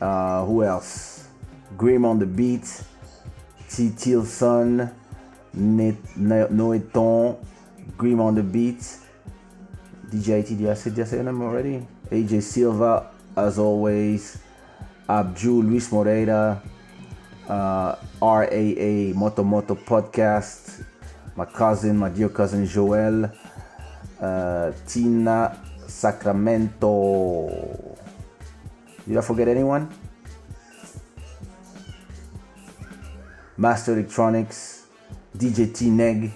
uh, 0.00 0.44
who 0.44 0.62
else? 0.62 1.28
Grim 1.76 2.04
on 2.04 2.18
the 2.18 2.26
beat, 2.26 2.82
T. 3.68 3.90
Tilson, 3.96 4.90
Noeton, 5.56 7.36
Grim 7.96 8.20
on 8.20 8.34
the 8.34 8.42
beat, 8.42 8.98
DJ 10.10 10.46
did 10.46 10.68
I 10.68 10.74
say, 10.74 10.90
did 10.90 11.00
I 11.00 11.04
say 11.04 11.22
them 11.22 11.42
already? 11.42 11.86
AJ 12.10 12.42
Silva, 12.42 13.10
as 13.36 13.58
always, 13.58 14.38
Abdul 15.08 15.64
Luis 15.64 15.90
Moreira, 15.90 16.62
uh, 17.48 17.96
RAA 18.22 19.12
Moto 19.14 19.42
Moto 19.42 19.74
Podcast, 19.74 20.84
my 21.34 21.44
cousin, 21.44 21.96
my 21.96 22.10
dear 22.10 22.28
cousin 22.28 22.64
Joel, 22.64 23.30
uh, 24.20 24.72
Tina 24.86 25.58
Sacramento. 25.86 27.48
Did 29.06 29.16
I 29.16 29.20
forget 29.20 29.48
anyone? 29.48 29.88
Master 33.56 33.92
Electronics, 33.92 34.86
DJ 35.36 35.72
T 35.72 35.90
Neg. 35.90 36.32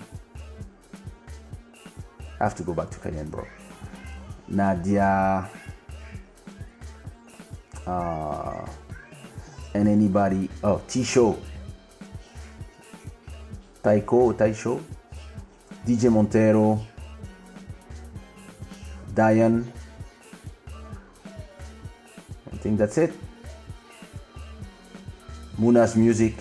I 2.41 2.45
have 2.45 2.55
to 2.57 2.63
go 2.63 2.75
back 2.75 2.91
to 2.91 2.99
Kenyan, 2.99 3.31
bro. 3.31 3.47
Nadia. 4.49 5.51
Uh, 7.87 8.67
and 9.75 9.89
anybody. 9.89 10.49
Oh, 10.63 10.81
T 10.87 11.03
Show. 11.03 11.37
Taiko, 13.83 14.33
Taisho. 14.33 14.81
DJ 15.87 16.13
Montero. 16.13 16.81
Diane. 19.19 19.67
I 22.53 22.57
think 22.59 22.79
that's 22.79 22.99
it. 22.99 23.13
Muna's 25.59 25.97
music. 25.97 26.35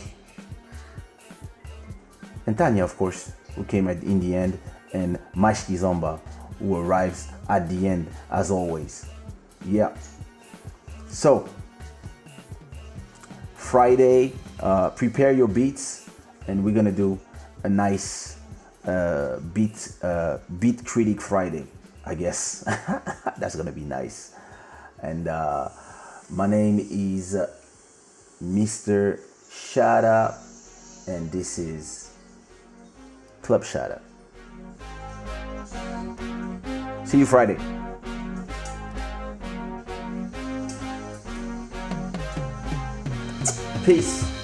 And 2.46 2.56
Tanya, 2.56 2.84
of 2.84 2.96
course, 2.96 3.32
who 3.56 3.64
came 3.64 3.88
at, 3.88 4.04
in 4.04 4.20
the 4.20 4.36
end, 4.36 4.60
and 4.94 5.18
Mashki 5.36 5.74
Zomba, 5.74 6.20
who 6.60 6.78
arrives 6.78 7.30
at 7.50 7.68
the 7.68 7.88
end, 7.88 8.08
as 8.30 8.52
always. 8.52 9.08
Yeah. 9.66 9.98
So, 11.10 11.50
Friday, 13.56 14.34
uh, 14.60 14.92
prepare 14.92 15.32
your 15.32 15.48
beats, 15.48 16.12
and 16.48 16.64
we're 16.64 16.76
gonna 16.76 16.92
do 16.92 17.20
a 17.64 17.70
nice 17.70 18.38
uh, 18.86 19.40
beat 19.52 19.94
uh, 20.04 20.38
beat 20.60 20.86
critic 20.86 21.20
Friday. 21.20 21.66
I 22.08 22.16
guess 22.16 22.61
that's 23.38 23.56
gonna 23.58 23.74
be 23.74 23.82
nice. 23.82 24.34
And 25.03 25.27
uh, 25.27 25.68
my 26.30 26.48
name 26.48 26.80
is 26.80 27.36
Mr. 28.42 29.19
Shada, 29.52 30.38
and 31.08 31.30
this 31.30 31.60
is 31.60 32.14
Club 33.42 33.64
Shada. 33.64 34.00
See 37.06 37.19
you 37.19 37.26
Friday. 37.26 37.58
Peace. 43.84 44.36